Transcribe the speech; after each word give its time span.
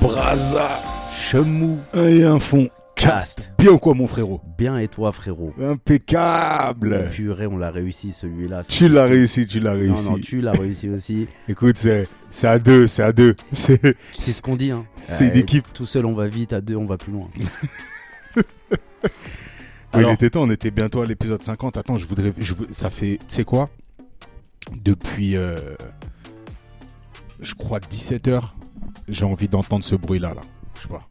Braza 0.00 0.68
Chemou 1.10 1.78
et 1.94 2.24
un 2.24 2.40
fond 2.40 2.68
Bien 3.58 3.70
ou 3.72 3.78
quoi 3.78 3.94
mon 3.94 4.06
frérot 4.06 4.40
Bien 4.56 4.78
et 4.78 4.86
toi 4.86 5.10
frérot 5.12 5.52
Impeccable 5.60 7.10
Purée, 7.10 7.46
on 7.46 7.56
l'a 7.58 7.70
réussi 7.70 8.12
celui-là. 8.12 8.62
Tu 8.62 8.88
l'as 8.88 9.04
réussi, 9.04 9.46
tu 9.46 9.58
l'as 9.60 9.74
Non, 9.74 9.80
réussi. 9.80 10.10
non, 10.10 10.18
tu 10.18 10.40
l'as 10.40 10.52
réussi 10.52 10.88
aussi. 10.88 11.26
Écoute, 11.48 11.78
c'est 11.78 12.08
c'est 12.30 12.46
à 12.46 12.58
deux, 12.58 12.86
c'est 12.86 13.02
à 13.02 13.12
deux. 13.12 13.34
C'est 13.52 13.96
C'est 14.12 14.32
ce 14.32 14.40
qu'on 14.40 14.56
dit. 14.56 14.70
Hein. 14.70 14.84
C'est 15.02 15.28
une 15.28 15.36
équipe. 15.36 15.66
Tout 15.74 15.84
seul, 15.86 16.06
on 16.06 16.14
va 16.14 16.26
vite. 16.28 16.52
À 16.52 16.60
deux, 16.60 16.76
on 16.76 16.86
va 16.86 16.96
plus 16.96 17.12
loin. 17.12 17.28
Alors- 19.92 20.10
il 20.10 20.14
était 20.14 20.30
temps, 20.30 20.42
on 20.42 20.50
était 20.50 20.70
bientôt 20.70 21.02
à 21.02 21.06
l'épisode 21.06 21.42
50. 21.42 21.76
Attends, 21.76 21.96
je 21.96 22.06
voudrais. 22.06 22.32
Je, 22.38 22.54
ça 22.70 22.88
fait. 22.88 23.18
Tu 23.18 23.34
sais 23.34 23.44
quoi? 23.44 23.68
Depuis. 24.82 25.36
euh, 25.36 25.58
je 27.40 27.54
crois 27.54 27.80
17h, 27.80 28.40
j'ai 29.08 29.24
envie 29.24 29.48
d'entendre 29.48 29.84
ce 29.84 29.96
bruit-là. 29.96 30.34
Là. 30.34 30.42
Je 30.76 30.82
sais 30.82 30.88
pas. 30.88 31.08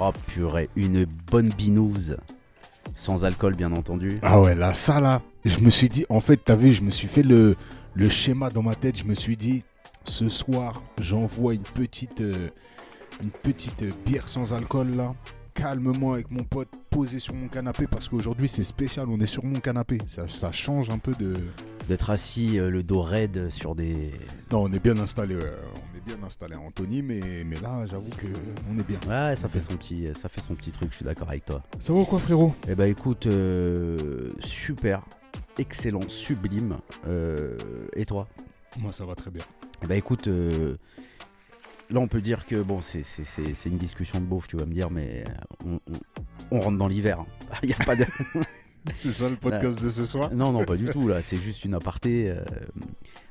Oh 0.00 0.12
purée, 0.28 0.68
une 0.76 1.04
bonne 1.30 1.48
binouse. 1.50 2.16
Sans 2.94 3.24
alcool, 3.24 3.54
bien 3.54 3.72
entendu. 3.72 4.18
Ah 4.22 4.40
ouais, 4.40 4.54
là, 4.54 4.74
ça 4.74 5.00
là. 5.00 5.22
Je 5.44 5.58
me 5.60 5.70
suis 5.70 5.88
dit. 5.88 6.04
En 6.08 6.20
fait, 6.20 6.36
t'as 6.44 6.56
vu, 6.56 6.72
je 6.72 6.82
me 6.82 6.90
suis 6.90 7.06
fait 7.08 7.22
le, 7.22 7.56
le 7.94 8.08
schéma 8.08 8.50
dans 8.50 8.62
ma 8.62 8.74
tête. 8.74 8.98
Je 8.98 9.04
me 9.04 9.14
suis 9.14 9.36
dit. 9.36 9.62
Ce 10.04 10.28
soir, 10.28 10.82
j'envoie 10.98 11.54
une 11.54 11.62
petite. 11.62 12.20
euh, 12.20 12.48
une 13.22 13.30
petite 13.30 13.82
euh, 13.82 13.90
bière 14.06 14.28
sans 14.28 14.52
alcool 14.54 14.96
là. 14.96 15.14
Calmement 15.54 16.12
avec 16.12 16.30
mon 16.30 16.44
pote, 16.44 16.68
posé 16.88 17.18
sur 17.18 17.34
mon 17.34 17.48
canapé. 17.48 17.86
Parce 17.88 18.08
qu'aujourd'hui, 18.08 18.48
c'est 18.48 18.62
spécial. 18.62 19.06
On 19.08 19.18
est 19.20 19.26
sur 19.26 19.44
mon 19.44 19.58
canapé. 19.60 19.98
Ça, 20.06 20.26
ça 20.28 20.50
change 20.52 20.90
un 20.90 20.98
peu 20.98 21.14
de. 21.14 21.36
D'être 21.88 22.10
assis, 22.10 22.58
euh, 22.58 22.68
le 22.70 22.82
dos 22.82 23.00
raide 23.02 23.48
sur 23.48 23.74
des. 23.74 24.12
Non, 24.52 24.62
on 24.64 24.72
est 24.72 24.82
bien 24.82 24.98
installé. 24.98 25.34
ouais. 25.36 25.52
Bien 26.08 26.22
installé, 26.26 26.54
Anthony, 26.54 27.02
mais, 27.02 27.20
mais 27.44 27.60
là, 27.60 27.84
j'avoue 27.84 28.08
que 28.16 28.26
on 28.70 28.78
est 28.78 28.82
bien. 28.82 28.98
Ouais, 29.06 29.36
ça 29.36 29.46
fait 29.46 29.60
son 29.60 29.76
petit, 29.76 30.08
ça 30.14 30.30
fait 30.30 30.40
son 30.40 30.54
petit 30.54 30.70
truc. 30.70 30.88
Je 30.90 30.96
suis 30.96 31.04
d'accord 31.04 31.28
avec 31.28 31.44
toi. 31.44 31.62
Ça 31.80 31.92
va 31.92 31.98
ou 31.98 32.04
quoi, 32.06 32.18
frérot? 32.18 32.54
Eh 32.66 32.74
ben 32.74 32.86
écoute, 32.86 33.26
euh, 33.26 34.30
super, 34.40 35.02
excellent, 35.58 36.08
sublime. 36.08 36.78
Euh, 37.06 37.58
et 37.94 38.06
toi? 38.06 38.26
Moi, 38.78 38.90
ça 38.92 39.04
va 39.04 39.14
très 39.14 39.30
bien. 39.30 39.44
Eh 39.82 39.86
ben 39.86 39.96
écoute, 39.96 40.28
euh, 40.28 40.76
là 41.90 42.00
on 42.00 42.08
peut 42.08 42.22
dire 42.22 42.46
que 42.46 42.62
bon, 42.62 42.80
c'est 42.80 43.02
c'est- 43.02 43.24
c'est- 43.24 43.52
c'est 43.54 43.68
une 43.68 43.76
discussion 43.76 44.18
de 44.18 44.24
beauf, 44.24 44.48
tu 44.48 44.56
vas 44.56 44.64
me 44.64 44.72
dire, 44.72 44.90
mais 44.90 45.24
on, 45.66 45.74
on- 45.74 46.00
on 46.56 46.60
rentre 46.60 46.78
dans 46.78 46.88
l'hiver. 46.88 47.20
hein. 47.20 47.26
Il 47.62 47.68
y 47.68 47.74
a 47.74 47.84
pas 47.84 47.96
de. 47.96 48.06
C'est 48.92 49.10
ça 49.10 49.28
le 49.28 49.36
podcast 49.36 49.82
de 49.82 49.88
ce 49.88 50.04
soir 50.04 50.32
non, 50.34 50.52
non, 50.52 50.64
pas 50.64 50.76
du 50.76 50.86
tout. 50.86 51.08
Là, 51.08 51.20
c'est 51.22 51.36
juste 51.36 51.64
une 51.64 51.74
aparté. 51.74 52.30
euh, 52.30 52.40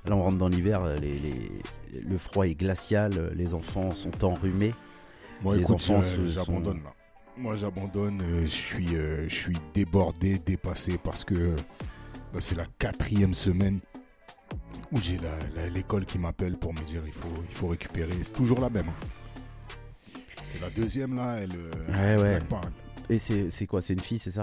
là, 0.06 0.16
on 0.16 0.24
rentre 0.24 0.38
dans 0.38 0.50
l'hiver. 0.50 0.82
les- 1.00 1.18
les- 1.20 2.02
le 2.02 2.18
froid 2.18 2.46
est 2.48 2.56
glacial. 2.56 3.32
Les 3.36 3.54
enfants 3.54 3.92
sont 3.96 4.24
enrhumés. 4.24 4.74
Moi, 5.42 5.56
les 5.56 5.62
écoute, 5.62 5.76
enfants 5.76 6.02
j'abandonne 6.26 6.84
là. 6.84 6.94
Moi, 7.38 7.56
j'abandonne. 7.56 8.22
euh, 8.24 8.42
Je 8.42 8.46
suis, 8.48 8.96
euh, 8.96 9.28
je 9.30 9.36
suis 9.36 9.58
débordé, 9.74 10.40
dépassé 10.40 10.98
parce 11.04 11.24
que 11.24 11.56
bah, 12.34 12.40
c'est 12.40 12.56
la 12.56 12.66
quatrième 12.80 13.34
semaine 13.34 13.80
où 14.92 15.00
j'ai 15.00 15.18
l'école 15.74 16.06
qui 16.06 16.18
m'appelle 16.18 16.58
pour 16.58 16.74
me 16.74 16.82
dire 16.82 17.02
il 17.06 17.12
faut, 17.14 17.28
il 17.50 17.56
faut 17.56 17.68
récupérer. 17.68 18.12
C'est 18.22 18.34
toujours 18.34 18.60
la 18.60 18.70
même. 18.70 18.88
hein. 18.90 20.18
C'est 20.44 20.62
la 20.62 20.70
deuxième 20.70 21.16
là. 21.16 21.36
Elle, 21.42 21.52
euh, 21.56 22.18
Ouais. 22.22 22.40
Et 23.10 23.20
c'est 23.20 23.66
quoi? 23.68 23.82
C'est 23.82 23.94
une 23.94 24.02
fille, 24.02 24.20
c'est 24.20 24.32
ça? 24.32 24.42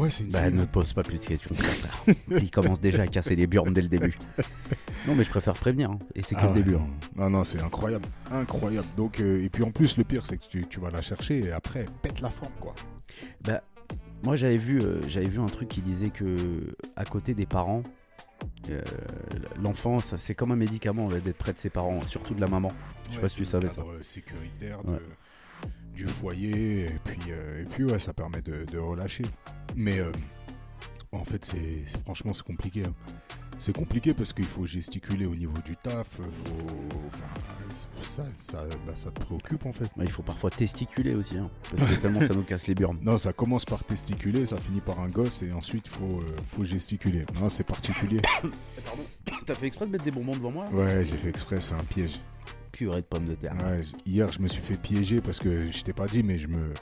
Ouais, 0.00 0.10
c'est 0.10 0.24
une 0.24 0.30
Bah, 0.30 0.50
ne 0.50 0.64
te 0.64 0.70
pose 0.70 0.92
pas 0.92 1.02
plus 1.02 1.18
de 1.18 1.24
questions, 1.24 1.54
frère. 1.54 2.04
Il 2.42 2.50
commence 2.50 2.80
déjà 2.80 3.02
à 3.02 3.06
casser 3.06 3.36
les 3.36 3.46
burnes 3.46 3.72
dès 3.72 3.82
le 3.82 3.88
début. 3.88 4.16
Non, 5.06 5.14
mais 5.14 5.24
je 5.24 5.30
préfère 5.30 5.54
prévenir. 5.54 5.90
hein. 5.90 5.98
Et 6.14 6.22
c'est 6.22 6.34
que 6.34 6.40
Ah 6.42 6.44
le 6.46 6.48
ouais, 6.50 6.56
début. 6.62 6.72
non. 6.72 6.80
hein. 6.80 6.90
Non, 7.16 7.30
non, 7.30 7.44
c'est 7.44 7.60
incroyable. 7.60 8.06
Incroyable. 8.30 8.86
Donc, 8.96 9.20
euh, 9.20 9.42
et 9.42 9.48
puis 9.48 9.62
en 9.62 9.70
plus, 9.70 9.96
le 9.98 10.04
pire, 10.04 10.24
c'est 10.26 10.36
que 10.38 10.46
tu, 10.46 10.66
tu 10.66 10.80
vas 10.80 10.90
la 10.90 11.02
chercher 11.02 11.38
et 11.40 11.52
après, 11.52 11.80
elle 11.80 11.90
pète 12.02 12.20
la 12.20 12.30
forme, 12.30 12.52
quoi. 12.60 12.74
Bah, 13.42 13.62
moi, 14.22 14.36
j'avais 14.36 14.56
vu, 14.58 14.80
euh, 14.80 15.00
j'avais 15.08 15.28
vu 15.28 15.38
un 15.40 15.46
truc 15.46 15.68
qui 15.68 15.80
disait 15.82 16.10
que 16.10 16.74
à 16.96 17.04
côté 17.04 17.34
des 17.34 17.46
parents, 17.46 17.82
euh, 18.70 18.80
l'enfant, 19.62 20.00
ça, 20.00 20.16
c'est 20.16 20.34
comme 20.34 20.52
un 20.52 20.56
médicament 20.56 21.06
ouais, 21.08 21.20
d'être 21.20 21.36
près 21.36 21.52
de 21.52 21.58
ses 21.58 21.70
parents, 21.70 22.00
surtout 22.06 22.34
de 22.34 22.40
la 22.40 22.46
maman. 22.46 22.70
Je 23.10 23.16
sais 23.16 23.20
pas 23.20 23.28
si 23.28 23.36
tu 23.36 23.44
savais 23.44 23.68
ça. 23.68 23.82
sécuritaire 24.02 24.78
Ouais. 24.86 24.98
Du 25.94 26.06
foyer 26.06 26.86
et 26.86 26.98
puis, 27.04 27.18
euh, 27.30 27.62
et 27.62 27.64
puis 27.64 27.84
ouais, 27.84 27.98
ça 27.98 28.12
permet 28.12 28.42
de, 28.42 28.64
de 28.64 28.78
relâcher. 28.78 29.24
Mais 29.76 29.98
euh, 29.98 30.10
en 31.12 31.24
fait, 31.24 31.44
c'est 31.44 31.84
franchement, 32.04 32.32
c'est 32.32 32.44
compliqué. 32.44 32.84
hein. 32.86 32.94
C'est 33.58 33.76
compliqué 33.76 34.14
parce 34.14 34.32
qu'il 34.32 34.46
faut 34.46 34.64
gesticuler 34.64 35.26
au 35.26 35.34
niveau 35.34 35.60
du 35.62 35.76
taf. 35.76 36.06
Faut, 36.08 36.22
enfin, 37.08 37.26
c'est- 37.74 38.08
ça, 38.08 38.24
ça, 38.36 38.64
bah, 38.86 38.92
ça 38.94 39.10
te 39.10 39.20
préoccupe 39.20 39.66
en 39.66 39.72
fait. 39.72 39.90
Bah, 39.96 40.04
il 40.04 40.10
faut 40.10 40.22
parfois 40.22 40.48
testiculer 40.50 41.14
aussi, 41.14 41.36
hein, 41.36 41.50
parce 41.76 41.90
que 41.90 42.00
tellement 42.00 42.20
ça 42.22 42.32
nous 42.34 42.42
casse 42.42 42.66
les 42.68 42.74
burnes. 42.74 42.98
Non, 43.02 43.18
ça 43.18 43.34
commence 43.34 43.66
par 43.66 43.84
testiculer, 43.84 44.46
ça 44.46 44.56
finit 44.56 44.80
par 44.80 44.98
un 45.00 45.10
gosse 45.10 45.42
et 45.42 45.52
ensuite 45.52 45.84
il 45.86 45.90
faut, 45.92 46.20
euh, 46.20 46.36
faut 46.46 46.64
gesticuler. 46.64 47.26
Non, 47.38 47.50
c'est 47.50 47.64
particulier. 47.64 48.22
T'as 49.46 49.54
fait 49.54 49.66
exprès 49.66 49.84
de 49.86 49.90
mettre 49.90 50.04
des 50.04 50.10
bonbons 50.10 50.36
devant 50.36 50.50
moi? 50.52 50.64
Ouais, 50.72 51.04
j'ai 51.04 51.16
fait 51.18 51.28
exprès, 51.28 51.60
c'est 51.60 51.74
un 51.74 51.84
piège. 51.84 52.20
Purée 52.80 53.02
de 53.02 53.06
pommes 53.06 53.26
de 53.26 53.34
terre. 53.34 53.52
Ouais, 53.62 53.82
hier, 54.06 54.32
je 54.32 54.40
me 54.40 54.48
suis 54.48 54.62
fait 54.62 54.78
piéger 54.78 55.20
parce 55.20 55.38
que 55.38 55.70
je 55.70 55.82
t'ai 55.82 55.92
pas 55.92 56.06
dit, 56.06 56.22
mais 56.22 56.38
je 56.38 56.48
me, 56.48 56.72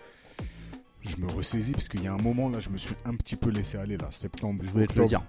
je 1.00 1.16
me 1.16 1.26
ressaisis 1.28 1.72
parce 1.72 1.88
qu'il 1.88 2.04
y 2.04 2.06
a 2.06 2.12
un 2.12 2.18
moment 2.18 2.48
là, 2.48 2.60
je 2.60 2.68
me 2.68 2.78
suis 2.78 2.94
un 3.04 3.16
petit 3.16 3.34
peu 3.34 3.50
laissé 3.50 3.78
aller 3.78 3.96
là, 3.96 4.06
septembre. 4.12 4.62
Je 4.64 4.70
voulais 4.70 4.86
te 4.86 4.96
le 4.96 5.06
dire. 5.06 5.24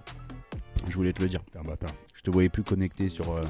Je 0.88 0.94
voulais 0.94 1.12
te 1.12 1.20
le 1.22 1.28
dire. 1.28 1.42
T'es 1.50 1.58
un 1.58 1.64
bâtard. 1.64 1.90
Je 2.14 2.22
te 2.22 2.30
voyais 2.30 2.48
plus 2.48 2.62
connecté 2.62 3.08
sur, 3.08 3.32
euh, 3.32 3.42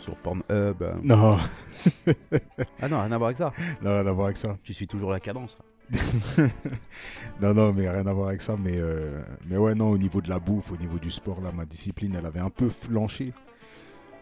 sur 0.00 0.16
Pornhub. 0.16 0.42
euh. 0.50 0.94
Non, 1.04 1.38
Ah 2.82 2.88
non, 2.88 3.00
rien 3.00 3.12
à 3.12 3.18
voir 3.18 3.28
avec 3.28 3.38
ça. 3.38 3.52
non, 3.80 3.90
rien 3.90 4.06
à 4.08 4.12
voir 4.12 4.24
avec 4.26 4.36
ça. 4.36 4.58
Tu 4.64 4.74
suis 4.74 4.88
toujours 4.88 5.12
la 5.12 5.20
cadence. 5.20 5.56
non, 7.40 7.54
non, 7.54 7.72
mais 7.72 7.88
rien 7.88 8.08
à 8.08 8.12
voir 8.12 8.30
avec 8.30 8.42
ça. 8.42 8.56
Mais, 8.58 8.74
euh, 8.74 9.22
mais 9.46 9.56
ouais, 9.56 9.76
non, 9.76 9.90
au 9.90 9.98
niveau 9.98 10.20
de 10.20 10.28
la 10.28 10.40
bouffe, 10.40 10.72
au 10.72 10.76
niveau 10.76 10.98
du 10.98 11.12
sport, 11.12 11.40
là, 11.42 11.52
ma 11.52 11.64
discipline, 11.64 12.16
elle 12.18 12.26
avait 12.26 12.40
un 12.40 12.50
peu 12.50 12.68
flanché. 12.68 13.32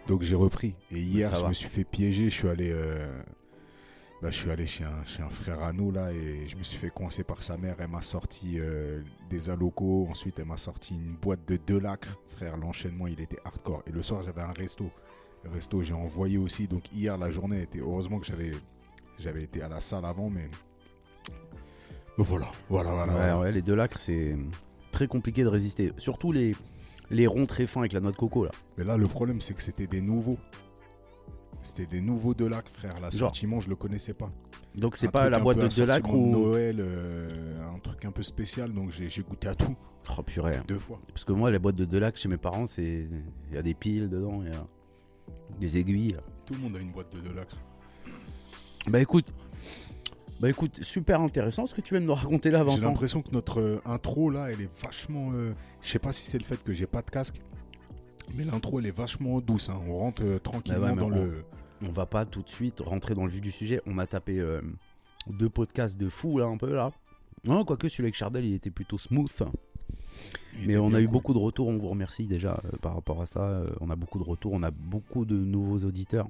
Donc 0.08 0.22
j'ai 0.22 0.34
repris. 0.34 0.74
Et 0.90 1.00
hier, 1.00 1.32
je 1.36 1.42
va. 1.42 1.48
me 1.48 1.52
suis 1.52 1.68
fait 1.68 1.84
piéger. 1.84 2.30
Je 2.30 2.34
suis 2.34 2.48
allé, 2.48 2.70
euh, 2.72 3.06
bah, 4.22 4.30
je 4.30 4.36
suis 4.36 4.50
allé 4.50 4.66
chez 4.66 4.84
un, 4.84 5.04
chez 5.04 5.22
un 5.22 5.28
frère 5.28 5.62
à 5.62 5.74
nous 5.74 5.92
là 5.92 6.10
et 6.12 6.46
je 6.46 6.56
me 6.56 6.62
suis 6.62 6.78
fait 6.78 6.88
coincer 6.88 7.24
par 7.24 7.42
sa 7.42 7.58
mère. 7.58 7.76
Elle 7.78 7.88
m'a 7.88 8.00
sorti 8.00 8.58
euh, 8.58 9.02
des 9.28 9.50
alocos. 9.50 10.08
Ensuite, 10.10 10.38
elle 10.38 10.46
m'a 10.46 10.56
sorti 10.56 10.94
une 10.94 11.14
boîte 11.14 11.46
de 11.46 11.58
deux 11.58 11.78
lacres. 11.78 12.18
Frère, 12.30 12.56
l'enchaînement, 12.56 13.06
il 13.06 13.20
était 13.20 13.38
hardcore. 13.44 13.82
Et 13.86 13.92
le 13.92 14.02
soir, 14.02 14.22
j'avais 14.24 14.40
un 14.40 14.52
resto. 14.52 14.90
Le 15.44 15.50
resto, 15.50 15.82
j'ai 15.82 15.94
envoyé 15.94 16.38
aussi. 16.38 16.66
Donc 16.66 16.90
hier, 16.90 17.18
la 17.18 17.30
journée 17.30 17.62
était. 17.62 17.80
Heureusement 17.80 18.18
que 18.18 18.26
j'avais, 18.26 18.52
j'avais 19.18 19.42
été 19.42 19.60
à 19.60 19.68
la 19.68 19.82
salle 19.82 20.06
avant, 20.06 20.30
mais. 20.30 20.48
mais 22.16 22.24
voilà, 22.24 22.50
voilà, 22.70 22.92
voilà. 22.92 23.12
Ouais, 23.12 23.18
voilà. 23.18 23.38
ouais, 23.40 23.52
les 23.52 23.62
deux 23.62 23.74
lacres, 23.74 23.98
c'est 23.98 24.38
très 24.90 25.06
compliqué 25.06 25.42
de 25.42 25.48
résister. 25.48 25.92
Surtout 25.98 26.32
les, 26.32 26.56
les 27.10 27.26
ronds 27.26 27.46
très 27.46 27.66
fins 27.66 27.80
avec 27.80 27.92
la 27.92 28.00
noix 28.00 28.12
de 28.12 28.16
coco 28.16 28.44
là. 28.44 28.50
Mais 28.76 28.84
là, 28.84 28.96
le 28.96 29.06
problème, 29.06 29.40
c'est 29.40 29.54
que 29.54 29.62
c'était 29.62 29.86
des 29.86 30.00
nouveaux. 30.00 30.38
C'était 31.62 31.86
des 31.86 32.00
nouveaux 32.00 32.34
deux 32.34 32.48
lacs, 32.48 32.68
frère. 32.68 33.00
L'assortiment, 33.00 33.60
je 33.60 33.68
le 33.68 33.76
connaissais 33.76 34.14
pas. 34.14 34.30
Donc 34.76 34.96
c'est 34.96 35.10
pas 35.10 35.28
la 35.28 35.38
boîte 35.40 35.58
de 35.58 35.66
deux 35.68 35.84
lacres 35.86 36.06
assortiment 36.06 36.30
de 36.30 36.36
ou. 36.36 36.48
Noël, 36.48 36.76
euh, 36.80 37.74
un 37.74 37.78
truc 37.80 38.04
un 38.04 38.12
peu 38.12 38.22
spécial, 38.22 38.72
donc 38.72 38.90
j'ai 38.90 39.08
j'ai 39.08 39.22
goûté 39.22 39.48
à 39.48 39.54
tout 39.54 39.74
Oh 40.16 40.22
purée. 40.22 40.58
deux 40.66 40.78
fois. 40.78 41.00
Parce 41.08 41.24
que 41.24 41.32
moi, 41.32 41.50
les 41.50 41.58
boîtes 41.58 41.76
de 41.76 41.84
deux 41.84 41.98
lacres 41.98 42.18
chez 42.18 42.28
mes 42.28 42.36
parents, 42.38 42.66
c'est. 42.66 43.08
Il 43.50 43.54
y 43.54 43.58
a 43.58 43.62
des 43.62 43.74
piles 43.74 44.08
dedans, 44.08 44.40
il 44.44 44.52
y 44.52 44.54
a 44.54 44.66
des 45.58 45.78
aiguilles. 45.78 46.12
là. 46.12 46.20
Tout 46.46 46.54
le 46.54 46.60
monde 46.60 46.76
a 46.76 46.80
une 46.80 46.92
boîte 46.92 47.12
de 47.12 47.20
deux 47.20 47.34
lacres. 47.34 47.56
Bah 48.88 49.00
écoute. 49.00 49.26
Bah 50.40 50.48
écoute, 50.48 50.78
super 50.84 51.20
intéressant 51.20 51.66
ce 51.66 51.74
que 51.74 51.80
tu 51.80 51.94
viens 51.94 52.00
de 52.00 52.06
nous 52.06 52.14
raconter 52.14 52.52
là, 52.52 52.60
J'ai 52.60 52.76
Vincent. 52.76 52.88
l'impression 52.88 53.22
que 53.22 53.30
notre 53.32 53.60
euh, 53.60 53.80
intro 53.84 54.30
là, 54.30 54.50
elle 54.52 54.60
est 54.60 54.70
vachement. 54.82 55.30
euh, 55.34 55.50
je 55.82 55.90
sais 55.90 55.98
pas 55.98 56.12
si 56.12 56.24
c'est 56.26 56.38
le 56.38 56.44
fait 56.44 56.62
que 56.62 56.72
j'ai 56.72 56.86
pas 56.86 57.02
de 57.02 57.10
casque, 57.10 57.40
mais 58.36 58.44
l'intro 58.44 58.80
elle 58.80 58.86
est 58.86 58.96
vachement 58.96 59.40
douce. 59.40 59.70
hein. 59.70 59.80
On 59.86 59.96
rentre 59.98 60.22
euh, 60.24 60.38
tranquillement 60.38 60.80
Bah 60.80 60.90
ouais, 60.90 60.96
dans 60.96 61.06
on- 61.06 61.24
le. 61.24 61.44
On 61.86 61.90
va 61.92 62.06
pas 62.06 62.24
tout 62.24 62.42
de 62.42 62.48
suite 62.48 62.80
rentrer 62.80 63.14
dans 63.14 63.24
le 63.24 63.30
vif 63.30 63.40
du 63.40 63.52
sujet. 63.52 63.80
On 63.86 63.98
a 63.98 64.06
tapé 64.08 64.40
euh, 64.40 64.60
deux 65.28 65.48
podcasts 65.48 65.96
de 65.96 66.08
fou 66.08 66.38
là, 66.38 66.46
un 66.46 66.56
peu 66.56 66.74
là. 66.74 66.90
Non, 67.46 67.64
quoique 67.64 67.88
celui 67.88 68.06
avec 68.06 68.16
Chardel, 68.16 68.44
il 68.44 68.54
était 68.54 68.70
plutôt 68.72 68.98
smooth. 68.98 69.30
il 70.58 70.66
Mais 70.66 70.76
on 70.76 70.92
a 70.92 71.00
eu 71.00 71.04
cool. 71.04 71.12
beaucoup 71.12 71.34
de 71.34 71.38
retours, 71.38 71.68
on 71.68 71.78
vous 71.78 71.88
remercie 71.88 72.26
déjà 72.26 72.60
euh, 72.64 72.76
par 72.82 72.94
rapport 72.94 73.22
à 73.22 73.26
ça. 73.26 73.62
On 73.80 73.90
a 73.90 73.94
beaucoup 73.96 74.18
de 74.18 74.24
retours, 74.24 74.52
on 74.54 74.62
a 74.64 74.72
beaucoup 74.72 75.24
de 75.24 75.36
nouveaux 75.36 75.78
auditeurs. 75.86 76.26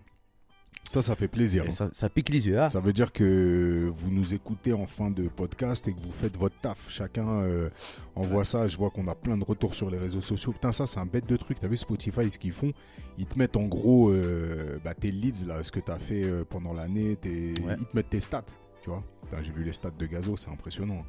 Ça, 0.89 1.03
ça 1.03 1.15
fait 1.17 1.29
plaisir. 1.29 1.65
Hein. 1.69 1.71
ça, 1.71 1.91
ça 1.93 2.09
pique 2.09 2.31
les 2.31 2.47
yeux. 2.47 2.59
Ah, 2.59 2.67
Ça 2.67 2.81
veut 2.81 2.95
dire 2.95 3.13
que 3.13 3.93
vous 3.95 4.11
nous 4.11 4.33
écoutez 4.35 4.73
en 4.73 4.87
fin 4.87 5.11
de 5.11 5.29
podcast 5.29 5.87
et 5.87 5.93
que 5.93 6.01
vous 6.01 6.11
faites 6.11 6.37
votre 6.39 6.59
taf. 6.61 6.87
Chacun 6.89 7.29
euh, 7.43 7.69
envoie 8.17 8.45
ça. 8.45 8.67
Je 8.69 8.77
vois 8.77 8.91
qu'on 8.91 9.07
a 9.09 9.15
plein 9.15 9.37
de 9.37 9.45
retours 9.45 9.75
sur 9.75 9.91
les 9.91 9.99
réseaux 9.99 10.23
sociaux. 10.23 10.53
Putain, 10.53 10.73
ça, 10.73 10.87
c'est 10.87 10.99
un 10.99 11.07
bête 11.07 11.27
de 11.29 11.37
truc. 11.37 11.61
T'as 11.61 11.69
vu 11.69 11.77
Spotify, 11.77 12.31
ce 12.31 12.39
qu'ils 12.39 12.53
font? 12.53 12.73
Ils 13.19 13.27
te 13.27 13.39
mettent 13.39 13.57
en 13.57 13.67
gros 13.67 14.11
euh, 14.11 14.79
bah, 14.83 14.95
tes 14.95 15.11
leads, 15.11 15.47
là, 15.47 15.63
ce 15.63 15.71
que 15.71 15.81
t'as 15.81 15.99
fait 15.99 16.25
euh, 16.25 16.45
pendant 16.49 16.73
l'année. 16.73 17.17
tes- 17.17 17.55
Ouais. 17.63 17.75
Ils 17.79 17.87
te 17.87 17.95
mettent 17.97 18.11
tes 18.11 18.21
stats, 18.21 18.45
tu 18.83 18.89
vois. 18.91 19.05
Putain, 19.23 19.43
J'ai 19.43 19.53
vu 19.53 19.65
les 19.65 19.73
stats 19.75 19.91
de 19.91 20.07
Gazo, 20.07 20.37
c'est 20.37 20.51
impressionnant. 20.51 21.05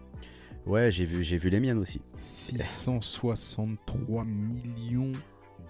Ouais, 0.65 0.91
j'ai 0.91 1.05
vu, 1.05 1.23
j'ai 1.23 1.37
vu 1.37 1.49
les 1.49 1.59
miennes 1.61 1.77
aussi. 1.77 2.01
663 2.17 4.25
millions 4.25 5.13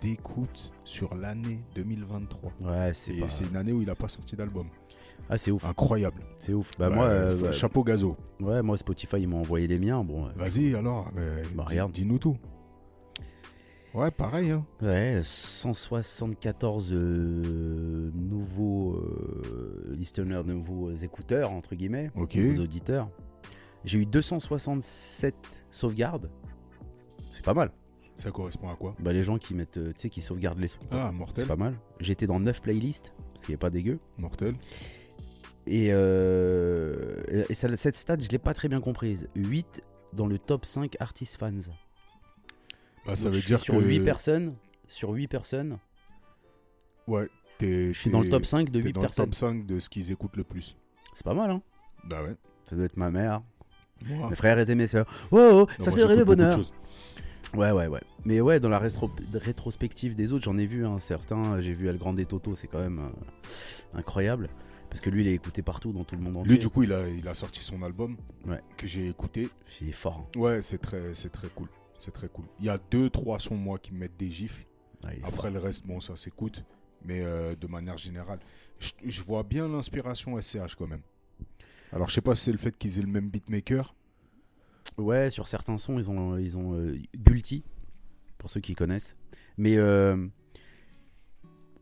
d'écoutes 0.01 0.71
sur 0.83 1.13
l'année 1.15 1.59
2023. 1.75 2.51
Ouais, 2.61 2.91
c'est 2.93 3.13
Et 3.15 3.21
pas. 3.21 3.29
c'est 3.29 3.45
une 3.45 3.55
année 3.55 3.71
où 3.71 3.81
il 3.81 3.89
a 3.89 3.95
pas 3.95 4.07
sorti 4.07 4.35
d'album. 4.35 4.67
Ah, 5.29 5.37
c'est 5.37 5.51
ouf. 5.51 5.63
Incroyable. 5.65 6.21
C'est 6.37 6.53
ouf. 6.53 6.71
Bah, 6.79 6.89
moi, 6.89 7.05
euh, 7.05 7.37
bah, 7.41 7.51
chapeau 7.51 7.83
Gazo. 7.83 8.15
ouais, 8.39 8.61
moi, 8.63 8.77
Spotify, 8.77 9.17
ils 9.21 9.27
m'ont 9.27 9.39
envoyé 9.41 9.67
les 9.67 9.77
miens. 9.77 10.03
Bon, 10.03 10.25
euh, 10.25 10.29
Vas-y 10.35 10.73
alors, 10.75 11.11
euh, 11.17 11.43
Bah, 11.55 11.65
dis- 11.69 11.77
dis-nous 12.01 12.17
tout. 12.17 12.37
Ouais, 13.93 14.11
pareil. 14.11 14.51
Hein. 14.51 14.65
ouais, 14.81 15.19
174 15.23 16.91
euh, 16.93 18.11
nouveaux 18.13 19.03
listeners, 19.89 20.43
nouveaux 20.45 20.91
écouteurs, 20.91 21.51
entre 21.51 21.75
guillemets, 21.75 22.11
Ok. 22.15 22.35
nouveaux 22.35 22.63
auditeurs. 22.63 23.09
J'ai 23.85 23.99
eu 23.99 24.05
267 24.05 25.35
sauvegardes. 25.71 26.29
C'est 27.31 27.43
pas 27.45 27.53
mal. 27.53 27.71
Ça 28.19 28.31
correspond 28.31 28.69
à 28.69 28.75
quoi 28.75 28.95
Bah, 28.99 29.13
les 29.13 29.23
gens 29.23 29.37
qui 29.37 29.53
mettent, 29.53 29.77
euh, 29.77 29.93
tu 29.93 30.01
sais, 30.01 30.09
qui 30.09 30.21
sauvegardent 30.21 30.59
les 30.59 30.67
sons. 30.67 30.79
Ah, 30.91 31.07
C'est 31.11 31.17
mortel. 31.17 31.47
pas 31.47 31.55
mal. 31.55 31.75
J'étais 32.01 32.27
dans 32.27 32.39
9 32.39 32.61
playlists, 32.61 33.13
ce 33.35 33.45
qui 33.45 33.53
est 33.53 33.57
pas 33.57 33.69
dégueu. 33.69 33.97
Mortel. 34.17 34.55
Et, 35.67 35.89
euh, 35.91 37.23
et 37.49 37.53
ça- 37.53 37.75
cette 37.77 37.95
stat, 37.95 38.17
je 38.19 38.27
l'ai 38.29 38.39
pas 38.39 38.53
très 38.53 38.67
bien 38.67 38.81
comprise. 38.81 39.29
8 39.35 39.81
dans 40.13 40.27
le 40.27 40.37
top 40.37 40.65
5 40.65 40.97
artist 40.99 41.37
fans. 41.37 41.51
Bah, 43.05 43.15
ça 43.15 43.25
Donc, 43.25 43.35
veut 43.35 43.41
dire 43.41 43.59
sur 43.59 43.75
que. 43.75 43.79
8 43.79 44.01
personnes, 44.01 44.55
sur 44.87 45.11
8 45.11 45.27
personnes, 45.27 45.77
Ouais, 47.07 47.27
t'es. 47.57 47.93
je 47.93 47.99
suis 47.99 48.09
dans 48.09 48.21
le 48.21 48.29
top 48.29 48.45
5 48.45 48.69
de 48.69 48.79
T'es 48.81 48.87
8 48.87 48.93
dans 48.93 49.01
le 49.01 49.07
personnes. 49.07 49.25
top 49.25 49.35
5 49.35 49.65
de 49.65 49.79
ce 49.79 49.89
qu'ils 49.89 50.11
écoutent 50.11 50.35
le 50.35 50.43
plus. 50.43 50.75
C'est 51.13 51.23
pas 51.23 51.33
mal, 51.33 51.51
hein 51.51 51.61
Bah 52.03 52.21
ouais. 52.23 52.35
Ça 52.63 52.75
doit 52.75 52.85
être 52.85 52.97
ma 52.97 53.09
mère, 53.11 53.41
Moi. 54.05 54.29
mes 54.29 54.35
frères 54.35 54.59
et 54.69 54.75
mes 54.75 54.87
sœurs. 54.87 55.07
Oh, 55.31 55.37
oh. 55.37 55.67
Non, 55.79 55.85
ça 55.85 55.91
serait 55.91 56.15
le 56.15 56.25
bonheur. 56.25 56.59
Ouais, 57.55 57.71
ouais, 57.71 57.87
ouais. 57.87 58.01
Mais 58.25 58.41
ouais, 58.41 58.59
dans 58.59 58.69
la 58.69 58.79
rétro- 58.79 59.09
rétrospective 59.33 60.15
des 60.15 60.33
autres, 60.33 60.43
j'en 60.43 60.57
ai 60.57 60.65
vu 60.67 60.85
un 60.85 60.99
certain. 60.99 61.59
J'ai 61.61 61.73
vu 61.73 61.87
El 61.89 61.97
Grande 61.97 62.25
Toto, 62.27 62.55
c'est 62.55 62.67
quand 62.67 62.79
même 62.79 62.99
euh, 62.99 63.97
incroyable. 63.97 64.49
Parce 64.89 65.01
que 65.01 65.09
lui, 65.09 65.21
il 65.21 65.27
est 65.27 65.33
écouté 65.33 65.61
partout 65.61 65.91
dans 65.91 66.03
tout 66.03 66.15
le 66.15 66.21
monde 66.21 66.37
entier. 66.37 66.51
Lui, 66.51 66.59
du 66.59 66.69
coup, 66.69 66.83
il 66.83 66.93
a, 66.93 67.07
il 67.07 67.27
a 67.27 67.33
sorti 67.35 67.63
son 67.63 67.81
album 67.83 68.17
Ouais. 68.47 68.59
que 68.77 68.87
j'ai 68.87 69.07
écouté. 69.07 69.49
Il 69.81 69.89
est 69.89 69.93
fort. 69.93 70.27
hein. 70.35 70.39
Ouais, 70.39 70.61
c'est 70.61 70.79
très, 70.79 71.11
très 71.13 71.47
cool. 71.49 71.67
C'est 71.97 72.11
très 72.13 72.27
cool. 72.29 72.45
Il 72.59 72.65
y 72.65 72.69
a 72.69 72.79
deux, 72.89 73.09
trois 73.09 73.39
sons, 73.39 73.55
moi, 73.55 73.77
qui 73.77 73.93
me 73.93 73.99
mettent 73.99 74.17
des 74.17 74.29
gifles. 74.31 74.65
Après, 75.23 75.51
le 75.51 75.59
reste, 75.59 75.85
bon, 75.85 75.99
ça 75.99 76.15
s'écoute. 76.15 76.63
Mais 77.05 77.21
euh, 77.23 77.55
de 77.55 77.67
manière 77.67 77.97
générale, 77.97 78.39
je, 78.79 78.91
je 79.05 79.21
vois 79.23 79.43
bien 79.43 79.67
l'inspiration 79.69 80.39
SCH 80.41 80.75
quand 80.77 80.87
même. 80.87 81.01
Alors, 81.93 82.09
je 82.09 82.13
sais 82.15 82.21
pas 82.21 82.35
si 82.35 82.45
c'est 82.45 82.51
le 82.51 82.57
fait 82.57 82.75
qu'ils 82.77 82.99
aient 82.99 83.03
le 83.03 83.07
même 83.07 83.29
beatmaker. 83.29 83.95
Ouais, 84.97 85.29
sur 85.29 85.47
certains 85.47 85.77
sons, 85.77 85.97
ils 85.97 86.09
ont, 86.09 86.37
ils 86.37 86.57
ont 86.57 86.73
euh, 86.75 86.97
Gulti, 87.17 87.63
pour 88.37 88.49
ceux 88.49 88.59
qui 88.59 88.75
connaissent. 88.75 89.15
Mais 89.57 89.77
euh, 89.77 90.27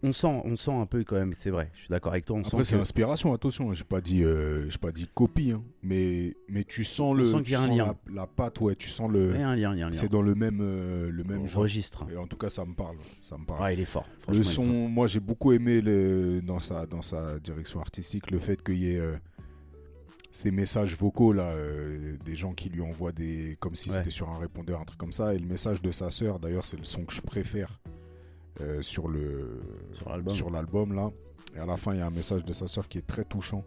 on 0.03 0.11
sent, 0.11 0.41
on 0.45 0.55
sent 0.55 0.71
un 0.71 0.85
peu 0.85 1.03
quand 1.03 1.15
même, 1.15 1.33
c'est 1.35 1.49
vrai. 1.49 1.71
Je 1.73 1.79
suis 1.81 1.89
d'accord 1.89 2.11
avec 2.11 2.25
toi. 2.25 2.35
On 2.37 2.41
Après, 2.41 2.63
c'est 2.63 2.73
que- 2.73 2.77
l'inspiration, 2.77 3.33
attention. 3.33 3.73
J'ai 3.73 3.83
pas 3.83 3.99
dit, 4.01 4.23
euh, 4.23 4.69
j'ai 4.69 4.77
pas 4.77 4.91
dit 4.91 5.09
copie, 5.11 5.51
hein, 5.51 5.63
mais, 5.81 6.35
mais 6.47 6.63
tu 6.63 6.83
sens 6.83 7.15
le, 7.17 7.25
sent 7.25 7.41
tu 7.43 7.55
sens 7.55 7.67
lien. 7.67 7.77
la, 7.77 7.95
la 8.13 8.27
patte, 8.27 8.61
ouais. 8.61 8.75
Tu 8.75 8.89
sens 8.89 9.09
il 9.11 9.19
y 9.19 9.23
le, 9.23 9.35
a 9.41 9.47
un 9.49 9.55
lien, 9.55 9.73
il 9.73 9.79
y 9.79 9.81
a 9.81 9.87
un 9.87 9.89
lien. 9.89 9.91
c'est 9.91 10.09
dans 10.09 10.21
le 10.21 10.35
même, 10.35 10.59
euh, 10.61 11.09
le 11.09 11.23
même 11.23 11.47
genre. 11.47 11.63
registre. 11.63 12.05
Et 12.11 12.17
en 12.17 12.27
tout 12.27 12.37
cas, 12.37 12.49
ça 12.49 12.63
me 12.65 12.75
parle. 12.75 12.97
Ça 13.21 13.37
me 13.39 13.45
parle. 13.45 13.63
Ouais, 13.63 13.73
il 13.73 13.79
est 13.79 13.85
fort. 13.85 14.07
Le 14.27 14.43
son, 14.43 14.65
moi 14.65 15.07
j'ai 15.07 15.19
beaucoup 15.19 15.51
aimé 15.51 15.81
le, 15.81 16.41
dans, 16.43 16.59
sa, 16.59 16.85
dans 16.85 17.01
sa 17.01 17.39
direction 17.39 17.79
artistique 17.79 18.29
le 18.29 18.37
fait 18.37 18.61
qu'il 18.63 18.77
y 18.77 18.93
ait 18.93 18.99
euh, 18.99 19.17
ces 20.37 20.51
messages 20.51 20.95
vocaux 20.95 21.33
là, 21.33 21.49
euh, 21.49 22.15
des 22.23 22.35
gens 22.35 22.53
qui 22.53 22.69
lui 22.69 22.81
envoient 22.81 23.11
des. 23.11 23.57
comme 23.59 23.75
si 23.75 23.89
Ouais. 23.89 23.95
c'était 23.97 24.11
sur 24.11 24.29
un 24.29 24.37
répondeur, 24.37 24.79
un 24.81 24.85
truc 24.85 24.99
comme 24.99 25.11
ça. 25.11 25.33
Et 25.33 25.39
le 25.39 25.47
message 25.47 25.81
de 25.81 25.89
sa 25.91 26.11
sœur, 26.11 26.39
d'ailleurs, 26.39 26.65
c'est 26.65 26.77
le 26.77 26.83
son 26.83 27.05
que 27.05 27.13
je 27.13 27.21
préfère 27.21 27.81
euh, 28.61 28.81
sur 28.83 29.07
le 29.07 29.59
Sur 30.29 30.49
l'album. 30.51 30.93
là. 30.93 31.11
Et 31.55 31.59
à 31.59 31.65
la 31.65 31.75
fin, 31.75 31.93
il 31.93 31.97
y 31.97 32.01
a 32.01 32.05
un 32.05 32.11
message 32.11 32.45
de 32.45 32.53
sa 32.53 32.67
sœur 32.67 32.87
qui 32.87 32.99
est 32.99 33.07
très 33.07 33.23
touchant. 33.23 33.65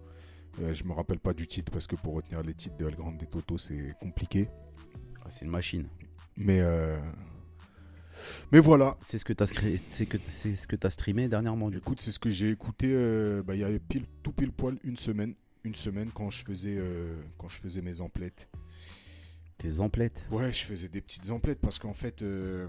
Euh, 0.61 0.73
je 0.73 0.85
me 0.85 0.93
rappelle 0.93 1.19
pas 1.19 1.33
du 1.33 1.47
titre 1.49 1.73
parce 1.73 1.89
que 1.89 1.97
pour 1.97 2.15
retenir 2.15 2.43
les 2.43 2.55
titres 2.55 2.77
de 2.77 2.87
El 2.87 2.95
Grande 2.95 3.19
Toto, 3.31 3.59
c'est 3.59 3.95
compliqué. 4.01 4.49
Ah, 5.25 5.29
c'est 5.29 5.45
une 5.45 5.51
machine. 5.51 5.87
Mais, 6.37 6.61
euh, 6.61 6.97
mais 8.53 8.61
voilà, 8.61 8.97
C'est 9.03 9.19
ce 9.19 9.25
que 9.25 9.33
tu 9.33 9.43
as, 9.43 9.47
c'est 9.91 10.07
que, 10.07 10.19
c'est 10.29 10.55
ce 10.55 10.67
que 10.69 10.77
t'as 10.77 10.91
streamé 10.91 11.29
dernièrement, 11.29 11.69
du 11.71 11.79
coup. 11.81 11.91
Écoute, 11.91 12.01
c'est 12.01 12.11
ce 12.13 12.19
que 12.21 12.31
j'ai 12.31 12.51
écouté. 12.51 12.91
euh, 12.93 13.43
bah, 13.43 13.55
il 13.57 13.61
y 13.61 13.65
avait 13.65 13.81
pile, 13.81 14.05
tout 14.23 14.33
pile 14.33 14.53
poil 14.53 14.77
une 14.85 14.97
semaine, 14.97 15.35
une 15.65 15.75
semaine 15.75 16.11
quand 16.15 16.31
je 16.31 16.45
faisais 16.45 16.77
euh, 16.79 17.15
quand 17.39 17.49
je 17.49 17.57
faisais 17.59 17.83
mes 17.83 18.01
emplettes. 18.01 18.49
Tes 19.59 19.81
emplettes. 19.81 20.25
Ouais, 20.31 20.53
je 20.53 20.65
faisais 20.65 20.89
des 20.89 21.01
petites 21.03 21.31
emplettes 21.31 21.61
parce 21.61 21.79
qu'en 21.79 21.93
fait, 21.93 22.23
euh, 22.23 22.67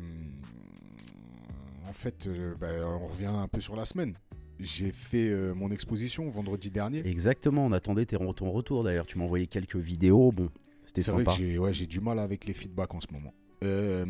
en 1.87 1.93
fait, 1.93 2.27
euh, 2.27 2.53
bah, 2.59 2.67
on 2.85 3.07
revient 3.07 3.25
un 3.27 3.47
peu 3.47 3.59
sur 3.61 3.75
la 3.75 3.85
semaine. 3.85 4.15
J'ai 4.59 4.91
fait 4.91 5.29
euh, 5.29 5.53
mon 5.53 5.71
exposition 5.71 6.29
vendredi 6.29 6.69
dernier. 6.69 7.05
Exactement, 7.07 7.65
on 7.65 7.71
attendait 7.71 8.05
tes- 8.05 8.17
ton 8.35 8.51
retour 8.51 8.83
d'ailleurs. 8.83 9.07
Tu 9.07 9.17
m'as 9.17 9.23
envoyé 9.23 9.47
quelques 9.47 9.77
vidéos. 9.77 10.31
Bon, 10.31 10.49
c'était 10.85 11.01
C'est 11.01 11.11
vrai 11.11 11.23
sympa. 11.23 11.35
que 11.37 11.39
j'ai 11.43 11.57
ouais, 11.57 11.73
j'ai 11.73 11.87
du 11.87 11.99
mal 12.01 12.19
avec 12.19 12.45
les 12.45 12.53
feedbacks 12.53 12.93
en 12.93 12.99
ce 13.01 13.07
moment. 13.11 13.33
Euh, 13.63 14.05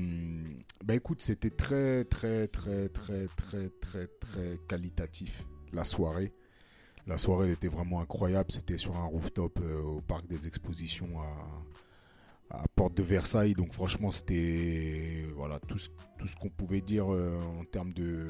bah 0.84 0.96
écoute, 0.96 1.22
c'était 1.22 1.50
très 1.50 2.04
très 2.06 2.48
très 2.48 2.90
très 2.90 3.28
très 3.28 3.70
très 3.82 4.08
très 4.08 4.58
qualitatif 4.68 5.44
la 5.74 5.84
soirée. 5.86 6.34
La 7.12 7.18
soirée 7.18 7.52
était 7.52 7.68
vraiment 7.68 8.00
incroyable. 8.00 8.54
C'était 8.54 8.78
sur 8.78 8.96
un 8.96 9.04
rooftop 9.04 9.60
euh, 9.62 9.82
au 9.82 10.00
parc 10.00 10.26
des 10.28 10.48
expositions 10.48 11.10
à, 12.50 12.64
Porte 12.74 12.96
de 12.96 13.04
Versailles. 13.04 13.54
Donc 13.54 13.74
franchement, 13.74 14.12
c'était 14.12 15.26
voilà 15.36 15.60
tout 15.60 15.78
ce, 15.78 15.90
qu'on 16.40 16.48
pouvait 16.48 16.80
dire 16.80 17.12
euh, 17.12 17.38
en 17.60 17.66
termes 17.66 17.92
de 17.92 18.28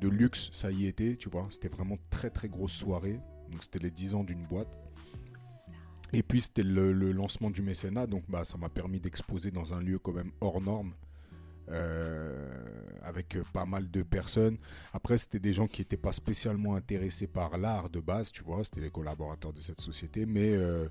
de 0.00 0.08
luxe, 0.08 0.48
ça 0.50 0.72
y 0.72 0.86
était, 0.86 1.14
tu 1.14 1.30
vois. 1.30 1.46
C'était 1.50 1.68
vraiment 1.68 1.98
très 2.10 2.30
très 2.30 2.48
grosse 2.48 2.72
soirée. 2.72 3.20
Donc 3.52 3.62
c'était 3.62 3.78
les 3.78 3.92
10 3.92 4.16
ans 4.16 4.24
d'une 4.24 4.44
boîte. 4.44 4.80
Et 6.12 6.24
puis 6.24 6.40
c'était 6.40 6.64
le, 6.64 6.92
lancement 7.12 7.50
du 7.50 7.62
mécénat, 7.62 8.08
donc 8.08 8.24
bah, 8.28 8.42
ça 8.42 8.58
m'a 8.58 8.70
permis 8.70 8.98
d'exposer 8.98 9.52
dans 9.52 9.72
un 9.72 9.80
lieu 9.80 10.00
quand 10.00 10.12
même 10.12 10.32
hors 10.40 10.60
norme, 10.60 10.94
avec 13.02 13.36
euh, 13.36 13.42
pas 13.52 13.64
mal 13.66 13.90
de 13.90 14.02
personnes. 14.02 14.58
Après, 14.92 15.18
c'était 15.18 15.38
des 15.40 15.52
gens 15.52 15.66
qui 15.66 15.80
n'étaient 15.80 15.96
pas 15.96 16.12
spécialement 16.12 16.74
intéressés 16.76 17.26
par 17.26 17.58
l'art 17.58 17.90
de 17.90 18.00
base, 18.00 18.30
tu 18.30 18.42
vois, 18.44 18.62
c'était 18.64 18.80
les 18.80 18.90
collaborateurs 18.90 19.52
de 19.52 19.58
cette 19.60 19.80
société, 19.80 20.26
mais 20.26 20.50
euh, 20.52 20.88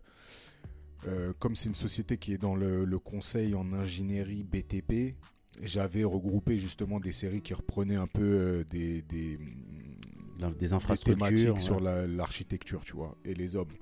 euh, 1.08 1.34
comme 1.40 1.56
c'est 1.56 1.70
une 1.70 1.76
société 1.76 2.18
qui 2.18 2.34
est 2.34 2.38
dans 2.38 2.56
le, 2.56 2.86
le 2.86 3.00
conseil 3.00 3.56
en 3.56 3.74
ingénierie 3.74 4.44
BTP, 4.44 5.16
j'avais 5.62 6.04
regroupé 6.04 6.58
justement 6.58 7.00
des 7.00 7.12
séries 7.12 7.42
qui 7.42 7.54
reprenaient 7.54 7.96
un 7.96 8.08
peu 8.08 8.22
euh, 8.24 8.64
des, 8.70 9.02
des, 9.02 9.38
Des 10.38 10.52
des 10.60 10.74
infrastructures. 10.74 11.18
thématiques 11.28 11.54
ouais. 11.54 11.60
sur 11.60 11.80
la- 11.80 12.08
l'architecture, 12.08 12.84
tu 12.84 12.94
vois, 12.96 13.18
et 13.26 13.34
les 13.34 13.56
hommes. 13.56 13.74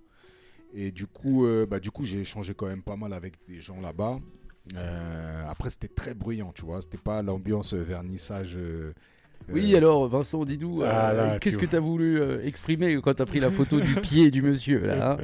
Et 0.73 0.91
du 0.91 1.07
coup, 1.07 1.45
euh, 1.45 1.65
bah, 1.65 1.79
du 1.79 1.89
coup, 1.91 2.05
j'ai 2.05 2.19
échangé 2.21 2.53
quand 2.53 2.67
même 2.67 2.83
pas 2.83 2.95
mal 2.95 3.11
avec 3.13 3.33
des 3.47 3.59
gens 3.59 3.81
là-bas. 3.81 4.19
Euh, 4.75 5.43
après, 5.49 5.69
c'était 5.69 5.87
très 5.87 6.13
bruyant, 6.13 6.51
tu 6.53 6.63
vois. 6.63 6.81
C'était 6.81 6.97
pas 6.97 7.21
l'ambiance 7.21 7.73
vernissage. 7.73 8.53
euh, 8.55 8.93
Oui, 9.51 9.73
euh, 9.73 9.77
alors 9.77 10.07
Vincent, 10.07 10.45
dis-nous, 10.45 10.83
euh, 10.83 11.33
Ah, 11.33 11.39
qu'est-ce 11.39 11.57
que 11.57 11.65
tu 11.65 11.75
as 11.75 11.79
voulu 11.79 12.21
exprimer 12.43 12.99
quand 13.01 13.13
tu 13.15 13.21
as 13.21 13.25
pris 13.25 13.39
la 13.39 13.49
photo 13.51 13.79
du 13.79 13.95
pied 14.01 14.29
du 14.31 14.41
monsieur 14.41 14.85
là 14.85 15.13
hein 15.13 15.17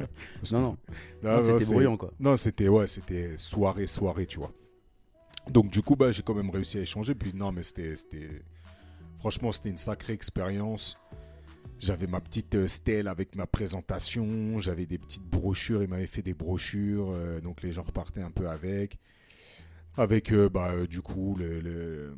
Non, 0.50 0.60
non, 0.60 0.76
non, 1.22 1.30
non, 1.30 1.36
non, 1.52 1.58
c'était 1.60 1.74
bruyant 1.74 1.96
quoi. 1.96 2.12
Non, 2.18 2.36
c'était 2.36 2.68
ouais, 2.68 2.86
c'était 2.86 3.36
soirée, 3.36 3.86
soirée, 3.86 4.26
tu 4.26 4.38
vois. 4.38 4.52
Donc 5.48 5.70
du 5.70 5.80
coup, 5.80 5.94
bah, 5.94 6.10
j'ai 6.10 6.22
quand 6.22 6.34
même 6.34 6.50
réussi 6.50 6.78
à 6.78 6.80
échanger. 6.80 7.14
Puis 7.14 7.32
non, 7.34 7.52
mais 7.52 7.62
c'était, 7.62 7.94
franchement, 9.20 9.52
c'était 9.52 9.68
une 9.70 9.76
sacrée 9.76 10.12
expérience. 10.14 10.98
J'avais 11.78 12.06
ma 12.08 12.20
petite 12.20 12.66
stèle 12.66 13.06
avec 13.06 13.36
ma 13.36 13.46
présentation. 13.46 14.58
J'avais 14.60 14.86
des 14.86 14.98
petites 14.98 15.22
brochures. 15.22 15.82
Il 15.84 15.88
m'avait 15.88 16.06
fait 16.08 16.22
des 16.22 16.34
brochures, 16.34 17.14
donc 17.44 17.62
les 17.62 17.70
gens 17.70 17.82
repartaient 17.82 18.22
un 18.22 18.30
peu 18.30 18.48
avec, 18.48 18.98
avec 19.96 20.32
euh, 20.32 20.48
bah, 20.48 20.72
euh, 20.72 20.86
du 20.86 21.00
coup 21.02 21.34
le- 21.36 21.60
le- 21.60 22.16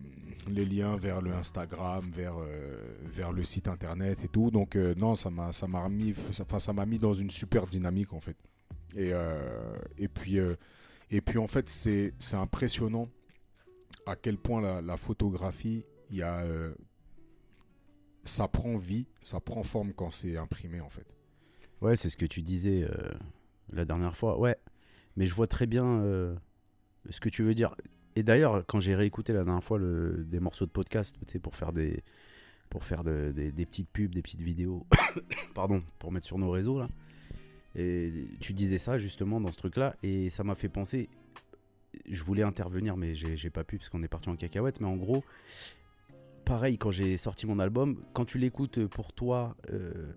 les 0.48 0.64
liens 0.64 0.96
vers 0.96 1.20
le 1.20 1.32
Instagram, 1.32 2.10
vers 2.10 2.34
euh, 2.38 2.78
vers 3.04 3.32
le 3.32 3.44
site 3.44 3.68
internet 3.68 4.24
et 4.24 4.28
tout. 4.28 4.50
Donc 4.50 4.76
non, 4.76 5.14
ça 5.14 5.30
m'a 5.30 5.52
ça 5.52 5.66
m'a 5.66 5.84
remis, 5.84 6.14
enfin 6.30 6.58
ça 6.58 6.72
m'a 6.72 6.86
mis 6.86 6.98
dans 6.98 7.14
une 7.14 7.30
super 7.30 7.66
dynamique 7.66 8.12
en 8.12 8.20
fait. 8.20 8.36
Et, 8.96 9.12
et 9.98 10.08
puis, 10.08 10.38
et 11.10 11.20
puis 11.20 11.36
en 11.38 11.46
fait, 11.46 11.68
c'est 11.68 12.14
c'est 12.18 12.36
impressionnant 12.36 13.08
à 14.06 14.16
quel 14.16 14.38
point 14.38 14.62
la, 14.62 14.80
la 14.80 14.96
photographie, 14.96 15.84
il 16.10 16.16
y 16.16 16.22
ça 18.24 18.48
prend 18.48 18.76
vie, 18.78 19.06
ça 19.20 19.40
prend 19.40 19.62
forme 19.62 19.92
quand 19.92 20.10
c'est 20.10 20.38
imprimé 20.38 20.80
en 20.80 20.88
fait. 20.88 21.06
Ouais, 21.82 21.96
c'est 21.96 22.08
ce 22.08 22.16
que 22.16 22.26
tu 22.26 22.40
disais 22.40 22.88
la 23.70 23.84
dernière 23.84 24.16
fois. 24.16 24.38
Ouais, 24.38 24.56
mais 25.16 25.26
je 25.26 25.34
vois 25.34 25.46
très 25.46 25.66
bien 25.66 26.02
ce 27.10 27.20
que 27.20 27.28
tu 27.28 27.42
veux 27.42 27.54
dire. 27.54 27.74
Et 28.16 28.22
d'ailleurs, 28.22 28.64
quand 28.66 28.80
j'ai 28.80 28.94
réécouté 28.94 29.32
la 29.32 29.44
dernière 29.44 29.62
fois 29.62 29.78
des 29.78 30.40
morceaux 30.40 30.66
de 30.66 30.70
podcast, 30.70 31.16
pour 31.42 31.54
faire 31.54 31.72
des 31.72 32.02
pour 32.70 32.84
faire 32.84 33.02
de- 33.02 33.32
des, 33.32 33.64
petites 33.64 33.88
pubs, 33.88 34.14
des 34.14 34.20
petites 34.20 34.42
vidéos, 34.42 34.86
pardon, 35.54 35.82
pour 35.98 36.12
mettre 36.12 36.26
sur 36.26 36.38
nos 36.38 36.50
réseaux 36.50 36.78
là. 36.78 36.88
Et 37.74 38.26
tu 38.40 38.52
disais 38.52 38.78
ça 38.78 38.98
justement 38.98 39.40
dans 39.40 39.52
ce 39.52 39.56
truc-là, 39.56 39.94
et 40.02 40.30
ça 40.30 40.44
m'a 40.44 40.54
fait 40.54 40.68
penser. 40.68 41.08
Je 42.10 42.22
voulais 42.22 42.42
intervenir, 42.42 42.96
mais 42.96 43.14
j'ai 43.14 43.50
pas 43.50 43.64
pu 43.64 43.78
parce 43.78 43.88
qu'on 43.88 44.02
est 44.02 44.08
parti 44.08 44.28
en 44.28 44.36
cacahuète. 44.36 44.80
Mais 44.80 44.86
en 44.86 44.96
gros, 44.96 45.24
pareil, 46.44 46.76
quand 46.76 46.90
j'ai 46.90 47.16
sorti 47.16 47.46
mon 47.46 47.58
album, 47.58 48.02
quand 48.12 48.24
tu 48.24 48.38
l'écoutes 48.38 48.86
pour 48.86 49.12
toi, 49.12 49.56
euh, 49.70 50.12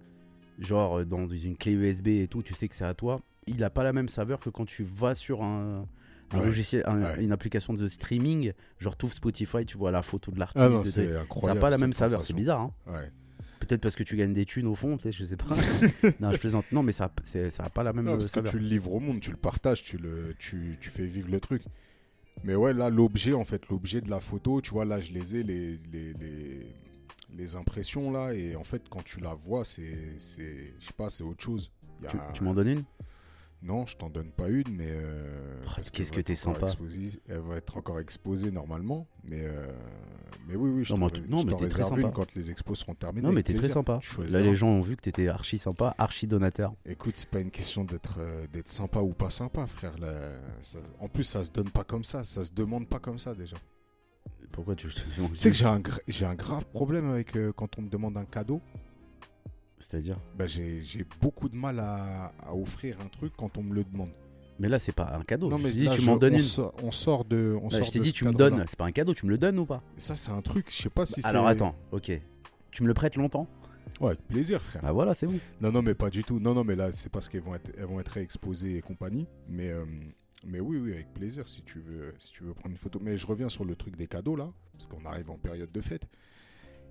genre 0.59 1.05
dans 1.05 1.27
une 1.27 1.55
clé 1.55 1.73
USB 1.73 2.07
et 2.07 2.27
tout, 2.27 2.41
tu 2.41 2.53
sais 2.53 2.67
que 2.67 2.75
c'est 2.75 2.85
à 2.85 2.93
toi, 2.93 3.21
il 3.47 3.63
a 3.63 3.69
pas 3.69 3.83
la 3.83 3.93
même 3.93 4.09
saveur 4.09 4.39
que 4.39 4.49
quand 4.49 4.65
tu 4.65 4.83
vas 4.83 5.15
sur 5.15 5.43
un, 5.43 5.87
un 6.33 6.39
Ouais, 6.39 6.45
logiciel, 6.45 6.83
un- 6.85 7.01
ouais. 7.01 7.23
une 7.23 7.31
application 7.31 7.73
de 7.73 7.87
streaming, 7.87 8.53
genre 8.79 8.95
ouvres 9.03 9.13
Spotify, 9.13 9.65
tu 9.65 9.77
vois 9.77 9.91
la 9.91 10.01
photo 10.01 10.31
de 10.31 10.39
l'artiste. 10.39 10.63
Ah 10.65 10.69
non, 10.69 10.81
de- 10.81 10.85
c'est 10.87 11.11
ça 11.13 11.21
incroyable. 11.21 11.55
n'a 11.57 11.61
pas 11.61 11.69
la 11.69 11.77
même 11.77 11.93
saveur, 11.93 12.23
c'est 12.23 12.33
bizarre. 12.33 12.61
Hein 12.61 12.71
Ouais. 12.87 13.11
Peut-être 13.59 13.81
parce 13.81 13.95
que 13.95 14.03
tu 14.03 14.15
gagnes 14.15 14.33
des 14.33 14.45
thunes 14.45 14.65
au 14.67 14.73
fond, 14.75 14.97
peut-être, 14.97 15.13
je 15.15 15.23
sais 15.23 15.37
pas. 15.37 15.45
non, 16.19 16.31
je 16.31 16.37
plaisante. 16.37 16.65
Non, 16.71 16.81
mais 16.83 16.91
ça, 16.93 17.11
c'est- 17.23 17.51
ça 17.51 17.63
a 17.63 17.69
pas 17.69 17.83
la 17.83 17.93
même 17.93 18.05
Non, 18.05 18.13
parce 18.13 18.25
que 18.25 18.31
saveur. 18.31 18.51
tu 18.51 18.57
le 18.59 18.65
livres 18.67 18.91
au 18.93 18.99
monde, 18.99 19.19
tu 19.19 19.29
le 19.31 19.37
partages, 19.37 19.83
tu, 19.83 19.97
le, 19.97 20.33
tu, 20.39 20.77
tu 20.81 20.89
fais 20.89 21.05
vivre 21.05 21.29
le 21.29 21.39
truc. 21.39 21.61
Mais 22.43 22.55
ouais, 22.55 22.73
là, 22.73 22.89
l'objet, 22.89 23.33
en 23.33 23.45
fait, 23.45 23.69
l'objet 23.69 24.01
de 24.01 24.09
la 24.09 24.19
photo, 24.19 24.61
tu 24.61 24.71
vois, 24.71 24.83
là, 24.85 24.99
je 24.99 25.11
les 25.11 25.35
ai, 25.35 25.43
les, 25.43 25.79
les, 25.91 26.13
les, 26.19 26.75
les 27.37 27.55
impressions, 27.55 28.09
là, 28.11 28.33
et 28.33 28.55
en 28.55 28.63
fait, 28.63 28.81
quand 28.89 29.03
tu 29.03 29.19
la 29.19 29.35
vois, 29.35 29.63
c'est, 29.63 30.17
je 30.17 30.85
sais 30.85 30.93
pas, 30.97 31.09
c'est 31.11 31.23
autre 31.23 31.43
chose. 31.43 31.71
Il 31.99 32.05
y 32.05 32.07
a 32.07 32.09
Tu, 32.11 32.17
un- 32.17 32.31
tu 32.33 32.43
m'en 32.43 32.53
donnes 32.55 32.69
une? 32.69 32.83
Non, 33.63 33.85
je 33.85 33.95
t'en 33.95 34.09
donne 34.09 34.31
pas 34.31 34.47
une, 34.49 34.63
mais... 34.75 34.87
euh, 34.89 35.59
Oh, 35.61 35.71
parce 35.75 35.91
qu'est-ce 35.91 36.11
que 36.11 36.19
t'es 36.21 36.35
sympa. 36.35 36.65
exposée- 36.65 37.19
Elle 37.29 37.41
va 37.41 37.57
être 37.57 37.77
encore 37.77 37.99
exposée 37.99 38.49
normalement, 38.49 39.07
mais, 39.23 39.41
euh, 39.43 39.67
mais 40.47 40.55
oui, 40.55 40.71
oui, 40.71 40.83
je 40.83 40.93
Non, 40.93 40.97
t'en 40.97 40.99
mais 40.99 41.05
en 41.05 41.09
tout- 41.23 41.29
non, 41.29 41.37
je 41.37 41.45
mais 41.45 41.51
t'en 41.51 41.57
t'es 41.57 41.67
très 41.67 41.81
réserve 41.83 41.99
une 41.99 42.05
sympa. 42.07 42.15
quand 42.15 42.35
les 42.35 42.49
expos 42.49 42.79
seront 42.79 42.95
terminées. 42.95 43.27
Non, 43.27 43.31
mais 43.33 43.43
t'es 43.43 43.53
très 43.53 43.69
sympa. 43.69 43.99
Là, 44.29 44.41
les 44.41 44.55
gens 44.55 44.67
ont 44.69 44.81
vu 44.81 44.95
que 44.95 45.01
t'étais 45.01 45.27
archi 45.27 45.59
sympa, 45.59 45.93
archi 45.99 46.25
donateur. 46.25 46.73
Écoute, 46.87 47.17
c'est 47.17 47.29
pas 47.29 47.39
une 47.39 47.51
question 47.51 47.83
d'être 47.83 48.15
euh, 48.19 48.47
d'être 48.51 48.67
sympa 48.69 48.99
ou 48.99 49.13
pas 49.13 49.29
sympa, 49.29 49.67
frère. 49.67 49.95
là. 49.99 50.11
Ça- 50.61 50.79
en 50.99 51.07
plus, 51.07 51.23
ça 51.23 51.43
se 51.43 51.51
donne 51.51 51.69
pas 51.69 51.83
comme 51.83 52.03
ça, 52.03 52.23
ça 52.23 52.41
se 52.41 52.51
demande 52.53 52.87
pas 52.87 52.97
comme 52.99 53.19
ça 53.19 53.35
déjà. 53.35 53.57
Pourquoi 54.51 54.75
tu. 54.75 54.87
Tu 54.87 55.01
sais 55.37 55.49
que 55.51 55.55
j'ai 55.55 55.65
un, 55.65 55.81
j'ai 56.07 56.25
un 56.25 56.35
grave 56.35 56.65
problème 56.73 57.09
avec 57.11 57.35
euh, 57.37 57.53
quand 57.55 57.77
on 57.77 57.83
me 57.83 57.89
demande 57.89 58.17
un 58.17 58.25
cadeau. 58.25 58.59
C'est-à-dire 59.81 60.17
Bah, 60.37 60.47
j'ai 60.47 60.81
j'ai 60.81 61.05
beaucoup 61.19 61.49
de 61.49 61.55
mal 61.55 61.79
à, 61.79 62.31
à 62.45 62.53
offrir 62.53 62.97
un 63.03 63.07
truc 63.07 63.33
quand 63.37 63.57
on 63.57 63.63
me 63.63 63.73
le 63.73 63.83
demande. 63.83 64.11
Mais 64.59 64.69
là, 64.69 64.77
c'est 64.79 64.91
pas 64.91 65.15
un 65.17 65.23
cadeau. 65.23 65.49
non, 65.49 65.57
je 65.57 65.63
mais 65.63 65.71
là, 65.71 65.91
tu 65.95 66.01
je- 66.01 66.05
m'en 66.05 66.17
donnes 66.17 66.33
on 66.33 66.37
une. 66.37 66.39
Sort, 66.43 66.73
on 66.83 66.91
sort 66.91 67.25
de. 67.25 67.57
On 67.61 67.69
Là, 67.69 67.77
sort 67.77 67.85
je 67.87 67.91
t'ai 67.91 67.99
dit, 67.99 68.13
tu 68.13 68.25
me 68.25 68.31
donnes. 68.33 68.63
C'est 68.67 68.77
pas 68.77 68.85
un 68.85 68.91
cadeau, 68.91 69.13
tu 69.13 69.25
me 69.25 69.31
le 69.31 69.37
donnes 69.39 69.57
ou 69.57 69.65
pas? 69.65 69.81
Ça, 69.97 70.15
c'est 70.15 70.31
un 70.31 70.41
truc. 70.41 70.67
Je 70.69 70.83
sais 70.83 70.89
pas 70.89 71.05
si 71.05 71.21
c'est. 71.21 71.27
Alors 71.27 71.47
attends, 71.47 71.75
ok. 71.91 72.11
Tu 72.69 72.83
me 72.83 72.87
le 72.87 72.93
prêtes 72.93 73.15
longtemps? 73.15 73.47
Ouais, 73.99 74.09
avec 74.09 74.21
plaisir, 74.27 74.61
frère. 74.61 74.81
Bah 74.83 74.91
voilà, 74.91 75.13
c'est 75.15 75.25
bon. 75.27 75.39
Non, 75.59 75.71
non, 75.71 75.81
mais 75.81 75.93
pas 75.95 76.09
du 76.09 76.23
tout. 76.23 76.39
Non, 76.39 76.53
non, 76.53 76.63
mais 76.63 76.75
là, 76.75 76.91
c'est 76.91 77.11
parce 77.11 77.27
qu'elles 77.27 77.41
vont 77.41 77.55
être, 77.55 77.71
elles 77.77 77.85
vont 77.85 77.99
être 77.99 78.17
exposées 78.17 78.77
et 78.77 78.81
compagnie. 78.81 79.27
Mais, 79.49 79.69
euh, 79.71 79.83
mais 80.45 80.59
oui, 80.59 80.77
oui, 80.77 80.93
avec 80.93 81.11
plaisir 81.13 81.49
si 81.49 81.61
tu 81.63 81.79
veux, 81.79 82.13
si 82.19 82.31
tu 82.31 82.43
veux 82.43 82.53
prendre 82.53 82.71
une 82.71 82.77
photo. 82.77 82.99
Mais 83.01 83.17
je 83.17 83.25
reviens 83.27 83.49
sur 83.49 83.65
le 83.65 83.75
truc 83.75 83.95
des 83.97 84.07
cadeaux 84.07 84.35
là, 84.35 84.49
parce 84.73 84.85
qu'on 84.87 85.03
arrive 85.05 85.29
en 85.31 85.37
période 85.37 85.71
de 85.71 85.81
fête. 85.81 86.03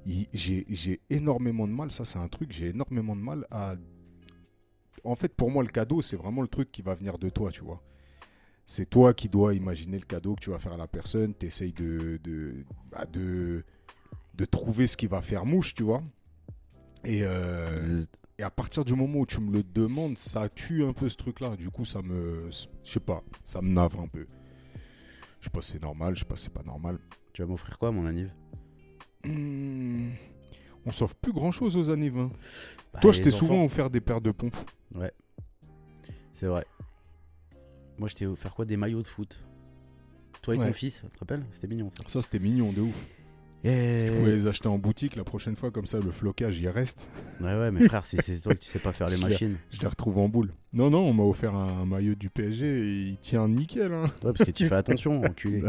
J'ai 0.06 1.00
énormément 1.10 1.66
de 1.66 1.72
mal. 1.72 1.90
Ça, 1.90 2.04
c'est 2.04 2.18
un 2.18 2.28
truc. 2.28 2.52
J'ai 2.52 2.68
énormément 2.68 3.16
de 3.16 3.20
mal 3.20 3.46
à. 3.50 3.74
En 5.04 5.16
fait, 5.16 5.34
pour 5.34 5.50
moi, 5.50 5.62
le 5.62 5.70
cadeau, 5.70 6.02
c'est 6.02 6.16
vraiment 6.16 6.42
le 6.42 6.48
truc 6.48 6.70
qui 6.70 6.82
va 6.82 6.94
venir 6.94 7.18
de 7.18 7.30
toi, 7.30 7.50
tu 7.50 7.62
vois. 7.62 7.82
C'est 8.66 8.88
toi 8.88 9.14
qui 9.14 9.28
dois 9.28 9.54
imaginer 9.54 9.98
le 9.98 10.04
cadeau 10.04 10.34
que 10.34 10.40
tu 10.40 10.50
vas 10.50 10.58
faire 10.58 10.74
à 10.74 10.76
la 10.76 10.86
personne. 10.86 11.34
Tu 11.38 11.46
essayes 11.46 11.72
de, 11.72 12.20
de, 12.22 12.64
bah, 12.90 13.06
de, 13.06 13.64
de 14.34 14.44
trouver 14.44 14.86
ce 14.86 14.96
qui 14.96 15.06
va 15.06 15.22
faire 15.22 15.44
mouche, 15.44 15.74
tu 15.74 15.82
vois. 15.82 16.02
Et, 17.04 17.22
euh, 17.24 18.02
et 18.38 18.42
à 18.42 18.50
partir 18.50 18.84
du 18.84 18.94
moment 18.94 19.20
où 19.20 19.26
tu 19.26 19.40
me 19.40 19.52
le 19.52 19.62
demandes, 19.62 20.18
ça 20.18 20.48
tue 20.48 20.84
un 20.84 20.92
peu 20.92 21.08
ce 21.08 21.16
truc-là. 21.16 21.56
Du 21.56 21.70
coup, 21.70 21.84
ça 21.84 22.02
me. 22.02 22.48
Je 22.84 22.92
sais 22.92 23.00
pas, 23.00 23.22
ça 23.42 23.60
me 23.62 23.70
navre 23.72 24.00
un 24.00 24.06
peu. 24.06 24.26
Je 25.40 25.46
sais 25.46 25.50
pas 25.50 25.62
si 25.62 25.72
c'est 25.72 25.82
normal, 25.82 26.14
je 26.14 26.20
sais 26.20 26.26
pas 26.26 26.36
si 26.36 26.44
c'est 26.44 26.52
pas 26.52 26.62
normal. 26.62 26.98
Tu 27.32 27.42
vas 27.42 27.48
m'offrir 27.48 27.78
quoi, 27.78 27.90
mon 27.90 28.06
anniv? 28.06 28.30
Hmm, 29.24 30.10
On 30.86 30.90
s'offre 30.92 31.14
plus 31.16 31.32
grand-chose 31.32 31.76
aux 31.76 31.90
annives. 31.90 32.18
hein. 32.18 32.30
Bah, 32.92 33.00
Toi, 33.00 33.12
je 33.12 33.20
t'ai 33.20 33.30
souvent 33.30 33.64
offert 33.64 33.90
des 33.90 34.00
paires 34.00 34.20
de 34.20 34.30
pompes. 34.30 34.56
C'est 36.32 36.46
vrai. 36.46 36.64
Moi, 37.98 38.08
je 38.08 38.14
t'ai 38.14 38.26
offert 38.26 38.54
quoi? 38.54 38.64
Des 38.64 38.78
maillots 38.78 39.02
de 39.02 39.06
foot. 39.06 39.44
Toi 40.40 40.54
et 40.54 40.58
Ouais. 40.58 40.66
ton 40.68 40.72
fils, 40.72 41.02
tu 41.04 41.10
te 41.10 41.18
rappelles? 41.18 41.44
C'était 41.50 41.66
mignon 41.66 41.90
ça. 41.90 42.02
Ça, 42.06 42.22
c'était 42.22 42.38
mignon, 42.38 42.72
de 42.72 42.80
ouf. 42.80 43.06
Et... 43.62 43.98
Si 43.98 44.04
tu 44.06 44.12
pouvais 44.12 44.32
les 44.32 44.46
acheter 44.46 44.68
en 44.68 44.78
boutique 44.78 45.16
la 45.16 45.24
prochaine 45.24 45.54
fois, 45.54 45.70
comme 45.70 45.86
ça, 45.86 45.98
le 46.00 46.10
flocage, 46.10 46.58
y 46.60 46.68
reste. 46.68 47.08
Ouais, 47.40 47.54
ouais, 47.54 47.70
mais 47.70 47.86
frère, 47.86 48.04
si 48.04 48.16
c'est 48.22 48.40
toi 48.40 48.54
que 48.54 48.58
tu 48.58 48.68
sais 48.68 48.78
pas 48.78 48.92
faire 48.92 49.08
les 49.10 49.16
Je 49.16 49.22
machines. 49.22 49.56
Je 49.70 49.80
les 49.80 49.86
retrouve 49.86 50.18
en 50.18 50.28
boule. 50.28 50.52
Non, 50.72 50.88
non, 50.88 51.00
on 51.00 51.12
m'a 51.12 51.24
offert 51.24 51.54
un, 51.54 51.84
maillot 51.84 52.14
du 52.14 52.30
PSG 52.30 52.66
et 52.66 53.02
il 53.08 53.18
tient 53.18 53.48
nickel. 53.48 53.92
Hein. 53.92 54.04
Ouais, 54.22 54.32
parce 54.32 54.44
que 54.44 54.50
tu 54.50 54.66
fais 54.66 54.76
attention, 54.76 55.20
enculé. 55.24 55.62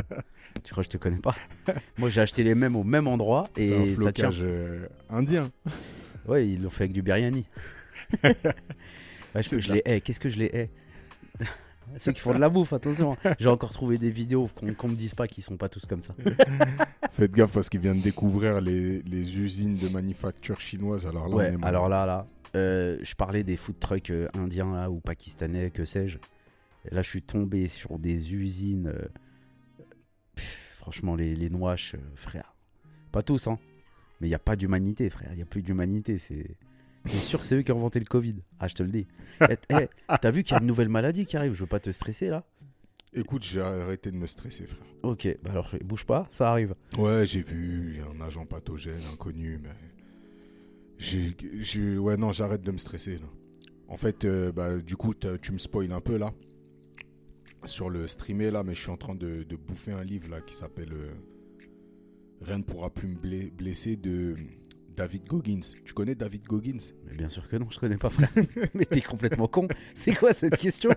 tu 0.63 0.71
crois 0.71 0.83
que 0.83 0.91
je 0.91 0.97
te 0.97 1.01
connais 1.01 1.19
pas? 1.19 1.35
Moi, 1.97 2.09
j'ai 2.09 2.21
acheté 2.21 2.43
les 2.43 2.55
mêmes 2.55 2.75
au 2.75 2.83
même 2.83 3.07
endroit 3.07 3.45
et 3.57 3.67
C'est 3.67 3.75
un 3.75 3.85
ça 3.95 4.11
tient. 4.11 4.31
flocage 4.31 4.39
euh, 4.43 4.87
indien. 5.09 5.51
Ouais, 6.27 6.47
ils 6.47 6.61
l'ont 6.61 6.69
fait 6.69 6.83
avec 6.85 6.93
du 6.93 7.01
biryani. 7.01 7.45
ouais, 8.23 8.33
je, 9.43 9.59
je 9.59 9.73
les 9.73 9.81
hais. 9.85 10.01
Qu'est-ce 10.01 10.19
que 10.19 10.29
je 10.29 10.37
les 10.37 10.49
hais? 10.53 10.69
Ceux 11.97 12.11
qui 12.11 12.19
font 12.21 12.33
de 12.33 12.39
la 12.39 12.49
bouffe, 12.49 12.73
attention. 12.73 13.15
J'ai 13.39 13.49
encore 13.49 13.71
trouvé 13.73 13.97
des 13.97 14.11
vidéos 14.11 14.47
qu'on 14.55 14.73
qu'on 14.73 14.87
me 14.89 14.95
dise 14.95 15.13
pas 15.13 15.27
qu'ils 15.27 15.43
sont 15.43 15.57
pas 15.57 15.69
tous 15.69 15.85
comme 15.85 16.01
ça. 16.01 16.15
Faites 17.11 17.31
gaffe 17.31 17.51
parce 17.51 17.69
qu'il 17.69 17.79
vient 17.81 17.95
de 17.95 18.01
découvrir 18.01 18.61
les, 18.61 19.01
les 19.03 19.37
usines 19.39 19.75
de 19.75 19.87
manufacture 19.89 20.59
chinoises. 20.59 21.05
Alors 21.05 21.27
là, 21.27 21.35
Ouais, 21.35 21.55
alors 21.63 21.89
là, 21.89 22.05
là, 22.05 22.27
euh, 22.55 22.97
je 23.01 23.13
parlais 23.15 23.43
des 23.43 23.57
food 23.57 23.79
trucks 23.79 24.09
euh, 24.09 24.27
indiens 24.37 24.73
là, 24.73 24.89
ou 24.89 24.99
pakistanais, 24.99 25.71
que 25.71 25.85
sais-je. 25.85 26.17
Là, 26.91 27.01
je 27.01 27.09
suis 27.09 27.21
tombé 27.21 27.67
sur 27.67 27.99
des 27.99 28.33
usines. 28.33 28.87
euh, 28.87 29.07
pff, 30.35 30.75
franchement, 30.79 31.15
les, 31.15 31.35
les 31.35 31.49
nouaches, 31.49 31.95
euh, 31.95 31.99
frère. 32.15 32.55
Pas 33.11 33.21
tous, 33.21 33.47
hein. 33.47 33.59
Mais 34.19 34.27
il 34.27 34.31
n'y 34.31 34.35
a 34.35 34.39
pas 34.39 34.55
d'humanité, 34.55 35.09
frère. 35.09 35.29
Il 35.31 35.37
n'y 35.37 35.41
a 35.41 35.45
plus 35.45 35.61
d'humanité. 35.61 36.17
C'est. 36.17 36.55
C'est 37.05 37.17
sûr 37.17 37.39
que 37.39 37.45
c'est 37.45 37.55
eux 37.55 37.61
qui 37.63 37.71
ont 37.71 37.77
inventé 37.77 37.99
le 37.99 38.05
Covid? 38.05 38.35
Ah, 38.59 38.67
je 38.67 38.75
te 38.75 38.83
le 38.83 38.89
dis. 38.89 39.07
Eh, 39.49 39.55
eh, 39.71 39.87
T'as 40.21 40.31
vu 40.31 40.43
qu'il 40.43 40.53
y 40.53 40.55
a 40.57 40.61
une 40.61 40.67
nouvelle 40.67 40.89
maladie 40.89 41.25
qui 41.25 41.35
arrive? 41.37 41.53
Je 41.53 41.59
veux 41.61 41.65
pas 41.67 41.79
te 41.79 41.89
stresser 41.89 42.27
là. 42.27 42.45
Écoute, 43.13 43.43
j'ai 43.43 43.59
arrêté 43.59 44.11
de 44.11 44.15
me 44.17 44.27
stresser, 44.27 44.65
frère. 44.65 44.85
Ok, 45.03 45.27
bah 45.43 45.51
alors 45.51 45.69
bouge 45.83 46.05
pas, 46.05 46.29
ça 46.31 46.49
arrive. 46.51 46.75
Ouais, 46.97 47.25
j'ai 47.25 47.41
vu, 47.41 47.93
il 47.95 47.97
y 47.97 48.01
a 48.01 48.07
un 48.07 48.25
agent 48.25 48.45
pathogène 48.45 49.01
inconnu, 49.11 49.59
mais. 49.61 49.69
J'ai. 50.97 51.35
j'ai- 51.59 51.97
Ouais, 51.97 52.15
non, 52.17 52.31
j'arrête 52.31 52.61
de 52.61 52.71
me 52.71 52.77
stresser, 52.77 53.17
là. 53.17 53.25
En 53.87 53.97
fait, 53.97 54.23
euh, 54.23 54.51
bah, 54.51 54.77
du 54.77 54.95
coup, 54.95 55.13
tu 55.13 55.51
me 55.51 55.57
spoil 55.57 55.91
un 55.91 55.99
peu, 56.01 56.17
là. 56.17 56.31
Sur 57.65 57.89
le 57.89 58.07
streamer, 58.07 58.49
là, 58.51 58.63
mais 58.63 58.73
je 58.75 58.81
suis 58.81 58.91
en 58.91 58.97
train 58.97 59.15
de, 59.15 59.43
de 59.43 59.55
bouffer 59.55 59.91
un 59.91 60.03
livre, 60.03 60.29
là, 60.29 60.39
qui 60.41 60.55
s'appelle. 60.55 60.93
euh, 60.93 61.11
Rien 62.41 62.59
ne 62.59 62.63
pourra 62.63 62.89
plus 62.89 63.07
me 63.07 63.17
blesser 63.49 63.97
de 63.97 64.35
David 65.01 65.23
Goggins. 65.27 65.61
Tu 65.83 65.93
connais 65.93 66.13
David 66.13 66.43
Goggins? 66.45 66.77
Mais 67.09 67.15
bien 67.17 67.27
sûr 67.27 67.47
que 67.47 67.57
non, 67.57 67.65
je 67.71 67.79
connais 67.79 67.97
pas, 67.97 68.11
frère. 68.11 68.29
Mais 68.75 68.85
t'es 68.85 69.01
complètement 69.01 69.47
con. 69.47 69.67
C'est 69.95 70.13
quoi 70.13 70.31
cette 70.31 70.57
question? 70.57 70.91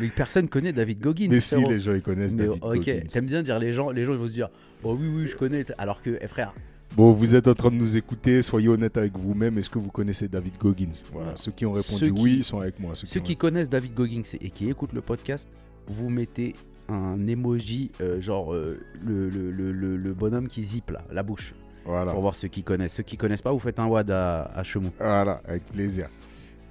Mais 0.00 0.08
personne 0.08 0.48
connaît 0.48 0.72
David 0.72 1.00
Goggins. 1.00 1.28
Mais 1.28 1.40
si, 1.40 1.62
les 1.68 1.78
gens, 1.78 1.92
ils 1.92 2.00
connaissent 2.00 2.34
Mais 2.34 2.46
David 2.46 2.64
ok, 2.64 2.74
Goggins. 2.76 3.00
t'aimes 3.06 3.26
bien 3.26 3.42
dire 3.42 3.58
les 3.58 3.74
gens, 3.74 3.90
les 3.90 4.04
gens 4.06 4.12
ils 4.12 4.18
vont 4.18 4.26
se 4.26 4.32
dire 4.32 4.48
oh 4.84 4.96
oui 4.98 5.06
oui 5.06 5.26
je 5.26 5.36
connais, 5.36 5.66
alors 5.76 6.00
que 6.00 6.16
eh, 6.18 6.28
frère, 6.28 6.54
Bon, 6.96 7.12
vous 7.12 7.34
êtes 7.34 7.46
en 7.46 7.54
train 7.54 7.70
de 7.70 7.76
nous 7.76 7.98
écouter, 7.98 8.40
soyez 8.40 8.68
honnête 8.68 8.96
avec 8.96 9.18
vous-même. 9.18 9.58
Est-ce 9.58 9.68
que 9.68 9.78
vous 9.78 9.90
connaissez 9.90 10.26
David 10.28 10.56
Goggins? 10.58 10.88
Voilà, 11.12 11.36
ceux 11.36 11.52
qui 11.52 11.66
ont 11.66 11.72
répondu 11.72 12.06
Ceux 12.06 12.10
oui, 12.10 12.42
sont 12.42 12.58
avec 12.60 12.80
moi. 12.80 12.94
Ceux, 12.94 13.20
qui 13.20 13.36
connaissent 13.36 13.68
David 13.68 13.92
Goggins 13.94 14.22
et 14.40 14.50
qui 14.50 14.70
écoutent 14.70 14.94
le 14.94 15.02
podcast, 15.02 15.48
vous 15.86 16.08
mettez 16.08 16.54
un 16.88 17.28
emoji 17.28 17.92
euh, 18.00 18.18
genre 18.20 18.52
euh, 18.54 18.80
le, 19.04 19.28
le, 19.28 19.50
le, 19.52 19.70
le- 19.72 19.96
le 19.98 20.14
bonhomme 20.14 20.48
qui 20.48 20.64
zippe 20.64 20.90
là, 20.90 21.04
la 21.12 21.22
bouche, 21.22 21.54
Voilà. 21.84 22.12
pour 22.12 22.20
voir 22.20 22.34
ceux 22.34 22.48
qui 22.48 22.62
connaissent. 22.62 22.94
Ceux 22.94 23.02
qui 23.02 23.16
connaissent 23.16 23.42
pas, 23.42 23.52
vous 23.52 23.58
faites 23.58 23.78
un 23.78 23.86
wad 23.86 24.10
à, 24.10 24.42
à 24.54 24.62
Chemou. 24.62 24.90
Voilà, 24.98 25.40
avec 25.46 25.64
plaisir. 25.66 26.08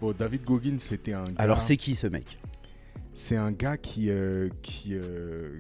Bon, 0.02 0.14
David 0.18 0.44
Goggins, 0.44 0.78
c'était 0.80 1.14
un 1.14 1.26
gars. 1.26 1.34
Alors 1.38 1.62
c'est 1.62 1.78
qui 1.78 1.96
ce 1.96 2.08
mec? 2.08 2.38
C'est 3.14 3.36
un 3.36 3.52
gars 3.52 3.76
qui, 3.78 4.10
euh, 4.10 4.48
qui, 4.62 4.92
euh, 4.94 5.60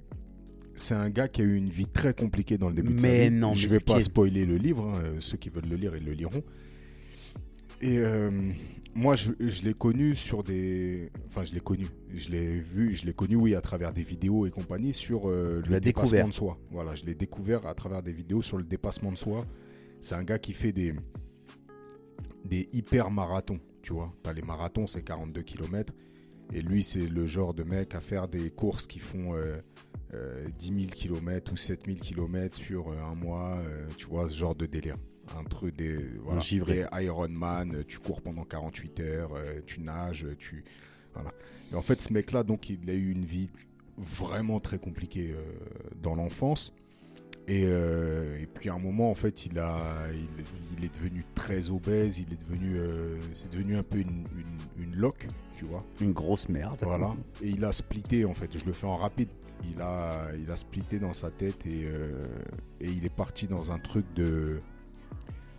c'est 0.76 0.94
un 0.96 1.10
gars 1.10 1.28
qui 1.28 1.42
a 1.42 1.44
eu 1.44 1.56
une 1.56 1.68
vie 1.70 1.88
très 1.88 2.14
compliquée 2.14 2.58
dans 2.58 2.70
le 2.70 2.76
début 2.76 2.94
de 2.94 3.00
sa 3.02 3.08
Mais 3.08 3.28
vie. 3.30 3.36
non, 3.36 3.52
je 3.52 3.68
mais 3.68 3.74
vais 3.74 3.80
pas 3.84 3.98
est- 3.98 4.02
spoiler 4.02 4.46
le 4.46 4.56
livre. 4.56 4.88
hein, 4.88 5.02
euh, 5.04 5.16
Ceux 5.20 5.36
qui 5.38 5.50
veulent 5.50 5.68
le 5.70 5.76
lire, 5.76 5.92
ils 5.98 6.06
le 6.06 6.14
liront. 6.14 6.42
Et 7.82 7.98
euh, 7.98 8.30
moi, 9.00 9.16
je, 9.16 9.32
je 9.40 9.64
l'ai 9.64 9.74
connu 9.74 10.14
sur 10.14 10.44
des, 10.44 11.10
enfin, 11.28 11.44
je 11.44 11.54
l'ai 11.54 11.60
connu. 11.60 11.88
Je 12.14 12.30
l'ai 12.30 12.60
vu, 12.60 12.96
je 12.96 13.06
l'ai 13.06 13.14
connu, 13.14 13.36
oui, 13.36 13.56
à 13.56 13.62
travers 13.62 13.94
des 13.94 14.04
vidéos 14.04 14.46
et 14.46 14.52
compagnie 14.52 14.94
sur 14.94 15.30
euh, 15.30 15.62
le 15.68 15.80
dépassement 15.80 16.04
découvert. 16.04 16.28
de 16.28 16.34
soi. 16.34 16.58
Voilà, 16.70 16.96
je 16.96 17.06
l'ai 17.06 17.16
découvert 17.16 17.66
à 17.66 17.74
travers 17.74 18.04
des 18.04 18.12
vidéos 18.12 18.42
sur 18.42 18.58
le 18.58 18.64
dépassement 18.64 19.12
de 19.12 19.18
soi. 19.18 19.46
C'est 20.02 20.16
un 20.16 20.24
gars 20.24 20.40
qui 20.40 20.54
fait 20.54 20.72
des 20.72 20.94
des 22.46 22.70
hyper 22.74 23.10
marathons, 23.12 23.60
tu 23.82 23.94
vois. 23.94 24.14
T'as 24.24 24.34
les 24.34 24.42
marathons, 24.42 24.88
c'est 24.88 25.04
42 25.04 25.42
km. 25.44 25.94
Et 26.54 26.62
lui, 26.62 26.84
c'est 26.84 27.08
le 27.08 27.28
genre 27.28 27.54
de 27.54 27.64
mec 27.64 27.96
à 27.96 28.00
faire 28.02 28.28
des 28.28 28.50
courses 28.50 28.88
qui 28.88 29.00
font 29.00 29.36
euh, 29.36 29.58
euh, 30.14 30.48
10 30.58 30.68
000 30.68 30.78
km 30.92 31.52
ou 31.52 31.56
7 31.56 31.86
000 31.86 31.98
km 32.00 32.58
sur 32.58 32.90
euh, 32.90 32.96
un 33.04 33.14
mois, 33.14 33.58
euh, 33.60 33.88
tu 33.96 34.08
vois, 34.08 34.28
ce 34.28 34.36
genre 34.36 34.56
de 34.56 34.66
délire. 34.66 34.98
Un 35.38 35.44
truc 35.44 35.76
des 35.76 35.98
voilà, 36.24 36.42
des 36.42 36.86
Ironman, 37.04 37.84
tu 37.88 38.00
cours 38.00 38.22
pendant 38.22 38.44
48 38.44 39.00
heures, 39.02 39.32
euh, 39.36 39.60
tu 39.66 39.82
nages, 39.82 40.28
tu 40.38 40.64
voilà. 41.14 41.32
Et 41.72 41.76
en 41.76 41.82
fait, 41.82 42.02
ce 42.02 42.14
mec-là, 42.14 42.44
donc, 42.44 42.70
il 42.70 42.90
a 42.90 42.94
eu 42.94 43.12
une 43.12 43.26
vie 43.26 43.50
vraiment 43.98 44.60
très 44.60 44.80
compliquée 44.80 45.32
euh, 45.32 45.42
dans 46.02 46.16
l'enfance. 46.16 46.74
Et, 47.48 47.64
euh, 47.66 48.40
et 48.40 48.46
puis 48.46 48.70
à 48.70 48.76
un 48.76 48.80
moment, 48.80 49.10
en 49.10 49.16
fait, 49.16 49.46
il, 49.48 49.58
a, 49.58 50.08
il, 50.14 50.28
il 50.78 50.86
est 50.86 50.94
devenu 50.94 51.26
très 51.34 51.72
obèse, 51.72 52.20
il 52.20 52.32
est 52.32 52.38
devenu, 52.38 52.78
euh, 52.78 53.18
c'est 53.34 53.52
devenu 53.52 53.76
un 53.76 53.84
peu 53.84 53.98
une, 53.98 54.26
une, 54.38 54.84
une 54.84 54.96
loque, 54.96 55.28
tu 55.58 55.66
vois. 55.66 55.84
Une 56.00 56.14
grosse 56.14 56.48
merde. 56.48 56.78
Voilà. 56.82 57.16
Et 57.42 57.50
il 57.50 57.66
a 57.66 57.72
splitté, 57.72 58.26
en 58.26 58.34
fait. 58.34 58.56
Je 58.58 58.66
le 58.66 58.74
fais 58.74 58.88
en 58.88 58.98
rapide. 58.98 59.30
Il 59.74 59.82
a, 59.82 60.30
il 60.40 60.50
a 60.52 60.56
splitté 60.56 61.00
dans 61.00 61.12
sa 61.12 61.32
tête 61.32 61.66
et, 61.66 61.82
et 62.80 62.88
il 62.88 63.04
est 63.04 63.14
parti 63.14 63.46
dans 63.46 63.74
un 63.74 63.78
truc 63.78 64.06
de. 64.16 64.62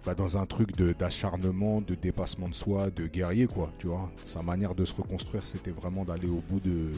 Bah, 0.05 0.15
dans 0.15 0.39
un 0.39 0.47
truc 0.47 0.77
d'acharnement, 0.77 1.81
de, 1.81 1.95
dépassement 1.95 2.49
de 2.49 2.55
soi, 2.55 2.91
de 2.91 3.07
guerrier, 3.07 3.47
quoi. 3.47 3.71
Tu 3.79 3.87
vois. 3.87 4.11
Sa 4.23 4.43
manière 4.43 4.75
de 4.75 4.85
se 4.85 4.95
reconstruire, 4.95 5.47
c'était 5.47 5.71
vraiment 5.71 6.05
d'aller 6.05 6.29
au 6.29 6.43
bout 6.49 6.61
de. 6.61 6.93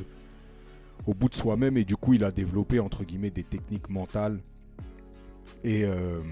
De 1.07 1.35
soi-même. 1.35 1.77
Et 1.77 1.85
du 1.85 1.97
coup, 1.97 2.15
il 2.15 2.23
a 2.23 2.31
développé, 2.31 2.79
entre 2.79 3.05
guillemets, 3.05 3.31
des 3.31 3.45
techniques 3.45 3.89
mentales. 3.89 4.41
Et. 5.65 5.85
euh, 5.85 6.23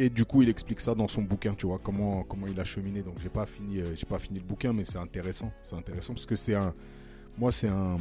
et 0.00 0.10
du 0.10 0.24
coup, 0.24 0.42
il 0.42 0.48
explique 0.48 0.80
ça 0.80 0.94
dans 0.94 1.08
son 1.08 1.22
bouquin, 1.22 1.54
tu 1.54 1.66
vois, 1.66 1.80
comment, 1.82 2.24
il 2.46 2.60
a 2.60 2.64
cheminé. 2.64 3.02
Donc, 3.02 3.18
j'ai 3.18 3.28
pas 3.28 3.46
fini, 3.46 3.80
euh, 3.80 3.96
pas 4.08 4.20
fini 4.20 4.38
le 4.38 4.44
bouquin, 4.44 4.72
mais 4.72 4.84
c'est 4.84 4.98
intéressant. 4.98 5.50
C'est 5.60 5.74
intéressant 5.74 6.14
parce 6.14 6.24
que 6.24 6.36
c'est 6.36 6.54
un, 6.54 6.72
moi, 7.36 7.50
c'est 7.50 7.66
un, 7.66 7.96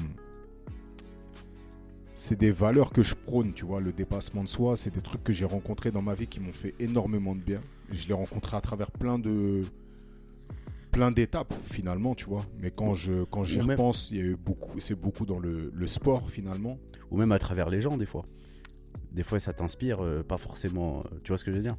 c'est 2.13 2.38
des 2.38 2.51
valeurs 2.51 2.91
que 2.91 3.01
je 3.01 3.15
prône, 3.15 3.51
tu 3.53 3.65
vois, 3.65 3.82
le 3.82 3.91
dépassement 3.91 4.44
de 4.44 4.50
soi. 4.50 4.75
C'est 4.75 4.94
des 4.94 5.01
trucs 5.01 5.24
que 5.24 5.34
j'ai 5.34 5.46
rencontrés 5.46 5.89
dans 5.89 6.03
ma 6.03 6.13
vie 6.13 6.27
qui 6.27 6.39
m'ont 6.39 6.53
fait 6.53 6.75
énormément 6.79 7.34
de 7.34 7.41
bien. 7.41 7.62
Je 7.89 8.08
l'ai 8.08 8.13
rencontré 8.13 8.58
à 8.58 8.62
travers 8.62 8.91
plein 8.91 9.17
de, 9.20 9.62
plein 10.91 11.12
d'étapes 11.12 11.53
finalement, 11.65 12.15
tu 12.15 12.25
vois. 12.25 12.46
Mais 12.60 12.72
quand 12.72 12.94
je, 12.94 13.24
quand 13.25 13.44
j'y 13.44 13.60
repense, 13.62 14.12
il 14.12 14.17
y 14.17 14.20
a 14.22 14.24
eu 14.24 14.36
beaucoup, 14.36 14.79
c'est 14.79 14.96
beaucoup 15.00 15.25
dans 15.25 15.39
le, 15.39 15.72
le 15.74 15.88
sport 15.88 16.29
finalement. 16.29 16.77
Ou 17.12 17.17
même 17.17 17.32
à 17.32 17.39
travers 17.39 17.70
les 17.70 17.82
gens, 17.82 17.98
des 17.98 18.06
fois. 18.06 18.25
Des 19.12 19.24
fois, 19.24 19.39
ça 19.39 19.53
t'inspire, 19.53 20.03
euh, 20.03 20.24
pas 20.24 20.38
forcément. 20.38 21.00
euh, 21.00 21.20
tu 21.24 21.29
vois 21.32 21.38
ce 21.38 21.46
que 21.46 21.51
je 21.51 21.56
veux 21.56 21.62
dire? 21.62 21.77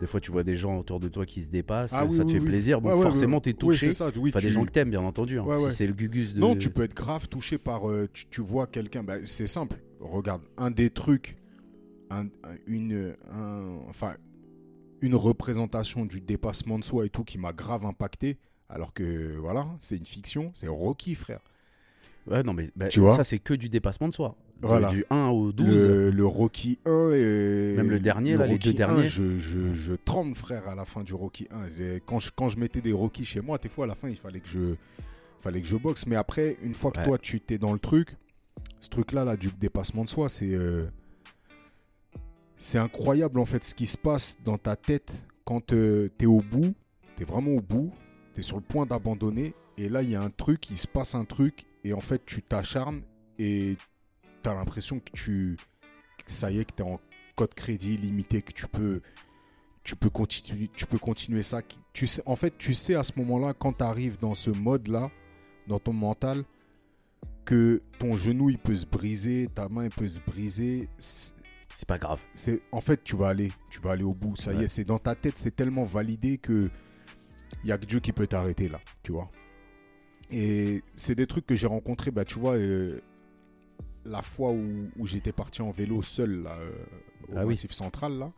Des 0.00 0.06
fois, 0.06 0.20
tu 0.20 0.30
vois 0.30 0.42
des 0.42 0.56
gens 0.56 0.78
autour 0.78 1.00
de 1.00 1.08
toi 1.08 1.24
qui 1.24 1.40
se 1.42 1.48
dépassent, 1.48 1.94
Ah 1.94 2.04
oui, 2.04 2.14
ça 2.14 2.24
te 2.24 2.28
oui, 2.32 2.38
fait 2.40 2.44
plaisir, 2.44 2.82
donc 2.82 2.94
Ouais, 2.96 3.02
forcément, 3.02 3.40
t'es 3.40 3.54
touché. 3.54 3.86
c'est 3.86 3.92
ça. 3.92 4.10
Oui, 4.16 4.28
enfin, 4.30 4.40
des 4.40 4.48
tu- 4.48 4.52
gens 4.52 4.64
que 4.66 4.70
t'aimes, 4.72 4.90
bien 4.90 5.00
entendu. 5.00 5.38
hein. 5.38 5.44
Ouais, 5.44 5.56
ouais. 5.56 5.70
Si 5.70 5.76
c'est 5.76 5.86
le 5.86 5.94
gugus 5.94 6.34
de. 6.34 6.40
Non, 6.40 6.54
tu 6.56 6.68
peux 6.70 6.82
être 6.82 6.94
grave 6.94 7.28
touché 7.28 7.56
par. 7.56 7.88
euh, 7.88 8.08
tu, 8.12 8.26
tu 8.26 8.42
vois 8.42 8.66
quelqu'un. 8.66 9.02
bah, 9.04 9.14
c'est 9.24 9.46
simple. 9.46 9.76
Regarde, 10.00 10.42
un 10.58 10.70
des 10.70 10.90
trucs. 10.90 11.36
un- 12.10 12.26
un- 12.26 12.56
une, 12.68 13.16
un- 13.32 13.78
enfin, 13.88 14.14
une 15.00 15.14
représentation 15.14 16.04
du 16.04 16.20
dépassement 16.20 16.78
de 16.78 16.84
soi 16.84 17.06
et 17.06 17.08
tout 17.10 17.24
qui 17.24 17.38
m'a 17.38 17.52
grave 17.52 17.84
impacté. 17.86 18.38
Alors 18.68 18.92
que 18.92 19.36
voilà, 19.36 19.68
c'est 19.78 19.96
une 19.96 20.06
fiction. 20.06 20.50
C'est 20.54 20.68
Rocky, 20.68 21.14
frère. 21.14 21.40
Ouais, 22.26 22.42
non, 22.42 22.52
mais 22.52 22.70
bah, 22.74 22.88
Tu 22.88 22.98
vois 23.00 23.14
ça, 23.14 23.22
c'est 23.22 23.38
que 23.38 23.54
du 23.54 23.68
dépassement 23.68 24.08
de 24.08 24.14
soi. 24.14 24.34
Voilà. 24.62 24.88
Du 24.90 25.04
1 25.10 25.26
au 25.28 25.52
12. 25.52 25.86
Le, 25.86 26.10
le 26.10 26.26
Rocky 26.26 26.78
1 26.86 27.12
et. 27.12 27.74
Même 27.76 27.90
le 27.90 28.00
dernier, 28.00 28.36
là, 28.36 28.46
les 28.46 28.58
deux 28.58 28.70
1, 28.70 28.72
derniers. 28.72 29.06
je, 29.06 29.38
je, 29.38 29.74
je 29.74 29.92
tremble, 29.94 30.34
frère, 30.34 30.66
à 30.66 30.74
la 30.74 30.84
fin 30.84 31.04
du 31.04 31.14
Rocky 31.14 31.46
1. 31.50 31.66
Et 31.80 32.02
Quand 32.04 32.18
je, 32.18 32.30
quand 32.34 32.48
je 32.48 32.58
mettais 32.58 32.80
des 32.80 32.92
Rocky 32.92 33.24
chez 33.24 33.40
moi, 33.40 33.58
des 33.58 33.68
fois, 33.68 33.84
à 33.84 33.88
la 33.88 33.94
fin, 33.94 34.08
il 34.08 34.16
fallait 34.16 34.40
que 34.40 34.48
je, 34.48 34.74
fallait 35.40 35.60
que 35.60 35.68
je 35.68 35.76
boxe. 35.76 36.06
Mais 36.06 36.16
après, 36.16 36.56
une 36.64 36.74
fois 36.74 36.90
que 36.90 36.98
Ouais. 36.98 37.04
toi, 37.04 37.18
tu 37.18 37.40
t'es 37.40 37.58
dans 37.58 37.72
le 37.74 37.78
truc, 37.78 38.16
ce 38.80 38.88
truc-là, 38.88 39.24
là, 39.24 39.36
du 39.36 39.50
dépassement 39.60 40.02
de 40.04 40.08
soi, 40.08 40.28
c'est. 40.28 40.52
euh, 40.54 40.86
c'est 42.58 42.78
incroyable, 42.78 43.38
en 43.38 43.44
fait, 43.44 43.64
ce 43.64 43.74
qui 43.74 43.86
se 43.86 43.98
passe 43.98 44.36
dans 44.44 44.58
ta 44.58 44.76
tête 44.76 45.12
quand 45.44 45.66
tu 45.66 46.10
es 46.18 46.26
au 46.26 46.40
bout. 46.40 46.74
Tu 47.16 47.22
es 47.22 47.24
vraiment 47.24 47.52
au 47.52 47.60
bout. 47.60 47.92
Tu 48.34 48.40
es 48.40 48.42
sur 48.42 48.56
le 48.56 48.62
point 48.62 48.86
d'abandonner. 48.86 49.54
Et 49.78 49.88
là, 49.88 50.02
il 50.02 50.10
y 50.10 50.16
a 50.16 50.22
un 50.22 50.30
truc, 50.30 50.70
il 50.70 50.78
se 50.78 50.86
passe 50.88 51.14
un 51.14 51.24
truc. 51.24 51.64
Et 51.84 51.92
en 51.92 52.00
fait, 52.00 52.24
tu 52.24 52.42
t'acharnes 52.42 53.02
et 53.38 53.76
tu 54.42 54.48
as 54.48 54.54
l'impression 54.54 55.00
que 55.00 55.10
tu. 55.12 55.56
ça 56.26 56.50
y 56.50 56.58
est, 56.58 56.64
que 56.64 56.74
tu 56.76 56.82
en 56.82 57.00
code 57.36 57.54
crédit 57.54 57.96
limité, 57.96 58.42
que 58.42 58.52
tu 58.52 58.66
peux. 58.66 59.00
Tu 59.84 59.94
peux, 59.94 60.10
continuer, 60.10 60.68
tu 60.74 60.84
peux 60.84 60.98
continuer 60.98 61.44
ça. 61.44 61.60
Tu 61.92 62.08
sais, 62.08 62.20
en 62.26 62.34
fait, 62.34 62.58
tu 62.58 62.74
sais 62.74 62.96
à 62.96 63.04
ce 63.04 63.12
moment-là, 63.18 63.54
quand 63.54 63.74
tu 63.74 63.84
arrives 63.84 64.18
dans 64.18 64.34
ce 64.34 64.50
mode-là, 64.50 65.10
dans 65.68 65.78
ton 65.78 65.92
mental, 65.92 66.42
que 67.44 67.80
ton 68.00 68.16
genou 68.16 68.50
il 68.50 68.58
peut 68.58 68.74
se 68.74 68.84
briser, 68.84 69.48
ta 69.54 69.68
main 69.68 69.84
il 69.84 69.90
peut 69.90 70.08
se 70.08 70.18
briser. 70.20 70.88
C'est- 71.76 71.86
pas 71.86 71.98
grave. 71.98 72.20
C'est 72.34 72.62
en 72.72 72.80
fait 72.80 73.04
tu 73.04 73.16
vas 73.16 73.28
aller, 73.28 73.52
tu 73.70 73.80
vas 73.80 73.90
aller 73.92 74.02
au 74.02 74.14
bout. 74.14 74.34
Ça 74.36 74.52
y 74.54 74.64
est, 74.64 74.68
c'est 74.68 74.84
dans 74.84 74.98
ta 74.98 75.14
tête, 75.14 75.36
c'est 75.38 75.54
tellement 75.54 75.84
validé 75.84 76.38
que 76.38 76.70
il 77.64 77.68
y 77.68 77.72
a 77.72 77.78
que 77.78 77.84
Dieu 77.84 78.00
qui 78.00 78.12
peut 78.12 78.26
t'arrêter 78.26 78.68
là, 78.68 78.80
tu 79.02 79.12
vois. 79.12 79.30
Et 80.30 80.82
c'est 80.96 81.14
des 81.14 81.26
trucs 81.26 81.46
que 81.46 81.54
j'ai 81.54 81.66
rencontrés, 81.66 82.10
bah 82.10 82.24
tu 82.24 82.38
vois, 82.38 82.54
euh, 82.56 82.98
la 84.04 84.22
fois 84.22 84.50
où, 84.52 84.88
où 84.96 85.06
j'étais 85.06 85.32
parti 85.32 85.62
en 85.62 85.70
vélo 85.70 86.02
seul 86.02 86.42
là, 86.42 86.56
euh, 86.58 86.70
au 87.28 87.36
Ah 87.36 87.40
oui. 87.42 87.48
Massif 87.48 87.72
Central 87.72 88.18
là. 88.18 88.28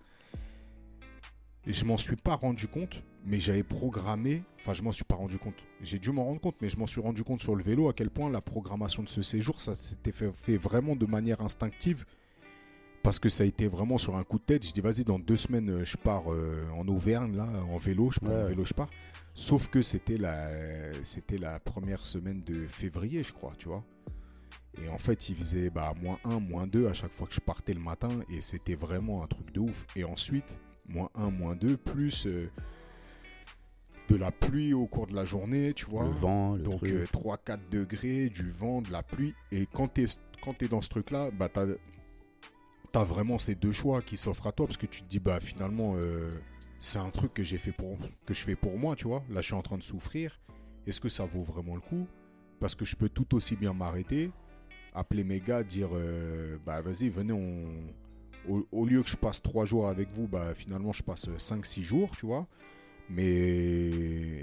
Je 1.66 1.84
m'en 1.84 1.96
suis 1.98 2.16
pas 2.16 2.34
rendu 2.36 2.66
compte, 2.66 3.02
mais 3.26 3.38
j'avais 3.38 3.62
programmé. 3.62 4.42
Enfin, 4.60 4.72
je 4.72 4.82
m'en 4.82 4.92
suis 4.92 5.04
pas 5.04 5.16
rendu 5.16 5.38
compte. 5.38 5.54
J'ai 5.82 5.98
dû 5.98 6.10
m'en 6.12 6.24
rendre 6.24 6.40
compte, 6.40 6.56
mais 6.62 6.68
je 6.70 6.78
m'en 6.78 6.86
suis 6.86 7.00
rendu 7.00 7.22
compte 7.24 7.40
sur 7.40 7.54
le 7.54 7.62
vélo 7.62 7.88
à 7.88 7.92
quel 7.92 8.10
point 8.10 8.30
la 8.30 8.40
programmation 8.40 9.02
de 9.02 9.08
ce 9.08 9.20
séjour, 9.22 9.60
ça 9.60 9.74
s'était 9.74 10.12
fait, 10.12 10.30
fait 10.34 10.56
vraiment 10.56 10.96
de 10.96 11.04
manière 11.04 11.40
instinctive. 11.42 12.04
Parce 13.02 13.18
que 13.18 13.28
ça 13.28 13.44
a 13.44 13.46
été 13.46 13.68
vraiment 13.68 13.96
sur 13.96 14.16
un 14.16 14.24
coup 14.24 14.38
de 14.38 14.44
tête. 14.44 14.66
Je 14.66 14.72
dis, 14.72 14.80
vas-y, 14.80 15.04
dans 15.04 15.18
deux 15.18 15.36
semaines, 15.36 15.70
euh, 15.70 15.84
je 15.84 15.96
pars 15.96 16.32
euh, 16.32 16.68
en 16.76 16.86
Auvergne, 16.88 17.36
là, 17.36 17.48
en 17.70 17.78
vélo. 17.78 18.10
Je 18.10 18.18
prends 18.20 18.30
Ouais. 18.32 18.42
mon 18.42 18.48
vélo, 18.48 18.64
je 18.64 18.74
pars. 18.74 18.90
Sauf 19.34 19.68
que 19.68 19.82
c'était 19.82 20.18
la, 20.18 20.50
c'était 21.02 21.38
la 21.38 21.60
première 21.60 22.04
semaine 22.04 22.42
de 22.42 22.66
février, 22.66 23.22
je 23.22 23.32
crois, 23.32 23.52
tu 23.56 23.68
vois. 23.68 23.84
Et 24.82 24.88
en 24.88 24.98
fait, 24.98 25.28
il 25.28 25.36
faisait 25.36 25.70
bah, 25.70 25.94
moins 26.02 26.18
1, 26.24 26.40
moins 26.40 26.66
2 26.66 26.86
à 26.88 26.92
chaque 26.92 27.12
fois 27.12 27.26
que 27.28 27.34
je 27.34 27.40
partais 27.40 27.72
le 27.74 27.80
matin. 27.80 28.08
Et 28.30 28.40
c'était 28.40 28.74
vraiment 28.74 29.22
un 29.22 29.26
truc 29.26 29.52
de 29.52 29.60
ouf. 29.60 29.86
Et 29.96 30.04
ensuite, 30.04 30.58
moins 30.88 31.08
1, 31.14 31.30
moins 31.30 31.54
2, 31.56 31.76
plus 31.76 32.26
euh, 32.26 32.50
de 34.08 34.16
la 34.16 34.30
pluie 34.32 34.74
au 34.74 34.86
cours 34.86 35.06
de 35.06 35.14
la 35.14 35.24
journée, 35.24 35.72
tu 35.74 35.86
vois. 35.86 36.04
Le 36.04 36.10
vent, 36.10 36.54
le 36.56 36.62
Donc 36.62 36.78
truc. 36.78 37.10
3-4 37.12 37.70
degrés, 37.70 38.28
du 38.28 38.50
vent, 38.50 38.82
de 38.82 38.90
la 38.90 39.02
pluie. 39.02 39.34
Et 39.52 39.66
quand 39.72 39.92
tu 39.94 40.02
es, 40.02 40.06
quand 40.42 40.54
t'es 40.54 40.68
dans 40.68 40.82
ce 40.82 40.88
truc-là, 40.88 41.30
bah, 41.30 41.48
tu 41.52 41.60
as, 41.60 41.66
vraiment 42.94 43.38
ces 43.38 43.54
deux 43.54 43.72
choix 43.72 44.02
qui 44.02 44.16
s'offrent 44.16 44.46
à 44.46 44.52
toi. 44.52 44.66
Parce 44.66 44.76
que 44.76 44.86
tu 44.86 45.02
te 45.02 45.08
dis, 45.08 45.18
bah 45.20 45.40
finalement, 45.40 45.94
euh, 45.96 46.30
c'est 46.78 46.98
un 46.98 47.10
truc 47.10 47.34
que, 47.34 47.42
j'ai 47.42 47.58
fait 47.58 47.72
pour, 47.72 47.98
que 48.26 48.34
je 48.34 48.40
fais 48.40 48.56
pour 48.56 48.78
moi, 48.78 48.96
tu 48.96 49.06
vois. 49.06 49.22
Là, 49.30 49.40
je 49.40 49.46
suis 49.46 49.54
en 49.54 49.62
train 49.62 49.78
de 49.78 49.82
souffrir. 49.82 50.40
Est-ce 50.86 51.00
que 51.00 51.08
ça 51.08 51.26
vaut 51.26 51.44
vraiment 51.44 51.74
le 51.74 51.80
coup? 51.80 52.06
Parce 52.60 52.74
que 52.74 52.84
je 52.84 52.96
peux 52.96 53.08
tout 53.08 53.34
aussi 53.34 53.56
bien 53.56 53.72
m'arrêter, 53.72 54.30
appeler 54.94 55.22
mes 55.24 55.40
gars, 55.40 55.62
dire, 55.62 55.90
euh, 55.92 56.56
bah 56.66 56.80
vas-y, 56.80 57.08
venez, 57.08 57.32
on... 57.32 57.66
Au, 58.48 58.66
au 58.72 58.86
lieu 58.86 59.02
que 59.02 59.08
je 59.10 59.16
passe 59.16 59.42
3 59.42 59.64
jours 59.66 59.88
avec 59.88 60.08
vous, 60.12 60.26
bah 60.26 60.54
finalement, 60.54 60.92
je 60.92 61.02
passe 61.02 61.28
5-6 61.28 61.82
jours, 61.82 62.16
tu 62.16 62.24
vois. 62.24 62.46
Mais 63.10 63.24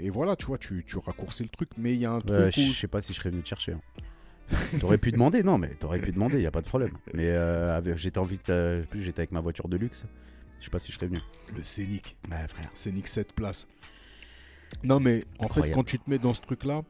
et 0.04 0.10
voilà, 0.10 0.36
tu 0.36 0.46
vois, 0.46 0.58
tu, 0.58 0.84
tu 0.86 0.98
raccourcis 0.98 1.42
le 1.42 1.48
truc. 1.48 1.70
Mais 1.76 1.94
il 1.94 2.00
y 2.00 2.04
a 2.06 2.12
un 2.12 2.20
truc 2.20 2.30
où 2.56 2.60
je 2.72 2.78
sais 2.78 2.88
pas 2.88 3.00
si 3.00 3.12
je 3.12 3.18
serais 3.18 3.30
venu 3.30 3.42
te 3.42 3.48
chercher. 3.48 3.72
hein. 3.72 3.80
T'aurais 4.80 4.98
pu 4.98 5.10
demander, 5.12 5.42
non, 5.42 5.58
mais 5.58 5.74
t'aurais 5.74 5.98
pu 6.00 6.12
demander, 6.12 6.40
y 6.40 6.46
a 6.46 6.50
pas 6.50 6.60
de 6.62 6.66
problème. 6.68 6.92
Mais 7.14 7.26
euh, 7.30 7.76
avec- 7.76 7.96
j'étais 7.96 8.20
de. 8.20 8.84
plus, 8.88 9.02
j'étais 9.02 9.20
avec 9.20 9.32
ma 9.32 9.40
voiture 9.40 9.68
de 9.68 9.76
luxe. 9.76 10.04
Je 10.60 10.64
sais 10.64 10.70
pas 10.70 10.78
si 10.78 10.90
je 10.92 10.96
serais 10.96 11.06
venu. 11.08 11.20
le 11.56 11.62
scénic, 11.64 12.16
Ouais, 12.30 12.48
frère. 12.48 12.70
scénic 12.74 13.06
7 13.08 13.32
places. 13.34 13.68
Non, 14.82 15.00
mais 15.00 15.24
en 15.38 15.42
fait, 15.42 15.44
Incroyable. 15.44 15.74
quand 15.74 15.84
tu 15.84 15.98
te 15.98 16.08
mets 16.10 16.18
dans 16.18 16.34
ce 16.34 16.40
truc-là, 16.40 16.82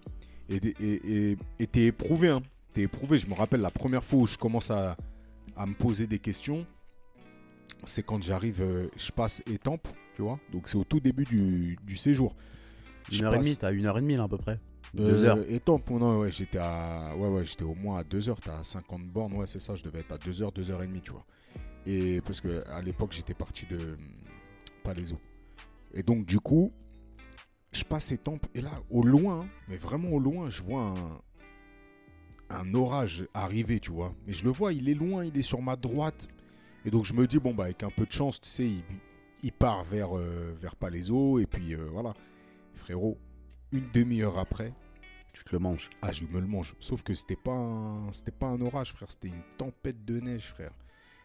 et 0.48 0.60
t'es 0.60 0.74
et, 0.80 1.30
et- 1.32 1.36
et 1.58 1.66
t'es 1.66 1.84
éprouvé, 1.86 2.28
hein, 2.28 2.42
t'es 2.74 2.82
éprouvé. 2.82 3.18
Je 3.18 3.26
me 3.26 3.34
rappelle 3.34 3.60
la 3.60 3.70
première 3.70 4.04
fois 4.04 4.20
où 4.20 4.26
je 4.26 4.36
commence 4.38 4.70
à, 4.70 4.96
à 5.56 5.66
me 5.66 5.74
poser 5.74 6.06
des 6.06 6.18
questions, 6.18 6.64
c'est 7.84 8.02
quand 8.04 8.22
j'arrive, 8.22 8.62
euh, 8.62 8.88
je 8.96 9.10
passe 9.12 9.42
Étampes, 9.50 9.88
tu 10.14 10.22
vois. 10.22 10.38
Donc 10.52 10.68
c'est 10.68 10.76
au 10.78 10.84
tout 10.84 11.00
début 11.00 11.24
du, 11.24 11.76
du 11.84 11.96
séjour. 11.96 12.34
Une 13.12 13.24
heure 13.24 13.34
et 13.34 13.36
passe- 13.38 13.46
demie, 13.46 13.56
t'as 13.56 13.72
une 13.72 13.86
heure 13.86 13.98
et 13.98 14.00
demie 14.00 14.16
là 14.16 14.24
à 14.24 14.28
peu 14.28 14.38
près. 14.38 14.58
Deux 14.94 15.24
Euh, 15.24 15.28
heures. 15.28 15.38
Étampes, 15.50 15.90
non, 15.90 16.20
ouais, 16.20 16.30
j'étais 16.30 16.58
à, 16.58 17.12
ouais, 17.16 17.28
ouais, 17.28 17.44
j'étais 17.44 17.64
au 17.64 17.74
moins 17.74 17.98
à 17.98 18.04
2 18.04 18.28
heures. 18.28 18.40
T'as 18.40 18.62
50 18.62 19.02
bornes, 19.08 19.34
ouais, 19.34 19.46
c'est 19.46 19.60
ça. 19.60 19.74
Je 19.74 19.82
devais 19.84 20.00
être 20.00 20.12
à 20.12 20.18
2 20.18 20.42
heures, 20.42 20.52
2 20.52 20.70
heures 20.70 20.82
et 20.82 20.86
demie, 20.86 21.00
tu 21.02 21.12
vois. 21.12 21.24
Et 21.84 22.20
parce 22.22 22.40
que 22.40 22.66
à 22.68 22.80
l'époque, 22.82 23.12
j'étais 23.12 23.34
parti 23.34 23.66
de 23.66 23.76
hum, 23.76 23.96
Palaiso. 24.82 25.16
Et 25.94 26.02
donc, 26.02 26.26
du 26.26 26.40
coup, 26.40 26.72
je 27.72 27.84
passe 27.84 28.10
Étampes 28.12 28.46
et 28.54 28.60
là, 28.60 28.70
au 28.90 29.02
loin, 29.02 29.46
mais 29.68 29.76
vraiment 29.76 30.10
au 30.10 30.18
loin, 30.18 30.48
je 30.48 30.62
vois 30.62 30.82
un, 30.82 31.20
un 32.50 32.74
orage 32.74 33.26
arriver, 33.34 33.80
tu 33.80 33.90
vois. 33.92 34.14
Mais 34.26 34.32
je 34.32 34.44
le 34.44 34.50
vois, 34.50 34.72
il 34.72 34.88
est 34.88 34.94
loin, 34.94 35.24
il 35.24 35.36
est 35.36 35.42
sur 35.42 35.60
ma 35.62 35.76
droite. 35.76 36.26
Et 36.84 36.90
donc, 36.90 37.04
je 37.04 37.12
me 37.14 37.26
dis, 37.26 37.38
bon, 37.38 37.52
bah, 37.54 37.64
avec 37.64 37.82
un 37.82 37.90
peu 37.90 38.06
de 38.06 38.12
chance, 38.12 38.40
tu 38.40 38.48
sais, 38.48 38.64
il, 38.66 38.82
il 39.42 39.52
part 39.52 39.84
vers, 39.84 40.16
euh, 40.16 40.54
vers 40.60 40.76
Palaiso. 40.76 41.38
Et 41.38 41.46
puis, 41.46 41.74
euh, 41.74 41.88
voilà. 41.92 42.14
Frérot, 42.74 43.16
une 43.72 43.88
demi-heure 43.92 44.38
après, 44.38 44.72
Tu 45.32 45.44
te 45.44 45.52
le 45.52 45.58
manges. 45.58 45.90
ah, 46.02 46.12
je 46.12 46.24
me 46.24 46.40
le 46.40 46.46
mange. 46.46 46.74
Sauf 46.80 47.02
que 47.02 47.12
c'était 47.14 47.36
pas 47.36 47.52
un, 47.52 48.12
c'était 48.12 48.30
pas 48.32 48.46
un 48.46 48.60
orage, 48.60 48.92
frère. 48.92 49.10
C'était 49.10 49.28
une 49.28 49.42
tempête 49.58 50.04
de 50.04 50.20
neige, 50.20 50.46
frère. 50.46 50.70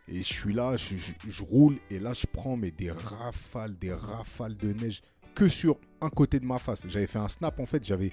Et 0.08 0.18
je 0.24 0.34
suis 0.34 0.54
là, 0.54 0.76
je, 0.76 0.98
je- 0.98 1.14
je 1.28 1.44
roule, 1.44 1.78
et 1.90 2.00
là, 2.00 2.14
je 2.14 2.26
prends 2.32 2.58
mais 2.58 2.72
des 2.72 2.92
rafales, 2.92 3.78
des 3.78 3.94
rafales 3.94 4.56
de 4.56 4.74
neige 4.74 5.02
que 5.36 5.48
sur 5.48 5.78
un 6.02 6.10
côté 6.10 6.40
de 6.40 6.46
ma 6.46 6.58
face. 6.58 6.86
J'avais 6.90 7.08
fait 7.08 7.20
un 7.20 7.28
snap, 7.30 7.60
en 7.60 7.66
fait, 7.66 7.84
j'avais 7.86 8.12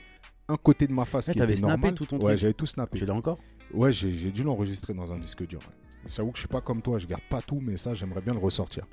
un 0.48 0.56
côté 0.56 0.86
de 0.86 0.92
ma 0.92 1.04
face 1.04 1.26
qui 1.30 1.38
était 1.38 1.56
snappé 1.56 1.72
normal. 1.76 1.94
tout 1.94 2.06
ton 2.06 2.16
ouais, 2.18 2.32
truc 2.32 2.38
j'avais 2.38 2.52
tout 2.52 2.66
snappé. 2.66 2.98
Tu 2.98 3.06
l'as 3.06 3.14
encore? 3.14 3.38
Ouais, 3.74 3.92
j'ai 3.92 4.30
dû 4.30 4.42
l'enregistrer 4.44 4.94
dans 4.94 5.12
un 5.12 5.18
disque 5.18 5.46
dur. 5.46 5.58
ouais. 5.60 5.74
J'avoue 6.06 6.30
que 6.30 6.36
je 6.36 6.42
suis 6.42 6.48
pas 6.48 6.60
comme 6.60 6.80
toi, 6.80 6.98
je 6.98 7.06
garde 7.06 7.22
pas 7.28 7.42
tout, 7.42 7.58
mais 7.60 7.76
ça, 7.76 7.92
j'aimerais 7.94 8.20
bien 8.22 8.32
le 8.34 8.38
ressortir. 8.38 8.86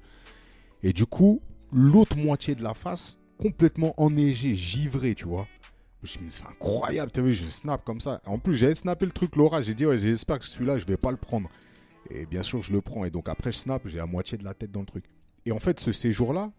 Et 0.82 0.92
du 0.92 1.06
coup, 1.06 1.42
l'autre 1.72 2.18
moitié 2.18 2.56
de 2.56 2.64
la 2.64 2.74
face, 2.74 3.18
complètement 3.38 3.94
enneigée, 3.98 4.56
givrée, 4.56 5.16
tu 5.16 5.26
vois. 5.26 5.48
Je 6.02 6.02
me 6.04 6.08
suis 6.08 6.20
dit, 6.20 6.26
mais 6.26 6.32
c'est 6.32 6.46
incroyable, 6.46 7.12
t'as 7.12 7.22
vu, 7.22 7.34
je 7.34 7.46
snap 7.46 7.84
comme 7.84 8.00
ça. 8.00 8.22
En 8.26 8.38
plus, 8.38 8.56
j'avais 8.56 8.74
snappé 8.76 9.06
le 9.06 9.12
truc 9.12 9.36
Laura, 9.36 9.62
j'ai 9.62 9.74
dit, 9.74 9.86
ouais, 9.86 9.98
j'espère 9.98 10.40
que 10.40 10.46
celui-là, 10.46 10.78
je 10.78 10.86
vais 10.86 10.98
pas 10.98 11.12
le 11.12 11.18
prendre. 11.18 11.50
Et 12.12 12.26
bien 12.26 12.44
sûr, 12.44 12.62
je 12.62 12.72
le 12.72 12.82
prends. 12.82 13.06
Et 13.06 13.10
donc 13.10 13.28
après, 13.30 13.52
je 13.52 13.58
snap, 13.58 13.88
j'ai 13.88 13.98
la 13.98 14.06
moitié 14.06 14.38
de 14.38 14.44
la 14.44 14.54
tête 14.54 14.72
dans 14.72 14.82
le 14.82 14.86
truc. 14.86 15.06
Et 15.46 15.52
en 15.52 15.60
fait, 15.60 15.80
ce 15.80 15.92
séjour-là, 15.92 16.52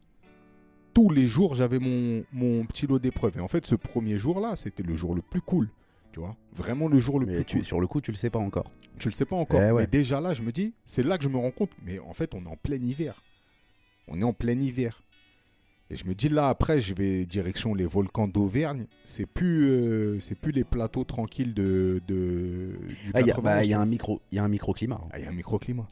tous 0.95 1.11
les 1.11 1.27
jours, 1.27 1.55
j'avais 1.55 1.79
mon, 1.79 2.25
mon 2.33 2.65
petit 2.65 2.87
lot 2.87 2.99
d'épreuves. 2.99 3.37
Et 3.37 3.41
en 3.41 3.49
fait, 3.49 3.67
ce 3.67 3.75
premier 3.75 4.19
jour-là, 4.19 4.57
c'était 4.57 4.83
le 4.83 4.97
jour 4.97 5.15
le 5.15 5.23
plus 5.23 5.41
cool. 5.41 5.69
Tu 6.13 6.21
vois 6.21 6.35
Vraiment 6.55 6.89
le 6.89 6.99
jour 6.99 7.21
le 7.21 7.27
Mais 7.27 7.35
plus 7.37 7.45
tu, 7.45 7.57
cool. 7.59 7.65
sur 7.65 7.81
le 7.81 7.87
coup, 7.87 8.01
tu 8.01 8.11
le 8.11 8.17
sais 8.17 8.31
pas 8.31 8.39
encore. 8.39 8.71
Tu 8.99 9.09
le 9.09 9.15
sais 9.15 9.27
pas 9.27 9.37
encore. 9.37 9.61
Eh 9.63 9.71
ouais. 9.71 9.83
Mais 9.83 9.87
déjà 9.87 10.21
là, 10.21 10.35
je 10.35 10.43
me 10.43 10.51
dis, 10.51 10.73
c'est 10.85 11.03
là 11.05 11.19
que 11.19 11.25
je 11.25 11.29
me 11.29 11.37
rends 11.37 11.51
compte. 11.51 11.71
Mais 11.85 11.99
en 11.99 12.15
fait, 12.15 12.35
on 12.35 12.45
est 12.45 12.49
en 12.49 12.57
plein 12.57 12.83
hiver. 12.83 13.23
On 14.09 14.21
est 14.21 14.25
en 14.25 14.33
plein 14.33 14.59
hiver. 14.59 15.03
Et 15.89 15.95
je 15.95 16.05
me 16.07 16.15
dis 16.15 16.29
là, 16.29 16.49
après, 16.49 16.81
je 16.81 16.95
vais 16.95 17.25
direction 17.27 17.73
les 17.73 17.87
volcans 17.87 18.27
d'Auvergne. 18.27 18.87
C'est 19.05 19.25
plus, 19.27 19.71
euh, 19.71 20.19
c'est 20.19 20.35
plus 20.35 20.51
les 20.51 20.65
plateaux 20.65 21.05
tranquilles 21.05 21.55
de, 21.55 22.03
de 22.09 22.73
du 23.05 23.13
Ah, 23.15 23.21
Il 23.21 23.27
y, 23.29 23.31
a- 23.31 23.35
91, 23.35 23.43
bah, 23.45 23.63
il 23.65 23.71
y 23.71 23.75
a 23.75 23.81
un 23.81 23.87
micro, 23.87 24.21
il 24.33 24.37
y 24.37 24.39
a 24.41 24.45
un 24.45 24.49
microclimat. 24.49 24.97
hein. 25.01 25.09
Ah, 25.13 25.19
il 25.21 25.25
y 25.25 25.29
a 25.29 25.31
un 25.31 25.35
microclimat. 25.35 25.87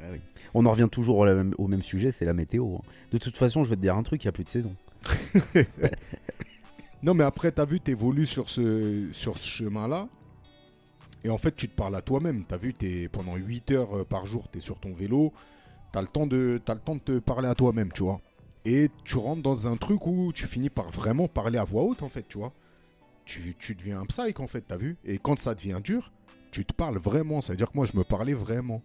On 0.53 0.67
en 0.67 0.71
revient 0.73 0.89
toujours 0.91 1.19
au 1.19 1.25
même, 1.25 1.55
au 1.59 1.69
même 1.69 1.83
sujet, 1.85 2.11
c'est 2.11 2.25
la 2.25 2.35
météo. 2.35 2.75
hein. 2.77 2.81
De 3.13 3.19
toute 3.19 3.37
façon, 3.37 3.63
je 3.63 3.71
vais 3.71 3.77
te 3.77 3.83
dire 3.83 3.97
un 3.97 4.03
truc, 4.03 4.25
il 4.25 4.27
n'y 4.27 4.31
a 4.31 4.33
plus 4.33 4.45
de 4.45 4.49
saison. 4.49 4.75
Non, 7.03 7.13
mais 7.15 7.25
après, 7.25 7.53
tu 7.53 7.61
as 7.61 7.65
vu, 7.67 7.81
tu 7.81 7.91
évolues 7.91 8.25
sur 8.27 8.49
ce, 8.49 9.09
sur 9.13 9.37
ce 9.37 9.47
chemin-là. 9.47 10.09
Et 11.23 11.29
en 11.31 11.37
fait, 11.39 11.55
tu 11.55 11.69
te 11.69 11.75
parles 11.75 11.95
à 11.97 12.01
toi-même. 12.01 12.45
Tu 12.49 12.55
as 12.55 12.57
vu, 12.57 12.75
es, 12.83 13.09
pendant 13.09 13.37
8 13.37 13.71
heures 13.73 13.95
euh, 13.99 14.05
par 14.05 14.25
jour, 14.27 14.49
tu 14.51 14.57
es 14.59 14.61
sur 14.61 14.79
ton 14.79 14.95
vélo. 14.95 15.33
Tu 15.93 15.99
as, 15.99 16.03
le 16.03 16.09
temps 16.09 16.27
de- 16.27 16.61
t'as 16.65 16.75
le 16.75 16.81
temps 16.81 16.95
de 16.95 17.01
te 17.01 17.19
parler 17.19 17.49
à 17.49 17.55
toi-même, 17.55 17.93
tu 17.93 18.03
vois. 18.03 18.21
Et 18.65 18.91
tu 19.05 19.17
rentres 19.19 19.43
dans 19.43 19.69
un 19.69 19.77
truc 19.77 20.07
où 20.07 20.33
tu 20.33 20.47
finis 20.47 20.71
par 20.71 20.91
vraiment 20.91 21.29
parler 21.29 21.59
à 21.59 21.65
voix 21.65 21.83
haute, 21.85 22.03
en 22.03 22.09
fait, 22.09 22.27
tu 22.29 22.39
vois. 22.39 22.53
Tu, 23.27 23.55
tu 23.59 23.75
deviens 23.75 24.01
un 24.01 24.07
psych, 24.07 24.41
en 24.41 24.47
fait, 24.47 24.65
tu 24.67 24.73
as 24.75 24.77
vu. 24.79 24.97
Et 25.05 25.19
quand 25.19 25.39
ça 25.39 25.55
devient 25.55 25.81
dur, 25.83 26.13
tu 26.51 26.65
te 26.65 26.73
parles 26.73 26.99
vraiment. 26.99 27.41
Ça 27.41 27.53
veut 27.53 27.57
dire 27.57 27.71
que 27.71 27.77
moi, 27.77 27.87
je 27.87 27.97
me 27.97 28.05
parlais 28.05 28.35
vraiment. 28.35 28.83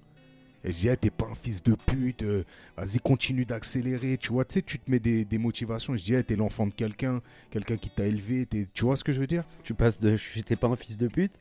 Et 0.65 0.73
je 0.73 0.77
dis, 0.77 0.89
ah, 0.89 0.97
t'es 0.97 1.09
pas 1.09 1.25
un 1.31 1.35
fils 1.35 1.63
de 1.63 1.73
pute, 1.73 2.21
euh, 2.23 2.43
vas-y, 2.75 2.99
continue 2.99 3.45
d'accélérer, 3.45 4.17
tu 4.17 4.33
vois. 4.33 4.43
Tu 4.43 4.55
sais, 4.55 4.61
tu 4.61 4.77
te 4.79 4.91
mets 4.91 4.99
des, 4.99 5.23
des 5.23 5.37
motivations. 5.37 5.95
Je 5.95 6.03
dis, 6.03 6.15
ah, 6.17 6.23
t'es 6.23 6.35
l'enfant 6.35 6.67
de 6.67 6.73
quelqu'un, 6.73 7.21
quelqu'un 7.49 7.77
qui 7.77 7.89
t'a 7.89 8.05
élevé, 8.05 8.45
t'es- 8.45 8.67
tu 8.73 8.83
vois 8.83 8.97
ce 8.97 9.05
que 9.05 9.13
je 9.13 9.21
veux 9.21 9.27
dire? 9.27 9.45
Tu 9.63 9.73
passes 9.73 9.97
de 10.01 10.17
t'es 10.45 10.57
pas 10.57 10.67
un 10.67 10.75
fils 10.75 10.97
de 10.97 11.07
pute? 11.07 11.31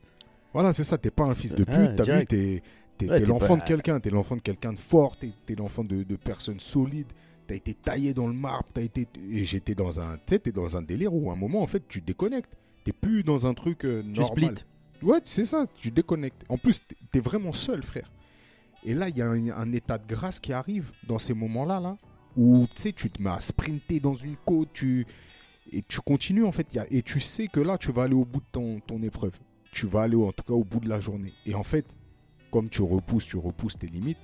Voilà, 0.52 0.72
c'est 0.72 0.84
ça, 0.84 0.98
t'es 0.98 1.10
pas 1.10 1.24
un 1.24 1.34
fils 1.34 1.52
de 1.52 1.64
pute, 1.64 1.76
Ah, 1.76 1.92
t'as 1.96 2.04
vu, 2.20 2.26
t'es 2.26 2.62
Ouais, 3.10 3.20
l'enfant 3.26 3.56
pas- 3.56 3.64
de 3.64 3.68
quelqu'un, 3.68 3.98
t'es 4.00 4.10
l'enfant 4.10 4.36
de 4.36 4.40
quelqu'un 4.40 4.72
de 4.72 4.78
fort, 4.78 5.16
t'es 5.16 5.30
t'es 5.46 5.54
l'enfant 5.56 5.82
de, 5.84 6.04
de 6.04 6.16
personnes 6.16 6.58
solides, 6.60 7.12
t'as 7.48 7.54
été 7.56 7.74
taillé 7.74 8.14
dans 8.14 8.26
le 8.28 8.34
marbre, 8.34 8.68
t'as 8.72 8.82
été... 8.82 9.08
Et 9.30 9.42
j'étais 9.44 9.74
dans 9.74 9.98
un... 10.00 10.16
Tu 10.26 10.38
t'es 10.38 10.52
dans 10.52 10.76
un 10.76 10.82
délire 10.82 11.12
où 11.12 11.30
à 11.30 11.32
un 11.32 11.36
moment, 11.36 11.62
en 11.62 11.66
fait, 11.66 11.82
tu 11.88 12.00
te 12.02 12.06
déconnectes. 12.06 12.52
T'es 12.84 12.92
plus 12.92 13.24
dans 13.24 13.46
un 13.46 13.54
truc 13.54 13.84
euh, 13.84 14.02
Tu 14.02 14.20
normal. 14.20 14.56
splits. 14.56 14.64
Ouais, 15.08 15.18
c'est 15.24 15.44
ça, 15.44 15.66
tu 15.74 15.90
déconnectes. 15.90 16.44
En 16.48 16.58
plus, 16.58 16.80
t'es- 17.10 17.20
vraiment 17.20 17.52
seul, 17.52 17.82
frère. 17.82 18.10
Et 18.84 18.94
là, 18.94 19.08
il 19.08 19.16
y 19.16 19.22
a 19.22 19.26
un, 19.28 19.48
un 19.50 19.72
état 19.72 19.98
de 19.98 20.06
grâce 20.06 20.38
qui 20.40 20.52
arrive 20.52 20.92
dans 21.06 21.18
ces 21.18 21.34
moments-là, 21.34 21.80
là, 21.80 21.96
où 22.36 22.66
tu 22.74 22.82
sais, 22.82 22.92
tu 22.92 23.10
te 23.10 23.20
mets 23.22 23.30
à 23.30 23.40
sprinter 23.40 23.98
dans 24.00 24.14
une 24.14 24.36
côte, 24.44 24.68
tu... 24.72 25.06
et 25.72 25.82
tu 25.82 26.00
continues, 26.00 26.44
en 26.44 26.52
fait. 26.52 26.66
il 26.72 26.76
y 26.76 26.80
a- 26.80 26.86
Et 26.90 27.02
tu 27.02 27.18
sais 27.20 27.46
que 27.48 27.60
là, 27.60 27.78
tu 27.78 27.90
vas 27.92 28.02
aller 28.04 28.14
au 28.14 28.24
bout 28.24 28.40
de 28.40 28.46
ton, 28.52 28.80
ton 28.80 29.02
épreuve. 29.02 29.36
Tu 29.72 29.86
vas 29.86 30.02
aller, 30.02 30.16
en 30.16 30.32
tout 30.32 30.44
cas, 30.44 30.52
au 30.54 30.64
bout 30.64 30.80
de 30.80 30.88
la 30.88 31.00
journée. 31.00 31.32
Et 31.46 31.54
en 31.54 31.62
fait, 31.64 31.86
comme 32.50 32.68
tu 32.68 32.82
repousses, 32.82 33.26
tu 33.26 33.36
repousses 33.38 33.78
tes 33.78 33.86
limites. 33.88 34.18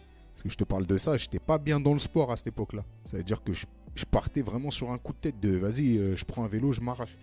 Je 0.44 0.57
te 0.57 0.64
parle 0.64 0.87
de 0.87 0.96
ça, 0.98 1.16
j'étais 1.16 1.38
pas 1.38 1.59
bien 1.59 1.80
dans 1.80 1.94
le 1.94 1.98
sport 1.98 2.30
à 2.30 2.37
cette 2.37 2.48
époque-là. 2.48 2.85
Ça 3.04 3.16
veut 3.16 3.22
dire 3.24 3.42
que 3.42 3.52
je, 3.52 3.64
partais 4.11 4.42
vraiment 4.42 4.70
sur 4.70 4.90
un 4.90 4.98
coup 4.98 5.12
de 5.12 5.18
tête 5.18 5.40
de 5.40 5.57
vas-y, 5.57 5.96
euh, 5.96 6.16
je 6.16 6.24
prends 6.24 6.44
un 6.44 6.48
vélo, 6.48 6.72
je 6.72 6.80
m'arrache. 6.83 7.16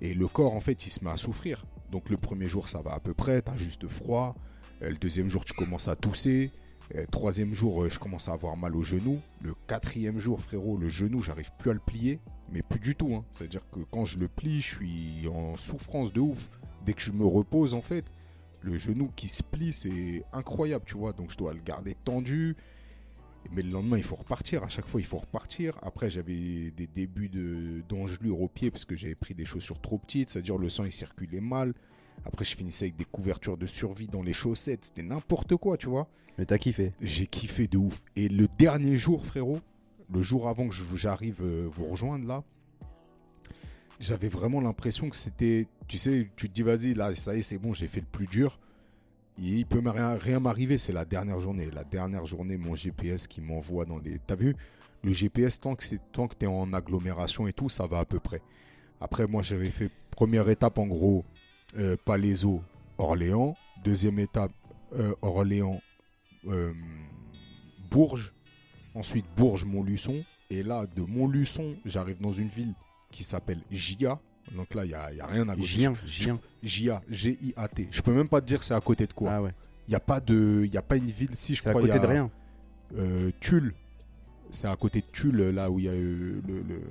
Et 0.00 0.12
le 0.14 0.28
corps, 0.28 0.54
en 0.54 0.60
fait, 0.60 0.86
il 0.86 0.90
se 0.90 1.04
met 1.04 1.10
à 1.10 1.16
souffrir. 1.16 1.64
Donc 1.90 2.10
le 2.10 2.16
premier 2.16 2.46
jour, 2.46 2.68
ça 2.68 2.80
va 2.82 2.92
à 2.92 3.00
peu 3.00 3.14
près, 3.14 3.40
t'as 3.42 3.56
juste 3.56 3.88
froid. 3.88 4.34
Euh, 4.82 4.90
Le 4.90 4.96
deuxième 4.96 5.28
jour, 5.28 5.44
tu 5.44 5.52
commences 5.54 5.88
à 5.88 5.96
tousser. 5.96 6.50
Euh, 6.94 7.06
Troisième 7.10 7.54
jour, 7.54 7.88
je 7.88 7.98
commence 7.98 8.28
à 8.28 8.32
avoir 8.32 8.56
mal 8.56 8.76
au 8.76 8.82
genou. 8.82 9.20
Le 9.42 9.54
quatrième 9.66 10.18
jour, 10.18 10.40
frérot, 10.40 10.76
le 10.76 10.88
genou, 10.88 11.22
j'arrive 11.22 11.50
plus 11.58 11.70
à 11.70 11.74
le 11.74 11.80
plier. 11.80 12.18
Mais 12.52 12.62
plus 12.62 12.80
du 12.80 12.94
tout. 12.96 13.14
hein. 13.14 13.24
C'est-à-dire 13.32 13.62
que 13.70 13.80
quand 13.90 14.04
je 14.04 14.18
le 14.18 14.28
plie, 14.28 14.60
je 14.60 14.74
suis 14.76 15.28
en 15.28 15.56
souffrance 15.56 16.12
de 16.12 16.20
ouf. 16.20 16.50
Dès 16.84 16.92
que 16.94 17.00
je 17.00 17.12
me 17.12 17.24
repose, 17.26 17.74
en 17.74 17.82
fait, 17.82 18.04
le 18.62 18.76
genou 18.76 19.10
qui 19.16 19.28
se 19.28 19.42
plie, 19.42 19.72
c'est 19.72 20.24
incroyable, 20.32 20.84
tu 20.86 20.96
vois. 20.96 21.12
Donc 21.12 21.30
je 21.30 21.36
dois 21.36 21.52
le 21.54 21.60
garder 21.60 21.94
tendu. 22.04 22.56
Mais 23.52 23.62
le 23.62 23.70
lendemain, 23.70 23.96
il 23.96 24.02
faut 24.02 24.16
repartir. 24.16 24.62
À 24.64 24.68
chaque 24.68 24.86
fois, 24.86 25.00
il 25.00 25.06
faut 25.06 25.16
repartir. 25.18 25.74
Après, 25.82 26.10
j'avais 26.10 26.70
des 26.76 26.86
débuts 26.86 27.30
de- 27.30 27.82
d'engelure 27.88 28.40
au 28.42 28.48
pied 28.48 28.70
parce 28.70 28.84
que 28.84 28.94
j'avais 28.94 29.14
pris 29.14 29.34
des 29.34 29.46
chaussures 29.46 29.80
trop 29.80 29.98
petites. 29.98 30.28
C'est-à-dire 30.28 30.58
le 30.58 30.68
sang, 30.68 30.84
il 30.84 30.92
circulait 30.92 31.40
mal. 31.40 31.72
Après, 32.26 32.44
je 32.44 32.54
finissais 32.54 32.84
avec 32.86 32.96
des 32.96 33.06
couvertures 33.06 33.56
de 33.56 33.64
survie 33.66 34.08
dans 34.08 34.22
les 34.22 34.34
chaussettes. 34.34 34.84
C'était 34.84 35.02
n'importe 35.02 35.56
quoi, 35.56 35.78
tu 35.78 35.86
vois. 35.88 36.06
Mais 36.36 36.44
t'as 36.44 36.58
kiffé. 36.58 36.92
J'ai 37.00 37.26
kiffé 37.26 37.66
de 37.66 37.78
ouf. 37.78 38.02
Et 38.14 38.28
le 38.28 38.46
dernier 38.58 38.98
jour, 38.98 39.24
frérot, 39.24 39.60
le 40.12 40.20
jour 40.20 40.46
avant 40.48 40.68
que 40.68 40.74
j'arrive 40.94 41.40
euh, 41.40 41.66
vous 41.72 41.86
rejoindre 41.86 42.26
là, 42.28 42.44
j'avais 44.00 44.28
vraiment 44.28 44.60
l'impression 44.60 45.08
que 45.10 45.16
c'était. 45.16 45.68
Tu 45.86 45.98
sais, 45.98 46.28
tu 46.36 46.48
te 46.48 46.54
dis, 46.54 46.62
vas-y, 46.62 46.94
là, 46.94 47.14
ça 47.14 47.36
y 47.36 47.40
est, 47.40 47.42
c'est 47.42 47.58
bon, 47.58 47.72
j'ai 47.72 47.86
fait 47.86 48.00
le 48.00 48.06
plus 48.10 48.26
dur. 48.26 48.58
Et 49.38 49.42
il 49.58 49.66
peut 49.66 49.80
rien, 49.88 50.16
rien 50.16 50.40
m'arriver, 50.40 50.76
c'est 50.78 50.92
la 50.92 51.04
dernière 51.04 51.40
journée. 51.40 51.70
La 51.70 51.84
dernière 51.84 52.26
journée, 52.26 52.56
mon 52.56 52.74
GPS 52.74 53.26
qui 53.28 53.40
m'envoie 53.40 53.84
dans 53.84 53.98
les. 53.98 54.18
T'as 54.26 54.34
vu? 54.36 54.56
Le 55.02 55.12
GPS, 55.12 55.60
tant 55.60 55.74
que, 55.76 55.84
c'est- 55.84 56.00
tant 56.12 56.28
que 56.28 56.34
t'es 56.34 56.46
en 56.46 56.72
agglomération 56.74 57.46
et 57.46 57.52
tout, 57.52 57.68
ça 57.68 57.86
va 57.86 58.00
à 58.00 58.04
peu 58.04 58.20
près. 58.20 58.42
Après, 59.00 59.26
moi, 59.26 59.42
j'avais 59.42 59.70
fait 59.70 59.90
première 60.10 60.48
étape, 60.50 60.76
en 60.78 60.86
gros, 60.86 61.24
euh, 61.78 61.96
Palaiso, 62.04 62.62
Orléans. 62.98 63.56
Deuxième 63.82 64.18
étape, 64.18 64.52
euh, 64.98 65.14
Orléans, 65.22 65.80
euh, 66.48 66.74
Bourges. 67.90 68.34
Ensuite, 68.94 69.24
Bourges, 69.36 69.64
Montluçon. 69.64 70.22
Et 70.50 70.62
là, 70.62 70.84
de 70.96 71.02
Montluçon, 71.02 71.76
j'arrive 71.86 72.20
dans 72.20 72.32
une 72.32 72.48
ville 72.48 72.74
qui 73.10 73.22
s'appelle 73.24 73.60
Gia. 73.70 74.20
Donc 74.52 74.74
là, 74.74 74.84
il 74.84 74.88
n'y 74.88 74.94
a, 74.94 75.12
y 75.12 75.20
a 75.20 75.26
rien 75.26 75.48
à 75.48 75.54
gauche. 75.56 75.76
Gia, 76.62 77.02
G-I-A-T. 77.08 77.88
Je 77.90 78.02
peux 78.02 78.12
même 78.12 78.28
pas 78.28 78.40
te 78.40 78.46
dire 78.46 78.62
c'est 78.62 78.74
à 78.74 78.80
côté 78.80 79.06
de 79.06 79.12
quoi. 79.12 79.30
Ah 79.32 79.42
ouais. 79.42 79.54
Il 79.86 79.90
n'y 79.90 79.96
a, 79.96 80.00
pas 80.00 80.20
de- 80.20 80.68
y 80.72 80.76
a 80.76 80.82
pas 80.82 80.96
une 80.96 81.06
ville, 81.06 81.30
si 81.34 81.54
je 81.54 81.62
C'est 81.62 81.68
à 81.68 81.72
crois. 81.72 81.82
y 81.82 81.86
côté 81.86 81.98
a, 81.98 82.02
de 82.02 82.06
rien. 82.06 82.30
euh, 82.96 83.30
Tulle. 83.40 83.74
C'est 84.50 84.66
à 84.68 84.76
côté 84.76 85.00
de 85.00 85.06
Tulle, 85.06 85.50
là 85.50 85.70
où 85.70 85.78
il 85.78 85.84
y 85.86 85.88
a 85.88 85.94
eu 85.94 86.40
le, 86.46 86.62
le- 86.62 86.82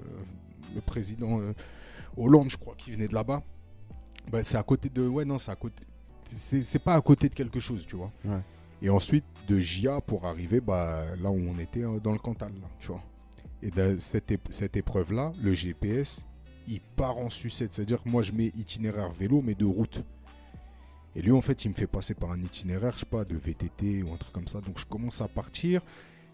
le 0.76 0.82
président 0.82 1.40
euh, 1.40 1.54
Hollande, 2.18 2.50
je 2.50 2.58
crois, 2.58 2.76
qui 2.78 2.92
venait 2.92 3.08
de 3.08 3.14
là-bas. 3.14 3.42
Bah, 4.32 4.44
c'est 4.44 4.58
à 4.58 4.64
côté 4.64 4.90
de. 4.90 5.08
Ouais, 5.08 5.26
non, 5.26 5.38
c'est 5.38 5.52
à 5.52 5.56
côté. 5.56 5.84
C'est 6.26 6.80
pas 6.84 6.94
à 6.96 7.02
côté 7.02 7.28
de 7.30 7.34
quelque 7.36 7.60
chose, 7.60 7.86
tu 7.88 7.96
vois. 7.96 8.12
Ouais. 8.26 8.40
Et 8.82 8.90
ensuite, 8.90 9.26
de 9.48 9.60
Gia 9.60 10.00
pour 10.00 10.26
arriver 10.26 10.62
bah, 10.62 11.04
là 11.22 11.30
où 11.32 11.40
on 11.40 11.58
était, 11.60 11.84
euh, 11.84 12.00
dans 12.00 12.12
le 12.12 12.20
Cantal, 12.20 12.52
là, 12.62 12.68
tu 12.80 12.88
vois. 12.88 13.02
Et 13.62 13.72
de 13.72 13.98
cette, 14.00 14.34
cette 14.50 14.78
épreuve-là, 14.78 15.34
le 15.42 15.54
GPS, 15.54 16.26
il 16.68 16.82
part 16.82 17.18
en 17.18 17.30
sucette. 17.30 17.74
C'est-à-dire 17.74 18.02
que 18.04 18.10
moi, 18.10 18.22
je 18.22 18.32
mets 18.32 18.52
itinéraire 18.58 19.12
vélo, 19.12 19.42
mais 19.42 19.56
de 19.56 19.66
route. 19.66 20.04
Et 21.16 21.22
lui, 21.22 21.32
en 21.32 21.42
fait, 21.42 21.66
il 21.66 21.70
me 21.70 21.74
fait 21.74 21.88
passer 21.88 22.14
par 22.14 22.32
un 22.32 22.42
itinéraire, 22.42 22.94
je 22.94 23.00
sais 23.00 23.06
pas, 23.06 23.26
de 23.26 23.36
VTT 23.36 24.04
ou 24.04 24.14
un 24.14 24.18
truc 24.18 24.32
comme 24.34 24.48
ça. 24.48 24.62
Donc, 24.62 24.80
je 24.80 24.86
commence 24.86 25.22
à 25.22 25.28
partir. 25.28 25.82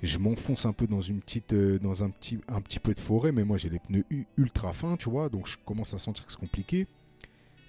Je 0.04 0.18
m'enfonce 0.18 0.66
un 0.66 0.74
peu 0.74 0.88
dans 0.88 1.02
une 1.02 1.22
petite, 1.22 1.54
euh, 1.54 1.80
dans 1.80 2.04
un 2.04 2.10
petit, 2.10 2.40
un 2.48 2.62
petit 2.62 2.80
peu 2.80 2.94
de 2.94 3.00
forêt, 3.00 3.32
mais 3.32 3.44
moi 3.44 3.58
j'ai 3.58 3.70
les 3.70 3.80
pneus 3.80 4.06
ultra 4.38 4.74
fins, 4.74 4.98
tu 4.98 5.10
vois, 5.10 5.30
donc 5.30 5.48
je 5.48 5.58
commence 5.66 5.94
à 5.94 5.98
sentir 5.98 6.26
que 6.26 6.32
c'est 6.32 6.40
compliqué. 6.40 6.88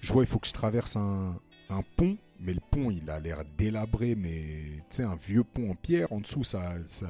Je 0.01 0.13
vois, 0.13 0.23
il 0.23 0.27
faut 0.27 0.37
que 0.37 0.47
je 0.47 0.53
traverse 0.53 0.97
un, 0.97 1.39
un 1.69 1.83
pont, 1.95 2.17
mais 2.39 2.53
le 2.53 2.59
pont 2.69 2.91
il 2.91 3.09
a 3.09 3.19
l'air 3.19 3.43
délabré, 3.57 4.15
mais 4.15 4.65
tu 4.89 4.97
sais, 4.97 5.03
un 5.03 5.15
vieux 5.15 5.43
pont 5.43 5.71
en 5.71 5.75
pierre. 5.75 6.11
En 6.11 6.19
dessous, 6.19 6.43
ça, 6.43 6.75
ça, 6.85 7.07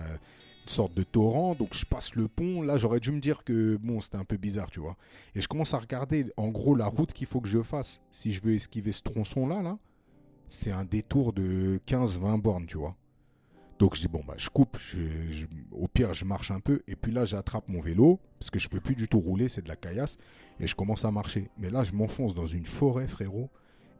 sorte 0.69 0.93
de 0.93 1.03
torrent, 1.03 1.55
donc 1.55 1.73
je 1.73 1.85
passe 1.85 2.15
le 2.15 2.27
pont. 2.27 2.61
Là, 2.61 2.77
j'aurais 2.77 2.99
dû 2.99 3.11
me 3.11 3.19
dire 3.19 3.43
que 3.43 3.77
bon, 3.77 4.01
c'était 4.01 4.17
un 4.17 4.25
peu 4.25 4.37
bizarre, 4.37 4.69
tu 4.69 4.79
vois. 4.79 4.95
Et 5.35 5.41
je 5.41 5.47
commence 5.47 5.73
à 5.73 5.79
regarder, 5.79 6.31
en 6.37 6.47
gros, 6.49 6.75
la 6.75 6.87
route 6.87 7.13
qu'il 7.13 7.27
faut 7.27 7.41
que 7.41 7.47
je 7.47 7.61
fasse 7.61 8.01
si 8.11 8.31
je 8.33 8.41
veux 8.41 8.53
esquiver 8.53 8.91
ce 8.91 9.01
tronçon-là, 9.01 9.61
là, 9.61 9.77
c'est 10.47 10.71
un 10.71 10.85
détour 10.85 11.33
de 11.33 11.79
15-20 11.87 12.37
bornes, 12.41 12.65
tu 12.65 12.77
vois. 12.77 12.95
Donc 13.79 13.93
je 13.93 14.01
dis 14.01 14.07
bon 14.07 14.23
bah 14.27 14.33
je 14.37 14.49
coupe, 14.49 14.75
je- 14.79 15.29
je- 15.29 15.45
au 15.71 15.87
pire 15.87 16.11
je 16.15 16.25
marche 16.25 16.49
un 16.49 16.59
peu 16.59 16.81
et 16.87 16.95
puis 16.95 17.11
là 17.11 17.25
j'attrape 17.25 17.67
mon 17.67 17.79
vélo 17.79 18.19
parce 18.39 18.49
que 18.49 18.57
je 18.57 18.69
peux 18.69 18.79
plus 18.79 18.95
du 18.95 19.07
tout 19.07 19.19
rouler, 19.19 19.49
c'est 19.49 19.61
de 19.61 19.67
la 19.67 19.75
caillasse 19.75 20.17
et 20.59 20.65
je 20.65 20.73
commence 20.73 21.05
à 21.05 21.11
marcher. 21.11 21.51
Mais 21.59 21.69
là 21.69 21.83
je 21.83 21.93
m'enfonce 21.93 22.33
dans 22.33 22.47
une 22.47 22.65
forêt 22.65 23.05
frérot. 23.05 23.51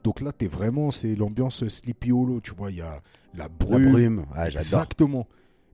Donc 0.04 0.22
là 0.22 0.32
t'es 0.32 0.48
vraiment 0.48 0.90
c'est 0.90 1.14
l'ambiance 1.16 1.68
Sleepy 1.68 2.12
Hollow, 2.12 2.42
tu 2.42 2.56
vois, 2.56 2.72
il 2.72 2.78
y 2.78 2.82
a 2.82 3.04
la 3.36 3.44
La 3.44 3.50
brume. 3.50 4.26
Ah. 4.34 4.48
Exactement. 4.48 5.28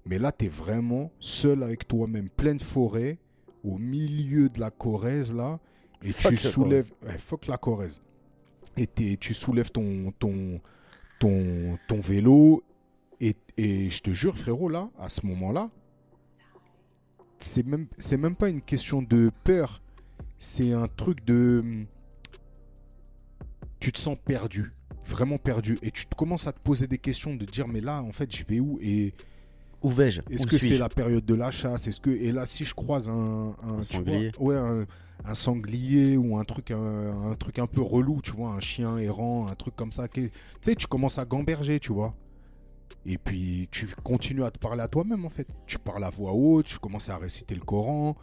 Mais 0.05 0.19
là, 0.19 0.31
tu 0.31 0.45
es 0.45 0.49
vraiment 0.49 1.11
seul 1.19 1.63
avec 1.63 1.87
toi-même, 1.87 2.29
pleine 2.29 2.59
forêt, 2.59 3.17
au 3.63 3.77
milieu 3.77 4.49
de 4.49 4.59
la 4.59 4.69
Corrèze, 4.69 5.33
là. 5.33 5.59
Et 6.01 6.11
Fuck 6.11 6.31
tu 6.31 6.37
soulèves. 6.37 6.91
Ouais, 7.01 7.17
fuck 7.17 7.47
la 7.47 7.57
Corrèze. 7.57 8.01
Et 8.75 9.17
tu 9.17 9.33
soulèves 9.33 9.71
ton, 9.71 10.11
ton, 10.19 10.59
ton, 11.19 11.77
ton 11.87 11.99
vélo. 11.99 12.63
Et, 13.21 13.35
et 13.57 13.89
je 13.89 14.01
te 14.01 14.11
jure, 14.11 14.37
frérot, 14.37 14.67
là, 14.67 14.89
à 14.99 15.07
ce 15.07 15.25
moment-là, 15.25 15.69
c'est 17.39 17.65
même, 17.65 17.87
c'est 17.97 18.17
même 18.17 18.35
pas 18.35 18.49
une 18.49 18.61
question 18.61 19.01
de 19.01 19.31
peur. 19.43 19.81
C'est 20.39 20.73
un 20.73 20.87
truc 20.87 21.23
de. 21.23 21.85
Tu 23.79 23.91
te 23.93 23.99
sens 23.99 24.17
perdu. 24.25 24.71
Vraiment 25.05 25.37
perdu. 25.37 25.77
Et 25.81 25.91
tu 25.91 26.05
commences 26.17 26.47
à 26.47 26.51
te 26.51 26.59
poser 26.59 26.87
des 26.87 26.97
questions 26.97 27.35
de 27.35 27.45
dire, 27.45 27.67
mais 27.67 27.81
là, 27.81 28.01
en 28.01 28.11
fait, 28.11 28.33
je 28.35 28.43
vais 28.45 28.59
où? 28.59 28.77
Et 28.81 29.13
Où 29.83 29.89
vais-je? 29.89 30.21
Est-ce 30.29 30.47
que 30.47 30.57
c'est 30.57 30.77
la 30.77 30.89
période 30.89 31.25
de 31.25 31.35
la 31.35 31.51
chasse 31.51 31.87
Est-ce 31.87 31.99
que 31.99 32.09
et 32.09 32.31
là 32.31 32.45
si 32.45 32.63
je 32.63 32.73
croise 32.73 33.09
un, 33.09 33.53
sanglier. 33.81 34.31
vois, 34.39 34.47
ouais 34.47 34.55
un, 34.55 34.85
un 35.25 35.33
sanglier 35.33 36.15
ou 36.15 36.37
un 36.37 36.45
truc 36.45 36.71
un, 36.71 37.35
truc 37.37 37.59
un 37.59 37.67
peu 37.67 37.81
relou, 37.81 38.21
tu 38.21 38.31
vois, 38.31 38.51
un 38.51 38.61
chien 38.61 38.97
errant, 38.97 39.47
un 39.47 39.55
truc 39.55 39.75
comme 39.75 39.91
ça, 39.91 40.07
tu 40.07 40.31
sais, 40.61 40.75
tu 40.75 40.87
commences 40.87 41.17
à 41.17 41.25
gamberger, 41.25 41.79
tu 41.79 41.91
vois. 41.91 42.15
Et 43.05 43.17
puis 43.17 43.67
tu 43.71 43.87
continues 44.03 44.45
à 44.45 44.51
te 44.51 44.57
parler 44.57 44.81
à 44.81 44.87
toi-même 44.87 45.25
en 45.25 45.29
fait. 45.29 45.47
Tu 45.67 45.77
parles 45.77 46.05
à 46.05 46.09
voix 46.09 46.31
haute, 46.31 46.65
tu 46.67 46.79
commences 46.79 47.09
à 47.09 47.17
réciter 47.17 47.53
le 47.53 47.61
Coran. 47.61 48.15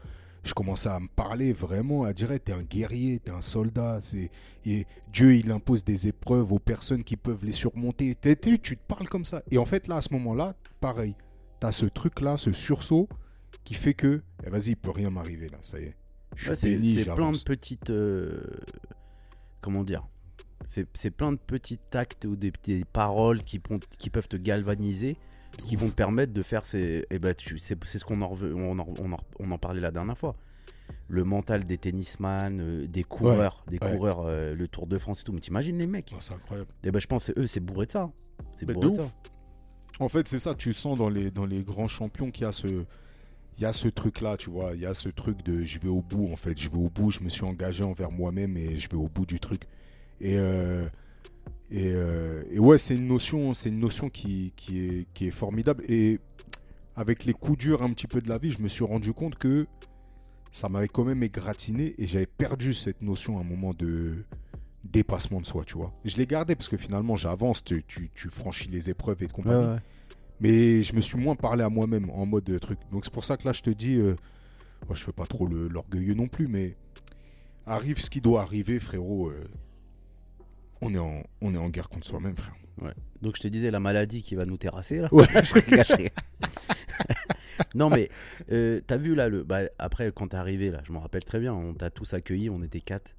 Je 0.43 0.55
commence 0.55 0.87
à 0.87 0.99
me 0.99 1.09
parler 1.09 1.53
vraiment, 1.53 2.05
à 2.05 2.15
dire, 2.15 2.31
t'es 2.43 2.55
un 2.55 2.63
guerrier, 2.63 3.19
t'es 3.19 3.31
un 3.31 3.43
soldat. 3.43 3.99
C'est 4.01 4.31
et 4.65 4.87
Dieu, 5.13 5.35
il 5.35 5.51
impose 5.51 5.85
des 5.85 6.09
épreuves 6.09 6.51
aux 6.51 6.59
personnes 6.59 7.05
qui 7.05 7.19
peuvent 7.19 7.45
les 7.45 7.53
surmonter. 7.53 8.17
Tu 8.23 8.59
te 8.59 8.83
parles 8.89 9.09
comme 9.11 9.27
ça. 9.27 9.43
Et 9.51 9.59
en 9.59 9.67
fait 9.67 9.87
là, 9.87 9.97
à 9.97 10.01
ce 10.01 10.15
moment-là, 10.15 10.55
pareil 10.81 11.15
t'as 11.61 11.73
ce 11.73 11.87
truc-là, 11.87 12.37
ce 12.37 12.53
sursaut 12.53 13.09
qui 13.65 13.75
fait 13.75 13.95
que, 13.95 14.23
eh, 14.45 14.51
vas-y, 14.51 14.71
il 14.71 14.77
peut 14.77 14.91
rien 14.91 15.11
m'arriver 15.11 15.49
là, 15.49 15.59
ça 15.63 15.79
y 15.79 15.85
est. 15.85 15.97
Je 16.37 16.41
suis 16.43 16.51
Ouais, 16.51 16.57
c'est 16.57 16.83
c'est 16.83 17.15
plein 17.15 17.31
de 17.33 17.39
petites. 17.39 17.91
euh, 17.91 18.41
comment 19.61 19.85
dire 19.85 20.07
C'est 20.65 20.87
c'est 20.95 21.11
plein 21.11 21.33
de 21.33 21.39
petits 21.39 21.79
actes 21.95 22.25
ou 22.25 22.37
des, 22.37 22.53
des 22.65 22.85
paroles 22.85 23.41
qui, 23.41 23.59
peuvent 23.59 24.29
te 24.29 24.37
galvaniser, 24.37 25.17
qui 25.67 25.77
vont 25.77 25.89
te 25.89 25.95
permettre 25.95 26.33
de 26.33 26.43
faire 26.43 26.65
ces. 26.65 27.05
Eh 27.11 27.19
ben, 27.19 27.35
tu- 27.35 27.59
c'est 27.59 27.77
c'est 27.85 27.99
ce 27.99 28.05
qu'on 28.05 28.23
en, 28.23 28.31
on 28.41 28.79
en, 28.79 28.87
on 29.01 29.13
en- 29.13 29.17
on 29.41 29.51
en 29.51 29.59
parlait 29.59 29.81
la 29.81 29.91
dernière 29.91 30.17
fois. 30.17 30.37
Le 31.09 31.23
mental 31.25 31.65
des 31.65 31.79
tennisman, 31.79 32.61
euh, 32.61 32.87
des 32.87 33.05
coureurs, 33.05 33.65
des 33.69 33.79
ouais. 33.81 33.93
coureurs, 33.93 34.21
euh, 34.27 34.55
le 34.55 34.67
Tour 34.69 34.87
de 34.87 34.99
France 34.99 35.21
et 35.21 35.25
tout. 35.25 35.33
Mais 35.33 35.41
t'imagines 35.41 35.79
les 35.79 35.87
mecs 35.87 36.11
Ah, 36.13 36.17
c'est 36.21 36.35
incroyable. 36.35 36.69
Eh 36.85 36.91
ben, 36.91 36.99
je 37.01 37.07
pense 37.07 37.27
que 37.33 37.41
eux, 37.41 37.47
c'est 37.47 37.61
bourré 37.61 37.87
de 37.87 37.93
ça. 37.93 38.11
C'est 38.57 38.67
Mais 38.67 38.75
bourré 38.75 38.91
de 38.91 38.97
de 38.97 39.01
ouf. 39.03 39.07
ça. 39.09 39.30
En 40.01 40.09
fait, 40.09 40.27
c'est 40.29 40.39
ça, 40.39 40.55
tu 40.55 40.73
sens 40.73 40.99
dans 40.99 41.11
les, 41.11 41.63
grands 41.63 41.87
champions 41.87 42.31
qu'il 42.31 42.45
y 42.45 42.47
a 42.47 43.73
ce. 43.73 43.89
Truc-là, 43.89 44.39
tu 44.39 44.49
vois, 44.49 44.73
il 44.75 44.81
y 44.81 44.87
a 44.87 44.95
ce 44.95 45.11
truc 45.11 45.45
de 45.45 45.63
je 45.63 45.79
vais 45.79 45.89
au 45.89 46.01
bout, 46.01 46.31
en 46.33 46.37
fait, 46.37 46.59
je 46.59 46.71
vais 46.71 46.79
au 46.79 46.89
bout, 46.89 47.11
je 47.11 47.21
me 47.21 47.29
suis 47.29 47.45
engagé 47.45 47.85
envers 47.85 48.11
moi-même 48.11 48.57
et 48.57 48.77
je 48.77 48.89
vais 48.89 48.97
au 48.97 49.09
bout 49.09 49.27
du 49.27 49.39
truc. 49.39 49.63
Et, 50.23 50.39
euh, 50.39 50.87
euh, 51.75 52.43
ouais, 52.57 52.79
c'est 52.79 52.97
une 52.97 53.07
notion, 53.07 53.53
c'est 53.53 53.69
une 53.69 53.79
notion 53.79 54.09
qui, 54.09 54.55
qui, 54.57 54.81
est, 54.81 55.13
qui 55.13 55.27
est 55.27 55.31
formidable. 55.31 55.85
Et 55.87 56.19
avec 56.97 57.27
les 57.27 57.35
coups 57.35 57.59
durs 57.59 57.83
un 57.83 57.93
petit 57.93 58.07
peu 58.07 58.23
de 58.23 58.29
la 58.31 58.39
vie, 58.39 58.51
je 58.51 58.63
me 58.63 58.69
suis 58.69 58.85
rendu 58.85 59.13
compte 59.13 59.37
que 59.37 59.67
ça 60.51 60.71
m'avait 60.71 60.89
quand 60.89 61.05
même 61.05 61.23
égratigné 61.23 61.95
et 61.99 62.07
j'avais 62.07 62.27
perdu 62.27 62.73
cette 62.73 63.03
notion 63.03 63.37
à 63.37 63.43
un 63.43 63.45
moment 63.45 63.75
de 63.75 64.25
dépassement 64.85 65.41
de 65.41 65.47
soi, 65.47 65.65
tu 65.65 65.75
vois. 65.75 65.93
Je 66.05 66.17
l'ai 66.17 66.27
gardé 66.27 66.55
parce 66.57 66.69
que 66.69 66.77
finalement 66.77 67.17
j'avance, 67.17 67.63
tu, 67.63 67.83
tu, 67.85 68.11
tu 68.15 68.29
franchis 68.31 68.69
les 68.69 68.91
épreuves 68.91 69.23
et 69.23 69.27
de 69.27 69.33
compagnie. 69.33 69.67
Mais 70.41 70.81
je 70.83 70.95
me 70.97 71.01
suis 71.03 71.19
moins 71.19 71.35
parlé 71.35 71.63
à 71.63 71.69
moi-même 71.69 72.09
en 72.11 72.25
mode 72.25 72.49
euh, 72.49 72.59
truc. 72.59 72.79
Donc 72.91 73.05
c'est 73.05 73.13
pour 73.13 73.25
ça 73.25 73.37
que 73.37 73.47
là 73.47 73.53
je 73.53 73.61
te 73.63 73.69
dis, 73.71 73.97
euh, 73.97 74.17
moi, 74.89 74.97
je 74.97 75.05
fais 75.05 75.13
pas 75.13 75.27
trop 75.27 75.47
le- 75.47 75.69
l'orgueilleux 75.69 76.15
non 76.15 76.29
plus, 76.29 76.49
mais 76.49 76.73
arrive 77.67 78.01
ce 78.01 78.09
qui 78.09 78.23
doit 78.23 78.41
arriver, 78.43 78.81
frérot. 78.81 79.29
euh, 79.29 79.45
on, 80.81 80.95
est 80.95 80.99
en, 80.99 81.23
on 81.43 81.55
est 81.55 81.59
en 81.59 81.69
guerre 81.69 81.91
contre 81.91 82.07
soi-même, 82.07 82.37
frère. 82.37 82.55
Donc 83.21 83.37
je 83.37 83.43
te 83.43 83.49
disais 83.49 83.71
la 83.71 83.81
maladie 83.81 84.23
qui 84.23 84.35
va 84.35 84.47
nous 84.47 84.57
terrasser 84.57 85.01
là. 85.01 85.09
Ouais. 85.13 85.27
je 85.45 85.53
rigole, 85.53 86.11
non 87.75 87.91
mais 87.91 88.09
euh, 88.51 88.81
t'as 88.87 88.97
vu 88.97 89.15
là 89.15 89.29
le 89.29 89.43
bah, 89.45 89.61
après 89.79 90.11
quand 90.15 90.29
t'es 90.29 90.39
arrivé 90.39 90.71
là, 90.71 90.81
je 90.85 90.93
m'en 90.93 91.01
rappelle 91.01 91.25
très 91.25 91.39
bien, 91.39 91.53
on 91.53 91.75
t'a 91.75 91.91
tous 91.91 92.15
accueillis, 92.15 92.49
on 92.49 92.63
était 92.63 92.81
4 92.81 93.15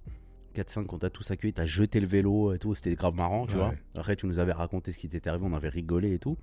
4 0.54 0.70
5 0.70 0.92
on 0.94 0.98
t'a 1.00 1.10
tous 1.10 1.30
accueillis, 1.32 1.54
t'as 1.54 1.66
jeté 1.66 2.00
le 2.00 2.08
vélo 2.08 2.54
et 2.54 2.60
tout, 2.60 2.76
c'était 2.76 2.94
grave 2.96 3.16
marrant, 3.16 3.46
tu 3.46 3.54
Ouais. 3.54 3.58
vois. 3.58 3.74
Après 3.98 4.16
tu 4.16 4.26
nous 4.28 4.40
avais 4.40 4.52
raconté 4.54 4.92
ce 4.92 4.98
qui 4.98 5.10
t'était 5.10 5.30
arrivé, 5.30 5.46
on 5.48 5.54
avait 5.54 5.70
rigolé 5.70 6.14
et 6.14 6.20
tout. 6.20 6.38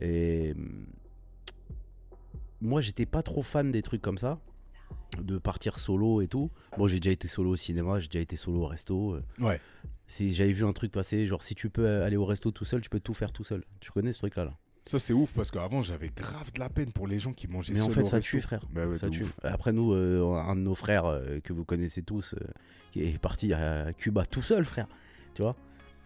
Et 0.00 0.52
hum, 0.56 0.86
moi 2.60 2.80
j'étais 2.80 3.06
pas 3.06 3.22
trop 3.22 3.42
fan 3.42 3.70
des 3.70 3.82
trucs 3.82 4.02
comme 4.02 4.18
ça 4.18 4.40
de 5.20 5.38
partir 5.38 5.78
solo 5.78 6.20
et 6.22 6.26
tout. 6.28 6.50
Bon, 6.76 6.88
j'ai 6.88 6.98
déjà 6.98 7.12
été 7.12 7.28
solo 7.28 7.50
au 7.50 7.56
cinéma, 7.56 7.98
j'ai 8.00 8.08
déjà 8.08 8.20
été 8.20 8.34
solo 8.36 8.62
au 8.62 8.66
resto. 8.66 9.14
euh, 9.14 9.22
Ouais. 9.38 9.60
si 10.06 10.32
j'avais 10.32 10.52
vu 10.52 10.64
un 10.64 10.72
truc 10.72 10.90
passer, 10.90 11.26
genre 11.26 11.42
si 11.42 11.54
tu 11.54 11.70
peux 11.70 12.02
aller 12.02 12.16
au 12.16 12.24
resto 12.24 12.50
tout 12.50 12.64
seul, 12.64 12.80
tu 12.80 12.90
peux 12.90 12.98
tout 13.00 13.14
faire 13.14 13.32
tout 13.32 13.44
seul. 13.44 13.64
Tu 13.80 13.92
connais 13.92 14.12
ce 14.12 14.18
truc 14.18 14.34
là 14.36 14.44
là? 14.46 14.58
Ça 14.86 14.98
c'est 14.98 15.14
ouf 15.14 15.32
parce 15.34 15.50
qu'avant 15.50 15.82
j'avais 15.82 16.10
grave 16.14 16.52
de 16.52 16.60
la 16.60 16.68
peine 16.68 16.92
pour 16.92 17.06
les 17.06 17.18
gens 17.18 17.32
qui 17.32 17.48
mangeaient 17.48 17.72
Mais 17.72 17.80
en 17.80 17.88
fait 17.88 18.04
ça 18.04 18.20
tue 18.20 18.40
frère. 18.40 18.60
Bah 18.70 18.86
ouais, 18.86 18.98
ça 18.98 19.08
de 19.08 19.12
tue. 19.12 19.22
ouf. 19.22 19.34
Après 19.42 19.72
nous, 19.72 19.94
euh, 19.94 20.34
un 20.34 20.56
de 20.56 20.60
nos 20.60 20.74
frères 20.74 21.06
euh, 21.06 21.40
que 21.42 21.54
vous 21.54 21.64
connaissez 21.64 22.02
tous, 22.02 22.34
euh, 22.34 22.44
qui 22.90 23.02
est 23.02 23.18
parti 23.18 23.54
à 23.54 23.92
Cuba 23.94 24.26
tout 24.26 24.42
seul 24.42 24.64
frère. 24.64 24.86
Tu 25.34 25.40
vois? 25.40 25.56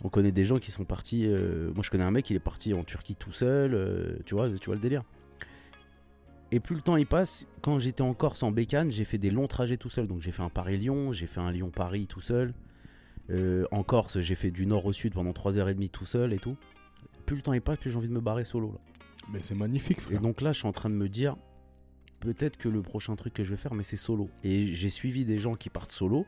On 0.05 0.09
connaît 0.09 0.31
des 0.31 0.45
gens 0.45 0.59
qui 0.59 0.71
sont 0.71 0.85
partis. 0.85 1.27
moi 1.27 1.83
je 1.83 1.91
connais 1.91 2.05
un 2.05 2.12
mec, 2.12 2.31
il 2.31 2.37
est 2.37 2.41
parti 2.41 2.73
en 2.73 2.85
Turquie 2.85 3.17
tout 3.17 3.33
seul. 3.33 4.21
tu 4.25 4.37
vois, 4.37 4.49
tu 4.49 4.67
vois 4.67 4.77
le 4.77 4.81
délire. 4.81 5.03
Et 6.53 6.61
plus 6.61 6.77
le 6.77 6.83
temps 6.83 6.97
il 6.97 7.07
passe, 7.07 7.47
quand 7.62 7.81
j'étais 7.81 8.03
en 8.03 8.14
Corse 8.14 8.45
en 8.45 8.53
bécane, 8.53 8.93
j'ai 8.93 9.05
fait 9.05 9.19
des 9.19 9.31
longs 9.31 9.49
trajets 9.49 9.77
tout 9.77 9.91
seul. 9.91 10.07
Donc 10.07 10.21
j'ai 10.21 10.31
fait 10.31 10.43
un 10.43 10.51
Paris-Lyon, 10.51 11.12
j'ai 11.12 11.27
fait 11.27 11.41
un 11.41 11.51
Lyon-Paris 11.51 12.07
tout 12.07 12.21
seul. 12.21 12.55
En 13.73 13.83
Corse, 13.83 14.21
j'ai 14.21 14.37
fait 14.37 14.53
du 14.53 14.67
nord 14.67 14.87
au 14.87 14.93
sud 14.93 15.14
pendant 15.14 15.33
3h30 15.33 15.91
tout 15.91 16.05
seul 16.05 16.33
et 16.33 16.38
tout. 16.38 16.57
Plus 17.29 17.37
le 17.37 17.43
temps 17.43 17.53
il 17.53 17.61
passe, 17.61 17.79
plus 17.79 17.91
j'ai 17.91 17.97
envie 17.97 18.09
de 18.09 18.12
me 18.12 18.21
barrer 18.21 18.45
solo 18.45 18.73
là. 18.73 18.79
Mais 19.31 19.41
c'est 19.41 19.55
magnifique, 19.55 19.99
Et 19.99 20.03
frère. 20.03 20.21
donc 20.21 20.41
là, 20.41 20.53
je 20.53 20.59
suis 20.59 20.67
en 20.69 20.73
train 20.73 20.88
de 20.88 20.95
me 20.95 21.09
dire, 21.09 21.37
peut-être 22.21 22.57
que 22.57 22.69
le 22.69 22.81
prochain 22.83 23.14
truc 23.17 23.35
que 23.35 23.45
je 23.45 23.51
vais 23.51 23.57
faire, 23.57 23.75
mais 23.75 23.83
c'est 23.83 23.97
solo. 23.99 24.31
Et 24.43 24.67
j'ai 24.67 24.88
suivi 24.88 25.25
des 25.27 25.38
gens 25.38 25.55
qui 25.55 25.69
partent 25.69 25.93
solo. 25.93 26.25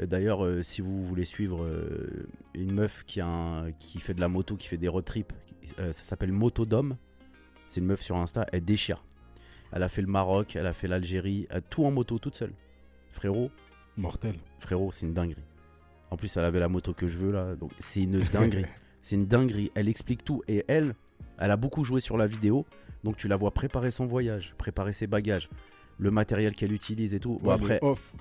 Euh, 0.00 0.06
D'ailleurs, 0.06 0.44
euh, 0.44 0.62
si 0.62 0.80
vous 0.80 1.04
voulez 1.04 1.24
suivre 1.26 1.62
euh, 1.64 2.26
une 2.54 2.72
meuf 2.72 3.04
qui, 3.04 3.20
a 3.20 3.26
un- 3.26 3.72
qui 3.72 4.00
fait 4.00 4.14
de 4.14 4.20
la 4.20 4.28
moto, 4.28 4.56
qui 4.56 4.66
fait 4.68 4.78
des 4.78 4.88
road 4.88 5.04
trips, 5.04 5.32
euh, 5.78 5.92
ça 5.92 6.02
s'appelle 6.02 6.32
Motodome. 6.32 6.96
C'est 7.68 7.80
une 7.80 7.86
meuf 7.86 8.00
sur 8.02 8.16
Insta, 8.16 8.46
elle 8.52 8.64
déchire. 8.64 9.04
Elle 9.72 9.82
a 9.82 9.88
fait 9.88 10.02
le 10.02 10.08
Maroc, 10.08 10.56
elle 10.56 10.66
a 10.66 10.72
fait 10.72 10.88
l'Algérie, 10.88 11.46
tout 11.68 11.84
en 11.84 11.90
moto, 11.90 12.18
toute 12.18 12.36
seule. 12.36 12.52
Frérot, 13.12 13.50
Mortel. 13.98 14.36
frérot, 14.60 14.90
c'est 14.92 15.04
une 15.06 15.14
dinguerie. 15.14 15.42
En 16.10 16.16
plus, 16.16 16.34
elle 16.36 16.44
avait 16.44 16.60
la 16.60 16.68
moto 16.68 16.94
que 16.94 17.06
je 17.08 17.18
veux 17.18 17.32
là, 17.32 17.54
donc 17.56 17.72
c'est 17.80 18.02
une 18.02 18.18
dinguerie. 18.32 18.66
C'est 19.04 19.16
une 19.16 19.26
dinguerie. 19.26 19.70
Elle 19.74 19.88
explique 19.88 20.24
tout 20.24 20.42
et 20.48 20.64
elle, 20.66 20.94
elle 21.38 21.50
a 21.50 21.56
beaucoup 21.58 21.84
joué 21.84 22.00
sur 22.00 22.16
la 22.16 22.26
vidéo, 22.26 22.64
donc 23.04 23.18
tu 23.18 23.28
la 23.28 23.36
vois 23.36 23.50
préparer 23.50 23.90
son 23.90 24.06
voyage, 24.06 24.54
préparer 24.56 24.94
ses 24.94 25.06
bagages, 25.06 25.50
le 25.98 26.10
matériel 26.10 26.54
qu'elle 26.54 26.72
utilise 26.72 27.14
et 27.14 27.20
tout. 27.20 27.38
Bon, 27.42 27.50
Ouais, 27.50 27.54
après, 27.54 27.78
les 27.82 27.86
off. 27.86 28.12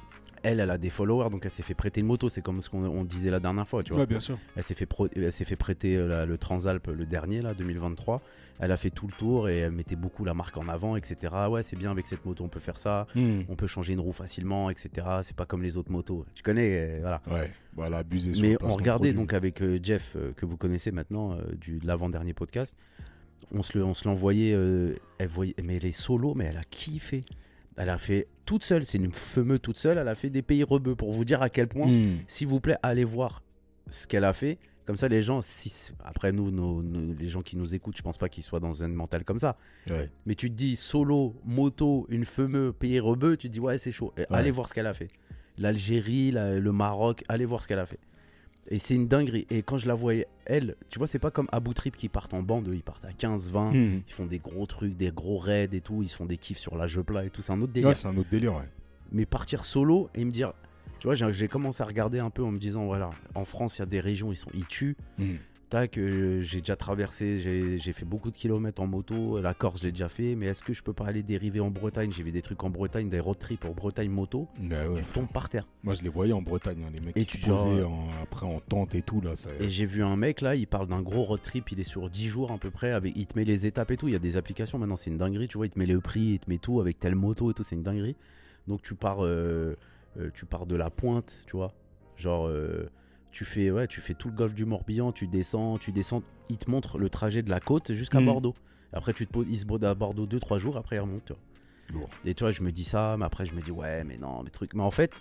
Elle, 0.43 0.59
elle 0.59 0.69
a 0.69 0.77
des 0.77 0.89
followers, 0.89 1.29
donc 1.29 1.45
elle 1.45 1.51
s'est 1.51 1.63
fait 1.63 1.73
prêter 1.73 2.01
une 2.01 2.07
moto. 2.07 2.29
C'est 2.29 2.41
comme 2.41 2.61
ce 2.61 2.69
qu'on 2.69 2.85
on 2.85 3.03
disait 3.03 3.31
la 3.31 3.39
dernière 3.39 3.67
fois, 3.67 3.81
tu 3.83 3.91
vois. 3.93 4.01
Ouais, 4.01 4.05
bien 4.07 4.19
sûr. 4.19 4.37
Elle 4.55 4.63
s'est 4.63 4.73
fait, 4.75 4.85
pro- 4.85 5.07
elle 5.15 5.31
s'est 5.31 5.45
fait 5.45 5.55
prêter 5.55 5.95
euh, 5.97 6.25
le 6.25 6.37
Transalp, 6.37 6.87
le 6.87 7.05
dernier, 7.05 7.41
là, 7.41 7.53
2023. 7.53 8.21
Elle 8.59 8.71
a 8.71 8.77
fait 8.77 8.91
tout 8.91 9.07
le 9.07 9.13
tour 9.13 9.49
et 9.49 9.57
elle 9.57 9.71
mettait 9.71 9.95
beaucoup 9.95 10.23
la 10.25 10.33
marque 10.35 10.55
en 10.57 10.67
avant, 10.69 10.95
etc. 10.95 11.33
Ouais, 11.49 11.63
c'est 11.63 11.75
bien 11.75 11.89
avec 11.91 12.05
cette 12.07 12.23
moto, 12.25 12.43
on 12.43 12.49
peut 12.49 12.59
faire 12.59 12.77
ça. 12.77 13.07
On 13.15 13.55
peut 13.55 13.67
changer 13.67 13.93
une 13.93 13.99
roue 13.99 14.11
facilement, 14.13 14.69
etc. 14.69 14.89
C'est 15.23 15.35
pas 15.35 15.45
comme 15.45 15.63
les 15.63 15.75
autres 15.75 15.91
motos. 15.91 16.25
Tu 16.35 16.43
connais, 16.43 16.97
euh, 16.97 16.97
voilà. 17.01 17.21
Ouais, 17.31 17.51
voilà, 17.75 17.97
abuser 17.97 18.33
sur 18.35 18.43
Mais 18.43 18.51
le 18.51 18.57
on 18.61 18.69
regardait 18.69 19.09
produit. 19.09 19.13
donc 19.21 19.33
avec 19.33 19.61
euh, 19.61 19.79
Jeff, 19.81 20.13
euh, 20.15 20.31
que 20.33 20.45
vous 20.45 20.55
connaissez 20.57 20.91
maintenant, 20.91 21.33
euh, 21.33 21.37
du, 21.59 21.79
de 21.79 21.87
l'avant-dernier 21.87 22.33
podcast. 22.33 22.75
On 23.51 23.63
se 23.63 23.77
le- 23.77 23.83
on 23.83 23.93
se 23.95 24.07
l'envoyait. 24.07 24.53
euh, 24.53 24.95
elle 25.17 25.27
voyait, 25.29 25.55
mais 25.63 25.77
elle 25.77 25.85
est 25.85 25.91
solo, 25.91 26.33
mais 26.35 26.45
elle 26.45 26.57
a 26.57 26.63
kiffé. 26.63 27.21
Elle 27.77 27.89
a 27.89 27.97
fait 27.97 28.27
toute 28.45 28.63
seule, 28.63 28.85
c'est 28.85 28.97
une 28.97 29.11
fameuse 29.13 29.59
toute 29.61 29.77
seule. 29.77 29.97
Elle 29.97 30.07
a 30.07 30.15
fait 30.15 30.29
des 30.29 30.41
pays 30.41 30.63
rebeux 30.63 30.95
pour 30.95 31.11
vous 31.11 31.25
dire 31.25 31.41
à 31.41 31.49
quel 31.49 31.67
point, 31.67 31.87
Hmm. 31.87 32.17
s'il 32.27 32.47
vous 32.47 32.59
plaît, 32.59 32.77
allez 32.83 33.03
voir 33.05 33.41
ce 33.87 34.05
qu'elle 34.07 34.23
a 34.25 34.33
fait. 34.33 34.57
Comme 34.85 34.97
ça, 34.97 35.07
les 35.07 35.21
gens, 35.21 35.41
si, 35.41 35.91
après 36.03 36.33
nous, 36.33 36.51
nos- 36.51 36.83
nos- 36.83 37.13
les 37.13 37.27
gens 37.29 37.41
qui 37.41 37.55
nous 37.55 37.73
écoutent, 37.73 37.95
je 37.97 38.01
pense 38.01 38.17
pas 38.17 38.27
qu'ils 38.27 38.43
soient 38.43 38.59
dans 38.59 38.83
un 38.83 38.89
mental 38.89 39.23
comme 39.23 39.39
ça. 39.39 39.55
Ouais. 39.89 40.09
Mais 40.25 40.35
tu 40.35 40.49
te 40.49 40.55
dis 40.55 40.75
solo, 40.75 41.35
moto, 41.45 42.05
une 42.09 42.25
fameuse 42.25 42.73
pays 42.77 42.99
rebeu, 42.99 43.37
tu 43.37 43.47
te 43.47 43.53
dis 43.53 43.59
ouais, 43.61 43.77
c'est 43.77 43.93
chaud. 43.93 44.13
Et 44.17 44.25
Allez 44.29 44.51
voir 44.51 44.67
ce 44.67 44.73
qu'elle 44.73 44.87
a 44.87 44.93
fait. 44.93 45.07
L'Algérie, 45.57 46.31
la- 46.31 46.59
le 46.59 46.71
Maroc, 46.73 47.23
allez 47.29 47.45
voir 47.45 47.63
ce 47.63 47.67
qu'elle 47.67 47.79
a 47.79 47.85
fait. 47.85 47.99
Et 48.69 48.79
c'est 48.79 48.95
une 48.95 49.07
dinguerie. 49.07 49.45
Et 49.49 49.61
quand 49.61 49.77
je 49.77 49.87
la 49.87 49.93
voyais, 49.93 50.25
elle, 50.45 50.75
tu 50.89 50.97
vois, 50.97 51.07
c'est 51.07 51.19
pas 51.19 51.31
comme 51.31 51.47
Abu 51.51 51.73
Trip 51.73 51.95
qui 51.95 52.07
partent 52.09 52.33
en 52.33 52.41
bande, 52.41 52.69
eux, 52.69 52.73
ils 52.75 52.83
partent 52.83 53.05
à 53.05 53.11
15, 53.11 53.49
20, 53.51 53.71
Hmm. 53.71 54.01
ils 54.07 54.13
font 54.13 54.25
des 54.25 54.39
gros 54.39 54.65
trucs, 54.65 54.95
des 54.95 55.11
gros 55.11 55.37
raids 55.37 55.69
et 55.71 55.81
tout, 55.81 56.01
ils 56.01 56.09
se 56.09 56.15
font 56.15 56.25
des 56.25 56.37
kiffs 56.37 56.57
sur 56.59 56.75
la 56.77 56.87
jeu 56.87 57.03
plat 57.03 57.25
et 57.25 57.29
tout, 57.29 57.41
c'est 57.41 57.51
un 57.53 57.61
autre 57.61 57.73
délire. 57.73 57.89
Ouais, 57.89 57.95
c'est 57.95 58.07
un 58.07 58.15
autre 58.17 58.29
délire, 58.29 58.55
ouais. 58.55 58.69
Mais 59.11 59.25
partir 59.25 59.65
solo 59.65 60.09
et 60.15 60.23
me 60.25 60.31
dire, 60.31 60.53
tu 60.99 61.07
vois, 61.07 61.15
j'ai 61.15 61.47
commencé 61.47 61.83
à 61.83 61.85
regarder 61.85 62.19
un 62.19 62.29
peu 62.29 62.43
en 62.43 62.51
me 62.51 62.57
disant, 62.57 62.85
voilà, 62.85 63.09
en 63.35 63.45
France, 63.45 63.77
il 63.77 63.81
y 63.81 63.83
a 63.83 63.85
des 63.85 63.99
régions, 63.99 64.31
ils, 64.31 64.37
sont, 64.37 64.49
ils 64.53 64.65
tuent. 64.65 64.95
Hmm. 65.17 65.35
Tac, 65.73 65.97
euh, 65.97 66.39
j'ai 66.41 66.59
déjà 66.59 66.75
traversé, 66.75 67.39
j'ai 67.79 67.93
fait 67.93 68.05
beaucoup 68.05 68.29
de 68.29 68.37
kilomètres 68.37 68.79
en 68.79 68.85
moto. 68.85 69.41
La 69.41 69.55
Corse, 69.55 69.79
je 69.79 69.85
l'ai 69.87 69.91
déjà 69.91 70.07
fait. 70.07 70.35
Mais 70.35 70.45
est-ce 70.45 70.61
que 70.61 70.71
je 70.71 70.83
peux 70.83 70.93
pas 70.93 71.07
aller 71.07 71.23
dériver 71.23 71.59
en 71.61 71.71
Bretagne? 71.71 72.11
J'ai 72.11 72.21
vu 72.21 72.31
des 72.31 72.43
trucs 72.43 72.63
en 72.63 72.69
Bretagne, 72.69 73.09
des 73.09 73.19
road 73.19 73.39
trips 73.39 73.65
en 73.65 73.71
Bretagne 73.71 74.11
moto. 74.11 74.47
Ouais, 74.61 75.01
tu 75.01 75.03
tombes 75.13 75.31
par 75.33 75.49
terre. 75.49 75.67
Moi, 75.81 75.95
je 75.95 76.03
les 76.03 76.09
voyais 76.09 76.31
en 76.31 76.43
Bretagne, 76.43 76.83
hein, 76.85 76.91
les 76.93 77.03
mecs 77.03 77.17
Et 77.17 77.25
qui 77.25 77.37
se 77.39 77.49
posaient 77.49 77.79
euh, 77.79 77.87
en- 77.87 78.07
après 78.21 78.45
en 78.45 78.59
tente 78.59 78.93
et 78.93 79.01
tout. 79.01 79.19
Là, 79.21 79.35
ça... 79.35 79.49
Et 79.59 79.71
j'ai 79.71 79.87
vu 79.87 80.03
un 80.03 80.15
mec 80.15 80.41
là, 80.41 80.55
il 80.55 80.67
parle 80.67 80.87
d'un 80.87 81.01
gros 81.01 81.23
road 81.23 81.41
trip, 81.41 81.71
il 81.71 81.79
est 81.79 81.83
sur 81.83 82.07
10 82.07 82.27
jours 82.27 82.51
à 82.51 82.59
peu 82.59 82.69
près, 82.69 82.91
avec, 82.91 83.13
il 83.15 83.25
te 83.25 83.35
met 83.39 83.43
les 83.43 83.65
étapes 83.65 83.89
et 83.89 83.97
tout, 83.97 84.07
il 84.07 84.11
y 84.13 84.15
a 84.15 84.19
des 84.19 84.37
applications 84.37 84.77
maintenant, 84.77 84.95
c'est 84.95 85.09
une 85.09 85.17
dinguerie, 85.17 85.47
tu 85.47 85.57
vois, 85.57 85.65
il 85.65 85.69
te 85.71 85.79
met 85.79 85.87
le 85.87 85.99
prix, 86.01 86.21
il 86.33 86.39
te 86.39 86.49
met 86.51 86.59
tout 86.59 86.79
avec 86.81 86.99
telle 86.99 87.15
moto 87.15 87.49
et 87.49 87.55
tout, 87.55 87.63
c'est 87.63 87.75
une 87.75 87.81
dinguerie. 87.83 88.15
Donc 88.67 88.83
tu 88.83 88.93
pars, 88.93 89.25
euh, 89.25 89.75
euh, 90.19 90.29
tu 90.35 90.45
pars 90.45 90.67
de 90.67 90.75
la 90.75 90.91
pointe, 90.91 91.39
tu 91.47 91.55
vois, 91.57 91.73
genre 92.15 92.45
tu 93.33 93.43
fais, 93.43 93.69
ouais, 93.71 93.87
tu 93.87 93.99
fais 93.99 94.13
tout 94.13 94.29
le 94.29 94.33
golfe 94.35 94.53
du 94.53 94.63
Morbihan, 94.63 95.11
tu 95.11 95.27
descends, 95.27 95.77
tu 95.77 95.91
descends, 95.91 96.23
il 96.49 96.57
te 96.57 96.71
montre 96.71 96.97
le 96.97 97.09
trajet 97.09 97.41
de 97.41 97.49
la 97.49 97.59
côte 97.59 97.91
jusqu'à 97.91 98.19
Mhm. 98.19 98.25
Bordeaux. 98.27 98.55
Après 98.93 99.11
tu 99.11 99.25
te 99.27 99.31
poses, 99.33 99.47
il 99.49 99.57
se 99.57 99.65
bode 99.65 99.83
à 99.83 99.93
Bordeaux 99.95 100.25
2-3 100.27 100.59
jours, 100.59 100.77
après 100.77 100.95
il 100.95 100.99
remonte, 100.99 101.25
tu 101.25 101.33
vois. 101.33 101.41
Lourd. 101.99 102.09
Et 102.23 102.33
tu 102.33 102.43
vois, 102.43 102.51
je 102.51 102.61
me 102.63 102.71
dis 102.71 102.83
ça, 102.85 103.17
mais 103.17 103.25
après 103.25 103.43
je 103.45 103.53
me 103.53 103.61
dis 103.61 103.71
ouais, 103.71 104.03
mais 104.05 104.17
non, 104.17 104.41
mais 104.43 104.49
trucs, 104.51 104.73
mais 104.75 104.83
en 104.83 104.91
fait, 104.91 105.11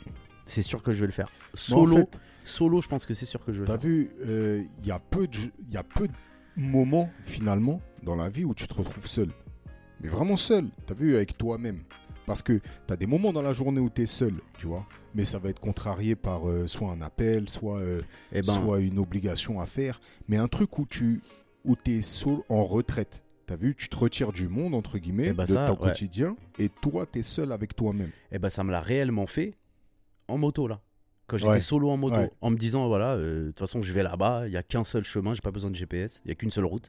c'est 0.45 0.63
sûr 0.63 0.83
que 0.83 0.93
je 0.93 1.01
vais 1.01 1.07
le 1.07 1.13
faire. 1.13 1.29
En 1.55 1.57
Solo, 1.57 1.97
fait, 1.97 2.21
solo, 2.45 2.81
je 2.83 2.89
pense 2.89 3.07
que 3.07 3.15
c'est 3.15 3.27
sûr 3.27 3.43
que 3.45 3.51
je 3.53 3.59
vais 3.63 3.67
le 3.67 3.67
T'as 3.67 3.79
faire. 3.79 3.89
vu, 3.91 4.11
euh, 4.27 4.63
il 4.83 4.87
y 4.87 4.91
a 4.93 4.99
peu 4.99 5.27
de, 5.27 5.39
il 5.67 5.73
y 5.73 5.77
a 5.79 5.83
peu 5.83 6.07
de 6.07 6.13
moments 6.57 7.11
finalement 7.25 7.81
dans 8.03 8.15
la 8.15 8.29
vie 8.29 8.45
où 8.45 8.55
tu 8.55 8.67
te 8.69 8.75
retrouves 8.75 9.07
seul. 9.07 9.29
Mais 10.01 10.09
vraiment 10.09 10.37
seul. 10.37 10.67
T'as 10.87 10.95
vu 10.95 11.17
avec 11.17 11.39
toi-même. 11.39 11.83
Parce 12.27 12.43
que 12.43 12.61
t'as 12.87 12.97
des 12.97 13.07
moments 13.07 13.33
dans 13.33 13.43
la 13.43 13.53
journée 13.53 13.81
où 13.81 13.89
t'es 13.91 14.07
seul, 14.07 14.35
tu 14.59 14.67
vois. 14.67 14.87
Mais 15.15 15.25
ça 15.25 15.39
va 15.39 15.49
être 15.51 15.61
contrarié 15.61 16.15
par 16.15 16.49
euh, 16.49 16.67
soit 16.67 16.91
un 16.91 17.03
appel, 17.03 17.49
soit, 17.49 17.79
euh, 17.79 18.01
Eh 18.33 18.43
ben, 18.43 18.53
soit 18.53 18.81
une 18.81 18.99
obligation 18.99 19.61
à 19.61 19.67
faire. 19.67 20.01
Mais 20.29 20.37
un 20.37 20.49
truc 20.49 20.79
où 20.79 20.87
tu, 20.87 21.21
où 21.65 21.75
t'es 21.77 22.01
seul 22.01 22.39
en 22.49 22.65
retraite. 22.65 23.25
T'as 23.47 23.57
vu, 23.57 23.75
tu 23.75 23.89
te 23.89 23.97
retires 23.97 24.33
du 24.33 24.49
monde 24.49 24.75
entre 24.75 24.99
guillemets, 24.99 25.27
Eh 25.29 25.33
ben 25.33 25.45
de 25.45 25.53
ça, 25.53 25.67
ton 25.67 25.73
ouais. 25.73 25.89
quotidien, 25.89 26.37
et 26.59 26.69
toi 26.69 27.07
t'es 27.07 27.23
seul 27.23 27.51
avec 27.51 27.75
toi-même. 27.75 28.11
Eh 28.31 28.39
ben 28.39 28.49
ça 28.49 28.63
me 28.63 28.71
l'a 28.71 28.81
réellement 28.81 29.27
fait 29.27 29.55
en 30.29 30.39
moto 30.39 30.69
là. 30.69 30.81
Quand 31.27 31.37
j'étais 31.39 31.51
Ouais. 31.51 31.61
solo 31.61 31.91
en 31.91 31.97
moto, 31.97 32.17
Ouais. 32.17 32.31
en 32.41 32.51
me 32.51 32.57
disant 32.57 32.87
voilà, 32.87 33.13
euh, 33.15 33.43
de 33.43 33.47
toute 33.49 33.59
façon 33.59 33.83
je 33.83 33.93
vais 33.93 34.03
là-bas, 34.05 34.45
il 34.47 34.53
y 34.53 34.57
a 34.57 34.63
qu'un 34.63 34.85
seul 34.85 35.03
chemin, 35.05 35.35
j'ai 35.35 35.41
pas 35.41 35.51
besoin 35.51 35.71
de 35.71 35.77
GPS, 35.77 36.21
il 36.25 36.29
y 36.29 36.31
a 36.33 36.35
qu'une 36.37 36.51
seule 36.53 36.65
route. 36.67 36.89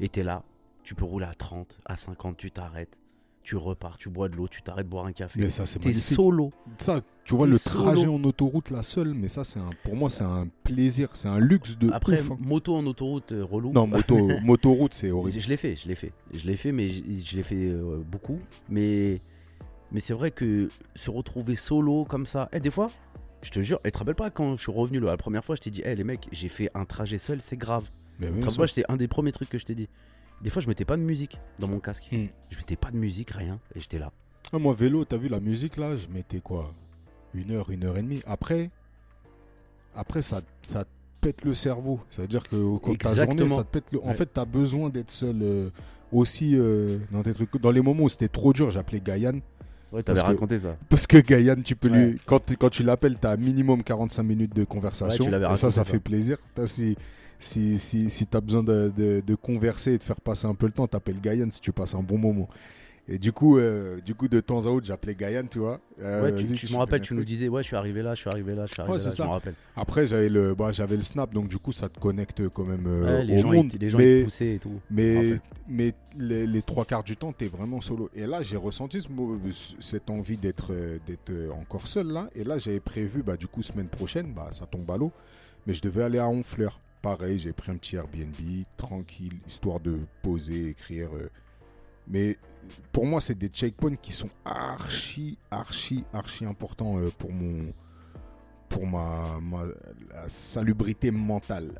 Et 0.00 0.08
t'es 0.08 0.22
là, 0.22 0.42
tu 0.82 0.94
peux 0.94 1.04
rouler 1.04 1.26
à 1.26 1.34
30, 1.34 1.78
à 1.84 1.96
50, 1.96 2.38
tu 2.38 2.50
t'arrêtes, 2.50 2.98
tu 3.42 3.56
repars, 3.56 3.98
tu 3.98 4.08
bois 4.08 4.28
de 4.28 4.36
l'eau, 4.36 4.46
tu 4.48 4.62
t'arrêtes 4.62 4.88
boire 4.88 5.06
un 5.06 5.12
café. 5.12 5.40
Mais 5.40 5.48
ça 5.50 5.66
c'est 5.66 5.78
T'es 5.80 5.88
magnifique. 5.88 6.14
solo. 6.16 6.52
Ça, 6.78 7.00
tu 7.24 7.34
vois 7.34 7.46
T'es 7.46 7.52
le 7.52 7.58
solo. 7.58 7.84
trajet 7.84 8.06
en 8.06 8.22
autoroute 8.24 8.70
là 8.70 8.82
seul, 8.82 9.14
mais 9.14 9.28
ça 9.28 9.44
c'est 9.44 9.58
un, 9.58 9.70
pour 9.84 9.96
moi 9.96 10.08
c'est 10.10 10.24
un 10.24 10.48
plaisir, 10.64 11.08
c'est 11.14 11.28
un 11.28 11.38
luxe 11.38 11.76
de 11.78 11.90
Après 11.90 12.20
ouf, 12.20 12.30
hein. 12.30 12.36
moto 12.40 12.76
en 12.76 12.86
autoroute 12.86 13.32
euh, 13.32 13.44
relou. 13.44 13.72
Non, 13.72 13.86
moto, 13.86 14.16
motoroute, 14.42 14.94
c'est 14.94 15.10
horrible. 15.10 15.40
Je 15.40 15.48
l'ai 15.48 15.56
fait, 15.56 15.74
je 15.76 15.88
l'ai 15.88 15.94
fait. 15.94 16.12
Je 16.32 16.44
l'ai 16.46 16.56
fait, 16.56 16.72
mais 16.72 16.88
je, 16.88 17.02
je 17.10 17.36
l'ai 17.36 17.42
fait 17.42 17.56
euh, 17.68 18.02
beaucoup. 18.06 18.38
Mais, 18.68 19.20
mais 19.90 20.00
c'est 20.00 20.14
vrai 20.14 20.30
que 20.30 20.68
se 20.94 21.10
retrouver 21.10 21.56
solo 21.56 22.04
comme 22.04 22.26
ça, 22.26 22.48
eh, 22.52 22.60
des 22.60 22.70
fois, 22.70 22.90
je 23.42 23.50
te 23.50 23.60
jure, 23.60 23.80
et 23.84 23.90
te 23.90 23.98
rappelles 23.98 24.14
pas 24.14 24.30
quand 24.30 24.56
je 24.56 24.62
suis 24.62 24.72
revenu 24.72 25.00
la 25.00 25.16
première 25.16 25.44
fois, 25.44 25.56
je 25.56 25.60
t'ai 25.62 25.70
dit, 25.70 25.82
eh 25.84 25.94
les 25.96 26.04
mecs, 26.04 26.28
j'ai 26.30 26.48
fait 26.48 26.68
un 26.74 26.84
trajet 26.84 27.18
seul, 27.18 27.40
c'est 27.40 27.56
grave. 27.56 27.90
Mais 28.20 28.28
bien 28.28 28.40
Comme 28.40 28.50
sûr. 28.50 28.60
moi, 28.60 28.68
c'était 28.68 28.84
un 28.88 28.96
des 28.96 29.08
premiers 29.08 29.32
trucs 29.32 29.48
que 29.48 29.58
je 29.58 29.64
t'ai 29.64 29.74
dit. 29.74 29.88
Des 30.42 30.50
fois, 30.50 30.60
je 30.62 30.68
mettais 30.68 30.84
pas 30.84 30.96
de 30.96 31.02
musique 31.02 31.38
dans 31.58 31.68
mon 31.68 31.78
casque. 31.78 32.04
Hmm. 32.10 32.26
Je 32.50 32.56
mettais 32.56 32.76
pas 32.76 32.90
de 32.90 32.96
musique, 32.96 33.30
rien, 33.30 33.58
et 33.74 33.80
j'étais 33.80 33.98
là. 33.98 34.10
Ah, 34.52 34.58
moi, 34.58 34.74
vélo, 34.74 35.04
t'as 35.04 35.16
vu 35.16 35.28
la 35.28 35.40
musique 35.40 35.76
là 35.76 35.94
Je 35.96 36.08
mettais 36.08 36.40
quoi? 36.40 36.72
Une 37.34 37.52
heure, 37.52 37.70
une 37.70 37.84
heure 37.84 37.96
et 37.96 38.02
demie. 38.02 38.20
Après, 38.26 38.70
après 39.94 40.22
ça, 40.22 40.40
ça 40.62 40.84
te 40.84 40.88
pète 41.20 41.44
le 41.44 41.54
cerveau. 41.54 42.00
Ça 42.10 42.22
veut 42.22 42.28
dire 42.28 42.46
que 42.48 42.56
au 42.56 42.78
cours 42.78 42.94
de 42.94 42.98
ta 42.98 43.14
journée, 43.14 43.48
ça 43.48 43.62
te 43.64 43.68
pète 43.68 43.92
le. 43.92 44.02
En 44.02 44.08
Ouais. 44.08 44.14
fait, 44.14 44.26
t'as 44.26 44.44
besoin 44.44 44.88
d'être 44.90 45.10
seul 45.10 45.36
euh, 45.42 45.70
aussi 46.10 46.56
euh, 46.56 46.98
dans 47.10 47.22
tes 47.22 47.32
trucs. 47.32 47.56
Dans 47.60 47.70
les 47.70 47.80
moments 47.80 48.04
où 48.04 48.08
c'était 48.08 48.28
trop 48.28 48.52
dur, 48.52 48.70
j'appelais 48.70 49.00
Gaïan. 49.00 49.40
Ouais, 49.92 50.02
t'avais 50.02 50.20
que- 50.20 50.26
raconté 50.26 50.58
ça. 50.58 50.76
Parce 50.88 51.06
que 51.06 51.18
Gaïan, 51.18 51.56
tu 51.62 51.76
peux 51.76 51.88
lui. 51.88 52.18
Quand, 52.26 52.44
tu- 52.44 52.56
quand 52.56 52.70
tu 52.70 52.82
l'appelles, 52.82 53.16
t'as 53.20 53.36
minimum 53.36 53.82
45 53.82 54.22
minutes 54.22 54.54
de 54.56 54.64
conversation. 54.64 55.24
Ouais, 55.24 55.26
tu 55.26 55.30
l'avais 55.30 55.44
et 55.44 55.48
ça, 55.56 55.68
raconté, 55.68 55.70
ça 55.70 55.70
ça. 55.70 55.84
fait 55.84 56.00
plaisir. 56.00 56.38
T'as- 56.54 56.66
Si, 57.42 57.76
si, 57.78 57.78
si, 57.78 58.08
si 58.10 58.26
t'as 58.26 58.40
besoin 58.40 58.62
de, 58.62 58.92
de- 58.96 59.20
de 59.26 59.34
converser 59.34 59.92
et 59.94 59.98
de 59.98 60.04
faire 60.04 60.20
passer 60.20 60.46
un 60.46 60.54
peu 60.54 60.66
le 60.66 60.72
temps, 60.72 60.86
t'appelles 60.86 61.20
Gaïan 61.20 61.50
si 61.50 61.60
tu 61.60 61.72
passes 61.72 61.94
un 61.94 62.02
bon 62.02 62.16
moment. 62.18 62.48
Et 63.08 63.18
du 63.18 63.32
coup, 63.32 63.58
euh, 63.58 64.00
du 64.00 64.14
coup 64.14 64.28
de 64.28 64.38
temps 64.38 64.64
à 64.64 64.68
autre, 64.70 64.86
j'appelais 64.86 65.16
Gaïan, 65.16 65.44
tu 65.50 65.58
vois. 65.58 65.80
Euh, 66.00 66.22
ouais, 66.22 66.34
tu, 66.36 66.54
tu 66.54 66.72
me 66.72 66.78
rappelles, 66.78 67.00
tu 67.00 67.14
nous 67.14 67.24
disais, 67.24 67.48
ouais, 67.48 67.60
je 67.62 67.66
suis 67.66 67.74
arrivé 67.74 68.00
là, 68.00 68.14
je 68.14 68.20
suis 68.20 68.30
arrivé 68.30 68.54
là, 68.54 68.64
je 68.66 68.72
suis 68.74 68.80
arrivé 68.80 68.92
Ouais, 68.92 68.98
là, 68.98 69.02
c'est 69.04 69.10
je 69.10 69.16
ça. 69.16 69.24
me 69.24 69.30
rappelle. 69.30 69.54
Après, 69.74 70.06
j'avais 70.06 70.28
le, 70.28 70.54
bah, 70.54 70.70
j'avais 70.70 70.94
le 70.96 71.02
snap, 71.02 71.34
donc 71.34 71.48
du 71.48 71.58
coup, 71.58 71.72
ça 71.72 71.88
te 71.88 71.98
connecte 71.98 72.48
quand 72.50 72.64
même 72.64 72.86
euh, 72.86 73.18
Ouais, 73.18 73.24
les, 73.24 73.34
au 73.34 73.38
gens, 73.38 73.52
monde. 73.52 73.72
ils, 73.74 73.80
les 73.80 73.88
gens, 73.88 73.98
mais, 73.98 74.20
ils 74.20 74.24
poussaient 74.24 74.54
et 74.54 74.58
tout. 74.60 74.78
mais, 74.88 75.16
en 75.16 75.20
fait. 75.34 75.42
mais 75.68 75.94
les, 76.16 76.46
les 76.46 76.62
trois 76.62 76.84
quarts 76.84 77.02
du 77.02 77.16
temps, 77.16 77.32
t'es 77.32 77.48
vraiment 77.48 77.80
solo. 77.80 78.08
Et 78.14 78.24
là, 78.24 78.44
j'ai 78.44 78.56
ressenti 78.56 79.00
ce 79.00 79.08
cette 79.80 80.08
envie 80.08 80.36
d'être 80.36 80.72
d'être 81.04 81.32
encore 81.60 81.88
seul 81.88 82.06
là. 82.06 82.30
Et 82.36 82.44
là, 82.44 82.58
j'avais 82.58 82.78
prévu, 82.78 83.24
bah, 83.24 83.36
du 83.36 83.48
coup, 83.48 83.62
semaine 83.62 83.88
prochaine, 83.88 84.32
bah, 84.32 84.46
ça 84.52 84.64
tombe 84.64 84.88
à 84.92 84.96
l'eau. 84.96 85.10
Mais 85.66 85.74
je 85.74 85.82
devais 85.82 86.04
aller 86.04 86.18
à 86.20 86.28
Honfleur. 86.28 86.80
Pareil, 87.02 87.36
j'ai 87.36 87.52
pris 87.52 87.72
un 87.72 87.76
petit 87.76 87.96
Airbnb, 87.96 88.34
tranquille, 88.76 89.40
histoire 89.46 89.80
de 89.80 89.98
poser, 90.22 90.68
écrire. 90.68 91.10
euh. 91.14 91.28
Mais 92.06 92.38
pour 92.92 93.06
moi, 93.06 93.20
c'est 93.20 93.36
des 93.36 93.48
checkpoints 93.48 93.96
qui 93.96 94.12
sont 94.12 94.30
archi, 94.44 95.36
archi, 95.50 96.04
archi 96.12 96.44
importants 96.44 96.98
euh, 96.98 97.10
pour 97.18 97.32
mon, 97.32 97.72
pour 98.68 98.86
ma, 98.86 99.40
salubrité 100.28 101.10
mentale. 101.10 101.72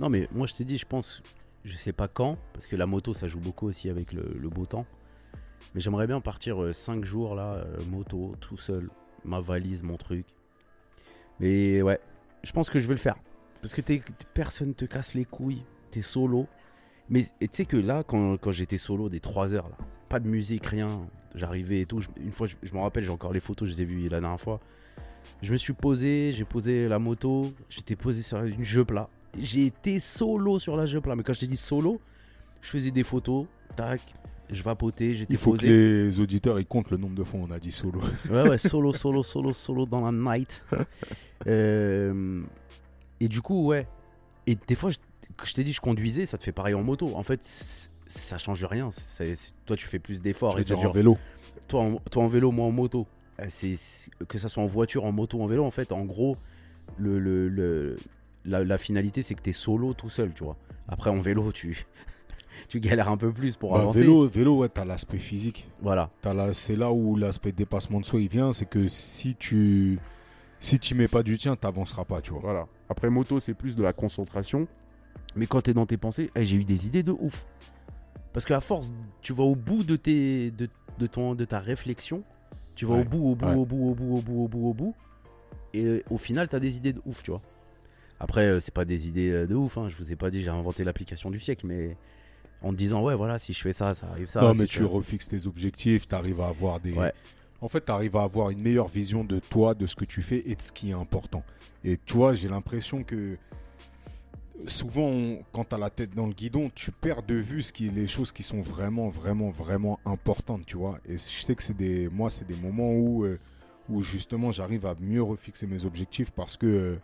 Non, 0.00 0.08
mais 0.08 0.28
moi 0.32 0.48
je 0.48 0.54
t'ai 0.54 0.64
dit, 0.64 0.78
je 0.78 0.86
pense, 0.86 1.22
je 1.64 1.74
sais 1.76 1.92
pas 1.92 2.08
quand, 2.08 2.36
parce 2.52 2.66
que 2.66 2.74
la 2.74 2.86
moto 2.86 3.14
ça 3.14 3.28
joue 3.28 3.40
beaucoup 3.40 3.68
aussi 3.68 3.88
avec 3.88 4.12
le, 4.12 4.48
beau 4.48 4.66
temps. 4.66 4.84
Mais 5.74 5.80
j'aimerais 5.80 6.08
bien 6.08 6.20
partir 6.20 6.74
5 6.74 7.04
jours 7.04 7.34
là, 7.36 7.54
euh, 7.54 7.78
moto, 7.88 8.34
tout 8.40 8.56
seul, 8.56 8.90
ma 9.24 9.40
valise, 9.40 9.82
mon 9.82 9.96
truc. 9.96 10.26
Mais 11.38 11.82
ouais, 11.82 12.00
je 12.42 12.50
pense 12.52 12.68
que 12.68 12.80
je 12.80 12.86
vais 12.86 12.94
le 12.94 13.00
faire. 13.00 13.16
Parce 13.66 13.74
que 13.74 13.80
t'es- 13.80 14.02
personne 14.32 14.74
te 14.74 14.84
casse 14.84 15.14
les 15.14 15.24
couilles, 15.24 15.62
t'es 15.90 16.02
solo. 16.02 16.46
Mais 17.08 17.22
tu 17.22 17.48
sais 17.50 17.64
que 17.64 17.76
là, 17.76 18.04
quand, 18.06 18.36
quand 18.36 18.52
j'étais 18.52 18.78
solo, 18.78 19.08
des 19.08 19.18
3 19.20 19.54
heures 19.54 19.68
là, 19.68 19.76
pas 20.08 20.20
de 20.20 20.28
musique, 20.28 20.66
rien, 20.66 20.86
j'arrivais 21.34 21.80
et 21.80 21.86
tout. 21.86 22.00
je- 22.00 22.08
une 22.24 22.30
fois, 22.32 22.46
je, 22.46 22.54
je 22.62 22.72
me 22.72 22.78
rappelle, 22.78 23.02
j'ai 23.02 23.10
encore 23.10 23.32
les 23.32 23.40
photos, 23.40 23.68
je 23.68 23.74
les 23.74 23.82
ai 23.82 23.84
vues 23.84 24.08
la 24.08 24.20
dernière 24.20 24.40
fois. 24.40 24.60
Je 25.42 25.50
me 25.52 25.56
suis 25.56 25.72
posé, 25.72 26.32
j'ai 26.32 26.44
posé 26.44 26.86
la 26.88 27.00
moto, 27.00 27.52
j'étais 27.68 27.96
posé 27.96 28.22
sur 28.22 28.40
une 28.44 28.64
jeu 28.64 28.84
plat. 28.84 29.08
J'ai 29.36 29.66
été 29.66 29.98
solo 29.98 30.60
sur 30.60 30.76
la 30.76 30.86
jeu 30.86 31.00
plat. 31.00 31.16
Mais 31.16 31.24
quand 31.24 31.32
je 31.32 31.40
t'ai 31.40 31.46
dit 31.48 31.56
solo, 31.56 32.00
je 32.62 32.68
faisais 32.68 32.92
des 32.92 33.02
photos, 33.02 33.46
tac, 33.74 34.00
je 34.48 34.62
vapotais, 34.62 35.12
j'étais 35.14 35.34
Il 35.34 35.38
faut 35.38 35.52
que 35.54 35.56
posé. 35.58 35.68
les 35.68 36.20
auditeurs 36.20 36.60
ils 36.60 36.66
comptent 36.66 36.92
le 36.92 36.96
nombre 36.98 37.16
de 37.16 37.24
fois 37.24 37.40
où 37.40 37.44
on 37.48 37.50
a 37.50 37.58
dit 37.58 37.72
solo. 37.72 38.00
Ouais, 38.30 38.48
ouais, 38.48 38.58
solo, 38.72 38.92
solo, 38.92 39.24
solo, 39.24 39.52
solo 39.52 39.86
dans 39.86 40.08
la 40.08 40.12
night. 40.12 40.62
Euh, 41.46 42.42
et 43.20 43.28
du 43.28 43.40
coup, 43.42 43.66
ouais. 43.66 43.86
Et 44.46 44.56
des 44.66 44.74
fois, 44.74 44.90
je, 44.90 44.98
je 45.44 45.52
t'ai 45.54 45.64
dit, 45.64 45.72
je 45.72 45.80
conduisais, 45.80 46.26
ça 46.26 46.38
te 46.38 46.44
fait 46.44 46.52
pareil 46.52 46.74
en 46.74 46.82
moto. 46.82 47.10
En 47.16 47.22
fait, 47.22 47.40
ça 48.06 48.38
change 48.38 48.64
rien. 48.64 48.90
Toi, 49.66 49.76
tu 49.76 49.86
fais 49.88 49.98
plus 49.98 50.20
d'efforts. 50.22 50.58
Et 50.58 50.64
c'est 50.64 50.76
dire 50.76 50.90
en 50.90 50.92
vélo. 50.92 51.18
Toi 51.68 51.80
en, 51.82 51.96
toi 52.10 52.22
en 52.24 52.28
vélo, 52.28 52.50
moi 52.52 52.66
en 52.66 52.70
moto. 52.70 53.06
Euh, 53.40 53.46
C'est 53.48 53.74
que 54.28 54.38
ça 54.38 54.48
soit 54.48 54.62
en 54.62 54.66
voiture, 54.66 55.04
en 55.04 55.12
moto, 55.12 55.42
en 55.42 55.46
vélo, 55.46 55.64
en 55.64 55.70
fait, 55.70 55.92
en 55.92 56.04
gros, 56.04 56.36
le, 56.96 57.18
le, 57.18 57.48
le- 57.48 57.96
la, 58.44 58.62
la 58.62 58.78
finalité, 58.78 59.22
c'est 59.22 59.34
que 59.34 59.42
t'es 59.42 59.52
solo 59.52 59.92
tout 59.92 60.08
seul, 60.08 60.32
tu 60.32 60.44
vois. 60.44 60.56
Après, 60.88 61.10
en 61.10 61.20
vélo, 61.20 61.50
tu, 61.50 61.84
tu 62.68 62.78
galères 62.78 63.08
un 63.08 63.16
peu 63.16 63.32
plus 63.32 63.56
pour 63.56 63.72
Bah, 63.74 63.80
avancer. 63.80 64.00
vélo, 64.00 64.28
vélo, 64.28 64.58
ouais, 64.58 64.68
t'as 64.68 64.84
l'aspect 64.84 65.18
physique. 65.18 65.68
Voilà. 65.82 66.10
C'est 66.52 66.76
là 66.76 66.92
où 66.92 67.16
l'aspect 67.16 67.50
dépassement 67.52 67.98
de 68.00 68.06
soi 68.06 68.20
il 68.20 68.28
vient, 68.28 68.52
c'est 68.52 68.66
que 68.66 68.86
si 68.86 69.34
tu 69.34 69.98
si 70.66 70.78
tu 70.78 70.94
mets 70.94 71.08
pas 71.08 71.22
du 71.22 71.38
tien, 71.38 71.54
t'avanceras 71.56 72.04
pas, 72.04 72.20
tu 72.20 72.32
vois. 72.32 72.40
Voilà. 72.40 72.66
Après, 72.88 73.08
moto, 73.10 73.40
c'est 73.40 73.54
plus 73.54 73.76
de 73.76 73.82
la 73.82 73.92
concentration. 73.92 74.66
Mais 75.34 75.46
quand 75.46 75.60
t'es 75.62 75.74
dans 75.74 75.86
tes 75.86 75.96
pensées, 75.96 76.30
eh, 76.34 76.44
j'ai 76.44 76.56
eu 76.56 76.64
des 76.64 76.86
idées 76.86 77.02
de 77.02 77.12
ouf. 77.12 77.46
Parce 78.32 78.44
qu'à 78.44 78.60
force, 78.60 78.90
tu 79.22 79.32
vas 79.32 79.44
au 79.44 79.54
bout 79.56 79.82
de, 79.84 79.96
tes, 79.96 80.50
de, 80.50 80.68
de 80.98 81.06
ton, 81.06 81.34
de 81.34 81.44
ta 81.44 81.58
réflexion. 81.60 82.22
Tu 82.74 82.84
vas 82.84 82.94
Ouais, 82.96 83.00
au 83.00 83.04
bout, 83.04 83.26
au 83.30 83.34
bout, 83.34 83.46
ouais. 83.46 83.54
au 83.54 83.64
bout, 83.66 83.88
au 83.90 83.94
bout, 83.94 84.16
au 84.16 84.20
bout, 84.22 84.44
au 84.44 84.48
bout, 84.48 84.68
au 84.70 84.74
bout. 84.74 84.94
Et 85.72 85.84
euh, 85.84 86.02
au 86.10 86.18
final, 86.18 86.48
t'as 86.48 86.58
des 86.60 86.76
idées 86.76 86.92
de 86.92 87.00
ouf, 87.06 87.22
tu 87.22 87.30
vois. 87.30 87.42
Après, 88.20 88.46
euh, 88.46 88.60
c'est 88.60 88.72
pas 88.74 88.84
des 88.84 89.08
idées 89.08 89.30
euh, 89.30 89.46
de 89.46 89.54
ouf. 89.54 89.78
Hein. 89.78 89.88
Je 89.88 89.96
vous 89.96 90.12
ai 90.12 90.16
pas 90.16 90.30
dit 90.30 90.42
j'ai 90.42 90.50
inventé 90.50 90.84
l'application 90.84 91.30
du 91.30 91.38
siècle, 91.40 91.66
mais 91.66 91.96
en 92.62 92.70
te 92.72 92.76
disant, 92.76 93.02
ouais, 93.02 93.14
voilà, 93.14 93.38
si 93.38 93.52
je 93.52 93.60
fais 93.60 93.72
ça, 93.72 93.94
ça 93.94 94.08
arrive 94.08 94.28
ça. 94.28 94.40
non, 94.40 94.52
si 94.54 94.60
mais 94.60 94.66
tu 94.66 94.78
fais- 94.78 94.84
refixes 94.84 95.28
tes 95.28 95.46
objectifs, 95.46 96.08
t'arrives 96.08 96.40
à 96.40 96.48
avoir 96.48 96.80
des. 96.80 96.92
Ouais. 96.92 97.12
En 97.60 97.68
fait, 97.68 97.80
t'arrives 97.80 98.16
à 98.16 98.22
avoir 98.22 98.50
une 98.50 98.60
meilleure 98.60 98.88
vision 98.88 99.24
de 99.24 99.38
toi, 99.38 99.74
de 99.74 99.86
ce 99.86 99.96
que 99.96 100.04
tu 100.04 100.22
fais 100.22 100.42
et 100.46 100.54
de 100.54 100.62
ce 100.62 100.72
qui 100.72 100.90
est 100.90 100.94
important. 100.94 101.42
Et 101.84 101.98
tu 102.04 102.14
vois, 102.14 102.34
j'ai 102.34 102.48
l'impression 102.48 103.02
que 103.02 103.38
souvent, 104.66 105.38
quand 105.52 105.64
t'as 105.64 105.78
la 105.78 105.90
tête 105.90 106.14
dans 106.14 106.26
le 106.26 106.32
guidon, 106.32 106.70
tu 106.74 106.90
perds 106.90 107.22
de 107.22 107.34
vue 107.34 107.62
ce 107.62 107.72
qui, 107.72 107.90
les 107.90 108.06
choses 108.06 108.32
qui 108.32 108.42
sont 108.42 108.62
vraiment, 108.62 109.08
vraiment, 109.08 109.50
vraiment 109.50 109.98
importantes, 110.04 110.64
tu 110.66 110.76
vois. 110.76 110.98
Et 111.06 111.12
je 111.12 111.42
sais 111.42 111.54
que 111.54 111.62
c'est 111.62 111.76
des, 111.76 112.08
moi, 112.08 112.30
c'est 112.30 112.46
des 112.46 112.56
moments 112.56 112.92
où, 112.92 113.24
euh, 113.24 113.38
où 113.88 114.00
justement, 114.02 114.50
j'arrive 114.50 114.86
à 114.86 114.94
mieux 115.00 115.22
refixer 115.22 115.66
mes 115.66 115.84
objectifs 115.84 116.30
parce 116.30 116.56
que, 116.56 116.98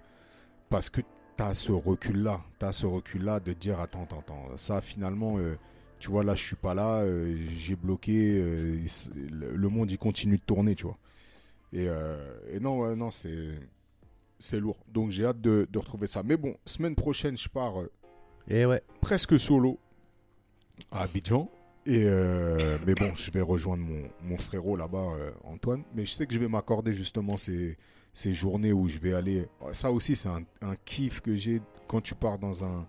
parce 0.68 0.90
que 0.90 1.00
t'as 1.36 1.54
ce 1.54 1.72
recul-là. 1.72 2.40
T'as 2.58 2.72
ce 2.72 2.86
recul-là 2.86 3.40
de 3.40 3.52
dire 3.52 3.80
attends, 3.80 4.04
attends, 4.04 4.20
attends. 4.20 4.56
Ça, 4.56 4.80
finalement, 4.80 5.38
euh, 5.38 5.56
tu 6.02 6.10
vois, 6.10 6.24
là, 6.24 6.34
je 6.34 6.42
suis 6.42 6.56
pas 6.56 6.74
là. 6.74 7.02
euh, 7.02 7.36
j'ai 7.56 7.76
bloqué. 7.76 8.40
euh, 8.40 8.76
le 9.14 9.68
monde, 9.68 9.88
il 9.90 9.98
continue 9.98 10.36
de 10.36 10.42
tourner, 10.42 10.74
tu 10.74 10.82
vois. 10.84 10.98
Et, 11.72 11.86
euh, 11.88 12.18
et 12.52 12.58
non, 12.58 12.80
ouais, 12.80 12.96
non, 12.96 13.10
c'est. 13.12 13.50
C'est 14.40 14.58
lourd. 14.58 14.84
Donc, 14.88 15.10
j'ai 15.12 15.24
hâte 15.24 15.40
de, 15.40 15.68
de 15.70 15.78
retrouver 15.78 16.08
ça. 16.08 16.24
Mais 16.24 16.36
bon, 16.36 16.56
semaine 16.64 16.96
prochaine, 16.96 17.36
je 17.36 17.48
pars 17.48 17.74
Et 18.48 18.66
ouais. 18.66 18.82
presque 19.00 19.38
solo 19.38 19.78
à 20.90 21.02
Abidjan. 21.04 21.48
Et 21.86 22.04
euh, 22.06 22.76
mais 22.84 22.94
bon, 22.96 23.14
je 23.14 23.30
vais 23.30 23.40
rejoindre 23.40 23.84
mon, 23.84 24.02
mon 24.24 24.36
frérot 24.38 24.74
là-bas, 24.76 25.14
euh, 25.16 25.30
Antoine. 25.44 25.84
Mais 25.94 26.04
je 26.04 26.12
sais 26.14 26.26
que 26.26 26.34
je 26.34 26.40
vais 26.40 26.48
m'accorder 26.48 26.92
justement 26.92 27.36
ces, 27.36 27.76
ces 28.12 28.34
journées 28.34 28.72
où 28.72 28.88
je 28.88 28.98
vais 28.98 29.14
aller. 29.14 29.46
Ça 29.70 29.92
aussi, 29.92 30.16
c'est 30.16 30.28
un, 30.28 30.42
un 30.60 30.74
kiff 30.84 31.20
que 31.20 31.36
j'ai 31.36 31.60
quand 31.86 32.00
tu 32.00 32.16
pars 32.16 32.38
dans 32.40 32.64
un, 32.64 32.84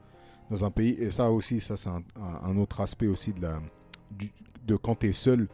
dans 0.54 0.66
un 0.66 0.72
pays. 0.72 0.96
Et 1.00 1.12
ça 1.12 1.32
aussi, 1.32 1.60
ça 1.60 1.76
c'est 1.78 1.90
un, 1.90 2.58
autre 2.58 2.82
aspect 2.82 3.08
aussi 3.08 3.34
de, 3.34 3.42
la, 3.42 3.60
du- 4.12 4.32
de 4.66 4.76
quand 4.76 4.96
tu 4.96 5.10
es 5.10 5.12
seul. 5.12 5.48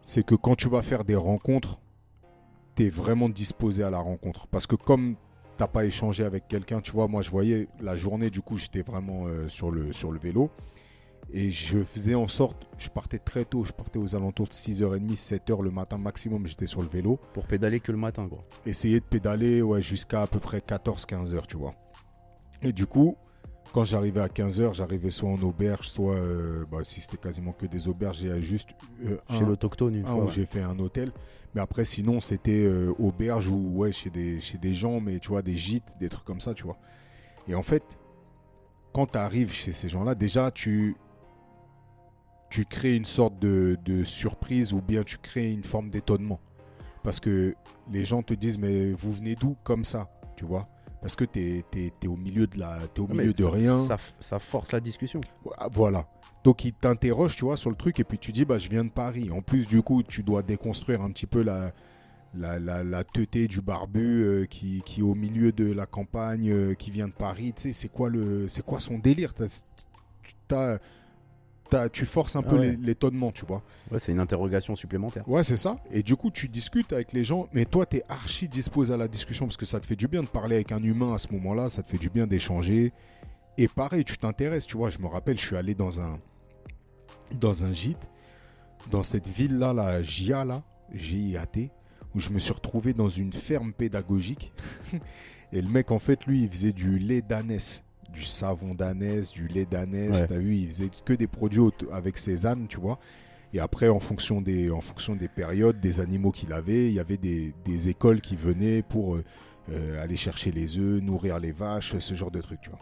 C'est 0.00 0.24
que 0.24 0.34
quand 0.34 0.56
tu 0.56 0.68
vas 0.68 0.82
faire 0.82 1.04
des 1.04 1.14
rencontres, 1.14 1.80
tu 2.74 2.86
es 2.86 2.90
vraiment 2.90 3.28
disposé 3.28 3.84
à 3.84 3.90
la 3.90 3.98
rencontre. 3.98 4.48
Parce 4.48 4.66
que 4.66 4.74
comme 4.74 5.14
t'as 5.56 5.68
pas 5.68 5.84
échangé 5.84 6.24
avec 6.24 6.48
quelqu'un, 6.48 6.80
tu 6.80 6.90
vois, 6.90 7.06
moi 7.06 7.22
je 7.22 7.30
voyais 7.30 7.68
la 7.80 7.94
journée, 7.94 8.30
du 8.30 8.40
coup 8.40 8.56
j'étais 8.56 8.82
vraiment 8.82 9.26
euh, 9.26 9.46
sur, 9.46 9.70
le, 9.70 9.92
sur 9.92 10.10
le 10.10 10.18
vélo. 10.18 10.50
Et 11.32 11.50
je 11.50 11.84
faisais 11.84 12.16
en 12.16 12.26
sorte, 12.26 12.66
je 12.78 12.88
partais 12.88 13.18
très 13.18 13.44
tôt, 13.44 13.64
je 13.64 13.72
partais 13.72 13.98
aux 13.98 14.16
alentours 14.16 14.48
de 14.48 14.52
6h30, 14.52 15.16
7h 15.16 15.62
le 15.62 15.70
matin 15.70 15.96
maximum, 15.96 16.46
j'étais 16.46 16.66
sur 16.66 16.82
le 16.82 16.88
vélo. 16.88 17.18
Pour 17.32 17.46
pédaler 17.46 17.78
que 17.78 17.92
le 17.92 17.96
matin, 17.96 18.28
quoi. 18.28 18.44
Essayer 18.66 18.98
de 18.98 19.04
pédaler 19.04 19.62
ouais, 19.62 19.80
jusqu'à 19.80 20.22
à 20.22 20.26
peu 20.26 20.40
près 20.40 20.58
14-15 20.58 21.32
heures, 21.32 21.46
tu 21.46 21.56
vois. 21.56 21.74
Et 22.60 22.72
du 22.72 22.86
coup, 22.86 23.16
quand 23.72 23.84
j'arrivais 23.84 24.20
à 24.20 24.28
15 24.28 24.60
heures, 24.60 24.74
j'arrivais 24.74 25.10
soit 25.10 25.30
en 25.30 25.40
auberge, 25.42 25.88
soit, 25.88 26.14
euh, 26.14 26.64
bah, 26.70 26.78
si 26.82 27.00
c'était 27.00 27.16
quasiment 27.16 27.52
que 27.52 27.66
des 27.66 27.88
auberges, 27.88 28.18
j'ai 28.18 28.40
juste 28.42 28.70
euh, 29.04 29.16
Chez 29.30 29.42
un- 29.44 29.48
l'autochtone, 29.48 29.94
une 29.94 30.04
un 30.04 30.08
fois. 30.08 30.24
ouais. 30.24 30.30
j'ai 30.30 30.46
fait 30.46 30.60
un 30.62 30.78
hôtel. 30.78 31.12
Mais 31.54 31.60
après, 31.60 31.84
sinon, 31.84 32.20
c'était 32.20 32.64
euh, 32.64 32.92
auberge 32.98 33.48
ou 33.48 33.70
ouais, 33.78 33.92
chez 33.92 34.10
des, 34.10 34.40
chez 34.40 34.58
des 34.58 34.72
gens, 34.74 35.00
mais 35.00 35.18
tu 35.18 35.28
vois, 35.28 35.42
des 35.42 35.56
gîtes, 35.56 35.92
des 36.00 36.08
trucs 36.08 36.24
comme 36.24 36.40
ça, 36.40 36.54
tu 36.54 36.64
vois. 36.64 36.78
Et 37.48 37.54
en 37.54 37.62
fait, 37.62 37.82
quand 38.92 39.06
tu 39.06 39.18
arrives 39.18 39.52
chez 39.52 39.72
ces 39.72 39.88
gens-là, 39.88 40.14
déjà, 40.14 40.50
tu, 40.50 40.96
tu 42.50 42.64
crées 42.64 42.96
une 42.96 43.04
sorte 43.06 43.38
de, 43.38 43.78
de 43.84 44.04
surprise 44.04 44.72
ou 44.72 44.80
bien 44.82 45.02
tu 45.02 45.18
crées 45.18 45.50
une 45.50 45.64
forme 45.64 45.90
d'étonnement. 45.90 46.40
Parce 47.02 47.18
que 47.20 47.54
les 47.90 48.04
gens 48.04 48.22
te 48.22 48.34
disent, 48.34 48.58
mais 48.58 48.92
vous 48.92 49.12
venez 49.12 49.34
d'où 49.34 49.56
comme 49.64 49.84
ça, 49.84 50.08
tu 50.36 50.44
vois? 50.44 50.66
Parce 51.02 51.14
que 51.16 51.24
tu 51.24 51.62
es, 51.74 52.06
au 52.06 52.16
milieu 52.16 52.46
de, 52.46 52.58
la, 52.58 52.78
t'es 52.94 53.00
au 53.02 53.08
Ah, 53.10 53.14
milieu 53.14 53.32
de 53.34 53.42
ça- 53.42 53.50
rien. 53.50 53.78
Ça, 53.84 53.96
ça 54.20 54.38
force 54.38 54.72
la 54.72 54.80
discussion. 54.80 55.20
Voilà. 55.72 56.06
Donc 56.44 56.64
il 56.64 56.72
t'interroge, 56.72 57.36
tu 57.36 57.44
vois, 57.44 57.56
sur 57.56 57.68
le 57.70 57.76
truc, 57.76 58.00
et 58.00 58.04
puis 58.04 58.18
tu 58.18 58.32
dis, 58.32 58.44
bah, 58.44 58.56
je 58.58 58.68
viens 58.70 58.84
de 58.84 58.90
Paris. 58.90 59.30
En 59.30 59.42
plus, 59.42 59.66
du 59.66 59.82
coup, 59.82 60.02
tu 60.02 60.22
dois 60.22 60.42
déconstruire 60.42 61.02
un 61.02 61.10
petit 61.10 61.26
peu 61.26 61.42
la, 61.42 61.72
la, 62.34 62.58
la, 62.58 62.82
la 62.82 63.04
teuté 63.04 63.46
du 63.48 63.60
barbu 63.60 64.22
euh, 64.24 64.46
qui, 64.46 64.82
qui 64.86 65.00
est 65.00 65.04
au 65.04 65.14
milieu 65.14 65.52
de 65.52 65.70
la 65.72 65.86
campagne, 65.86 66.50
euh, 66.50 66.74
qui 66.74 66.90
vient 66.90 67.08
de 67.08 67.12
Paris. 67.12 67.52
Tu 67.54 67.62
sais, 67.62 67.72
c'est 67.72 67.88
quoi, 67.88 68.08
le, 68.08 68.48
c'est 68.48 68.64
quoi 68.64 68.80
son 68.80 68.98
délire? 68.98 69.34
T'as- 69.34 69.64
t'as- 70.48 70.78
Tu 71.92 72.06
forces 72.06 72.36
un 72.36 72.42
Ah 72.44 72.48
peu 72.48 72.58
ouais. 72.58 72.78
l'étonnement, 72.80 73.32
tu 73.32 73.44
vois. 73.46 73.62
Ouais, 73.90 73.98
c'est 73.98 74.12
une 74.12 74.20
interrogation 74.20 74.76
supplémentaire. 74.76 75.28
Ouais, 75.28 75.42
c'est 75.42 75.56
ça. 75.56 75.76
Et 75.90 76.02
du 76.02 76.16
coup, 76.16 76.30
tu 76.30 76.48
discutes 76.48 76.92
avec 76.92 77.12
les 77.12 77.24
gens, 77.24 77.48
mais 77.52 77.64
toi, 77.64 77.86
tu 77.86 77.98
es 77.98 78.04
archi 78.08 78.48
disposé 78.48 78.94
à 78.94 78.96
la 78.96 79.08
discussion 79.08 79.46
parce 79.46 79.56
que 79.56 79.66
ça 79.66 79.80
te 79.80 79.86
fait 79.86 79.96
du 79.96 80.08
bien 80.08 80.22
de 80.22 80.28
parler 80.28 80.56
avec 80.56 80.72
un 80.72 80.82
humain 80.82 81.14
à 81.14 81.18
ce 81.18 81.28
moment-là, 81.32 81.68
ça 81.68 81.82
te 81.82 81.88
fait 81.88 81.98
du 81.98 82.10
bien 82.10 82.26
d'échanger. 82.26 82.92
Et 83.58 83.68
pareil, 83.68 84.04
tu 84.04 84.16
t'intéresses, 84.18 84.66
tu 84.66 84.76
vois. 84.76 84.90
Je 84.90 84.98
me 84.98 85.06
rappelle, 85.06 85.38
je 85.38 85.46
suis 85.46 85.56
allé 85.56 85.74
dans 85.74 86.00
un, 86.00 86.18
dans 87.40 87.64
un 87.64 87.72
gîte, 87.72 88.08
dans 88.90 89.02
cette 89.02 89.28
ville-là, 89.28 89.72
la 89.72 90.02
GIA, 90.02 90.44
là, 90.44 90.62
G-I-A-T, 90.92 91.70
où 92.14 92.20
je 92.20 92.30
me 92.30 92.38
suis 92.38 92.52
retrouvé 92.52 92.92
dans 92.92 93.08
une 93.08 93.32
ferme 93.32 93.72
pédagogique. 93.72 94.52
Et 95.52 95.60
le 95.60 95.68
mec, 95.68 95.90
en 95.90 95.98
fait, 95.98 96.24
lui, 96.26 96.42
il 96.44 96.50
faisait 96.50 96.72
du 96.72 96.98
lait 96.98 97.20
d'ânesse, 97.22 97.84
du 98.12 98.24
savon 98.24 98.74
d'ânesse, 98.74 99.32
du 99.32 99.48
lait 99.48 99.66
d'ânesse. 99.66 100.20
Ouais. 100.22 100.26
T'as 100.26 100.38
vu, 100.38 100.56
il 100.56 100.66
faisait 100.66 100.90
que 101.04 101.12
des 101.12 101.26
produits 101.26 101.62
avec 101.92 102.18
ses 102.18 102.46
ânes, 102.46 102.66
tu 102.68 102.78
vois. 102.78 102.98
Et 103.54 103.60
après, 103.60 103.88
en 103.88 104.00
fonction 104.00 104.40
des, 104.40 104.70
en 104.70 104.80
fonction 104.80 105.14
des 105.14 105.28
périodes, 105.28 105.78
des 105.80 106.00
animaux 106.00 106.30
qu'il 106.30 106.52
avait, 106.52 106.88
il 106.88 106.94
y 106.94 107.00
avait 107.00 107.18
des, 107.18 107.52
des 107.64 107.88
écoles 107.88 108.20
qui 108.20 108.34
venaient 108.34 108.82
pour 108.82 109.16
euh, 109.16 109.24
euh, 109.70 110.02
aller 110.02 110.16
chercher 110.16 110.52
les 110.52 110.78
œufs, 110.78 111.02
nourrir 111.02 111.38
les 111.38 111.52
vaches, 111.52 111.98
ce 111.98 112.14
genre 112.14 112.30
de 112.30 112.40
trucs, 112.40 112.62
tu 112.62 112.70
vois. 112.70 112.80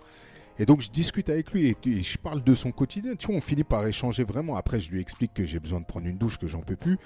Et 0.58 0.66
donc, 0.66 0.82
je 0.82 0.90
discute 0.90 1.30
avec 1.30 1.52
lui 1.52 1.68
et, 1.68 1.76
et 1.86 2.02
je 2.02 2.18
parle 2.18 2.44
de 2.44 2.54
son 2.54 2.70
quotidien. 2.70 3.14
Tu 3.14 3.26
vois, 3.28 3.36
on 3.36 3.40
finit 3.40 3.64
par 3.64 3.86
échanger 3.86 4.24
vraiment. 4.24 4.56
Après, 4.56 4.78
je 4.78 4.92
lui 4.92 5.00
explique 5.00 5.32
que 5.32 5.46
j'ai 5.46 5.58
besoin 5.58 5.80
de 5.80 5.86
prendre 5.86 6.06
une 6.06 6.18
douche, 6.18 6.38
que 6.38 6.46
j'en 6.46 6.60
peux 6.60 6.76
plus. 6.76 6.98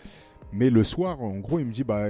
Mais 0.53 0.70
le 0.70 0.84
soir, 0.84 1.20
en 1.20 1.38
gros, 1.38 1.59
il 1.59 1.66
me 1.66 1.72
dit 1.72 1.84
bah, 1.84 2.07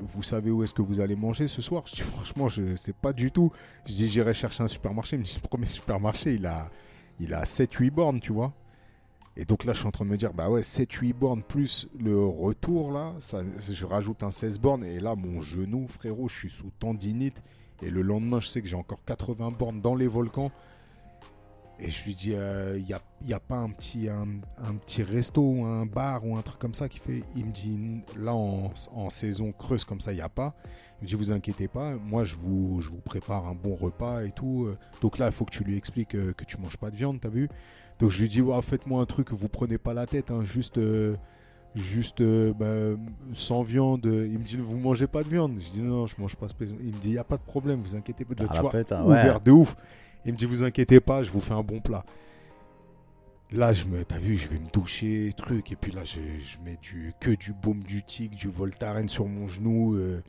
vous 0.00 0.22
savez 0.22 0.50
où 0.50 0.62
est-ce 0.62 0.74
que 0.74 0.82
vous 0.82 1.00
allez 1.00 1.16
manger 1.16 1.48
ce 1.48 1.60
soir? 1.60 1.82
Je 1.86 1.96
dis 1.96 2.02
franchement, 2.02 2.48
je 2.48 2.76
sais 2.76 2.92
pas 2.92 3.12
du 3.12 3.32
tout. 3.32 3.50
Je 3.86 3.94
dis 3.94 4.06
j'irai 4.06 4.34
chercher 4.34 4.62
un 4.62 4.68
supermarché. 4.68 5.16
Il 5.16 5.20
me 5.20 5.24
dit 5.24 5.38
le 5.42 5.48
premier 5.48 5.66
supermarché, 5.78 6.34
il 6.34 6.46
a, 6.46 6.70
il 7.18 7.34
a 7.34 7.42
7-8 7.42 7.90
bornes, 7.90 8.20
tu 8.20 8.32
vois. 8.32 8.52
Et 9.36 9.44
donc 9.44 9.64
là, 9.64 9.72
je 9.72 9.78
suis 9.78 9.86
en 9.86 9.92
train 9.92 10.04
de 10.04 10.10
me 10.10 10.16
dire, 10.16 10.34
bah 10.34 10.50
ouais, 10.50 10.62
7-8 10.62 11.12
bornes 11.14 11.42
plus 11.44 11.88
le 11.96 12.24
retour, 12.24 12.90
là, 12.90 13.14
ça, 13.20 13.42
je 13.70 13.86
rajoute 13.86 14.24
un 14.24 14.32
16 14.32 14.58
bornes. 14.58 14.84
Et 14.84 14.98
là, 14.98 15.14
mon 15.14 15.40
genou, 15.40 15.86
frérot, 15.86 16.28
je 16.28 16.36
suis 16.36 16.50
sous 16.50 16.70
tendinite. 16.80 17.40
Et 17.80 17.90
le 17.90 18.02
lendemain, 18.02 18.40
je 18.40 18.48
sais 18.48 18.60
que 18.60 18.66
j'ai 18.66 18.76
encore 18.76 19.04
80 19.04 19.52
bornes 19.52 19.80
dans 19.80 19.94
les 19.94 20.08
volcans. 20.08 20.50
Et 21.80 21.90
je 21.90 22.04
lui 22.04 22.14
dis, 22.14 22.30
il 22.32 22.84
n'y 22.84 22.92
a, 22.92 23.00
y 23.24 23.32
a 23.32 23.40
pas 23.40 23.56
un 23.56 23.70
petit, 23.70 24.08
un, 24.08 24.26
un 24.58 24.74
petit 24.74 25.02
resto 25.02 25.40
ou 25.40 25.64
un 25.64 25.86
bar 25.86 26.26
ou 26.26 26.36
un 26.36 26.42
truc 26.42 26.58
comme 26.58 26.74
ça 26.74 26.88
qui 26.88 26.98
fait. 26.98 27.22
Il 27.36 27.46
me 27.46 27.52
dit, 27.52 28.02
là, 28.16 28.34
en, 28.34 28.72
en 28.94 29.10
saison 29.10 29.52
creuse 29.52 29.84
comme 29.84 30.00
ça, 30.00 30.12
il 30.12 30.16
n'y 30.16 30.20
a 30.20 30.28
pas. 30.28 30.54
Il 31.00 31.04
me 31.04 31.08
dit, 31.08 31.14
vous 31.14 31.30
inquiétez 31.30 31.68
pas, 31.68 31.94
moi, 31.94 32.24
je 32.24 32.34
vous, 32.36 32.80
je 32.80 32.90
vous 32.90 33.00
prépare 33.00 33.46
un 33.46 33.54
bon 33.54 33.76
repas 33.76 34.24
et 34.24 34.32
tout. 34.32 34.68
Donc 35.00 35.18
là, 35.18 35.26
il 35.26 35.32
faut 35.32 35.44
que 35.44 35.52
tu 35.52 35.62
lui 35.62 35.76
expliques 35.76 36.16
euh, 36.16 36.32
que 36.32 36.44
tu 36.44 36.58
manges 36.58 36.76
pas 36.76 36.90
de 36.90 36.96
viande, 36.96 37.20
t'as 37.20 37.28
vu 37.28 37.48
donc 37.98 38.10
je 38.10 38.20
lui 38.22 38.28
dis, 38.28 38.40
ouais, 38.40 38.62
faites-moi 38.62 39.02
un 39.02 39.06
truc, 39.06 39.32
vous 39.32 39.48
prenez 39.48 39.78
pas 39.78 39.92
la 39.92 40.06
tête, 40.06 40.30
hein, 40.30 40.44
juste, 40.44 40.78
euh, 40.78 41.16
juste 41.74 42.20
euh, 42.20 42.52
bah, 42.52 43.00
sans 43.32 43.62
viande. 43.62 44.04
Il 44.04 44.38
me 44.38 44.44
dit, 44.44 44.56
vous 44.56 44.78
mangez 44.78 45.06
pas 45.06 45.22
de 45.24 45.28
viande 45.28 45.58
Je 45.58 45.72
dis, 45.72 45.80
non, 45.80 45.96
non 45.96 46.06
je 46.06 46.14
mange 46.18 46.36
pas. 46.36 46.46
Il 46.60 46.68
me 46.68 47.00
dit, 47.00 47.08
il 47.08 47.10
n'y 47.10 47.18
a 47.18 47.24
pas 47.24 47.36
de 47.36 47.42
problème, 47.42 47.80
vous 47.80 47.96
inquiétez 47.96 48.24
pas. 48.24 48.34
Ah, 48.38 48.54
tu 48.54 48.60
vois, 48.60 48.70
pète, 48.70 48.92
hein, 48.92 49.02
ouais. 49.02 49.20
ouvert 49.20 49.40
de 49.40 49.50
ouf. 49.50 49.76
Il 50.24 50.32
me 50.32 50.38
dit, 50.38 50.46
vous 50.46 50.64
inquiétez 50.64 51.00
pas, 51.00 51.22
je 51.22 51.30
vous 51.30 51.40
fais 51.40 51.54
un 51.54 51.62
bon 51.62 51.80
plat. 51.80 52.04
Là, 53.50 53.72
je 53.72 53.86
me, 53.86 54.04
t'as 54.04 54.18
vu, 54.18 54.36
je 54.36 54.46
vais 54.48 54.58
me 54.58 54.68
doucher, 54.70 55.30
truc, 55.34 55.72
et 55.72 55.76
puis 55.76 55.90
là, 55.90 56.04
je, 56.04 56.20
je 56.38 56.58
mets 56.58 56.76
du, 56.82 57.14
que 57.18 57.30
du 57.30 57.54
baume 57.54 57.82
du 57.82 58.02
tic, 58.02 58.32
du 58.34 58.48
Voltaren 58.48 59.08
sur 59.08 59.26
mon 59.26 59.46
genou. 59.46 59.94
euh, 59.96 60.22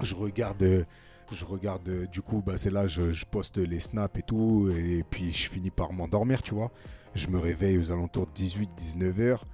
je 0.00 0.14
regarde, 0.14 0.62
euh, 0.62 0.84
je 1.30 1.44
regarde, 1.44 1.86
euh, 1.90 2.06
du 2.06 2.22
coup, 2.22 2.42
bah, 2.44 2.56
c'est 2.56 2.70
là, 2.70 2.86
je, 2.86 3.24
poste 3.26 3.58
les 3.58 3.78
snaps 3.80 4.18
et 4.18 4.22
tout, 4.22 4.72
et 4.74 5.04
puis 5.10 5.30
je 5.30 5.50
finis 5.50 5.70
par 5.70 5.92
m'endormir, 5.92 6.40
tu 6.40 6.54
vois. 6.54 6.70
Je 7.14 7.28
me 7.28 7.38
réveille 7.38 7.76
aux 7.76 7.92
alentours 7.92 8.26
de 8.26 8.32
18-19 8.32 9.20
heures. 9.20 9.44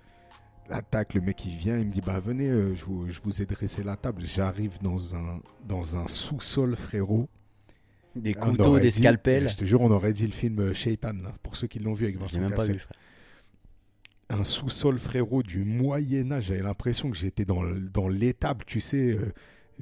L'attaque, 0.68 1.14
le 1.14 1.20
mec 1.20 1.44
il 1.44 1.57
vient, 1.57 1.78
il 1.78 1.86
me 1.86 1.92
dit 1.92 2.00
bah 2.00 2.20
venez, 2.20 2.48
je, 2.74 2.84
vous, 2.84 3.09
je 3.09 3.20
vous 3.22 3.40
ai 3.42 3.46
dressé 3.46 3.82
la 3.82 3.96
table. 3.96 4.22
J'arrive 4.24 4.80
dans 4.82 5.16
un, 5.16 5.40
dans 5.64 5.96
un 5.96 6.07
sous-sol, 6.09 6.76
frérot. 6.76 7.28
Des 8.16 8.34
couteaux, 8.34 8.78
des 8.78 8.88
dit- 8.88 8.98
scalpels. 9.00 9.48
Je 9.48 9.56
te 9.56 9.64
jure, 9.64 9.80
on 9.82 9.90
aurait 9.90 10.12
dit 10.12 10.26
le 10.26 10.32
film 10.32 10.72
Shaitan, 10.72 11.12
là, 11.22 11.34
pour 11.42 11.56
ceux 11.56 11.66
qui 11.66 11.78
l'ont 11.78 11.92
vu 11.94 12.06
avec 12.06 12.18
Vincent 12.18 12.40
même 12.40 12.50
pas 12.50 12.56
Cassel. 12.56 12.74
vu, 12.74 12.80
frère. 12.80 12.96
Un 14.28 14.42
sous-sol, 14.44 14.98
frérot, 14.98 15.42
du 15.42 15.64
Moyen-Âge. 15.64 16.46
J'avais 16.46 16.62
l'impression 16.62 17.10
que 17.10 17.16
j'étais 17.16 17.44
dans, 17.44 17.62
dans 17.92 18.08
l'étable, 18.08 18.64
tu 18.66 18.80
sais, 18.80 19.12
euh, 19.16 19.32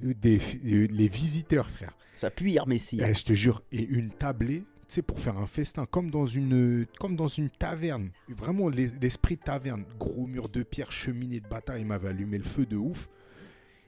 des, 0.02 0.38
euh, 0.66 0.86
les 0.90 1.08
visiteurs, 1.08 1.70
frère. 1.70 1.96
Ça 2.12 2.30
pue, 2.30 2.54
Messi. 2.66 3.00
Eh, 3.02 3.14
je 3.14 3.24
te 3.24 3.32
jure, 3.32 3.62
et 3.72 3.82
une 3.82 4.10
tablée, 4.10 4.58
tu 4.60 4.64
sais, 4.88 5.02
pour 5.02 5.18
faire 5.18 5.38
un 5.38 5.46
festin, 5.46 5.86
comme 5.86 6.10
dans 6.10 6.26
une, 6.26 6.86
comme 7.00 7.16
dans 7.16 7.26
une 7.28 7.48
taverne. 7.48 8.10
Vraiment, 8.28 8.68
l'es- 8.68 8.92
l'esprit 9.00 9.36
de 9.36 9.40
taverne. 9.42 9.84
Gros 9.98 10.26
mur 10.26 10.48
de 10.50 10.62
pierre, 10.62 10.92
cheminée 10.92 11.40
de 11.40 11.48
bâtard, 11.48 11.78
il 11.78 11.86
m'avait 11.86 12.08
allumé 12.08 12.36
le 12.36 12.44
feu 12.44 12.66
de 12.66 12.76
ouf. 12.76 13.08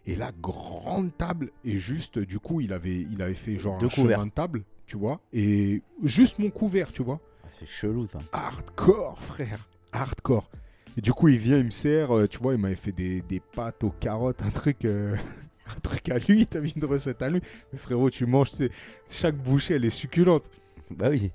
Et 0.06 0.14
la 0.14 0.30
grande 0.32 1.16
table, 1.16 1.50
et 1.64 1.78
juste, 1.78 2.18
du 2.18 2.38
coup, 2.38 2.60
il 2.60 2.72
avait, 2.72 3.00
il 3.10 3.20
avait 3.22 3.34
fait 3.34 3.58
genre 3.58 3.78
Deux 3.78 3.86
un 3.86 3.88
couverts. 3.88 4.18
chemin 4.18 4.26
de 4.26 4.32
table, 4.32 4.62
tu 4.86 4.96
vois, 4.96 5.20
et 5.32 5.82
juste 6.04 6.38
mon 6.38 6.50
couvert, 6.50 6.92
tu 6.92 7.02
vois. 7.02 7.20
Ah, 7.42 7.46
C'est 7.48 7.66
chelou, 7.66 8.06
ça. 8.06 8.18
Hardcore, 8.32 9.18
frère. 9.18 9.68
Hardcore. 9.92 10.48
Et 10.96 11.00
du 11.00 11.12
coup, 11.12 11.28
il 11.28 11.38
vient, 11.38 11.58
il 11.58 11.64
me 11.64 11.70
sert, 11.70 12.16
euh, 12.16 12.26
tu 12.28 12.38
vois, 12.38 12.54
il 12.54 12.60
m'avait 12.60 12.74
fait 12.76 12.92
des, 12.92 13.20
des 13.22 13.40
pâtes 13.40 13.82
aux 13.84 13.90
carottes, 13.90 14.40
un 14.42 14.50
truc, 14.50 14.84
euh, 14.84 15.16
un 15.76 15.80
truc 15.80 16.08
à 16.08 16.18
lui, 16.18 16.46
t'as 16.46 16.60
vu 16.60 16.70
une 16.76 16.84
recette 16.84 17.20
à 17.22 17.28
lui. 17.28 17.40
Mais 17.72 17.78
frérot, 17.78 18.08
tu 18.08 18.26
manges, 18.26 18.50
tu 18.50 18.56
sais, 18.56 18.70
chaque 19.10 19.36
bouchée, 19.36 19.74
elle 19.74 19.84
est 19.84 19.90
succulente. 19.90 20.48
Bah 20.92 21.08
oui. 21.10 21.32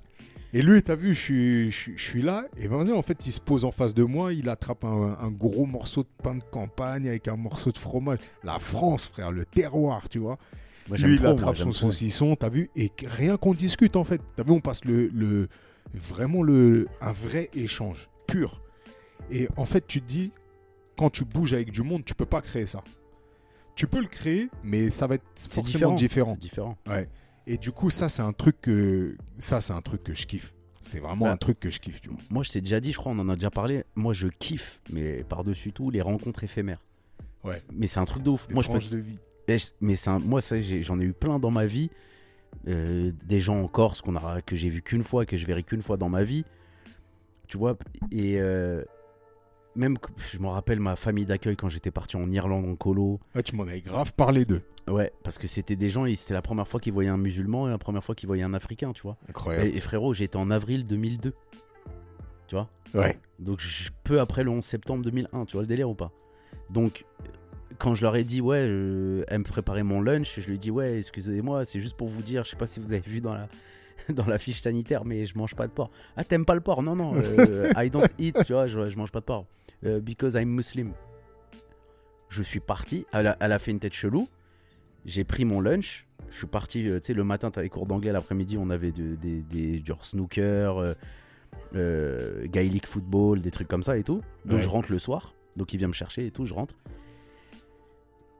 Et 0.54 0.60
lui, 0.62 0.82
t'as 0.82 0.96
vu, 0.96 1.14
je 1.14 1.20
suis, 1.20 1.70
je, 1.70 1.76
suis- 1.76 1.96
je 1.96 2.02
suis 2.02 2.22
là, 2.22 2.44
et 2.58 2.66
Vincent, 2.68 2.92
en 2.94 3.02
fait, 3.02 3.26
il 3.26 3.32
se 3.32 3.40
pose 3.40 3.64
en 3.64 3.70
face 3.70 3.94
de 3.94 4.02
moi, 4.04 4.34
il 4.34 4.48
attrape 4.50 4.84
un, 4.84 5.16
un 5.18 5.30
gros 5.30 5.64
morceau 5.64 6.02
de 6.02 6.08
pain 6.22 6.34
de 6.34 6.42
campagne 6.50 7.08
avec 7.08 7.26
un 7.28 7.36
morceau 7.36 7.72
de 7.72 7.78
fromage. 7.78 8.18
La 8.44 8.58
France, 8.58 9.06
frère, 9.06 9.32
le 9.32 9.46
terroir, 9.46 10.08
tu 10.10 10.18
vois. 10.18 10.36
Moi, 10.88 10.98
Lui, 10.98 11.14
il 11.14 11.22
moi, 11.22 11.30
attrape 11.30 11.56
son 11.56 11.70
trop. 11.70 11.72
saucisson, 11.72 12.36
t'as 12.36 12.50
vu 12.50 12.68
Et 12.76 12.90
rien 13.06 13.38
qu'on 13.38 13.54
discute, 13.54 13.96
en 13.96 14.04
fait. 14.04 14.20
T'as 14.36 14.42
vu, 14.42 14.50
on 14.52 14.60
passe 14.60 14.84
le, 14.84 15.06
le 15.14 15.48
vraiment 15.94 16.42
le, 16.42 16.86
un 17.00 17.12
vrai 17.12 17.48
échange 17.54 18.10
pur. 18.26 18.60
Et 19.30 19.48
en 19.56 19.64
fait, 19.64 19.86
tu 19.86 20.02
te 20.02 20.06
dis, 20.06 20.32
quand 20.98 21.08
tu 21.08 21.24
bouges 21.24 21.54
avec 21.54 21.70
du 21.70 21.82
monde, 21.82 22.04
tu 22.04 22.14
peux 22.14 22.26
pas 22.26 22.42
créer 22.42 22.66
ça. 22.66 22.82
Tu 23.74 23.86
peux 23.86 24.00
le 24.00 24.06
créer, 24.06 24.50
mais 24.62 24.90
ça 24.90 25.06
va 25.06 25.14
être 25.14 25.24
forcément 25.50 25.94
différent. 25.94 26.34
C'est 26.34 26.40
différent. 26.42 26.76
Ouais. 26.86 27.08
Et 27.46 27.58
du 27.58 27.72
coup, 27.72 27.90
ça, 27.90 28.08
c'est 28.08 28.22
un 28.22 28.32
truc 28.32 28.60
que 28.60 29.16
ça, 29.38 29.60
c'est 29.60 29.72
un 29.72 29.80
truc 29.82 30.02
que 30.04 30.14
je 30.14 30.26
kiffe. 30.26 30.52
C'est 30.80 30.98
vraiment 31.00 31.26
Bah, 31.26 31.32
un 31.32 31.36
truc 31.36 31.60
que 31.60 31.70
je 31.70 31.78
kiffe, 31.80 32.00
tu 32.00 32.08
vois. 32.08 32.18
Moi, 32.30 32.42
je 32.42 32.50
t'ai 32.50 32.60
déjà 32.60 32.80
dit, 32.80 32.92
je 32.92 32.98
crois, 32.98 33.12
on 33.12 33.18
en 33.18 33.28
a 33.28 33.34
déjà 33.34 33.50
parlé. 33.50 33.84
Moi, 33.94 34.12
je 34.12 34.28
kiffe, 34.28 34.80
mais 34.92 35.22
par-dessus 35.24 35.72
tout, 35.72 35.90
les 35.90 36.00
rencontres 36.02 36.42
éphémères. 36.44 36.80
Ouais. 37.44 37.60
Mais 37.72 37.86
c'est 37.86 38.00
un 38.00 38.04
truc 38.04 38.22
de 38.22 38.30
ouf. 38.30 38.46
Les 38.48 38.54
Moi, 38.54 38.62
je 38.62 38.68
peux 38.68 38.78
tranches 38.78 38.90
de 38.90 38.98
vie. 38.98 39.18
Je- 39.48 39.56
Mais 39.80 39.96
c'est 39.96 40.10
un- 40.10 40.18
moi, 40.20 40.40
ça, 40.40 40.60
j'en 40.60 40.98
ai 41.00 41.04
eu 41.04 41.12
plein 41.12 41.38
dans 41.38 41.50
ma 41.50 41.66
vie. 41.66 41.90
Euh, 42.68 43.10
des 43.24 43.40
gens 43.40 43.60
en 43.60 43.66
Corse 43.68 44.00
qu'on 44.02 44.14
a, 44.16 44.40
que 44.42 44.54
j'ai 44.56 44.68
vu 44.68 44.82
qu'une 44.82 45.02
fois, 45.02 45.24
que 45.26 45.36
je 45.36 45.44
verrai 45.46 45.62
qu'une 45.62 45.82
fois 45.82 45.96
dans 45.96 46.08
ma 46.08 46.22
vie. 46.22 46.44
Tu 47.48 47.56
vois, 47.58 47.76
et 48.10 48.40
euh, 48.40 48.82
même, 49.74 49.96
je 50.16 50.38
me 50.38 50.46
rappelle 50.48 50.78
ma 50.80 50.96
famille 50.96 51.26
d'accueil 51.26 51.56
quand 51.56 51.68
j'étais 51.68 51.90
parti 51.90 52.16
en 52.16 52.30
Irlande 52.30 52.66
en 52.66 52.76
colo. 52.76 53.20
Tu 53.44 53.56
m'en 53.56 53.64
avais 53.64 53.80
grave 53.80 54.12
parlé 54.14 54.44
d'eux. 54.44 54.62
Ouais, 54.88 55.12
parce 55.22 55.38
que 55.38 55.46
c'était 55.46 55.76
des 55.76 55.88
gens, 55.88 56.06
c'était 56.16 56.34
la 56.34 56.42
première 56.42 56.66
fois 56.66 56.80
qu'ils 56.80 56.92
voyaient 56.92 57.08
un 57.10 57.16
musulman 57.16 57.68
et 57.68 57.70
la 57.70 57.78
première 57.78 58.02
fois 58.02 58.14
qu'ils 58.14 58.26
voyaient 58.26 58.42
un 58.42 58.54
africain, 58.54 58.92
tu 58.92 59.02
vois. 59.02 59.16
Incroyable. 59.28 59.66
Et, 59.68 59.76
et 59.76 59.80
frérot, 59.80 60.12
j'étais 60.12 60.36
en 60.36 60.50
avril 60.50 60.84
2002. 60.86 61.32
Tu 62.48 62.54
vois? 62.56 62.68
Ouais. 62.94 63.18
Donc 63.38 63.60
je- 63.60 63.90
peu 64.04 64.20
après 64.20 64.42
le 64.44 64.50
11 64.50 64.64
septembre 64.64 65.02
2001, 65.04 65.44
tu 65.46 65.52
vois 65.52 65.62
le 65.62 65.68
délire 65.68 65.88
ou 65.88 65.94
pas? 65.94 66.10
Donc 66.70 67.04
quand 67.78 67.94
je 67.94 68.02
leur 68.02 68.16
ai 68.16 68.24
dit 68.24 68.40
ouais, 68.40 68.66
je- 68.66 69.24
elle 69.28 69.38
me 69.38 69.44
préparait 69.44 69.82
mon 69.84 70.00
lunch, 70.00 70.40
je 70.40 70.46
lui 70.46 70.56
ai 70.56 70.58
dit 70.58 70.70
ouais, 70.70 70.98
excusez-moi, 70.98 71.64
c'est 71.64 71.80
juste 71.80 71.96
pour 71.96 72.08
vous 72.08 72.20
dire, 72.22 72.44
je 72.44 72.50
sais 72.50 72.56
pas 72.56 72.66
si 72.66 72.80
vous 72.80 72.92
avez 72.92 73.02
vu 73.08 73.20
dans 73.20 73.32
la 73.34 73.48
dans 74.08 74.26
la 74.26 74.38
fiche 74.38 74.60
sanitaire, 74.60 75.04
mais 75.04 75.26
je 75.26 75.38
mange 75.38 75.54
pas 75.54 75.66
de 75.68 75.72
porc. 75.72 75.90
Ah 76.16 76.24
t'aimes 76.24 76.44
pas 76.44 76.54
le 76.56 76.60
porc? 76.60 76.82
Non 76.82 76.96
non, 76.96 77.14
euh, 77.16 77.70
I 77.76 77.88
don't 77.88 78.08
eat, 78.18 78.36
tu 78.44 78.52
vois, 78.52 78.66
je, 78.66 78.90
je 78.90 78.96
mange 78.98 79.12
pas 79.12 79.20
de 79.20 79.24
porc. 79.24 79.46
Euh, 79.86 80.00
because 80.00 80.34
I'm 80.34 80.48
Muslim. 80.50 80.92
Je 82.28 82.42
suis 82.42 82.60
parti, 82.60 83.06
elle 83.12 83.28
a, 83.28 83.36
elle 83.40 83.52
a 83.52 83.58
fait 83.58 83.70
une 83.70 83.78
tête 83.80 83.92
chelou. 83.94 84.28
J'ai 85.04 85.24
pris 85.24 85.44
mon 85.44 85.60
lunch. 85.60 86.06
Je 86.30 86.36
suis 86.38 86.46
parti, 86.46 86.88
euh, 86.88 86.98
tu 87.00 87.08
sais, 87.08 87.14
le 87.14 87.24
matin, 87.24 87.50
t'avais 87.50 87.68
cours 87.68 87.86
d'anglais, 87.86 88.12
l'après-midi, 88.12 88.56
on 88.58 88.70
avait 88.70 88.90
de- 88.92 89.16
des, 89.16 89.40
des, 89.42 89.84
genre 89.84 90.04
snooker, 90.04 90.78
euh, 90.78 90.94
euh, 91.74 92.46
gaelic 92.46 92.86
football, 92.86 93.40
des 93.42 93.50
trucs 93.50 93.68
comme 93.68 93.82
ça 93.82 93.98
et 93.98 94.02
tout. 94.02 94.20
Donc 94.46 94.56
Ouais. 94.58 94.62
je 94.62 94.68
rentre 94.68 94.90
le 94.92 94.98
soir, 94.98 95.34
donc 95.56 95.74
il 95.74 95.76
vient 95.78 95.88
me 95.88 95.92
chercher 95.92 96.26
et 96.26 96.30
tout, 96.30 96.46
je 96.46 96.54
rentre. 96.54 96.74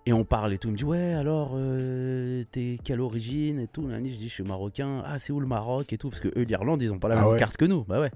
Et 0.06 0.12
on 0.12 0.24
parle 0.24 0.52
et 0.52 0.58
tout. 0.58 0.68
Il 0.68 0.72
me 0.72 0.76
dit 0.76 0.84
Ouais, 0.84 1.12
alors, 1.12 1.52
euh, 1.54 2.42
t'es 2.50 2.76
quelle 2.82 3.00
origine 3.00 3.60
et 3.60 3.68
tout. 3.68 3.82
Nani, 3.86 4.10
je 4.10 4.16
dis 4.16 4.28
Je 4.28 4.34
suis 4.34 4.42
marocain. 4.42 5.00
Ah, 5.04 5.20
c'est 5.20 5.32
où 5.32 5.38
le 5.38 5.46
Maroc 5.46 5.92
et 5.92 5.98
tout 5.98 6.08
Parce 6.08 6.18
que 6.18 6.26
eux, 6.36 6.42
l'Irlande, 6.42 6.82
ils 6.82 6.92
ont 6.92 6.98
pas 6.98 7.08
la 7.08 7.18
Ah 7.18 7.22
même 7.22 7.30
ouais. 7.32 7.38
carte 7.38 7.56
que 7.56 7.66
nous. 7.66 7.84
Bah 7.84 8.00
ouais. 8.00 8.10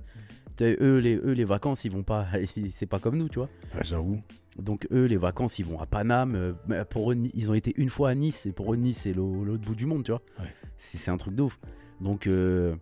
Eux 0.63 0.99
les, 0.99 1.15
eux, 1.17 1.31
les 1.33 1.45
vacances, 1.45 1.85
ils 1.85 1.93
vont 1.93 2.03
pas. 2.03 2.27
c'est 2.73 2.87
pas 2.87 2.99
comme 2.99 3.17
nous, 3.19 3.29
tu 3.29 3.39
vois. 3.39 3.49
Ah, 3.73 3.83
J'avoue. 3.85 4.21
Donc 4.59 4.87
eux, 4.91 5.05
les 5.05 5.17
vacances, 5.19 5.59
ils 5.59 5.65
vont 5.67 5.81
à 5.81 5.87
Paname. 5.87 6.35
euh, 6.35 6.53
mais 6.67 6.85
pour 6.85 7.13
eux, 7.13 7.17
ils 7.35 7.51
ont 7.51 7.55
été 7.55 7.75
une 7.77 7.91
fois 7.91 8.11
à 8.11 8.15
Nice. 8.15 8.47
Et 8.47 8.53
pour 8.53 8.73
eux, 8.73 8.77
Nice, 8.77 9.01
c'est 9.03 9.13
l'au- 9.13 9.45
l'autre 9.45 9.65
bout 9.67 9.75
du 9.75 9.87
monde, 9.87 10.05
tu 10.05 10.13
vois. 10.13 10.23
Ouais. 10.41 10.47
C'est 10.77 11.11
un 11.11 11.17
truc 11.17 11.35
de 11.35 11.43
ouf. 11.43 11.59
Donc 12.01 12.27
euh, 12.27 12.75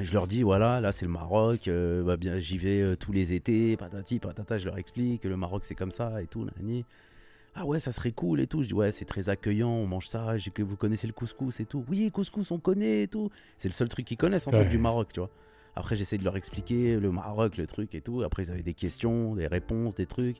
je 0.00 0.12
leur 0.12 0.26
dis, 0.26 0.42
voilà, 0.42 0.80
là, 0.80 0.90
c'est 0.92 1.04
le 1.04 1.10
Maroc. 1.12 1.68
euh, 1.68 2.02
bah, 2.02 2.16
bien, 2.16 2.38
J'y 2.38 2.56
vais 2.58 2.80
euh, 2.80 2.96
tous 2.96 3.12
les 3.12 3.32
étés. 3.34 3.76
Patati, 3.76 4.18
patata. 4.18 4.56
Je 4.58 4.64
leur 4.66 4.78
explique 4.78 5.22
que 5.22 5.28
le 5.28 5.36
Maroc, 5.36 5.64
c'est 5.64 5.74
comme 5.74 5.90
ça 5.90 6.22
et 6.22 6.26
tout. 6.26 6.46
nani. 6.56 6.84
Ah 7.54 7.66
ouais, 7.66 7.78
ça 7.78 7.92
serait 7.92 8.12
cool 8.12 8.40
et 8.40 8.46
tout. 8.46 8.62
Je 8.62 8.68
dis, 8.68 8.74
ouais, 8.74 8.90
c'est 8.92 9.04
très 9.04 9.28
accueillant. 9.28 9.68
On 9.70 9.86
mange 9.86 10.08
ça. 10.08 10.38
J'ai 10.38 10.50
que 10.50 10.62
vous 10.62 10.76
connaissez 10.76 11.06
le 11.06 11.12
couscous 11.12 11.60
et 11.60 11.66
tout. 11.66 11.84
Oui, 11.90 12.10
couscous, 12.10 12.50
on 12.50 12.58
connaît 12.58 13.02
et 13.02 13.08
tout. 13.08 13.28
C'est 13.58 13.68
le 13.68 13.74
seul 13.74 13.90
truc 13.90 14.06
qu'ils 14.06 14.16
connaissent, 14.16 14.46
en 14.46 14.52
Ouais. 14.52 14.64
fait, 14.64 14.70
du 14.70 14.78
Maroc, 14.78 15.08
tu 15.12 15.20
vois. 15.20 15.28
Après, 15.76 15.94
j'essaie 15.96 16.16
de 16.16 16.24
leur 16.24 16.36
expliquer 16.38 16.98
le 16.98 17.12
Maroc, 17.12 17.58
le 17.58 17.66
truc 17.66 17.94
et 17.94 18.00
tout. 18.00 18.22
Après, 18.22 18.44
ils 18.44 18.50
avaient 18.50 18.62
des 18.62 18.72
questions, 18.74 19.34
des 19.34 19.46
réponses, 19.46 19.94
des 19.94 20.06
trucs. 20.06 20.38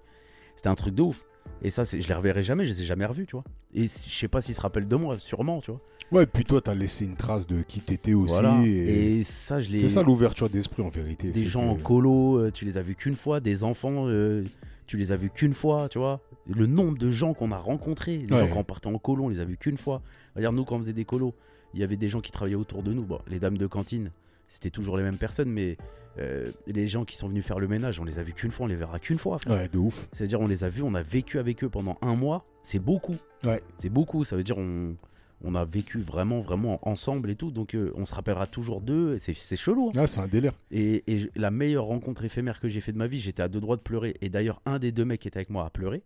C'était 0.57 0.69
un 0.69 0.75
truc 0.75 0.95
de 0.95 1.03
ouf. 1.03 1.25
Et 1.63 1.71
ça, 1.71 1.85
je 1.85 1.97
les 1.97 2.15
reverrai 2.15 2.43
jamais, 2.43 2.65
je 2.65 2.73
les 2.73 2.83
ai 2.83 2.87
jamais 2.87 3.07
revus, 3.07 3.27
tu 3.27 3.33
vois. 3.33 3.45
Et 3.75 3.85
je 3.85 3.89
sais 3.89 4.29
pas 4.29 4.41
s'ils 4.41 4.55
se 4.55 4.61
rappellent 4.61 4.89
de 4.89 4.97
moi, 4.97 5.19
sûrement, 5.19 5.61
tu 5.61 5.71
vois. 5.71 5.81
Ouais, 6.11 6.27
puis 6.27 6.45
toi, 6.45 6.61
t'as 6.61 6.75
laissé 6.75 7.05
une 7.05 7.17
trace 7.17 7.47
de 7.47 7.63
qui 7.63 7.81
t'étais 7.81 8.15
aussi. 8.15 8.35
Voilà. 8.35 8.61
Et... 8.65 9.19
Et 9.19 9.23
ça, 9.23 9.61
je 9.61 9.71
les. 9.71 9.79
C'est 9.79 9.89
ça 9.89 10.03
l'ouverture 10.03 10.49
d'esprit 10.51 10.83
en 10.83 10.89
vérité. 10.89 11.31
Des 11.31 11.47
gens 11.47 11.67
en 11.69 11.77
colo, 11.77 12.39
euh, 12.39 12.51
tu 12.53 12.65
les 12.65 12.79
as 12.79 12.83
vus 12.83 12.95
qu'une 12.97 13.15
fois. 13.17 13.41
Des 13.41 13.65
enfants, 13.65 14.07
euh, 14.09 14.45
tu 14.87 14.97
les 14.97 15.11
as 15.13 15.17
vus 15.17 15.31
qu'une 15.31 15.55
fois, 15.55 15.89
tu 15.89 15.99
vois. 15.99 16.21
Le 16.49 16.67
nombre 16.67 16.99
de 16.99 17.11
gens 17.11 17.33
qu'on 17.33 17.53
a 17.53 17.59
rencontrés, 17.59 18.19
les 18.19 18.33
Ouais. 18.35 18.41
gens 18.47 18.53
qui 18.53 18.59
ont 18.59 18.65
parti 18.65 18.89
en 18.89 18.99
colo, 18.99 19.25
on 19.25 19.29
les 19.29 19.41
a 19.41 19.45
vus 19.45 19.57
qu'une 19.57 19.79
fois. 19.79 20.03
Regarde, 20.37 20.55
nous, 20.57 20.65
quand 20.65 20.77
on 20.77 20.79
faisait 20.79 20.93
des 20.93 21.05
colos, 21.05 21.35
il 21.75 21.81
y 21.81 21.85
avait 21.85 21.97
des 21.97 22.09
gens 22.09 22.21
qui 22.21 22.33
travaillaient 22.33 22.57
autour 22.57 22.83
de 22.83 22.93
nous. 22.93 23.05
Bon, 23.05 23.21
les 23.29 23.39
dames 23.39 23.57
de 23.57 23.67
cantine, 23.67 24.11
c'était 24.53 24.71
toujours 24.71 24.99
les 24.99 25.03
mêmes 25.03 25.17
personnes, 25.17 25.49
mais 25.51 25.79
euh, 26.19 26.45
les 26.67 26.87
gens 26.87 27.07
qui 27.07 27.17
sont 27.17 27.27
venus 27.29 27.43
faire 27.45 27.59
le 27.59 27.69
ménage, 27.69 27.99
on 28.01 28.05
les 28.05 28.19
a 28.19 28.23
vus 28.23 28.35
qu'une 28.35 28.51
fois, 28.51 28.65
on 28.65 28.69
les 28.69 28.77
verra 28.77 28.99
qu'une 28.99 29.17
fois. 29.17 29.39
frère. 29.39 29.57
Ouais, 29.57 29.69
de 29.69 29.79
ouf. 29.79 30.09
C'est-à-dire, 30.13 30.43
on 30.43 30.47
les 30.47 30.63
a 30.63 30.69
vus, 30.69 30.83
on 30.83 30.95
a 30.95 31.03
vécu 31.03 31.39
avec 31.39 31.65
eux 31.65 31.71
pendant 31.71 31.97
un 32.03 32.15
mois. 32.17 32.45
C'est 32.63 32.79
beaucoup. 32.79 33.17
Ouais. 33.45 33.63
C'est 33.79 33.89
beaucoup. 33.89 34.25
Ça 34.25 34.37
veut 34.37 34.43
dire, 34.45 34.59
on, 34.59 34.95
on 35.43 35.55
a 35.55 35.65
vécu 35.65 36.01
vraiment, 36.03 36.43
vraiment 36.43 36.87
ensemble 36.87 37.31
et 37.31 37.35
tout. 37.35 37.51
Donc, 37.51 37.75
euh, 37.75 37.93
on 37.95 38.05
se 38.05 38.15
rappellera 38.15 38.47
toujours 38.47 38.83
d'eux. 38.83 39.15
et 39.15 39.19
C'est 39.21 39.33
c'est 39.35 39.57
chelou. 39.57 39.89
hein. 39.89 40.01
Ah, 40.03 40.07
c'est 40.07 40.21
un 40.21 40.29
délire. 40.29 40.53
Et, 40.71 41.03
et 41.11 41.31
la 41.35 41.51
meilleure 41.51 41.87
rencontre 41.87 42.23
éphémère 42.25 42.61
que 42.61 42.69
j'ai 42.69 42.83
fait 42.83 42.93
de 42.93 42.99
ma 42.99 43.07
vie, 43.07 43.19
j'étais 43.19 43.43
à 43.43 43.49
deux 43.49 43.61
droits 43.61 43.77
de 43.77 43.83
pleurer. 43.83 44.15
Et 44.21 44.29
d'ailleurs, 44.29 44.61
un 44.67 44.79
des 44.79 44.93
deux 44.93 45.07
mecs 45.07 45.21
qui 45.21 45.29
était 45.29 45.39
avec 45.39 45.49
moi 45.49 45.65
a 45.65 45.71
pleuré. 45.71 46.03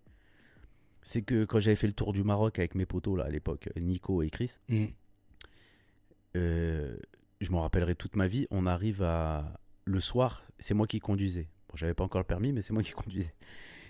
C'est 1.03 1.23
que 1.23 1.45
quand 1.45 1.59
j'avais 1.59 1.75
fait 1.77 1.89
le 1.89 1.93
tour 1.93 2.13
du 2.13 2.23
Maroc 2.23 2.61
avec 2.61 2.77
mes 2.77 2.87
potos 2.87 3.19
là, 3.19 3.25
à 3.25 3.29
l'époque, 3.31 3.69
Nico 3.81 4.23
et 4.23 4.31
Chris, 4.31 4.59
euh, 6.37 6.97
je 7.41 7.51
m'en 7.51 7.61
rappellerai 7.63 7.95
toute 7.95 8.17
ma 8.17 8.27
vie. 8.27 8.47
On 8.51 8.67
arrive 8.67 9.03
à 9.03 9.53
le 9.85 10.01
soir, 10.01 10.43
c'est 10.59 10.75
moi 10.75 10.87
qui 10.87 11.01
conduisais. 11.01 11.49
Bon, 11.69 11.77
j'avais 11.77 11.95
pas 11.95 12.05
encore 12.05 12.21
le 12.21 12.27
permis, 12.27 12.53
mais 12.53 12.63
c'est 12.63 12.73
moi 12.73 12.83
qui 12.83 12.93
conduisais. 12.93 13.35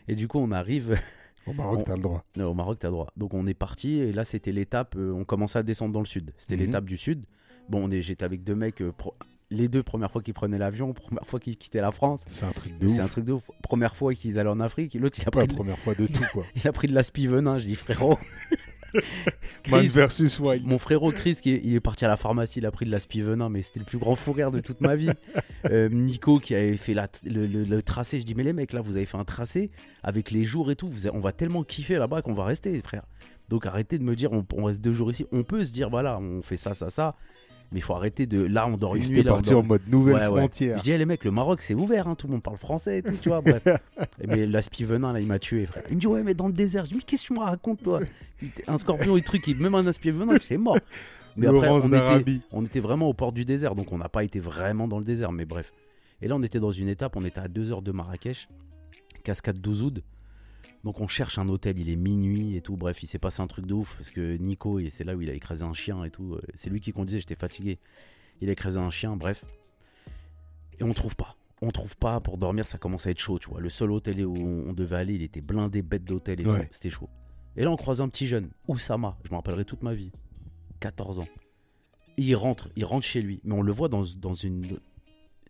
Et 0.09 0.15
du 0.15 0.29
coup, 0.29 0.39
on 0.39 0.51
arrive 0.53 0.99
Au 1.47 1.53
Maroc, 1.53 1.79
On- 1.81 1.83
t'as 1.85 1.97
le 1.97 2.03
droit. 2.03 2.25
non, 2.37 2.47
au 2.51 2.55
Maroc, 2.55 2.79
t'as 2.81 2.91
droit. 2.91 3.09
Donc 3.17 3.35
on 3.35 3.47
est 3.47 3.55
parti 3.55 3.99
et 3.99 4.13
là 4.13 4.25
c'était 4.25 4.53
l'étape. 4.53 4.95
euh, 4.97 5.13
on 5.13 5.25
commençait 5.25 5.59
à 5.59 5.63
descendre 5.63 5.93
dans 5.93 6.01
le 6.01 6.07
sud. 6.07 6.33
C'était 6.39 6.57
Mhm. 6.57 6.63
l'étape 6.63 6.85
du 6.85 6.97
sud. 6.97 7.25
Bon, 7.69 7.91
est, 7.91 8.03
j'étais 8.03 8.25
avec 8.25 8.43
deux 8.45 8.55
mecs. 8.55 8.83
euh, 8.83 8.93
pro- 8.93 9.15
les 9.51 9.69
deux 9.69 9.85
premières 9.85 10.11
fois 10.11 10.23
qu'ils 10.23 10.35
prenaient 10.35 10.59
l'avion, 10.59 10.93
première 10.93 11.25
fois 11.27 11.39
qu'ils 11.39 11.57
quittaient 11.57 11.81
la 11.81 11.93
France. 11.93 12.25
C'est 12.27 12.45
un 12.47 12.51
truc 12.53 12.77
de 12.79 12.89
C'est 12.89 13.01
un 13.01 13.05
ouf. 13.05 13.11
truc 13.13 13.25
de 13.25 13.33
ouf. 13.33 13.43
Première 13.63 13.95
fois 13.97 14.13
qu'ils 14.13 14.41
allaient 14.41 14.51
en 14.51 14.59
Afrique, 14.59 14.95
l'autre 14.95 15.19
il 15.19 15.23
a 15.23 15.31
Pas 15.31 15.31
pris, 15.31 15.41
la 15.43 15.47
de, 15.47 15.55
première 15.55 15.79
fois 15.79 15.95
de 15.95 16.07
tout, 16.09 16.25
quoi. 16.33 16.45
il 16.57 16.67
a 16.67 16.73
pris 16.73 16.89
de 16.89 16.95
l'aspi 16.95 17.29
venin. 17.29 17.59
Je 17.59 17.67
dis 17.67 17.77
frérot. 17.77 18.19
Man 19.71 19.81
Chris, 19.81 19.89
versus 19.89 20.39
Wild. 20.41 20.67
mon 20.67 20.79
frérot 20.79 21.13
Chris, 21.13 21.39
qui 21.43 21.53
est, 21.55 21.61
il 21.65 21.75
est 21.75 21.81
parti 21.81 22.05
à 22.05 22.09
la 22.09 22.17
pharmacie, 22.17 22.59
il 22.61 22.67
a 22.67 22.71
pris 22.71 22.87
de 22.87 22.91
l'aspi 22.91 23.21
venin, 23.21 23.49
mais 23.49 23.63
c'était 23.63 23.81
le 23.81 23.87
plus 23.87 23.99
grand 23.99 24.15
fou 24.15 24.33
rire 24.33 24.51
de 24.51 24.61
toute 24.61 24.81
ma 24.81 24.95
vie. 24.97 25.11
Euh, 25.71 25.89
Nico 25.89 26.39
qui 26.39 26.55
avait 26.55 26.77
fait 26.77 26.95
la, 26.95 27.09
le, 27.25 27.45
le- 27.49 27.65
le 27.65 27.83
tracé, 27.83 28.21
je 28.21 28.25
dis 28.25 28.37
mais 28.37 28.45
les 28.45 28.53
mecs 28.53 28.73
là, 28.73 28.81
vous 28.83 28.97
avez 28.97 29.07
fait 29.07 29.17
un 29.17 29.25
tracé 29.25 29.73
avec 30.05 30.31
les 30.31 30.45
jours 30.45 30.71
et 30.71 30.77
tout, 30.77 30.89
vous, 30.89 31.09
on 31.09 31.19
va 31.19 31.33
tellement 31.33 31.65
kiffer 31.65 31.97
là-bas 31.99 32.23
qu'on 32.23 32.35
va 32.35 32.45
rester, 32.45 32.81
frère. 32.83 33.03
Donc 33.49 33.67
arrêtez 33.67 33.99
de 33.99 34.05
me 34.05 34.15
dire 34.15 34.31
on, 34.33 34.47
on 34.55 34.65
reste 34.65 34.81
deux 34.81 34.93
jours 34.93 35.11
ici. 35.11 35.27
On 35.33 35.43
peut 35.43 35.65
se 35.65 35.73
dire 35.73 35.91
voilà, 35.91 36.21
on 36.21 36.41
fait 36.43 36.57
ça, 36.57 36.75
ça, 36.75 36.89
ça, 36.91 37.17
mais 37.73 37.79
il 37.79 37.83
faut 37.83 37.95
arrêter 37.95 38.27
de 38.27 38.43
là 38.43 38.67
on 38.67 38.77
dort 38.77 38.97
Et 38.97 39.01
une 39.01 39.09
nuit. 39.15 39.23
Là, 39.23 39.33
parti 39.33 39.51
dort- 39.51 39.61
en 39.61 39.67
mode 39.67 39.83
nouvelle 39.89 40.15
Ouais, 40.17 40.27
ouais. 40.29 40.41
frontière. 40.41 40.79
Je 40.79 40.83
dis, 40.83 40.97
les 40.97 41.05
mecs, 41.07 41.25
le 41.25 41.31
Maroc, 41.31 41.61
c'est 41.61 41.75
ouvert, 41.75 42.09
hein, 42.09 42.15
tout 42.15 42.27
le 42.27 42.33
monde 42.33 42.43
parle 42.43 42.57
français 42.57 42.99
et 42.99 43.03
tout, 43.03 43.15
tu 43.21 43.29
vois, 43.29 43.41
bref. 43.41 43.65
Mais 44.27 44.47
l'aspi 44.47 44.85
venin, 44.85 45.13
là, 45.13 45.21
il 45.21 45.27
m'a 45.27 45.39
tué, 45.39 45.67
frère. 45.67 45.83
Il 45.91 45.97
me 45.97 46.01
dit, 46.01 46.07
ouais, 46.07 46.23
mais 46.23 46.35
dans 46.35 46.47
le 46.47 46.53
désert. 46.53 46.85
Je 46.85 46.91
dis, 46.91 46.97
mais 46.97 47.03
qu'est-ce 47.03 47.23
que 47.23 47.27
tu 47.29 47.33
me 47.35 47.41
racontes, 47.41 47.83
toi? 47.83 48.01
Un 48.67 48.79
scorpion 48.79 49.17
et 49.17 49.23
truc, 49.23 49.47
même 49.59 49.75
un 49.75 49.87
aspi 49.87 50.11
venin, 50.11 50.37
c'est 50.41 50.59
mort. 50.59 50.79
Mais 51.37 51.47
après, 51.49 51.69
on 51.69 51.79
était, 51.79 52.41
on 52.53 52.65
était 52.65 52.81
vraiment 52.81 53.09
au 53.09 53.15
port 53.15 53.33
du 53.33 53.45
désert, 53.45 53.75
donc 53.75 53.93
on 53.93 53.99
n'a 53.99 54.09
pas 54.09 54.25
été 54.25 54.41
vraiment 54.41 54.89
dans 54.89 54.99
le 54.99 55.05
désert, 55.05 55.33
mais 55.33 55.45
bref. 55.45 55.73
Et 56.23 56.29
là, 56.29 56.35
on 56.37 56.43
était 56.43 56.61
dans 56.61 56.71
une 56.73 56.89
étape, 56.89 57.15
on 57.17 57.25
était 57.27 57.41
à 57.41 57.49
2 57.49 57.73
heures 57.73 57.83
de 57.83 57.93
Marrakech, 57.93 58.49
cascade 59.23 59.59
d'Ouzoud. 59.59 60.03
Donc 60.87 61.01
on 61.01 61.09
cherche 61.09 61.37
un 61.39 61.49
hôtel, 61.49 61.81
il 61.81 61.91
est 61.91 61.97
minuit 61.97 62.55
et 62.55 62.61
tout. 62.61 62.77
Bref, 62.77 63.03
il 63.03 63.09
s'est 63.09 63.19
passé 63.19 63.43
un 63.43 63.49
truc 63.49 63.67
de 63.67 63.75
ouf 63.75 63.97
parce 63.97 64.11
que 64.13 64.37
Nico, 64.37 64.79
et 64.79 64.89
c'est 64.91 65.03
là 65.03 65.17
où 65.17 65.21
il 65.21 65.29
a 65.29 65.33
écrasé 65.33 65.65
un 65.65 65.73
chien 65.73 66.05
et 66.05 66.11
tout. 66.11 66.35
euh, 66.35 66.41
C'est 66.55 66.71
lui 66.71 66.79
qui 66.81 66.93
conduisait, 66.93 67.19
j'étais 67.19 67.35
fatigué. 67.35 67.81
Il 68.41 68.49
a 68.49 68.53
écrasé 68.53 68.79
un 68.79 68.89
chien, 68.91 69.17
bref. 69.17 69.45
Et 70.79 70.85
on 70.85 70.95
trouve 70.95 71.17
pas. 71.17 71.35
On 71.61 71.73
trouve 71.73 71.97
pas 71.97 72.21
pour 72.21 72.39
dormir, 72.39 72.69
ça 72.69 72.79
commence 72.79 73.05
à 73.09 73.11
être 73.11 73.19
chaud, 73.19 73.41
tu 73.41 73.49
vois. 73.51 73.61
Le 73.61 73.69
seul 73.69 73.91
hôtel 73.91 74.25
où 74.25 74.37
on 74.37 74.73
devait 74.75 74.95
aller, 74.97 75.15
il 75.17 75.23
était 75.23 75.41
blindé, 75.41 75.83
bête 75.83 76.05
d'hôtel 76.05 76.41
et 76.41 76.47
Ouais. 76.47 76.61
tout. 76.61 76.69
C'était 76.71 76.91
chaud. 76.91 77.09
Et 77.57 77.65
là, 77.65 77.71
on 77.73 77.77
croise 77.77 78.01
un 78.01 78.09
petit 78.09 78.29
jeune, 78.29 78.51
Oussama, 78.69 79.19
je 79.25 79.31
m'en 79.31 79.39
rappellerai 79.39 79.65
toute 79.65 79.83
ma 79.83 79.93
vie. 79.93 80.13
14 80.79 81.19
ans. 81.19 81.29
Et 82.17 82.23
il 82.23 82.37
rentre, 82.37 82.69
il 82.77 82.85
rentre 82.85 83.05
chez 83.07 83.23
lui. 83.23 83.41
Mais 83.43 83.55
on 83.55 83.63
le 83.63 83.73
voit 83.73 83.89
dans, 83.89 84.05
dans 84.19 84.35
une. 84.35 84.79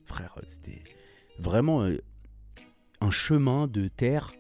Frère, 0.06 0.34
c'était 0.46 0.82
vraiment 1.38 1.82
euh, 1.82 1.98
un 3.02 3.10
chemin 3.10 3.66
de 3.66 3.88
terre 3.88 4.32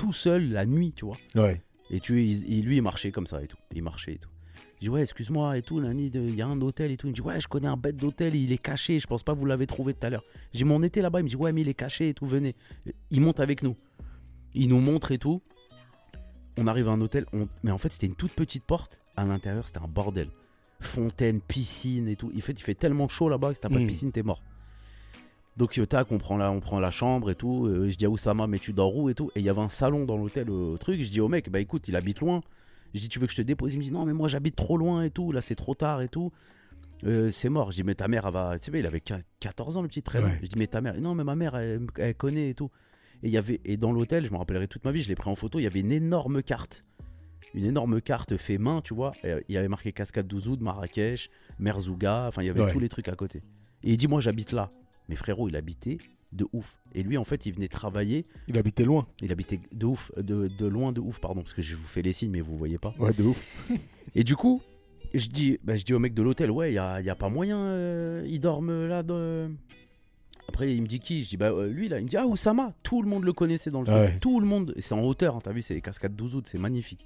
tout 0.00 0.12
seul 0.12 0.50
la 0.50 0.64
nuit, 0.66 0.92
tu 0.96 1.04
vois. 1.04 1.18
Ouais. 1.34 1.60
Et 1.90 2.00
tu, 2.00 2.22
il, 2.24 2.48
il- 2.52 2.64
lui, 2.64 2.76
il 2.76 2.82
marchait 2.82 3.10
comme 3.10 3.26
ça 3.26 3.42
et 3.42 3.46
tout. 3.46 3.58
Il 3.74 3.82
marchait 3.82 4.14
et 4.14 4.18
tout. 4.18 4.30
Je 4.76 4.86
dis, 4.86 4.88
ouais, 4.88 5.02
excuse-moi 5.02 5.58
et 5.58 5.62
tout, 5.62 5.78
il 5.82 6.34
y 6.34 6.40
a 6.40 6.46
un 6.46 6.58
hôtel 6.62 6.90
et 6.90 6.96
tout. 6.96 7.06
Il 7.06 7.10
me 7.10 7.14
dit, 7.14 7.20
ouais, 7.20 7.38
je 7.38 7.48
connais 7.48 7.66
un 7.68 7.76
bête 7.76 7.96
d'hôtel, 7.96 8.34
il 8.34 8.50
est 8.50 8.56
caché, 8.58 8.98
je 8.98 9.06
pense 9.06 9.22
pas 9.22 9.34
que 9.34 9.38
vous 9.38 9.44
l'avez 9.44 9.66
trouvé 9.66 9.92
tout 9.92 10.06
à 10.06 10.10
l'heure. 10.10 10.24
J'ai 10.54 10.58
dit, 10.60 10.64
mais 10.64 10.72
on 10.72 10.82
était 10.82 11.02
là-bas, 11.02 11.20
il 11.20 11.24
me 11.24 11.28
dit, 11.28 11.36
ouais, 11.36 11.52
mais 11.52 11.60
il 11.60 11.68
est 11.68 11.74
caché 11.74 12.08
et 12.08 12.14
tout, 12.14 12.24
venez. 12.24 12.54
Il 13.10 13.20
monte 13.20 13.40
avec 13.40 13.62
nous. 13.62 13.76
Il 14.54 14.68
nous 14.70 14.80
montre 14.80 15.12
et 15.12 15.18
tout. 15.18 15.42
On 16.56 16.66
arrive 16.66 16.88
à 16.88 16.92
un 16.92 17.00
hôtel, 17.02 17.26
on- 17.34 17.48
mais 17.62 17.70
en 17.70 17.78
fait, 17.78 17.92
c'était 17.92 18.06
une 18.06 18.14
toute 18.16 18.32
petite 18.32 18.64
porte. 18.64 19.00
À 19.16 19.24
l'intérieur, 19.26 19.66
c'était 19.66 19.80
un 19.80 19.88
bordel. 19.88 20.28
Fontaine, 20.80 21.40
piscine 21.42 22.08
et 22.08 22.16
tout. 22.16 22.30
Il 22.34 22.40
fait, 22.40 22.52
il 22.52 22.62
fait 22.62 22.74
tellement 22.74 23.06
chaud 23.08 23.28
là-bas 23.28 23.48
que 23.50 23.54
si 23.56 23.60
t'as 23.60 23.68
pas 23.68 23.74
de 23.78 23.84
Mm. 23.84 23.88
piscine, 23.88 24.12
t'es 24.12 24.22
mort. 24.22 24.42
Donc, 25.56 25.78
euh, 25.78 25.86
tac, 25.86 26.10
on 26.12 26.18
prend, 26.18 26.36
la, 26.36 26.50
on 26.50 26.60
prend 26.60 26.80
la 26.80 26.90
chambre 26.90 27.30
et 27.30 27.34
tout. 27.34 27.66
Euh, 27.66 27.88
je 27.90 27.96
dis 27.96 28.06
à 28.06 28.10
Oussama, 28.10 28.46
mais 28.46 28.58
tu 28.58 28.72
dors 28.72 28.96
où 28.96 29.08
et 29.10 29.14
tout? 29.14 29.30
Et 29.34 29.40
il 29.40 29.44
y 29.44 29.48
avait 29.48 29.60
un 29.60 29.68
salon 29.68 30.04
dans 30.04 30.16
l'hôtel, 30.16 30.46
euh, 30.48 30.76
truc. 30.76 31.02
Je 31.02 31.10
dis 31.10 31.20
au 31.20 31.28
mec, 31.28 31.50
bah 31.50 31.60
écoute, 31.60 31.88
il 31.88 31.96
habite 31.96 32.20
loin. 32.20 32.40
Je 32.94 33.00
dis, 33.00 33.08
tu 33.08 33.18
veux 33.18 33.26
que 33.26 33.32
je 33.32 33.36
te 33.36 33.42
dépose? 33.42 33.74
Il 33.74 33.78
me 33.78 33.82
dit, 33.82 33.90
non, 33.92 34.04
mais 34.06 34.12
moi 34.12 34.28
j'habite 34.28 34.56
trop 34.56 34.76
loin 34.76 35.02
et 35.02 35.10
tout. 35.10 35.32
Là, 35.32 35.40
c'est 35.42 35.54
trop 35.56 35.74
tard 35.74 36.02
et 36.02 36.08
tout. 36.08 36.32
Euh, 37.04 37.30
c'est 37.30 37.48
mort. 37.48 37.70
Je 37.70 37.76
dis, 37.76 37.84
mais 37.84 37.94
ta 37.94 38.08
mère, 38.08 38.26
elle 38.26 38.32
va. 38.32 38.58
Tu 38.58 38.70
sais, 38.70 38.78
il 38.78 38.86
avait 38.86 39.00
quat- 39.00 39.22
14 39.40 39.76
ans, 39.76 39.82
le 39.82 39.88
petit 39.88 40.02
13 40.02 40.24
ans. 40.24 40.28
Ouais. 40.28 40.38
Je 40.42 40.46
dis, 40.46 40.56
mais 40.58 40.66
ta 40.66 40.80
mère. 40.80 40.98
Non, 41.00 41.14
mais 41.14 41.24
ma 41.24 41.34
mère, 41.34 41.56
elle, 41.56 41.86
elle 41.98 42.14
connaît 42.14 42.50
et 42.50 42.54
tout. 42.54 42.70
Et, 43.22 43.28
y 43.28 43.36
avait, 43.36 43.60
et 43.64 43.76
dans 43.76 43.92
l'hôtel, 43.92 44.24
je 44.26 44.30
me 44.32 44.36
rappellerai 44.38 44.66
toute 44.68 44.84
ma 44.84 44.92
vie, 44.92 45.02
je 45.02 45.08
l'ai 45.08 45.14
pris 45.14 45.28
en 45.30 45.34
photo, 45.34 45.58
il 45.58 45.62
y 45.64 45.66
avait 45.66 45.80
une 45.80 45.92
énorme 45.92 46.42
carte. 46.42 46.84
Une 47.52 47.64
énorme 47.66 48.00
carte 48.00 48.36
fait 48.38 48.56
main, 48.58 48.80
tu 48.82 48.94
vois. 48.94 49.12
Il 49.24 49.42
y 49.54 49.56
avait 49.58 49.68
marqué 49.68 49.92
Cascade 49.92 50.26
d'Ouzoud, 50.26 50.60
Marrakech, 50.62 51.28
Merzouga, 51.58 52.26
enfin, 52.28 52.42
il 52.42 52.46
y 52.46 52.48
avait 52.50 52.62
Ouais. 52.62 52.72
tous 52.72 52.78
les 52.80 52.88
trucs 52.88 53.08
à 53.08 53.14
côté. 53.16 53.42
Et 53.82 53.92
il 53.92 53.96
dit, 53.96 54.06
moi, 54.08 54.20
j'habite 54.20 54.52
là. 54.52 54.70
Mais 55.08 55.16
frérot, 55.16 55.48
il 55.48 55.56
habitait 55.56 55.98
de 56.32 56.46
ouf. 56.52 56.76
Et 56.94 57.02
lui, 57.02 57.16
en 57.16 57.24
fait, 57.24 57.46
il 57.46 57.52
venait 57.54 57.68
travailler. 57.68 58.24
Il 58.46 58.56
habitait 58.58 58.84
loin. 58.84 59.06
Il 59.22 59.32
habitait 59.32 59.60
de 59.72 59.86
ouf, 59.86 60.12
de, 60.16 60.46
de 60.48 60.66
loin 60.66 60.92
de 60.92 61.00
ouf, 61.00 61.18
pardon, 61.20 61.42
parce 61.42 61.54
que 61.54 61.62
je 61.62 61.74
vous 61.74 61.86
fais 61.86 62.02
les 62.02 62.12
signes, 62.12 62.30
mais 62.30 62.40
vous 62.40 62.56
voyez 62.56 62.78
pas. 62.78 62.94
Ouais, 62.98 63.12
de 63.12 63.24
ouf. 63.24 63.44
Et 64.14 64.22
du 64.22 64.36
coup, 64.36 64.62
je 65.14 65.26
dis, 65.28 65.58
bah, 65.64 65.74
je 65.74 65.84
dis 65.84 65.92
au 65.92 65.98
mec 65.98 66.14
de 66.14 66.22
l'hôtel, 66.22 66.50
ouais, 66.52 66.70
il 66.70 66.74
y 66.74 66.78
a, 66.78 67.00
y 67.00 67.10
a 67.10 67.16
pas 67.16 67.28
moyen, 67.28 67.58
euh, 67.58 68.24
ils 68.28 68.38
dorment 68.40 68.86
là. 68.86 69.02
de- 69.02 69.50
Après, 70.48 70.72
il 70.72 70.82
me 70.82 70.86
dit 70.86 71.00
qui? 71.00 71.24
Je 71.24 71.30
dis, 71.30 71.36
bah, 71.36 71.50
euh, 71.50 71.68
lui 71.68 71.88
là. 71.88 71.98
Il 71.98 72.04
me 72.04 72.08
dit, 72.08 72.16
ah, 72.16 72.26
Oussama. 72.26 72.74
Tout 72.84 73.02
le 73.02 73.08
monde 73.08 73.24
le 73.24 73.32
connaissait 73.32 73.70
dans 73.70 73.82
le 73.82 73.90
Ouais. 73.90 74.08
film. 74.08 74.20
Tout 74.20 74.38
le 74.40 74.46
monde. 74.46 74.74
C'est 74.78 74.94
en 74.94 75.02
hauteur, 75.02 75.34
hein, 75.36 75.40
t'as 75.42 75.52
vu, 75.52 75.62
c'est 75.62 75.74
les 75.74 75.80
cascades 75.80 76.14
d'Ouzoud, 76.14 76.46
c'est 76.46 76.58
magnifique. 76.58 77.04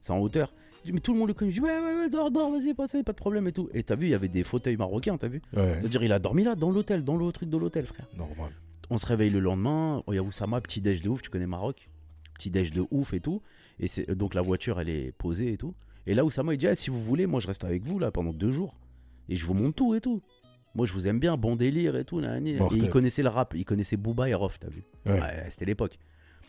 C'est 0.00 0.12
en 0.12 0.18
hauteur. 0.18 0.52
Je 0.84 0.88
dis, 0.90 0.92
mais 0.92 1.00
tout 1.00 1.12
le 1.14 1.18
monde 1.18 1.28
le 1.28 1.34
connaît. 1.34 1.50
Je 1.50 1.56
dis, 1.56 1.62
ouais, 1.62 1.78
ouais, 1.80 1.94
ouais, 1.96 2.10
dors, 2.10 2.30
dors, 2.30 2.50
vas-y, 2.52 2.74
pas, 2.74 2.86
pas 2.86 3.00
de 3.02 3.12
problème 3.12 3.48
et 3.48 3.52
tout. 3.52 3.70
Et 3.72 3.82
t'as 3.82 3.96
vu, 3.96 4.06
il 4.06 4.10
y 4.10 4.14
avait 4.14 4.28
des 4.28 4.44
fauteuils 4.44 4.76
marocains, 4.76 5.16
t'as 5.16 5.28
vu 5.28 5.40
Ouais, 5.56 5.76
C'est-à-dire, 5.80 6.02
il 6.02 6.12
a 6.12 6.18
dormi 6.18 6.44
là, 6.44 6.54
dans 6.54 6.70
l'hôtel, 6.70 7.02
dans 7.04 7.16
le 7.16 7.32
truc 7.32 7.48
de 7.48 7.56
l'hôtel, 7.56 7.86
frère. 7.86 8.06
normal. 8.16 8.50
On 8.90 8.98
se 8.98 9.06
réveille 9.06 9.30
le 9.30 9.40
lendemain, 9.40 10.02
il 10.08 10.14
y 10.14 10.18
a 10.18 10.22
Oussama, 10.22 10.60
petit 10.60 10.82
déj 10.82 11.00
de 11.00 11.08
ouf, 11.08 11.22
tu 11.22 11.30
connais 11.30 11.46
Maroc 11.46 11.88
Petit 12.34 12.50
déj 12.50 12.70
de 12.72 12.84
ouf 12.90 13.14
et 13.14 13.20
tout. 13.20 13.40
Et 13.80 13.86
c'est 13.88 14.10
donc 14.10 14.34
la 14.34 14.42
voiture, 14.42 14.78
elle 14.78 14.90
est 14.90 15.12
posée 15.12 15.52
et 15.52 15.56
tout. 15.56 15.74
Et 16.06 16.12
là, 16.12 16.22
Oussama, 16.24 16.52
il 16.52 16.58
dit, 16.58 16.66
Ah, 16.66 16.74
si 16.74 16.90
vous 16.90 17.00
voulez, 17.02 17.26
moi 17.26 17.40
je 17.40 17.46
reste 17.46 17.64
avec 17.64 17.82
vous 17.82 17.98
là 17.98 18.10
pendant 18.10 18.32
deux 18.34 18.50
jours. 18.50 18.74
Et 19.30 19.36
je 19.36 19.46
vous 19.46 19.54
montre 19.54 19.74
tout 19.76 19.94
et 19.94 20.02
tout. 20.02 20.20
Moi 20.74 20.84
je 20.86 20.92
vous 20.92 21.08
aime 21.08 21.18
bien, 21.18 21.36
bon 21.38 21.56
délire 21.56 21.96
et 21.96 22.04
tout. 22.04 22.20
Là, 22.20 22.36
Et 22.36 22.58
Mortel. 22.58 22.82
il 22.82 22.90
connaissait 22.90 23.22
le 23.22 23.28
rap, 23.30 23.54
il 23.56 23.64
connaissait 23.64 23.96
Booba 23.96 24.28
et 24.28 24.34
Rof, 24.34 24.58
t'as 24.58 24.68
vu 24.68 24.84
Ouais. 25.06 25.12
Ouais, 25.20 25.46
C'était 25.48 25.64
l'époque. 25.64 25.98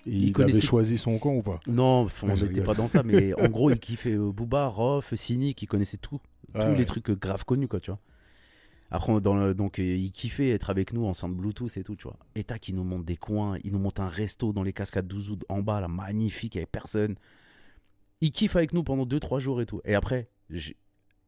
Et 0.06 0.12
Il 0.12 0.24
il, 0.26 0.34
connaissait- 0.34 0.58
avait 0.60 0.66
choisi 0.68 0.98
son 0.98 1.18
camp 1.18 1.34
ou 1.34 1.42
pas 1.42 1.60
Non, 1.68 2.08
on 2.24 2.28
n'était 2.36 2.62
pas 2.62 2.74
dans 2.76 2.88
ça, 2.88 3.02
mais 3.04 3.34
en 3.34 3.50
gros, 3.50 3.72
il 3.72 3.80
kiffait 3.80 4.14
euh, 4.16 4.32
Booba, 4.32 4.68
Rof, 4.68 5.14
Cynic, 5.16 5.62
il 5.62 5.68
connaissait 5.68 5.98
tout. 5.98 6.20
Tous 6.54 6.60
Ouais, 6.62 6.76
les 6.78 6.86
trucs 6.86 7.10
euh, 7.10 7.16
grave 7.16 7.44
connus, 7.44 7.68
quoi, 7.68 7.80
tu 7.80 7.92
vois. 7.92 8.00
Après, 8.92 9.12
on- 9.12 9.20
dans 9.20 9.36
le- 9.36 9.54
donc, 9.56 9.80
euh, 9.80 9.84
il 9.84 10.12
kiffait 10.12 10.50
être 10.52 10.70
avec 10.70 10.94
nous 10.94 11.06
ensemble 11.06 11.36
Bluetooth 11.36 11.76
et 11.78 11.84
tout, 11.84 11.96
tu 11.96 12.04
vois. 12.04 12.18
Et 12.36 12.44
tac, 12.44 12.68
il 12.70 12.76
nous 12.76 12.84
montre 12.84 13.04
des 13.04 13.18
coins, 13.18 13.58
il 13.64 13.72
nous 13.72 13.80
montre 13.80 14.02
un 14.02 14.08
resto 14.10 14.54
dans 14.54 14.62
les 14.64 14.74
cascades 14.74 15.08
d'Ouzoud 15.08 15.44
en 15.50 15.62
bas, 15.62 15.82
là, 15.82 15.88
magnifique, 15.88 16.56
avec 16.56 16.72
personne. 16.72 17.16
Il 18.22 18.32
kiffe 18.32 18.56
avec 18.56 18.74
nous 18.74 18.84
pendant 18.84 19.06
2-3 19.06 19.40
jours 19.40 19.60
et 19.60 19.66
tout. 19.66 19.82
Et 19.86 19.96
après, 19.96 20.30
je, 20.52 20.72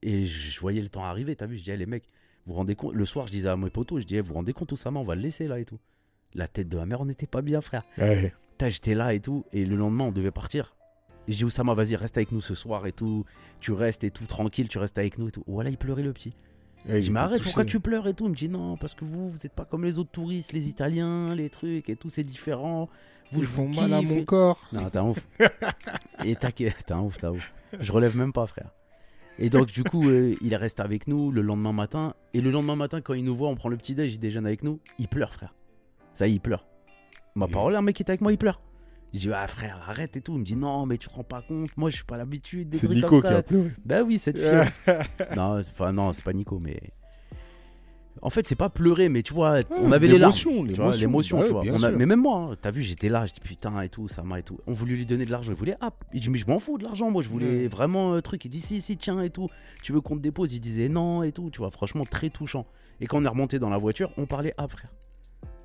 et 0.04 0.26
je 0.26 0.60
voyais 0.60 0.82
le 0.82 0.90
temps 0.90 1.04
arriver, 1.04 1.36
t'as 1.36 1.48
vu, 1.48 1.56
je 1.58 1.64
disais, 1.64 1.76
les 1.78 1.86
mecs, 1.88 2.06
vous 2.46 2.54
vous 2.54 2.58
rendez 2.60 2.76
compte 2.76 2.94
Le 2.94 3.06
soir, 3.06 3.26
je 3.28 3.32
disais 3.32 3.50
à 3.50 3.58
mes 3.58 3.70
potos, 3.72 4.02
je 4.02 4.06
disais, 4.06 4.22
vous 4.22 4.28
vous 4.30 4.34
rendez 4.36 4.54
compte, 4.54 4.72
Oussama, 4.72 5.00
on 5.00 5.04
va 5.04 5.16
le 5.16 5.22
laisser 5.24 5.48
là 5.48 5.60
et 5.60 5.66
tout. 5.66 5.80
La 6.36 6.48
tête 6.48 6.70
de 6.70 6.78
ma 6.78 6.86
mère, 6.86 7.02
on 7.02 7.06
n'était 7.06 7.28
pas 7.28 7.42
bien, 7.42 7.60
frère. 7.62 7.84
Ouais. 7.98 8.34
J'étais 8.62 8.96
là 8.96 9.14
et 9.14 9.20
tout, 9.20 9.46
et 9.54 9.66
le 9.66 9.76
lendemain, 9.76 10.06
on 10.06 10.12
devait 10.12 10.32
partir. 10.32 10.76
Et 11.28 11.32
j'ai 11.32 11.38
dit, 11.40 11.44
Oussama, 11.46 11.74
vas-y, 11.74 11.96
reste 11.96 12.18
avec 12.18 12.32
nous 12.32 12.42
ce 12.42 12.56
soir 12.56 12.88
et 12.88 12.92
tout. 12.94 13.26
Tu 13.60 13.72
restes 13.72 14.04
et 14.04 14.12
tout, 14.12 14.26
tranquille, 14.26 14.68
tu 14.68 14.78
restes 14.78 14.98
avec 14.98 15.18
nous 15.18 15.28
et 15.28 15.32
tout. 15.32 15.44
Voilà, 15.48 15.70
il 15.70 15.78
pleurait 15.78 16.04
le 16.04 16.14
petit. 16.14 16.36
Ouais, 16.88 16.94
je 16.94 16.98
il 16.98 17.02
dis, 17.04 17.12
mais 17.12 17.20
arrête, 17.20 17.38
touché. 17.38 17.44
pourquoi 17.46 17.66
tu 17.66 17.80
pleures 17.80 18.08
et 18.08 18.14
tout? 18.14 18.26
Il 18.26 18.32
me 18.32 18.36
dit, 18.36 18.48
non, 18.50 18.78
parce 18.78 18.94
que 18.96 19.04
vous, 19.04 19.30
vous 19.30 19.46
êtes 19.46 19.54
pas 19.54 19.66
comme 19.66 19.84
les 19.84 20.00
autres 20.00 20.12
touristes, 20.12 20.54
les 20.54 20.70
Italiens, 20.70 21.34
les 21.36 21.50
trucs 21.50 21.90
et 21.90 21.96
tout, 21.96 22.10
c'est 22.10 22.24
différent. 22.24 22.88
Vous, 23.32 23.42
Ils 23.42 23.46
vous 23.46 23.52
font 23.54 23.68
mal 23.82 23.92
à 23.94 24.02
mon 24.02 24.16
et- 24.18 24.26
corps. 24.26 24.60
Non, 24.72 24.90
t'es 24.90 24.98
un 25.00 25.06
ouf. 25.10 25.20
et 26.24 26.36
t'inquiète, 26.36 26.78
t'es 26.86 26.94
un 26.94 27.02
ouf, 27.02 27.18
t'es 27.20 27.26
un 27.28 27.32
ouf. 27.32 27.54
Je 27.80 27.92
relève 27.92 28.16
même 28.16 28.32
pas, 28.32 28.48
frère. 28.48 28.72
Et 29.40 29.50
donc, 29.50 29.68
du 29.68 29.84
coup, 29.84 30.08
euh, 30.10 30.34
il 30.42 30.56
reste 30.56 30.80
avec 30.80 31.08
nous 31.08 31.32
le 31.32 31.42
lendemain 31.42 31.74
matin. 31.74 32.14
Et 32.34 32.40
le 32.42 32.52
lendemain 32.52 32.76
matin, 32.78 33.02
quand 33.02 33.14
il 33.14 33.24
nous 33.26 33.36
voit, 33.36 33.50
on 33.50 33.56
prend 33.56 33.70
le 33.70 33.76
petit 33.78 33.94
déj, 33.96 34.14
il 34.16 34.20
déjeune 34.20 34.46
avec 34.46 34.64
nous. 34.64 34.80
Il 34.98 35.08
pleure, 35.10 35.34
frère. 35.34 35.54
Ça 36.14 36.26
y 36.28 36.32
est, 36.32 36.36
il 36.36 36.40
pleure. 36.40 36.66
Ma 37.36 37.48
parole, 37.48 37.76
un 37.76 37.82
mec 37.82 37.96
qui 37.96 38.02
était 38.04 38.12
avec 38.12 38.22
moi, 38.22 38.32
il 38.32 38.38
pleure. 38.38 38.62
Je 39.14 39.20
dis, 39.20 39.30
ah 39.34 39.48
frère, 39.48 39.80
arrête 39.88 40.18
et 40.18 40.22
tout. 40.22 40.34
Il 40.34 40.40
me 40.40 40.44
dit, 40.44 40.56
non, 40.56 40.86
mais 40.86 40.98
tu 40.98 41.08
te 41.08 41.14
rends 41.14 41.24
pas 41.24 41.42
compte. 41.42 41.70
Moi, 41.78 41.90
je 41.90 41.96
suis 41.98 42.06
pas 42.06 42.18
l'habitude 42.18 42.70
des 42.70 42.78
trucs 42.78 42.92
Nico 42.92 43.08
comme 43.08 43.22
qui 43.22 43.28
ça. 43.28 43.38
a 43.38 43.42
pleuré. 43.44 43.72
Bah 43.86 44.02
oui, 44.04 44.18
cette 44.20 44.38
fille. 44.38 44.96
non, 45.36 45.62
c'est- 45.62 45.72
enfin, 45.72 45.92
non, 45.94 46.12
c'est 46.14 46.24
pas 46.24 46.34
Nico, 46.34 46.60
mais. 46.60 46.78
En 48.24 48.32
fait, 48.32 48.48
c'est 48.48 48.56
pas 48.56 48.70
pleurer, 48.70 49.10
mais 49.10 49.22
tu 49.22 49.34
vois, 49.36 49.60
on 49.80 49.92
avait 49.92 50.08
les 50.08 50.18
larmes. 50.18 50.34
L'émotion, 50.34 50.66
Tu 50.68 50.74
vois, 50.74 50.92
l'émotion, 50.96 51.38
Bah 51.40 51.62
On 51.72 51.84
a- 51.84 51.92
mais 51.92 52.08
même 52.08 52.20
moi, 52.22 52.50
hein, 52.52 52.56
t'as 52.60 52.72
vu, 52.72 52.82
j'étais 52.82 53.10
là, 53.10 53.28
je 53.28 53.34
dis 53.34 53.40
putain 53.40 53.80
et 53.82 53.90
tout, 53.90 54.08
ça 54.08 54.24
m'a 54.24 54.40
et 54.40 54.44
tout. 54.44 54.58
On 54.66 54.74
voulait 54.74 54.96
lui 54.96 55.06
donner 55.06 55.24
de 55.24 55.30
l'argent, 55.30 55.52
il 55.52 55.56
voulait, 55.58 55.78
ah, 55.82 55.92
il 56.14 56.22
dit, 56.22 56.30
mais 56.32 56.40
je 56.40 56.48
m'en 56.48 56.58
fous 56.58 56.80
de 56.80 56.84
l'argent, 56.84 57.12
moi, 57.12 57.22
je 57.22 57.30
voulais 57.30 57.68
vraiment 57.68 58.14
un 58.16 58.22
truc. 58.22 58.44
Il 58.46 58.50
dit, 58.50 58.60
si, 58.60 58.82
si, 58.82 58.98
tiens 58.98 59.22
et 59.22 59.30
tout, 59.30 59.50
tu 59.84 59.94
veux 59.94 60.02
qu'on 60.02 60.18
te 60.18 60.22
dépose? 60.22 60.52
Il 60.56 60.60
disait 60.60 60.90
non 60.90 61.22
et 61.22 61.32
tout, 61.32 61.52
tu 61.52 61.60
vois, 61.60 61.70
franchement, 61.70 62.04
très 62.10 62.30
touchant. 62.32 62.66
Et 63.00 63.06
quand 63.06 63.20
on 63.20 63.24
est 63.26 63.28
remonté 63.30 63.60
dans 63.60 63.70
la 63.70 63.78
voiture, 63.78 64.12
on 64.18 64.26
parlait, 64.26 64.56
ah, 64.58 64.68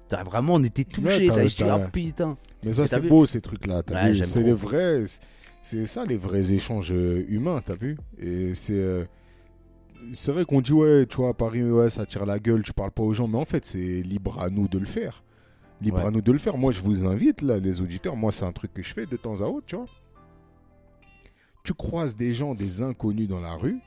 T'as 0.08 0.22
vraiment, 0.24 0.54
on 0.54 0.62
était 0.62 0.84
touchés, 0.84 1.26
t'as- 1.28 1.48
t'as 1.48 1.74
ah 1.74 1.88
putain. 1.88 2.36
Mais 2.64 2.72
ça, 2.72 2.84
c'est 2.86 3.00
beau, 3.00 3.24
ces 3.26 3.40
trucs-là. 3.40 3.82
t'as 3.82 4.10
Ouais, 4.12 4.22
C'est 4.22 4.42
les 4.42 4.52
vrais. 4.52 5.04
C'est 5.62 5.86
ça, 5.86 6.04
les 6.04 6.16
vrais 6.18 6.52
échanges 6.52 6.92
euh, 6.92 7.24
humains, 7.28 7.62
t'as 7.64 7.76
vu 7.76 7.96
Et 8.18 8.52
c'est. 8.54 8.72
euh, 8.74 9.04
C'est 10.12 10.32
vrai 10.32 10.44
qu'on 10.44 10.60
dit, 10.60 10.72
ouais, 10.72 11.06
tu 11.06 11.16
vois, 11.18 11.28
à 11.30 11.34
Paris, 11.34 11.62
ouais, 11.62 11.88
ça 11.88 12.04
tire 12.04 12.26
la 12.26 12.40
gueule, 12.40 12.62
tu 12.64 12.72
parles 12.72 12.90
pas 12.90 13.04
aux 13.04 13.12
gens, 13.12 13.28
mais 13.28 13.38
en 13.38 13.44
fait, 13.44 13.64
c'est 13.64 14.02
libre 14.02 14.40
à 14.42 14.50
nous 14.50 14.66
de 14.66 14.78
le 14.78 14.84
faire. 14.86 15.22
Libre 15.80 15.98
Ouais. 15.98 16.06
à 16.06 16.10
nous 16.10 16.20
de 16.20 16.32
le 16.32 16.38
faire. 16.38 16.58
Moi, 16.58 16.72
je 16.72 16.82
vous 16.82 17.06
invite, 17.06 17.40
là, 17.40 17.58
les 17.58 17.80
auditeurs, 17.80 18.16
moi, 18.16 18.32
c'est 18.32 18.44
un 18.44 18.50
truc 18.52 18.74
que 18.74 18.82
je 18.82 18.92
fais 18.92 19.06
de 19.06 19.16
temps 19.16 19.40
à 19.40 19.44
autre, 19.44 19.66
tu 19.66 19.76
vois. 19.76 19.86
Tu 21.64 21.72
croises 21.74 22.16
des 22.16 22.32
gens, 22.32 22.54
des 22.56 22.82
inconnus 22.82 23.28
dans 23.28 23.38
la 23.40 23.54
rue, 23.54 23.78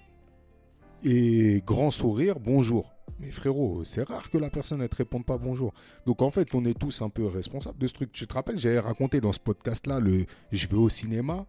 et 1.04 1.62
grand 1.66 1.92
sourire, 1.92 2.40
bonjour. 2.40 2.95
Mais 3.20 3.32
frérot, 3.32 3.84
c'est 3.86 4.04
rare 4.08 4.30
que 4.30 4.38
la 4.38 4.50
personne 4.50 4.80
ne 4.82 4.88
te 4.88 4.96
réponde 4.98 5.26
pas 5.26 5.38
bonjour. 5.38 5.74
Donc 6.06 6.22
en 6.22 6.32
fait, 6.32 6.54
on 6.54 6.66
est 6.66 6.78
tous 6.78 7.02
un 7.02 7.10
peu 7.10 7.26
responsables 7.28 7.78
de 7.78 7.88
ce 7.88 7.94
truc. 7.94 8.12
Tu 8.12 8.28
te 8.28 8.34
rappelles, 8.34 8.58
j'avais 8.58 8.80
raconté 8.80 9.22
dans 9.22 9.32
ce 9.32 9.40
podcast-là 9.40 10.00
le 10.02 10.26
je 10.52 10.68
vais 10.68 10.76
au 10.76 10.90
cinéma 10.90 11.46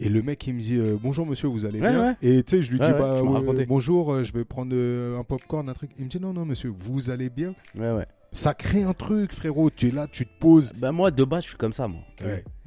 et 0.00 0.08
le 0.08 0.22
mec 0.22 0.44
il 0.48 0.54
me 0.54 0.60
dit 0.60 0.76
euh, 0.76 0.98
bonjour 1.00 1.24
monsieur, 1.26 1.46
vous 1.46 1.64
allez 1.66 1.80
Ouais, 1.80 1.90
bien? 1.90 2.02
ouais. 2.10 2.16
Et 2.22 2.42
tu 2.42 2.56
sais, 2.56 2.62
je 2.62 2.72
lui 2.72 2.80
Ouais, 2.80 2.86
dis 2.92 2.92
bah 2.98 3.20
raconté. 3.22 3.66
bonjour, 3.66 4.12
euh, 4.12 4.22
je 4.24 4.32
vais 4.32 4.44
prendre 4.44 4.72
euh, 4.74 5.16
un 5.18 5.22
popcorn, 5.22 5.68
un 5.68 5.74
truc. 5.74 5.92
Il 5.96 6.04
me 6.06 6.10
dit 6.10 6.18
non 6.18 6.32
non 6.32 6.44
monsieur, 6.44 6.70
vous 6.70 7.10
allez 7.10 7.30
bien? 7.30 7.54
Ouais, 7.78 7.92
ouais. 7.92 8.06
Ça 8.32 8.52
crée 8.52 8.82
un 8.82 8.94
truc, 8.94 9.32
frérot. 9.32 9.70
Tu 9.70 9.88
es 9.88 9.90
là, 9.92 10.08
tu 10.08 10.26
te 10.26 10.32
poses. 10.40 10.72
Bah, 10.76 10.90
moi, 10.90 11.12
de 11.12 11.22
base, 11.22 11.44
je 11.44 11.50
suis 11.50 11.56
comme 11.56 11.72
ça, 11.72 11.86
moi. 11.86 12.00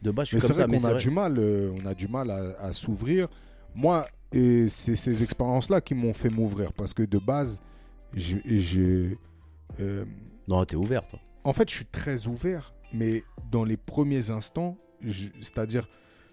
De 0.02 0.12
base, 0.12 0.30
je 0.30 0.36
Mais 0.38 0.40
suis 0.40 0.48
c'est 0.48 0.48
comme 0.48 0.56
vrai 0.56 0.64
ça, 0.64 0.68
mais 0.68 0.80
c'est 0.80 0.86
a 0.86 0.92
vrai. 0.92 1.00
du 1.02 1.10
mal, 1.10 1.36
euh, 1.40 1.74
on 1.78 1.86
a 1.86 1.94
du 1.94 2.08
mal 2.08 2.32
à, 2.32 2.56
à 2.62 2.72
s'ouvrir. 2.72 3.28
Moi, 3.76 4.06
et 4.32 4.70
c'est 4.70 4.96
ces 4.96 5.24
expériences-là 5.24 5.82
qui 5.82 5.94
m'ont 5.94 6.14
fait 6.14 6.30
m'ouvrir 6.30 6.72
parce 6.72 6.94
que 6.94 7.04
de 7.04 7.18
base, 7.18 7.62
je, 8.14 8.38
je- 8.46 9.16
euh, 9.80 10.06
Non, 10.48 10.64
t'es 10.66 10.76
ouvert, 10.76 11.08
toi. 11.08 11.20
en 11.44 11.54
fait, 11.54 11.70
je 11.70 11.76
suis 11.76 11.86
très 11.86 12.28
ouvert, 12.28 12.74
mais 12.94 13.24
dans 13.52 13.64
les 13.64 13.78
premiers 13.78 14.30
instants, 14.30 14.78
c'est-à-dire, 15.42 15.88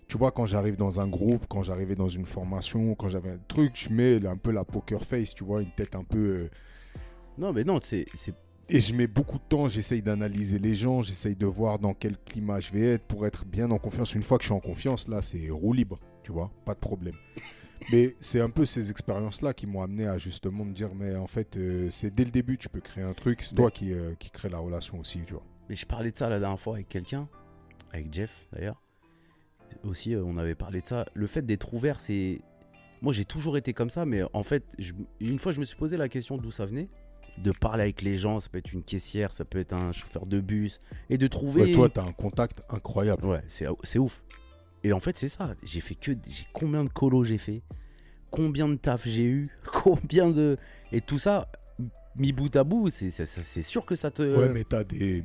tu 0.08 0.16
vois, 0.18 0.30
quand 0.32 0.46
j'arrive 0.46 0.76
dans 0.76 1.00
un 1.00 1.08
groupe, 1.08 1.46
quand 1.48 1.62
j'arrivais 1.62 1.96
dans 1.96 2.08
une 2.08 2.26
formation, 2.26 2.94
quand 2.94 3.08
j'avais 3.08 3.30
un 3.30 3.38
truc, 3.48 3.72
je 3.74 3.90
mets 3.90 4.24
un 4.26 4.36
peu 4.36 4.50
la 4.52 4.64
poker 4.64 5.02
face, 5.04 5.34
tu 5.34 5.44
vois, 5.44 5.62
une 5.62 5.70
tête 5.72 5.94
un 5.96 6.04
peu. 6.04 6.18
euh, 6.18 6.48
Non, 7.38 7.52
mais 7.52 7.64
non, 7.64 7.80
c'est- 7.82 8.06
et 8.70 8.80
je 8.80 8.94
mets 8.94 9.06
beaucoup 9.08 9.38
de 9.38 9.44
temps, 9.48 9.68
j'essaye 9.68 10.00
d'analyser 10.02 10.58
les 10.58 10.74
gens, 10.74 11.02
j'essaye 11.02 11.36
de 11.36 11.46
voir 11.46 11.78
dans 11.78 11.92
quel 11.94 12.16
climat 12.16 12.60
je 12.60 12.72
vais 12.72 12.92
être 12.94 13.04
pour 13.04 13.26
être 13.26 13.44
bien 13.44 13.70
en 13.70 13.78
confiance. 13.78 14.14
Une 14.14 14.22
fois 14.22 14.38
que 14.38 14.44
je 14.44 14.48
suis 14.48 14.54
en 14.54 14.60
confiance, 14.60 15.08
là, 15.08 15.20
c'est 15.20 15.50
roue 15.50 15.72
libre, 15.74 15.98
tu 16.22 16.32
vois, 16.32 16.50
pas 16.64 16.74
de 16.74 16.78
problème. 16.78 17.16
Mais 17.92 18.16
c'est 18.20 18.40
un 18.40 18.50
peu 18.50 18.64
ces 18.64 18.90
expériences-là 18.90 19.52
qui 19.52 19.66
m'ont 19.66 19.82
amené 19.82 20.06
à 20.06 20.18
justement 20.18 20.64
me 20.64 20.72
dire, 20.72 20.94
mais 20.94 21.14
en 21.16 21.26
fait, 21.26 21.56
euh, 21.56 21.88
c'est 21.90 22.10
dès 22.10 22.24
le 22.24 22.30
début, 22.30 22.56
tu 22.58 22.68
peux 22.68 22.80
créer 22.80 23.04
un 23.04 23.12
truc, 23.12 23.42
c'est 23.42 23.54
toi 23.54 23.70
qui, 23.70 23.92
euh, 23.92 24.14
qui 24.18 24.30
crée 24.30 24.48
la 24.48 24.58
relation 24.58 24.98
aussi, 24.98 25.20
tu 25.26 25.34
vois. 25.34 25.42
Mais 25.68 25.74
je 25.74 25.86
parlais 25.86 26.10
de 26.10 26.16
ça 26.16 26.28
la 26.28 26.38
dernière 26.40 26.60
fois 26.60 26.74
avec 26.74 26.88
quelqu'un, 26.88 27.28
avec 27.92 28.12
Jeff 28.12 28.46
d'ailleurs. 28.52 28.80
Aussi, 29.82 30.14
euh, 30.14 30.22
on 30.24 30.38
avait 30.38 30.54
parlé 30.54 30.80
de 30.80 30.86
ça. 30.86 31.04
Le 31.14 31.26
fait 31.26 31.42
d'être 31.42 31.74
ouvert, 31.74 32.00
c'est. 32.00 32.40
Moi, 33.02 33.12
j'ai 33.12 33.24
toujours 33.24 33.56
été 33.56 33.74
comme 33.74 33.90
ça, 33.90 34.06
mais 34.06 34.22
en 34.32 34.42
fait, 34.42 34.64
je- 34.78 34.92
une 35.20 35.38
fois, 35.38 35.52
je 35.52 35.60
me 35.60 35.64
suis 35.64 35.76
posé 35.76 35.96
la 35.96 36.08
question 36.08 36.36
d'où 36.38 36.50
ça 36.50 36.64
venait. 36.64 36.88
De 37.38 37.50
parler 37.50 37.82
avec 37.82 38.00
les 38.00 38.16
gens, 38.16 38.38
ça 38.40 38.48
peut 38.48 38.58
être 38.58 38.72
une 38.72 38.84
caissière, 38.84 39.32
ça 39.32 39.44
peut 39.44 39.58
être 39.58 39.72
un 39.74 39.90
chauffeur 39.90 40.24
de 40.26 40.40
bus, 40.40 40.78
et 41.10 41.18
de 41.18 41.26
trouver. 41.26 41.62
Ouais, 41.62 41.72
toi, 41.72 41.88
tu 41.88 41.98
as 42.00 42.04
un 42.04 42.12
contact 42.12 42.62
incroyable. 42.70 43.26
Ouais, 43.26 43.42
c'est 43.48 43.98
ouf. 43.98 44.22
Et 44.84 44.92
en 44.92 45.00
fait, 45.00 45.16
c'est 45.18 45.28
ça. 45.28 45.54
J'ai 45.64 45.80
fait 45.80 45.94
que. 45.96 46.12
j'ai- 46.12 46.46
Combien 46.52 46.84
de 46.84 46.90
colos 46.90 47.24
j'ai 47.24 47.38
fait? 47.38 47.62
Combien 48.30 48.68
de 48.68 48.74
taf 48.76 49.06
j'ai 49.08 49.24
eu? 49.24 49.48
Combien 49.72 50.30
de. 50.30 50.56
Et 50.92 51.00
tout 51.00 51.18
ça, 51.18 51.50
mis 52.16 52.32
bout 52.32 52.54
à 52.54 52.62
bout, 52.64 52.90
c'est 52.90 53.62
sûr 53.62 53.84
que 53.84 53.96
ça 53.96 54.10
te. 54.10 54.22
Ouais, 54.36 54.48
mais 54.50 54.64
tu 54.64 54.76
as 54.76 54.84
des. 54.84 55.24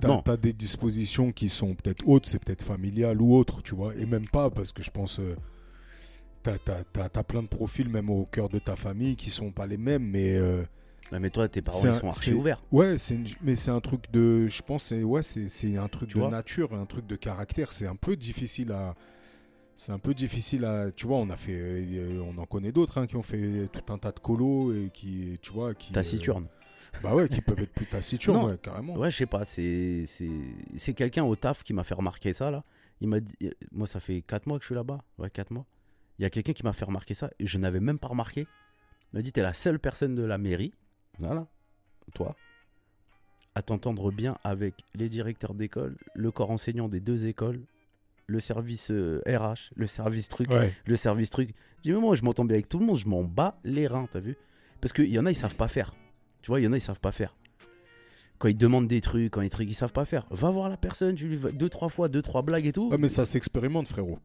t'as 0.00 0.20
t'as 0.22 0.36
des 0.36 0.52
dispositions 0.52 1.32
qui 1.32 1.48
sont 1.48 1.74
peut-être 1.74 2.06
hautes, 2.06 2.26
c'est 2.26 2.38
peut-être 2.38 2.64
familial 2.64 3.20
ou 3.22 3.34
autre, 3.34 3.62
tu 3.62 3.74
vois. 3.74 3.94
Et 3.96 4.06
même 4.06 4.26
pas, 4.26 4.50
parce 4.50 4.72
que 4.72 4.82
je 4.82 4.90
pense. 4.90 5.18
euh, 5.18 5.34
t'as 6.42 6.58
t'as- 6.58 6.84
t'as- 6.92 7.08
t'as 7.08 7.22
plein 7.22 7.42
de 7.42 7.48
profils, 7.48 7.88
même 7.88 8.10
au 8.10 8.26
cœur 8.26 8.48
de 8.48 8.58
ta 8.58 8.76
famille, 8.76 9.16
qui 9.16 9.30
sont 9.30 9.50
pas 9.52 9.66
les 9.66 9.78
mêmes, 9.78 10.04
mais. 10.10 10.36
euh, 10.36 10.64
Ouais, 11.12 11.20
mais 11.20 11.30
toi, 11.30 11.46
tes 11.48 11.60
parents, 11.62 11.78
C'est 11.78 11.88
ils 11.88 11.90
un- 11.90 11.92
sont 11.92 12.06
archi 12.08 12.32
ouverts. 12.32 12.62
Ouais, 12.72 12.96
une- 13.10 13.26
mais 13.42 13.54
c'est 13.54 13.70
un 13.70 13.80
truc 13.80 14.10
de. 14.12 14.46
Je 14.48 14.62
pense 14.62 14.90
ouais, 14.92 15.22
c'est 15.22 15.76
un 15.76 15.88
truc 15.88 16.08
Tu 16.10 16.18
de 16.18 16.26
nature, 16.26 16.72
un 16.74 16.86
truc 16.86 17.06
de 17.06 17.16
caractère. 17.16 17.72
C'est 17.72 17.86
un 17.86 17.96
peu 17.96 18.16
difficile 18.16 18.72
à. 18.72 18.94
C'est 19.76 19.92
un 19.92 19.98
peu 19.98 20.14
difficile 20.14 20.64
à. 20.64 20.90
Tu 20.90 21.06
vois, 21.06 21.18
on 21.18 21.28
a 21.30 21.36
fait. 21.36 21.52
euh, 21.56 22.22
On 22.34 22.38
en 22.38 22.46
connaît 22.46 22.72
d'autres 22.72 22.98
hein, 22.98 23.06
qui 23.06 23.16
ont 23.16 23.22
fait 23.22 23.68
tout 23.72 23.92
un 23.92 23.98
tas 23.98 24.10
de 24.12 24.20
colos 24.20 24.72
et 24.72 24.90
qui. 24.92 25.38
Tu 25.42 25.52
vois, 25.52 25.74
qui. 25.74 25.92
euh, 25.92 25.94
Taciturne. 25.94 26.46
bah 27.02 27.14
ouais, 27.14 27.28
qui 27.28 27.40
peuvent 27.40 27.60
être 27.60 27.72
plus 27.72 27.86
taciturnes, 27.86 28.44
ouais, 28.50 28.58
carrément. 28.58 28.96
Ouais, 28.96 29.10
je 29.10 29.16
sais 29.18 29.26
pas, 29.26 29.44
c'est 29.44 30.04
c'est 30.06 30.30
c'est 30.76 30.94
quelqu'un 30.94 31.24
au 31.24 31.36
taf 31.36 31.62
qui 31.62 31.72
m'a 31.74 31.84
fait 31.84 31.94
remarquer 31.94 32.32
ça 32.32 32.50
là. 32.50 32.64
Il 33.02 33.08
m'a 33.08 33.20
dit 33.20 33.34
moi 33.72 33.86
ça 33.86 33.98
fait 34.00 34.22
4 34.22 34.46
mois 34.46 34.58
que 34.58 34.62
je 34.62 34.68
suis 34.68 34.74
là-bas. 34.74 34.98
Ouais, 35.18 35.28
4 35.28 35.50
mois. 35.50 35.66
Il 36.18 36.22
y 36.22 36.26
a 36.26 36.30
quelqu'un 36.30 36.52
qui 36.54 36.62
m'a 36.62 36.72
fait 36.72 36.84
remarquer 36.84 37.14
ça 37.14 37.30
et 37.38 37.46
je 37.46 37.58
n'avais 37.58 37.80
même 37.80 37.98
pas 37.98 38.08
remarqué. 38.08 38.46
Il 39.12 39.16
m'a 39.16 39.22
dit 39.22 39.32
t'es 39.32 39.42
la 39.42 39.52
seule 39.54 39.78
personne 39.78 40.14
de 40.14 40.22
la 40.22 40.38
mairie, 40.38 40.72
toi, 42.14 42.34
à 43.54 43.62
t'entendre 43.62 44.10
bien 44.10 44.36
avec 44.44 44.74
les 44.94 45.08
directeurs 45.08 45.54
d'école, 45.54 45.96
le 46.14 46.30
corps 46.30 46.50
enseignant 46.50 46.88
des 46.88 47.00
deux 47.00 47.26
écoles, 47.26 47.60
le 48.26 48.40
service 48.40 48.90
euh, 48.90 49.20
RH, 49.26 49.72
le 49.76 49.86
service 49.86 50.28
truc, 50.28 50.50
Ouais. 50.50 50.72
le 50.86 50.96
service 50.96 51.30
truc. 51.30 51.50
Je 51.78 51.82
dis, 51.82 51.92
mais 51.92 52.00
moi, 52.00 52.14
je 52.14 52.22
m'entends 52.22 52.44
bien 52.44 52.54
avec 52.54 52.68
tout 52.68 52.78
le 52.78 52.86
monde, 52.86 52.96
je 52.98 53.08
m'en 53.08 53.24
bats 53.24 53.58
les 53.64 53.86
reins, 53.86 54.06
t'as 54.10 54.20
vu? 54.20 54.36
Parce 54.80 54.92
qu'il 54.92 55.08
y 55.08 55.18
en 55.18 55.26
a, 55.26 55.30
ils 55.30 55.34
savent 55.36 55.56
pas 55.56 55.68
faire. 55.68 55.94
Tu 56.40 56.48
vois, 56.50 56.60
il 56.60 56.64
y 56.64 56.66
en 56.66 56.72
a, 56.72 56.76
ils 56.76 56.80
savent 56.80 57.00
pas 57.00 57.12
faire. 57.12 57.36
Quand 58.38 58.48
ils 58.48 58.56
demandent 58.56 58.88
des 58.88 59.00
trucs, 59.00 59.30
quand 59.32 59.40
ils 59.42 59.50
trucs, 59.50 59.68
ils 59.70 59.74
savent 59.74 59.92
pas 59.92 60.04
faire. 60.04 60.26
Va 60.30 60.50
voir 60.50 60.68
la 60.68 60.76
personne, 60.76 61.14
tu 61.14 61.28
lui 61.28 61.36
vas 61.36 61.52
deux, 61.52 61.68
trois 61.68 61.88
fois, 61.88 62.08
deux, 62.08 62.22
trois 62.22 62.42
blagues 62.42 62.66
et 62.66 62.72
tout. 62.72 62.88
Ouais, 62.90 62.98
mais 62.98 63.08
ça 63.08 63.24
s'expérimente, 63.24 63.86
frérot. 63.88 64.18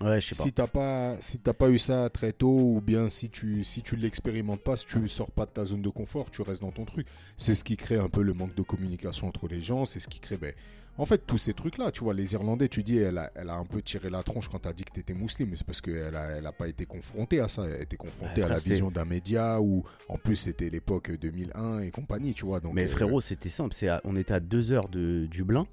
Ouais, 0.00 0.20
je 0.20 0.28
sais 0.28 0.36
pas. 0.36 0.42
Si 0.42 0.52
t'as 0.52 0.66
pas, 0.66 1.16
si 1.20 1.38
t'as 1.38 1.52
pas 1.52 1.68
eu 1.68 1.78
ça 1.78 2.08
très 2.08 2.32
tôt, 2.32 2.76
ou 2.76 2.80
bien 2.80 3.08
si 3.08 3.28
tu, 3.28 3.62
si 3.62 3.82
tu 3.82 3.96
l'expérimentes 3.96 4.62
pas, 4.62 4.76
si 4.76 4.86
tu 4.86 5.06
sors 5.08 5.30
pas 5.30 5.44
de 5.44 5.50
ta 5.50 5.64
zone 5.64 5.82
de 5.82 5.90
confort, 5.90 6.30
tu 6.30 6.42
restes 6.42 6.62
dans 6.62 6.70
ton 6.70 6.84
truc. 6.84 7.06
C'est 7.36 7.54
ce 7.54 7.62
qui 7.62 7.76
crée 7.76 7.98
un 7.98 8.08
peu 8.08 8.22
le 8.22 8.32
manque 8.32 8.54
de 8.54 8.62
communication 8.62 9.28
entre 9.28 9.48
les 9.48 9.60
gens. 9.60 9.84
C'est 9.84 10.00
ce 10.00 10.08
qui 10.08 10.18
crée, 10.18 10.38
ben, 10.38 10.54
en 10.96 11.04
fait, 11.04 11.18
tous 11.26 11.36
ces 11.38 11.52
trucs-là. 11.52 11.90
Tu 11.90 12.04
vois, 12.04 12.14
les 12.14 12.32
Irlandais, 12.32 12.68
tu 12.68 12.82
dis, 12.82 12.98
elle 12.98 13.18
a, 13.18 13.30
elle 13.34 13.50
a 13.50 13.54
un 13.54 13.64
peu 13.64 13.82
tiré 13.82 14.08
la 14.08 14.22
tronche 14.22 14.48
quand 14.48 14.60
t'as 14.60 14.72
dit 14.72 14.84
que 14.84 14.92
t'étais 14.92 15.14
musulman, 15.14 15.50
mais 15.50 15.56
c'est 15.56 15.66
parce 15.66 15.80
qu'elle 15.82 16.16
a, 16.16 16.36
elle 16.36 16.46
a 16.46 16.52
pas 16.52 16.68
été 16.68 16.86
confrontée 16.86 17.40
à 17.40 17.48
ça. 17.48 17.66
Elle 17.66 17.74
a 17.74 17.82
été 17.82 17.96
confrontée 17.96 18.42
à 18.42 18.48
la 18.48 18.58
frère, 18.58 18.72
vision 18.72 18.90
d'un 18.90 19.04
média 19.04 19.60
où, 19.60 19.84
en 20.08 20.16
plus, 20.16 20.36
c'était 20.36 20.70
l'époque 20.70 21.10
2001 21.12 21.80
et 21.80 21.90
compagnie, 21.90 22.32
tu 22.32 22.46
vois. 22.46 22.60
Donc, 22.60 22.74
mais 22.74 22.84
euh, 22.84 22.88
frérot, 22.88 23.20
c'était 23.20 23.50
simple. 23.50 23.74
C'est 23.74 23.88
on 24.04 24.16
était 24.16 24.34
à 24.34 24.40
deux 24.40 24.72
heures 24.72 24.88
de 24.88 25.26
Dublin. 25.26 25.66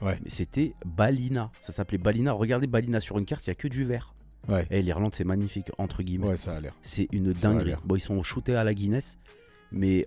Ouais. 0.00 0.18
Mais 0.22 0.30
c'était 0.30 0.74
Balina. 0.84 1.50
Ça 1.60 1.72
s'appelait 1.72 1.98
Balina. 1.98 2.32
Regardez 2.32 2.66
Balina 2.66 3.00
sur 3.00 3.18
une 3.18 3.24
carte, 3.26 3.46
il 3.46 3.50
y 3.50 3.52
a 3.52 3.54
que 3.54 3.68
du 3.68 3.84
vert. 3.84 4.14
ouais, 4.48 4.66
Et 4.70 4.82
l'Irlande, 4.82 5.14
c'est 5.14 5.24
magnifique, 5.24 5.70
entre 5.78 6.02
guillemets. 6.02 6.28
ouais, 6.28 6.36
ça 6.36 6.56
a 6.56 6.60
l'air. 6.60 6.74
C'est 6.82 7.08
une 7.12 7.34
Ça 7.34 7.48
dinguerie. 7.48 7.74
Bon, 7.84 7.94
ils 7.96 8.00
sont 8.00 8.22
shootés 8.22 8.54
à 8.56 8.64
la 8.64 8.74
Guinness, 8.74 9.18
mais 9.70 10.06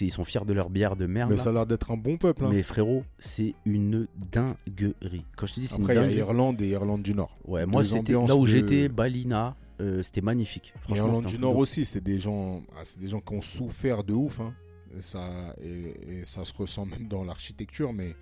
ils 0.00 0.10
sont 0.10 0.24
fiers 0.24 0.44
de 0.46 0.52
leur 0.52 0.68
bière 0.70 0.94
de 0.96 1.06
merde. 1.06 1.30
Mais 1.30 1.36
là. 1.36 1.42
ça 1.42 1.50
a 1.50 1.52
l'air 1.52 1.66
d'être 1.66 1.90
un 1.90 1.96
bon 1.96 2.16
peuple. 2.16 2.44
hein. 2.44 2.48
Mais 2.50 2.62
frérot, 2.62 3.02
c'est 3.18 3.54
une 3.64 4.06
dinguerie. 4.30 5.24
Quand 5.36 5.46
je 5.46 5.54
te 5.54 5.60
dis 5.60 5.66
c'est 5.68 5.80
Après, 5.80 5.94
il 5.94 6.00
y 6.00 6.04
a. 6.04 6.10
Irlande 6.18 6.60
et 6.60 6.68
Irlande 6.68 7.02
du 7.02 7.14
Nord. 7.14 7.36
Ouais, 7.46 7.66
moi 7.66 7.82
c'était 7.84 8.12
là 8.12 8.36
où 8.36 8.42
de- 8.42 8.46
j'étais, 8.46 8.88
Balina, 8.88 9.56
euh, 9.80 10.02
c'était 10.02 10.20
magnifique. 10.20 10.74
Franchement, 10.80 11.06
Irlande 11.06 11.26
du 11.26 11.38
Nord 11.38 11.56
aussi, 11.56 11.84
c'est 11.84 12.02
des 12.02 12.18
gens, 12.20 12.62
ah, 12.76 12.80
c'est 12.84 12.98
des 13.00 13.08
gens 13.08 13.20
qui 13.20 13.34
ont 13.34 13.42
souffert 13.42 14.04
de 14.04 14.12
ouf. 14.12 14.40
hein. 14.40 14.52
Et 14.96 15.00
ça, 15.00 15.54
et, 15.62 16.18
et 16.20 16.24
ça 16.24 16.44
se 16.44 16.52
ressent 16.52 16.84
même 16.84 17.06
dans 17.08 17.22
l'architecture, 17.24 17.92
mais, 17.92 18.14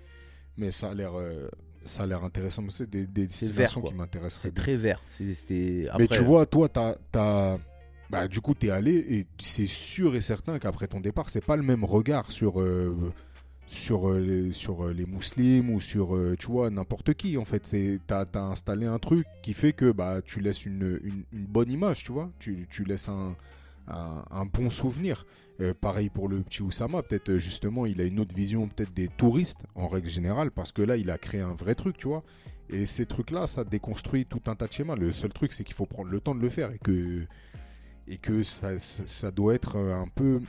mais 0.59 0.71
ça 0.71 0.89
a 0.89 0.93
l'air, 0.93 1.11
euh, 1.15 1.47
ça 1.83 2.03
a 2.03 2.05
l'air 2.05 2.23
intéressant. 2.23 2.61
Mais 2.61 2.69
C'est 2.71 2.89
des, 2.89 3.05
des 3.07 3.25
destinations 3.27 3.81
vert, 3.81 3.89
qui 3.91 3.95
m'intéresseraient. 3.97 4.49
C'est 4.49 4.55
très 4.55 4.77
vert. 4.77 5.01
Mais 5.97 6.07
tu 6.07 6.19
vois, 6.25 6.45
toi, 6.45 6.69
t'as, 6.69 6.95
t'as- 7.11 7.57
bah, 8.09 8.27
du 8.27 8.41
coup, 8.41 8.53
t'es 8.55 8.69
allé 8.69 8.95
et 8.95 9.27
c'est 9.39 9.67
sûr 9.67 10.15
et 10.15 10.21
certain 10.21 10.59
qu'après 10.59 10.87
ton 10.87 10.99
départ, 10.99 11.29
c'est 11.29 11.45
pas 11.45 11.55
le 11.55 11.63
même 11.63 11.83
regard 11.83 12.31
sur. 12.31 12.61
euh, 12.61 13.11
sur, 13.71 14.09
euh, 14.09 14.19
les, 14.19 14.51
sur 14.51 14.87
les 14.87 15.05
musulmans 15.05 15.75
ou 15.75 15.79
sur 15.79 16.15
euh, 16.15 16.35
tu 16.39 16.47
vois 16.47 16.71
n'importe 16.71 17.13
qui 17.13 17.37
en 17.37 17.45
fait 17.45 17.67
c'est 17.67 17.99
t'as 18.07 18.25
as 18.33 18.39
installé 18.39 18.87
un 18.87 18.97
truc 18.97 19.27
qui 19.43 19.53
fait 19.53 19.73
que 19.73 19.91
bah 19.91 20.21
tu 20.25 20.39
laisses 20.39 20.65
une, 20.65 20.99
une, 21.03 21.23
une 21.31 21.45
bonne 21.45 21.71
image 21.71 22.03
tu 22.03 22.11
vois 22.11 22.31
tu, 22.39 22.65
tu 22.71 22.83
laisses 22.83 23.09
un, 23.09 23.35
un, 23.87 24.25
un 24.31 24.45
bon 24.45 24.71
souvenir 24.71 25.23
Euh, 25.61 25.73
pareil 25.73 26.09
pour 26.09 26.29
le 26.29 26.41
petit 26.41 26.61
Oussama 26.61 27.03
peut-être 27.03 27.31
euh, 27.31 27.37
justement 27.37 27.85
il 27.85 27.99
a 27.99 28.05
une 28.05 28.21
autre 28.21 28.33
vision 28.33 28.69
peut-être 28.69 28.93
des 28.93 29.09
touristes 29.09 29.65
en 29.75 29.89
règle 29.89 30.09
générale 30.09 30.51
parce 30.51 30.71
que 30.71 30.81
là 30.81 30.95
il 30.95 31.11
a 31.11 31.17
créé 31.17 31.41
un 31.41 31.53
vrai 31.53 31.75
truc 31.75 31.97
tu 31.97 32.07
vois. 32.07 32.23
Et 32.69 32.85
ces 32.85 33.05
trucs 33.05 33.31
là 33.31 33.45
ça 33.45 33.65
déconstruit 33.65 34.25
tout 34.25 34.41
un 34.47 34.55
tas 34.55 34.67
de 34.67 34.71
schémas. 34.71 34.95
Le 34.95 35.11
seul 35.11 35.33
truc 35.33 35.51
c'est 35.51 35.65
qu'il 35.65 35.75
faut 35.75 35.85
prendre 35.85 36.09
le 36.09 36.19
temps 36.21 36.33
de 36.33 36.39
le 36.39 36.49
faire 36.49 36.69
et 36.71 36.77
que 38.17 38.41
ça, 38.41 39.31
doit 39.31 39.53
être 39.53 39.75
un 39.75 40.07
peu 40.07 40.39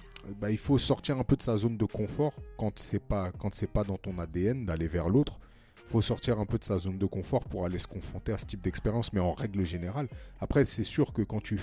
bah, 0.40 0.50
il 0.50 0.58
faut 0.58 0.78
sortir 0.78 1.18
un 1.18 1.24
peu 1.24 1.36
de 1.36 1.42
sa 1.42 1.56
zone 1.56 1.76
de 1.76 1.84
confort 1.86 2.34
quand 2.56 2.78
c'est 2.78 3.00
pas 3.00 3.32
pas 3.72 3.84
dans 3.84 3.96
ton 3.96 4.16
ADN 4.18 4.64
d'aller 4.64 4.86
vers 4.86 5.08
l'autre. 5.08 5.40
Faut 5.88 6.02
sortir 6.02 6.38
un 6.38 6.46
peu 6.46 6.56
de 6.56 6.64
sa 6.64 6.78
zone 6.78 6.98
de 6.98 7.06
confort 7.06 7.42
pour 7.44 7.64
aller 7.64 7.78
se 7.78 7.88
confronter 7.88 8.32
à 8.32 8.38
ce 8.38 8.46
type 8.46 8.61
d'expérience 8.61 9.12
mais 9.12 9.20
en 9.20 9.32
règle 9.32 9.64
générale. 9.64 10.06
Après 10.38 10.64
c'est 10.66 10.84
sûr 10.84 11.12
que 11.12 11.22
quand 11.22 11.42
tu 11.42 11.58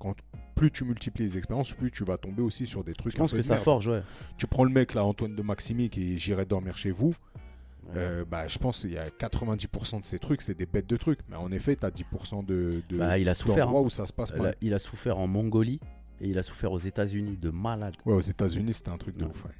quand 0.00 0.16
plus 0.60 0.70
tu 0.70 0.84
multiplies 0.84 1.24
les 1.24 1.38
expériences 1.38 1.72
plus 1.72 1.90
tu 1.90 2.04
vas 2.04 2.18
tomber 2.18 2.42
aussi 2.42 2.66
sur 2.66 2.84
des 2.84 2.92
trucs 2.92 3.14
je 3.14 3.18
pense 3.18 3.32
que 3.32 3.40
ça 3.40 3.54
merde. 3.54 3.64
forge, 3.64 3.88
ouais. 3.88 4.02
tu 4.36 4.46
prends 4.46 4.64
le 4.64 4.70
mec 4.70 4.92
là 4.92 5.04
Antoine 5.04 5.34
de 5.34 5.42
Maximi 5.42 5.88
qui 5.88 6.18
j'irai 6.18 6.44
dormir 6.44 6.76
chez 6.76 6.90
vous 6.90 7.14
Ouais. 7.82 7.94
euh, 7.96 8.24
bah 8.30 8.46
je 8.46 8.58
pense 8.58 8.80
qu'il 8.82 8.92
y 8.92 8.98
a 8.98 9.08
90% 9.08 10.00
de 10.00 10.04
ces 10.04 10.18
trucs 10.18 10.42
c'est 10.42 10.54
des 10.56 10.66
bêtes 10.66 10.86
de 10.86 10.96
trucs 10.98 11.18
mais 11.30 11.36
en 11.36 11.50
effet 11.50 11.74
tu 11.76 11.86
as 11.86 11.90
10% 11.90 12.44
de, 12.44 12.82
de 12.90 12.98
Bah, 12.98 13.18
il 13.18 13.26
a 13.28 13.34
souffert. 13.34 13.74
où 13.74 13.88
ça 13.88 14.04
se 14.04 14.12
passe 14.12 14.30
Il 14.34 14.38
a- 14.40 14.42
mal 14.42 14.54
il 14.60 14.74
a 14.74 14.78
souffert 14.78 15.18
en 15.18 15.26
Mongolie 15.26 15.80
et 16.20 16.28
il 16.28 16.38
a 16.38 16.42
souffert 16.42 16.70
aux 16.72 16.78
États-Unis 16.78 17.38
de 17.38 17.48
malade. 17.50 17.94
ouais 18.04 18.12
aux 18.14 18.20
États-Unis 18.20 18.74
c'était 18.74 18.90
un 18.90 18.98
truc 18.98 19.16
de 19.16 19.24
ouf 19.24 19.44
ouais. 19.46 19.50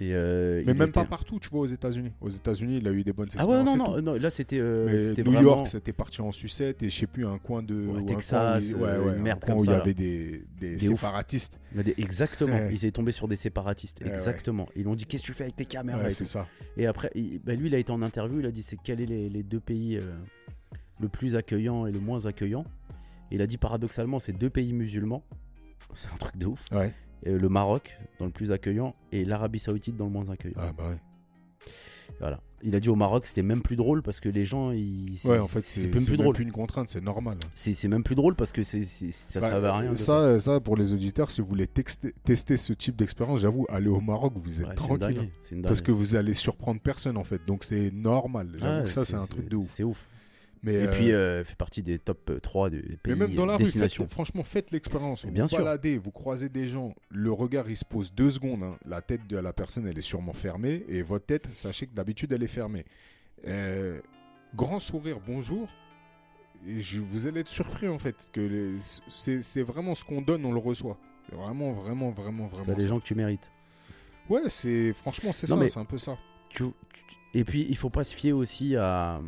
Et 0.00 0.14
euh, 0.14 0.62
Mais 0.64 0.74
même 0.74 0.90
était- 0.90 1.00
pas 1.00 1.04
partout, 1.04 1.40
tu 1.40 1.48
vois, 1.48 1.60
aux 1.62 1.66
États-Unis. 1.66 2.12
Aux 2.20 2.28
États-Unis, 2.28 2.78
il 2.80 2.86
a 2.86 2.92
eu 2.92 3.02
des 3.02 3.12
bonnes 3.12 3.28
Ah 3.36 3.46
ouais, 3.48 3.60
expériences. 3.60 3.76
non, 3.96 4.00
non, 4.00 4.14
là 4.14 4.30
c'était 4.30 4.58
euh, 4.60 5.12
New 5.16 5.24
vraiment. 5.24 5.40
York, 5.40 5.66
c'était 5.66 5.92
parti 5.92 6.20
en 6.20 6.30
sucette 6.30 6.82
et 6.84 6.88
je 6.88 7.00
sais 7.00 7.06
plus 7.08 7.26
un 7.26 7.38
coin 7.38 7.62
de 7.64 7.74
Ouais, 7.74 7.94
ou 7.94 7.96
un 7.98 8.04
Texas, 8.04 8.72
coin 8.74 8.86
euh, 8.88 9.02
ouais, 9.04 9.12
une 9.14 9.18
un 9.18 9.22
merde 9.22 9.40
coin 9.40 9.54
comme 9.54 9.60
où 9.60 9.64
il 9.64 9.70
y 9.70 9.74
ça, 9.74 9.80
avait 9.80 9.94
des, 9.94 10.44
des 10.60 10.78
séparatistes. 10.78 11.58
Des- 11.74 11.94
Exactement, 11.98 12.68
ils 12.70 12.76
étaient 12.76 12.92
tombés 12.92 13.10
sur 13.12 13.26
des 13.26 13.34
séparatistes. 13.36 14.00
Exactement. 14.06 14.68
Ils 14.76 14.82
lui 14.82 14.88
ont 14.88 14.94
dit 14.94 15.04
Qu'est-ce 15.04 15.22
que 15.24 15.26
tu 15.28 15.32
fais 15.34 15.42
avec 15.44 15.56
tes 15.56 15.64
caméras 15.66 16.08
c'est 16.10 16.24
ça. 16.24 16.46
Et 16.76 16.86
après, 16.86 17.10
il- 17.16 17.40
bah, 17.40 17.54
lui, 17.54 17.66
il 17.66 17.74
a 17.74 17.78
été 17.78 17.90
en 17.90 18.00
interview, 18.02 18.38
il 18.40 18.46
a 18.46 18.50
dit 18.52 18.62
c'est 18.62 18.76
quels 18.82 19.00
est 19.00 19.06
les, 19.06 19.28
les 19.28 19.42
deux 19.42 19.60
pays 19.60 19.96
euh, 19.96 20.02
le 21.00 21.08
plus 21.08 21.34
accueillant 21.34 21.86
et 21.86 21.92
le 21.92 21.98
moins 22.00 22.26
accueillant. 22.26 22.64
Il 23.30 23.42
a 23.42 23.46
dit 23.48 23.58
paradoxalement, 23.58 24.20
c'est 24.20 24.32
deux 24.32 24.50
pays 24.50 24.72
musulmans. 24.72 25.24
C'est 25.94 26.08
un 26.12 26.16
truc 26.16 26.36
de 26.36 26.46
ouf. 26.46 26.64
Ouais. 26.70 26.92
Le 27.24 27.48
Maroc 27.48 27.98
dans 28.18 28.26
le 28.26 28.30
plus 28.30 28.52
accueillant 28.52 28.94
et 29.12 29.24
l'Arabie 29.24 29.58
Saoudite 29.58 29.96
dans 29.96 30.06
le 30.06 30.10
moins 30.12 30.28
accueillant. 30.30 30.56
Ah 30.58 30.72
bah 30.76 30.88
ouais. 30.90 30.96
Voilà. 32.20 32.40
Il 32.62 32.74
a 32.74 32.80
dit 32.80 32.88
au 32.88 32.96
Maroc 32.96 33.24
c'était 33.24 33.42
même 33.44 33.62
plus 33.62 33.76
drôle 33.76 34.02
parce 34.02 34.18
que 34.18 34.28
les 34.28 34.44
gens 34.44 34.72
ils 34.72 35.20
Ouais, 35.24 35.38
en 35.38 35.46
fait, 35.46 35.62
c'est 35.64 35.82
même 35.82 35.90
plus 35.92 36.08
même 36.10 36.16
drôle. 36.16 36.34
plus 36.34 36.42
une 36.44 36.50
contrainte, 36.50 36.88
c'est 36.88 37.00
normal. 37.00 37.38
C'est 37.54 37.86
même 37.86 38.02
plus 38.02 38.16
drôle 38.16 38.34
parce 38.34 38.50
que 38.50 38.64
c'est 38.64 38.82
ça 38.82 39.38
Bah, 39.40 39.48
servait 39.48 39.68
à 39.68 39.76
rien. 39.76 39.90
de- 39.92 39.94
Ça, 39.96 40.40
ça, 40.40 40.58
pour 40.58 40.74
les 40.76 40.92
auditeurs, 40.92 41.30
si 41.30 41.40
vous 41.40 41.46
voulez 41.46 41.66
texter- 41.68 42.12
tester 42.24 42.56
ce 42.56 42.72
type 42.72 42.96
d'expérience, 42.96 43.40
j'avoue, 43.40 43.64
aller 43.68 43.86
au 43.88 44.00
Maroc, 44.00 44.32
vous 44.36 44.60
êtes 44.60 44.66
Ouais, 44.66 44.74
c'est 44.76 44.82
une 44.88 44.98
tranquille. 44.98 45.30
une 45.52 45.62
Parce 45.62 45.82
que 45.82 45.92
vous 45.92 46.16
allez 46.16 46.34
surprendre 46.34 46.80
personne, 46.80 47.16
en 47.16 47.22
fait. 47.24 47.40
Donc 47.46 47.62
c'est 47.62 47.92
normal. 47.92 48.48
J'avoue 48.58 48.82
que 48.84 48.90
ça, 48.90 49.04
c'est 49.04 49.14
un 49.14 49.26
truc 49.26 49.48
de 49.48 49.54
ouf. 49.56 49.70
C'est 49.70 49.84
ouf. 49.84 50.08
Mais, 50.62 50.72
Et 50.74 50.86
euh, 50.86 50.92
puis, 50.92 51.12
euh, 51.12 51.44
fait 51.44 51.54
partie 51.56 51.82
des 51.82 51.98
top 51.98 52.32
3 52.42 52.70
des 52.70 52.80
pays 52.80 52.98
Mais 53.06 53.14
même 53.14 53.34
dans 53.34 53.46
la 53.46 53.54
euh, 53.54 53.56
rue, 53.56 53.62
destinations. 53.64 54.04
faites- 54.04 54.12
franchement, 54.12 54.42
faites 54.42 54.70
l'expérience. 54.72 55.24
Vous 55.24 55.30
bien 55.30 55.44
vous 55.44 55.48
sûr. 55.48 55.58
baladez, 55.58 55.98
vous 55.98 56.10
croisez 56.10 56.48
des 56.48 56.66
gens, 56.68 56.94
le 57.10 57.30
regard 57.32 57.70
il 57.70 57.76
se 57.76 57.84
pose 57.84 58.12
deux 58.12 58.30
secondes. 58.30 58.62
hein. 58.64 58.76
La 58.84 59.00
tête 59.00 59.26
de 59.28 59.36
la 59.38 59.52
personne 59.52 59.86
elle 59.86 59.96
est 59.98 60.00
sûrement 60.02 60.32
fermée 60.32 60.84
et 60.88 61.02
votre 61.02 61.26
tête, 61.26 61.48
sachez 61.52 61.86
que 61.86 61.94
d'habitude 61.94 62.32
elle 62.32 62.42
est 62.42 62.46
fermée. 62.48 62.84
Euh, 63.46 64.00
grand 64.54 64.78
sourire, 64.80 65.18
bonjour. 65.24 65.68
Et 66.66 66.80
je, 66.80 67.00
vous 67.00 67.28
allez 67.28 67.40
être 67.40 67.48
surpris 67.48 67.86
en 67.86 68.00
fait 68.00 68.16
que 68.32 68.72
c'est 69.08 69.40
c'est 69.44 69.62
vraiment 69.62 69.94
ce 69.94 70.04
qu'on 70.04 70.22
donne, 70.22 70.44
on 70.44 70.52
le 70.52 70.58
reçoit. 70.58 70.98
C'est 71.30 71.36
vraiment, 71.36 71.72
vraiment, 71.72 72.10
vraiment, 72.10 72.46
vraiment. 72.48 72.74
des 72.74 72.82
ça. 72.82 72.88
gens 72.88 72.98
que 72.98 73.04
tu 73.04 73.14
mérites. 73.14 73.52
Ouais, 74.28 74.40
c'est 74.48 74.92
franchement 74.92 75.30
c'est 75.32 75.46
ça, 75.46 75.56
c'est 75.68 75.78
un 75.78 75.84
peu 75.84 75.98
ça. 75.98 76.18
Tu- 76.48 76.64
tu- 76.64 77.04
et 77.34 77.44
puis, 77.44 77.66
il 77.68 77.76
faut 77.76 77.90
pas 77.90 78.02
se 78.04 78.14
fier 78.14 78.32
aussi 78.32 78.74
à 78.74 79.20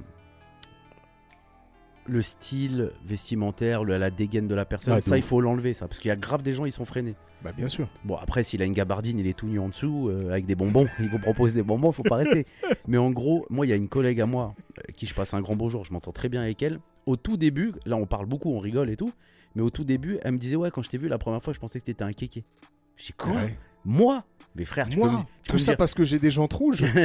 le 2.11 2.23
style 2.23 2.91
vestimentaire, 3.05 3.85
le- 3.85 3.97
la 3.99 4.11
dégaine 4.11 4.49
de 4.49 4.55
la 4.55 4.65
personne. 4.65 4.95
Ah, 4.95 5.01
ça, 5.01 5.17
il 5.17 5.23
faut 5.23 5.41
l'enlever, 5.41 5.75
ça. 5.75 5.87
Parce 5.89 5.99
qu'il 6.01 6.09
y 6.09 6.13
a 6.13 6.17
grave 6.17 6.43
des 6.43 6.53
gens, 6.53 6.65
ils 6.65 6.73
sont 6.73 6.85
freinés. 6.85 7.15
Bah 7.43 7.53
bien 7.57 7.69
sûr. 7.69 7.89
Bon, 8.05 8.17
après, 8.17 8.43
s'il 8.43 8.61
a 8.63 8.65
une 8.65 8.73
gabardine, 8.75 9.19
il 9.19 9.27
est 9.27 9.33
tout 9.39 9.47
nu 9.47 9.59
en 9.59 9.69
dessous, 9.69 10.09
euh, 10.11 10.31
avec 10.31 10.45
des 10.47 10.55
bonbons, 10.55 10.87
il 11.01 11.09
vous 11.09 11.19
propose 11.19 11.55
des 11.55 11.63
bonbons, 11.63 11.93
faut 11.93 12.03
pas 12.03 12.17
rester. 12.17 12.47
Mais 12.89 12.99
en 12.99 13.11
gros, 13.11 13.47
moi, 13.49 13.65
il 13.65 13.71
y 13.71 13.73
a 13.73 13.77
une 13.77 13.89
collègue 13.89 14.21
à 14.21 14.27
moi, 14.27 14.55
euh, 14.79 14.93
qui 14.95 15.07
je 15.07 15.15
passe 15.15 15.33
un 15.35 15.41
grand 15.41 15.57
bonjour, 15.57 15.85
je 15.85 15.93
m'entends 15.93 16.13
très 16.13 16.29
bien 16.29 16.43
avec 16.43 16.63
elle. 16.63 16.81
Au 17.07 17.17
tout 17.17 17.37
début, 17.37 17.73
là, 17.87 17.97
on 17.97 18.07
parle 18.07 18.27
beaucoup, 18.27 18.51
on 18.51 18.59
rigole 18.59 18.91
et 18.91 18.97
tout. 18.97 19.11
Mais 19.55 19.63
au 19.63 19.71
tout 19.71 19.85
début, 19.85 20.19
elle 20.23 20.33
me 20.33 20.39
disait, 20.39 20.57
ouais, 20.57 20.71
quand 20.71 20.83
je 20.83 20.91
t'ai 20.91 20.99
vu 20.99 21.09
la 21.09 21.19
première 21.19 21.43
fois, 21.43 21.53
je 21.53 21.59
pensais 21.59 21.81
que 21.81 21.85
t'étais 21.85 22.05
un 22.05 22.13
kéké. 22.13 22.45
Je 22.97 23.07
dis, 23.07 23.13
quoi? 23.15 23.33
Ouais. 23.33 23.59
Moi 23.85 24.25
Mais 24.57 24.65
frère, 24.65 24.89
tu 24.89 24.99
Moi, 24.99 25.09
peux 25.09 25.15
me- 25.15 25.21
tu 25.21 25.25
peux 25.27 25.33
tout 25.49 25.53
me 25.55 25.59
ça 25.59 25.71
dire- 25.73 25.77
parce 25.79 25.95
que 25.95 26.05
j'ai 26.05 26.19
des 26.19 26.31
jantes 26.31 26.53
rouges 26.53 26.83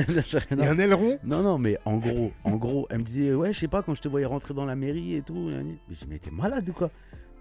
et 0.58 0.64
un 0.66 0.80
aileron. 0.80 1.18
non, 1.24 1.42
non, 1.44 1.58
mais 1.58 1.78
en 1.86 1.98
gros, 1.98 2.32
en 2.44 2.56
gros, 2.56 2.88
elle 2.90 3.00
me 3.00 3.04
disait, 3.04 3.34
ouais, 3.34 3.54
je 3.54 3.60
sais 3.60 3.68
pas, 3.68 3.84
quand 3.84 3.94
je 3.94 4.02
te 4.02 4.08
voyais 4.08 4.26
rentrer 4.26 4.54
dans 4.54 4.66
la 4.66 4.76
mairie 4.76 5.16
et 5.16 5.22
tout. 5.22 5.50
Mais 5.52 5.76
je 5.90 5.96
dis, 5.96 6.06
mais 6.10 6.18
t'es 6.18 6.32
malade 6.32 6.68
ou 6.70 6.74
quoi? 6.74 6.90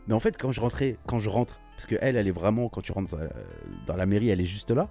Mais 0.06 0.14
en 0.14 0.20
fait, 0.20 0.36
quand 0.38 0.52
je 0.52 0.60
rentrais, 0.60 0.96
quand 1.06 1.18
je 1.18 1.30
rentre, 1.30 1.58
parce 1.74 1.86
que 1.86 1.96
elle, 2.02 2.16
elle 2.16 2.28
est 2.28 2.32
vraiment, 2.32 2.68
quand 2.68 2.82
tu 2.82 2.92
rentres 2.92 3.14
euh, 3.14 3.28
dans 3.86 3.96
la 3.96 4.04
mairie, 4.06 4.28
elle 4.28 4.40
est 4.40 4.44
juste 4.44 4.70
là. 4.70 4.88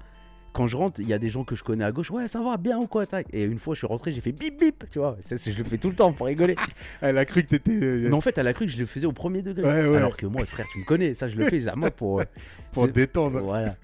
Quand 0.51 0.67
je 0.67 0.77
rentre, 0.77 0.99
il 0.99 1.07
y 1.07 1.13
a 1.13 1.17
des 1.19 1.29
gens 1.29 1.43
que 1.43 1.55
je 1.55 1.63
connais 1.63 1.83
à 1.83 1.91
gauche, 1.91 2.11
ouais, 2.11 2.27
ça 2.27 2.41
va 2.43 2.57
bien 2.57 2.77
ou 2.79 2.85
quoi, 2.87 3.05
tac. 3.07 3.25
Et 3.33 3.43
une 3.43 3.57
fois, 3.59 3.73
je 3.75 3.79
suis 3.79 3.87
rentré, 3.87 4.11
j'ai 4.11 4.21
fait 4.21 4.31
bip 4.31 4.59
bip, 4.59 4.83
tu 4.91 4.99
vois. 4.99 5.17
Ça, 5.21 5.35
je 5.35 5.55
le 5.57 5.63
fais 5.63 5.77
tout 5.79 5.89
le 5.89 5.95
temps 5.95 6.11
pour 6.13 6.25
rigoler. 6.27 6.55
Elle 7.01 7.17
a 7.19 7.25
cru 7.25 7.41
que 7.43 7.47
t'étais 7.49 7.71
euh, 7.71 8.07
Mais 8.09 8.13
en 8.15 8.21
fait, 8.21 8.37
elle 8.37 8.45
a 8.47 8.53
cru 8.53 8.65
que 8.65 8.71
je 8.71 8.77
le 8.77 8.85
faisais 8.85 9.05
au 9.07 9.11
premier 9.13 9.41
degré. 9.41 9.63
Ouais, 9.65 9.87
ouais. 9.89 9.97
Alors 9.97 10.15
que 10.17 10.25
moi, 10.27 10.45
frère, 10.45 10.67
tu 10.71 10.79
me 10.79 10.85
connais, 10.85 11.13
ça, 11.15 11.27
je 11.27 11.35
le 11.37 11.45
fais 11.45 11.67
à 11.67 11.75
moi 11.75 11.89
pour. 11.91 12.19
euh, 12.21 12.23
pour 12.71 12.87
détendre. 12.87 13.41
Voilà. 13.41 13.75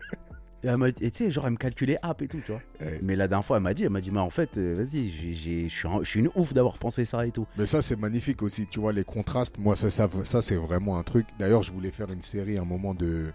Et 0.64 0.68
elle 0.68 0.78
m'a- 0.78 0.90
et 0.90 0.94
tu 0.94 1.10
sais, 1.14 1.32
genre, 1.32 1.46
elle 1.46 1.54
me 1.54 1.58
calculait 1.58 1.98
app 2.02 2.22
et 2.22 2.28
tout, 2.28 2.40
tu 2.46 2.52
vois. 2.52 2.62
Ouais. 2.82 3.00
Mais 3.02 3.16
la 3.16 3.28
dernière 3.28 3.46
fois, 3.46 3.58
elle 3.58 3.64
m'a 3.64 3.74
dit, 3.74 3.84
elle 3.84 3.90
m'a 3.92 4.02
dit, 4.02 4.12
mais 4.12 4.20
en 4.20 4.30
fait, 4.30 4.58
euh, 4.58 4.76
vas-y, 4.76 5.08
j'ai- 5.10 5.34
j'ai- 5.34 5.70
je 5.70 5.74
suis 5.74 5.88
un- 5.88 6.00
je 6.04 6.10
suis 6.10 6.20
une 6.20 6.30
ouf 6.36 6.54
d'avoir 6.54 6.78
pensé 6.78 7.06
ça 7.06 7.26
et 7.26 7.32
tout. 7.32 7.48
Mais 7.58 7.66
ça, 7.66 7.82
c'est 7.82 7.96
magnifique 7.98 8.42
aussi. 8.42 8.68
Tu 8.68 8.80
vois, 8.80 8.92
les 8.92 9.04
contrastes. 9.06 9.58
Moi, 9.58 9.76
ça, 9.76 9.90
ça, 9.90 10.10
ça 10.24 10.42
c'est 10.42 10.56
vraiment 10.56 10.98
un 11.00 11.04
truc. 11.04 11.28
D'ailleurs, 11.40 11.64
je 11.64 11.72
voulais 11.72 11.92
faire 11.92 12.12
une 12.12 12.22
série 12.22 12.58
à 12.58 12.62
un 12.62 12.66
moment 12.66 12.94
de, 12.94 13.32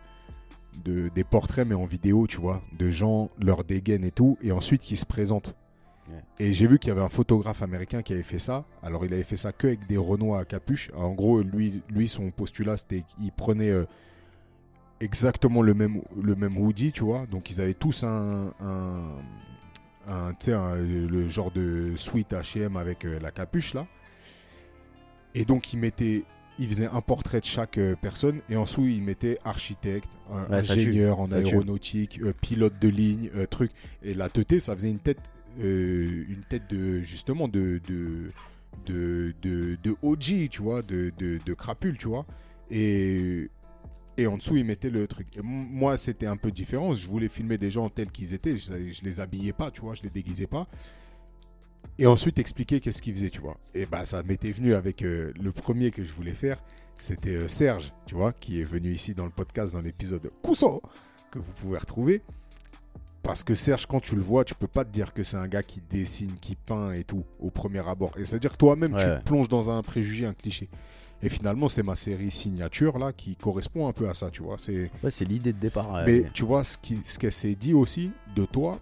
de 0.84 1.08
des 1.14 1.24
portraits, 1.24 1.66
mais 1.66 1.74
en 1.74 1.86
vidéo, 1.86 2.26
tu 2.26 2.38
vois, 2.40 2.60
de 2.78 2.90
gens, 2.90 3.28
leur 3.42 3.64
dégaine 3.64 4.04
et 4.04 4.10
tout, 4.10 4.36
et 4.42 4.52
ensuite 4.52 4.82
qui 4.82 4.96
se 4.96 5.06
présentent. 5.06 5.54
Ouais. 6.10 6.22
Et 6.38 6.52
j'ai 6.52 6.66
vu 6.66 6.78
qu'il 6.78 6.88
y 6.88 6.92
avait 6.92 7.00
un 7.00 7.08
photographe 7.08 7.62
américain 7.62 8.02
qui 8.02 8.12
avait 8.12 8.22
fait 8.22 8.38
ça. 8.38 8.66
Alors, 8.82 9.06
il 9.06 9.14
avait 9.14 9.22
fait 9.22 9.36
ça 9.38 9.52
que 9.52 9.68
avec 9.68 9.86
des 9.86 9.96
Renois 9.96 10.40
à 10.40 10.44
capuche. 10.44 10.90
En 10.94 11.12
gros, 11.12 11.40
lui, 11.42 11.80
lui 11.88 12.06
son 12.08 12.30
postulat, 12.30 12.76
c'était 12.76 13.02
qu'il 13.02 13.32
prenait 13.32 13.70
euh, 13.70 13.84
exactement 15.04 15.62
le 15.62 15.74
même, 15.74 16.00
le 16.20 16.34
même 16.34 16.56
hoodie, 16.58 16.90
tu 16.92 17.04
vois. 17.04 17.26
Donc, 17.26 17.50
ils 17.50 17.60
avaient 17.60 17.74
tous 17.74 18.02
un, 18.04 18.52
un, 18.60 19.10
un, 20.08 20.30
tu 20.34 20.46
sais, 20.46 20.52
un- 20.52 20.76
le 20.76 21.28
genre 21.28 21.50
de 21.50 21.92
suite 21.96 22.32
H&M 22.32 22.76
avec 22.76 23.04
euh, 23.04 23.18
la 23.20 23.30
capuche 23.30 23.74
là. 23.74 23.86
Et 25.36 25.44
donc 25.44 25.72
il 25.72 25.78
mettait, 25.78 26.22
il 26.60 26.68
faisait 26.68 26.86
un 26.86 27.00
portrait 27.00 27.40
de 27.40 27.44
chaque 27.44 27.78
euh, 27.78 27.96
personne 28.00 28.40
et 28.48 28.54
en 28.56 28.62
dessous 28.64 28.84
il 28.86 29.02
mettait 29.02 29.36
architecte, 29.44 30.08
un- 30.30 30.44
Ouais, 30.44 30.56
ingénieur 30.58 31.18
en 31.20 31.26
aéronautique, 31.48 32.20
euh, 32.22 32.32
pilote 32.40 32.78
de 32.80 32.88
ligne, 32.88 33.30
truc. 33.50 33.70
Et 34.02 34.14
la 34.14 34.28
teuté, 34.28 34.60
ça 34.60 34.74
faisait 34.76 34.90
une 34.90 35.00
tête, 35.00 35.20
une 35.58 36.42
tête 36.48 36.68
de 36.70 37.00
justement 37.00 37.48
de 37.48 37.80
de 37.88 38.30
de, 38.86 39.34
de, 39.42 39.78
de 39.82 39.96
OG, 40.02 40.48
tu 40.50 40.60
vois, 40.62 40.82
de, 40.82 41.10
de, 41.16 41.38
de 41.44 41.54
crapule, 41.54 41.96
tu 41.96 42.08
vois. 42.08 42.26
Et 42.70 43.48
et 44.16 44.26
en 44.26 44.36
dessous, 44.36 44.56
ils 44.56 44.64
mettaient 44.64 44.90
le 44.90 45.06
truc. 45.06 45.26
Et 45.36 45.40
moi, 45.42 45.96
c'était 45.96 46.26
un 46.26 46.36
peu 46.36 46.50
différent. 46.50 46.94
Je 46.94 47.08
voulais 47.08 47.28
filmer 47.28 47.58
des 47.58 47.70
gens 47.70 47.88
tels 47.88 48.10
qu'ils 48.10 48.34
étaient. 48.34 48.56
Je, 48.56 48.90
je 48.90 49.02
les 49.02 49.20
habillais 49.20 49.52
pas, 49.52 49.70
tu 49.70 49.80
vois, 49.80 49.94
je 49.94 50.02
les 50.02 50.10
déguisais 50.10 50.46
pas. 50.46 50.66
Et 51.98 52.06
ensuite, 52.06 52.38
expliquer 52.38 52.80
qu'est-ce 52.80 53.00
qu'ils 53.02 53.14
faisaient, 53.14 53.30
tu 53.30 53.40
vois. 53.40 53.56
Et 53.74 53.86
bah, 53.86 54.04
ça 54.04 54.22
m'était 54.22 54.50
venu 54.50 54.74
avec 54.74 55.02
euh, 55.02 55.32
le 55.40 55.52
premier 55.52 55.90
que 55.90 56.04
je 56.04 56.12
voulais 56.12 56.32
faire. 56.32 56.62
C'était 56.98 57.30
euh, 57.36 57.48
Serge, 57.48 57.92
tu 58.06 58.14
vois, 58.14 58.32
qui 58.32 58.60
est 58.60 58.64
venu 58.64 58.90
ici 58.92 59.14
dans 59.14 59.24
le 59.24 59.30
podcast 59.30 59.72
dans 59.74 59.80
l'épisode 59.80 60.30
Cousso, 60.42 60.82
que 61.30 61.38
vous 61.38 61.52
pouvez 61.60 61.78
retrouver. 61.78 62.22
Parce 63.22 63.42
que 63.42 63.54
Serge, 63.54 63.86
quand 63.86 64.00
tu 64.00 64.16
le 64.16 64.22
vois, 64.22 64.44
tu 64.44 64.54
peux 64.54 64.66
pas 64.66 64.84
te 64.84 64.90
dire 64.90 65.14
que 65.14 65.22
c'est 65.22 65.36
un 65.36 65.48
gars 65.48 65.62
qui 65.62 65.80
dessine, 65.90 66.34
qui 66.40 66.56
peint 66.56 66.92
et 66.92 67.04
tout 67.04 67.24
au 67.40 67.50
premier 67.50 67.86
abord. 67.88 68.12
Et 68.18 68.24
c'est-à-dire 68.24 68.52
que 68.52 68.56
toi-même, 68.58 68.90
tu 68.96 69.04
Ouais, 69.04 69.10
ouais. 69.10 69.18
te 69.20 69.24
plonges 69.24 69.48
dans 69.48 69.70
un 69.70 69.80
préjugé, 69.82 70.26
un 70.26 70.34
cliché. 70.34 70.68
Et 71.22 71.28
finalement, 71.28 71.68
c'est 71.68 71.82
ma 71.82 71.94
série 71.94 72.30
signature 72.30 72.98
là 72.98 73.12
qui 73.12 73.34
correspond 73.36 73.88
un 73.88 73.92
peu 73.92 74.08
à 74.08 74.14
ça, 74.14 74.30
tu 74.30 74.42
vois. 74.42 74.56
C'est 74.58 74.90
Ouais, 75.02 75.10
c'est 75.10 75.24
l'idée 75.24 75.52
de 75.54 75.58
départ. 75.58 75.90
ouais. 75.92 76.04
mais 76.06 76.30
tu 76.34 76.44
vois, 76.44 76.62
ce 76.64 76.76
qui- 76.76 77.00
ce 77.04 77.18
qu'elle 77.18 77.32
s'est 77.32 77.54
dit 77.54 77.72
aussi 77.72 78.10
de 78.36 78.44
toi, 78.44 78.78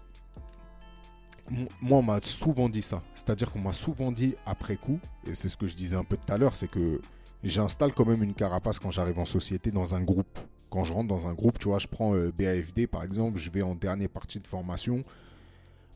moi, 1.81 1.99
on 1.99 2.03
m'a 2.03 2.19
souvent 2.21 2.69
dit 2.69 2.81
ça. 2.81 3.01
C'est-à-dire 3.13 3.51
qu'on 3.51 3.59
m'a 3.59 3.73
souvent 3.73 4.11
dit 4.11 4.35
après 4.45 4.77
coup, 4.77 4.99
et 5.27 5.35
c'est 5.35 5.49
ce 5.49 5.57
que 5.57 5.67
je 5.67 5.75
disais 5.75 5.95
un 5.95 6.03
peu 6.03 6.17
tout 6.17 6.31
à 6.33 6.37
l'heure, 6.37 6.55
c'est 6.55 6.69
que 6.69 7.01
j'installe 7.43 7.93
quand 7.93 8.05
même 8.05 8.23
une 8.23 8.33
carapace 8.33 8.79
quand 8.79 8.91
j'arrive 8.91 9.19
en 9.19 9.25
société 9.25 9.69
dans 9.71 9.95
un 9.95 10.01
groupe. 10.01 10.39
Quand 10.69 10.83
je 10.83 10.93
rentre 10.93 11.07
dans 11.09 11.27
un 11.27 11.33
groupe, 11.33 11.59
tu 11.59 11.67
vois, 11.67 11.79
je 11.79 11.87
prends 11.87 12.15
euh, 12.15 12.31
BAFD 12.37 12.87
par 12.87 13.03
exemple, 13.03 13.37
je 13.39 13.49
vais 13.51 13.61
en 13.61 13.75
dernière 13.75 14.09
partie 14.09 14.39
de 14.39 14.47
formation. 14.47 15.03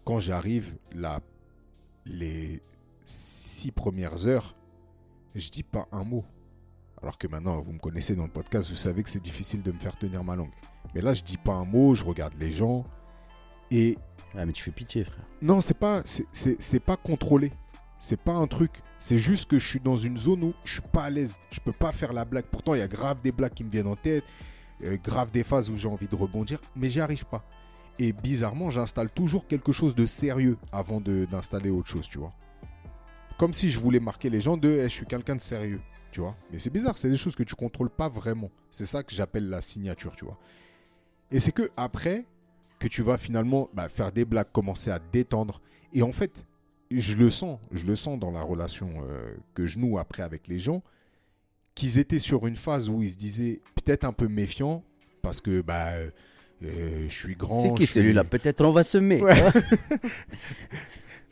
Quand 0.05 0.19
j'arrive, 0.19 0.75
la, 0.93 1.19
les 2.05 2.61
six 3.05 3.71
premières 3.71 4.27
heures, 4.27 4.53
je 5.39 5.49
dis 5.51 5.63
pas 5.63 5.87
un 5.91 6.03
mot. 6.03 6.25
Alors 7.01 7.17
que 7.17 7.27
maintenant, 7.27 7.59
vous 7.61 7.73
me 7.73 7.79
connaissez 7.79 8.15
dans 8.15 8.23
le 8.23 8.29
podcast, 8.31 8.69
vous 8.69 8.75
savez 8.75 9.03
que 9.03 9.09
c'est 9.09 9.21
difficile 9.21 9.61
de 9.61 9.71
me 9.71 9.77
faire 9.77 9.95
tenir 9.97 10.23
ma 10.23 10.35
langue. 10.35 10.51
Mais 10.95 11.01
là, 11.01 11.13
je 11.13 11.23
dis 11.23 11.37
pas 11.37 11.53
un 11.53 11.65
mot, 11.65 11.93
je 11.93 12.03
regarde 12.03 12.33
les 12.39 12.51
gens. 12.51 12.83
Et 13.71 13.97
Ouais, 14.35 14.45
mais 14.45 14.51
tu 14.53 14.63
fais 14.63 14.71
pitié, 14.71 15.03
frère. 15.03 15.25
non, 15.41 15.61
c'est 15.61 15.77
pas, 15.77 16.01
c'est- 16.05 16.25
c'est 16.31 16.61
c'est 16.61 16.79
pas 16.79 16.97
contrôlé. 16.97 17.51
C'est 17.99 18.19
pas 18.21 18.33
un 18.33 18.45
truc. 18.47 18.71
C'est 18.99 19.17
juste 19.17 19.49
que 19.49 19.57
je 19.57 19.67
suis 19.67 19.79
dans 19.79 19.95
une 19.95 20.17
zone 20.17 20.43
où 20.43 20.53
je 20.63 20.73
suis 20.73 20.81
pas 20.81 21.03
à 21.05 21.09
l'aise. 21.09 21.37
Je 21.49 21.59
peux 21.59 21.71
pas 21.71 21.91
faire 21.91 22.13
la 22.13 22.25
blague. 22.25 22.45
Pourtant, 22.45 22.73
il 22.75 22.79
y 22.79 22.83
a 22.83 22.87
grave 22.87 23.21
des 23.23 23.31
blagues 23.31 23.53
qui 23.53 23.63
me 23.63 23.69
viennent 23.71 23.87
en 23.87 23.95
tête, 23.95 24.23
euh, 24.83 24.97
grave 25.03 25.31
des 25.31 25.43
phases 25.43 25.69
où 25.69 25.75
j'ai 25.75 25.87
envie 25.87 26.07
de 26.07 26.15
rebondir, 26.15 26.59
mais 26.75 26.89
j'y 26.89 26.99
arrive 26.99 27.25
pas. 27.25 27.43
Et 27.99 28.13
bizarrement, 28.13 28.69
j'installe 28.69 29.09
toujours 29.09 29.47
quelque 29.47 29.71
chose 29.71 29.95
de 29.95 30.05
sérieux 30.05 30.57
avant 30.71 31.01
de- 31.01 31.25
d'installer 31.25 31.69
autre 31.71 31.87
chose, 31.87 32.07
tu 32.07 32.19
vois. 32.19 32.33
Comme 33.37 33.53
si 33.53 33.69
je 33.69 33.79
voulais 33.79 33.99
marquer 33.99 34.29
les 34.29 34.41
gens 34.41 34.57
de 34.57 34.69
Eh, 34.69 34.83
je 34.83 34.87
suis 34.93 35.05
quelqu'un 35.05 35.35
de 35.35 35.41
sérieux, 35.41 35.79
tu 36.11 36.21
vois. 36.21 36.35
Mais 36.51 36.57
c'est 36.59 36.69
bizarre, 36.71 36.97
c'est 36.97 37.09
des 37.09 37.17
choses 37.17 37.35
que 37.35 37.43
tu 37.43 37.55
contrôles 37.55 37.89
pas 37.89 38.09
vraiment. 38.09 38.49
C'est 38.71 38.85
ça 38.85 39.03
que 39.03 39.13
j'appelle 39.13 39.47
la 39.49 39.61
signature, 39.61 40.15
tu 40.15 40.25
vois. 40.25 40.37
Et 41.31 41.39
c'est 41.39 41.51
que 41.51 41.69
après 41.77 42.25
que 42.79 42.87
tu 42.87 43.01
vas 43.03 43.17
finalement 43.17 43.69
bah, 43.73 43.89
faire 43.89 44.11
des 44.11 44.25
blagues, 44.25 44.51
commencer 44.51 44.91
à 44.91 44.99
te 44.99 45.05
détendre. 45.11 45.61
Et 45.93 46.01
en 46.03 46.11
fait, 46.11 46.45
je 46.91 47.15
le 47.17 47.29
sens, 47.29 47.59
je 47.71 47.85
le 47.85 47.95
sens 47.95 48.17
dans 48.19 48.31
la 48.31 48.41
relation 48.41 48.89
euh, 49.03 49.35
que 49.53 49.65
je 49.67 49.77
noue 49.79 49.97
après 49.99 50.23
avec 50.23 50.47
les 50.47 50.57
gens, 50.59 50.81
qu'ils 51.75 51.99
étaient 51.99 52.19
sur 52.19 52.47
une 52.47 52.55
phase 52.55 52.89
où 52.89 53.01
ils 53.03 53.11
se 53.11 53.17
disaient 53.17 53.61
peut-être 53.75 54.03
un 54.03 54.13
peu 54.13 54.27
méfiants 54.27 54.83
parce 55.21 55.41
que 55.41 55.61
bah 55.61 55.91
euh, 56.63 57.05
je 57.07 57.13
suis 57.13 57.35
grand. 57.35 57.61
C'est 57.61 57.73
qui 57.73 57.85
suis- 57.85 57.95
celui-là? 57.95 58.23
Peut-être 58.23 58.63
on 58.65 58.71
va 58.71 58.83
semer. 58.83 59.21
Ouais. 59.21 59.35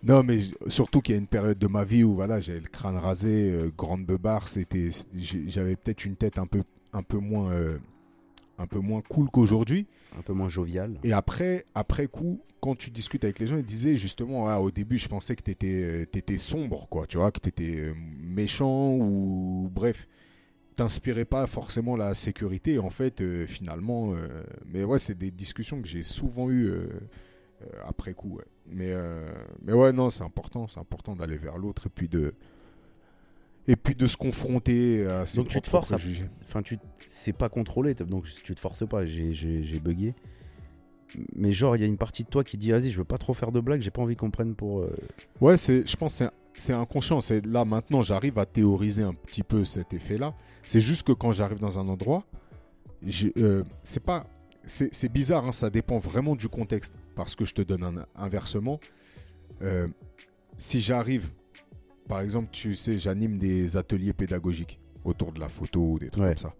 Non, 0.06 0.22
mais 0.24 0.38
surtout 0.68 1.02
qu'il 1.02 1.16
y 1.16 1.18
a 1.18 1.20
une 1.20 1.28
période 1.28 1.58
de 1.58 1.68
ma 1.68 1.84
vie 1.84 2.04
où 2.04 2.14
voilà, 2.14 2.40
j'avais 2.40 2.60
le 2.60 2.68
crâne 2.68 2.96
rasé, 2.98 3.52
euh, 3.52 3.72
grande 3.76 4.06
beubare, 4.06 4.48
c'était, 4.48 4.90
j'ai- 5.16 5.50
j'avais 5.50 5.76
peut-être 5.76 6.06
une 6.06 6.16
tête 6.16 6.38
un 6.38 6.46
peu, 6.46 6.62
un 6.94 7.02
peu 7.02 7.18
moins, 7.18 7.52
euh, 7.52 7.80
un 8.60 8.68
peu 8.68 8.80
moins 8.80 9.02
cool 9.02 9.30
qu'aujourd'hui. 9.32 9.88
Un 10.18 10.22
peu 10.22 10.34
moins 10.34 10.48
jovial. 10.48 11.00
Et 11.04 11.12
après, 11.12 11.66
après 11.74 12.06
coup, 12.08 12.40
quand 12.62 12.76
tu 12.76 12.92
discutes 12.92 13.24
avec 13.24 13.40
les 13.40 13.48
gens, 13.48 13.58
ils 13.58 13.66
disaient 13.66 13.98
justement, 13.98 14.48
ah, 14.48 14.60
au 14.60 14.70
début, 14.70 14.98
je 15.00 15.08
pensais 15.10 15.36
que 15.36 15.42
tu 15.44 15.52
étais, 15.52 16.38
sombre, 16.38 16.88
quoi, 16.88 17.08
tu 17.08 17.18
vois, 17.18 17.32
que 17.32 17.40
tu 17.40 17.50
étais 17.50 17.92
méchant 18.22 18.94
ou 18.94 19.70
bref, 19.74 20.08
t'inspirais 20.76 21.26
pas 21.26 21.48
forcément 21.48 21.96
la 21.96 22.14
sécurité. 22.14 22.80
En 22.80 22.92
fait, 22.92 23.22
euh, 23.22 23.48
finalement, 23.48 24.14
euh, 24.14 24.44
mais 24.68 24.84
ouais, 24.84 25.00
c'est 25.00 25.18
des 25.18 25.32
discussions 25.32 25.82
que 25.82 25.88
j'ai 25.88 26.04
souvent 26.04 26.50
eues 26.50 26.68
euh, 26.68 26.88
euh, 27.64 27.68
après 27.88 28.14
coup. 28.14 28.36
ouais. 28.38 28.46
Mais, 28.68 28.90
euh, 28.92 29.28
mais 29.64 29.74
ouais, 29.74 29.92
non, 29.94 30.10
c'est 30.10 30.24
important, 30.24 30.68
c'est 30.68 30.80
important 30.80 31.16
d'aller 31.16 31.38
vers 31.38 31.58
l'autre 31.58 31.88
et 31.88 31.90
puis 31.90 32.08
de. 32.10 32.34
Et 33.68 33.76
puis 33.76 33.96
de 33.96 34.06
se 34.06 34.16
confronter 34.18 35.08
à 35.08 35.26
ses 35.26 35.38
Donc 35.38 35.48
tu 35.48 35.60
te 35.60 35.68
forces 35.68 35.92
à-. 35.92 35.98
Enfin, 36.44 36.62
tu 36.62 36.78
c'est 37.08 37.34
pas 37.34 37.50
contrôlé, 37.50 37.94
donc 37.96 38.26
tu 38.44 38.54
te 38.54 38.60
forces 38.60 38.88
pas. 38.88 39.06
J'ai- 39.06 39.80
bugué. 39.80 40.14
Mais 41.36 41.52
genre, 41.54 41.76
il 41.76 41.80
y 41.82 41.84
a 41.84 41.88
une 41.88 41.98
partie 41.98 42.24
de 42.24 42.30
toi 42.30 42.44
qui 42.44 42.58
dit 42.58 42.72
Vas-y, 42.72 42.92
je 42.92 42.98
veux 42.98 43.06
pas 43.06 43.18
trop 43.18 43.34
faire 43.34 43.52
de 43.52 43.60
blagues, 43.60 43.82
j'ai 43.82 43.92
pas 43.92 44.02
envie 44.02 44.16
qu'on 44.16 44.32
prenne 44.32 44.54
pour. 44.56 44.82
euh, 44.82 44.96
Ouais, 45.42 45.58
c'est, 45.58 45.88
je 45.88 45.96
pense 45.96 46.14
que 46.14 46.18
c'est, 46.26 46.30
c'est 46.58 46.74
inconscient. 46.74 47.22
C'est 47.22 47.46
là 47.46 47.66
maintenant, 47.66 48.02
j'arrive 48.02 48.38
à 48.38 48.46
théoriser 48.46 49.02
un 49.04 49.14
petit 49.14 49.44
peu 49.44 49.64
cet 49.66 49.94
effet-là. 49.94 50.36
C'est 50.64 50.80
juste 50.82 51.08
que 51.08 51.12
quand 51.14 51.32
j'arrive 51.32 51.60
dans 51.60 51.80
un 51.80 51.88
endroit, 51.88 52.24
euh, 53.38 53.64
c'est 53.84 54.04
pas, 54.04 54.26
c'est 54.64 55.12
bizarre. 55.12 55.46
hein, 55.48 55.52
ça 55.52 55.70
dépend 55.70 55.98
vraiment 56.00 56.36
du 56.36 56.50
contexte. 56.50 56.94
Parce 57.16 57.36
que 57.36 57.46
je 57.46 57.54
te 57.54 57.62
donne 57.62 57.84
un 57.84 58.06
inversement. 58.16 58.80
Euh, 59.62 59.88
si 60.58 60.82
j'arrive, 60.82 61.32
par 62.08 62.20
exemple, 62.20 62.50
tu 62.52 62.76
sais, 62.76 62.98
j'anime 62.98 63.38
des 63.38 63.78
ateliers 63.78 64.14
pédagogiques 64.14 64.80
autour 65.04 65.32
de 65.32 65.40
la 65.40 65.50
photo 65.50 65.94
ou 65.94 66.00
des 66.00 66.10
trucs 66.10 66.24
Ouais. 66.24 66.30
comme 66.32 66.38
ça. 66.38 66.54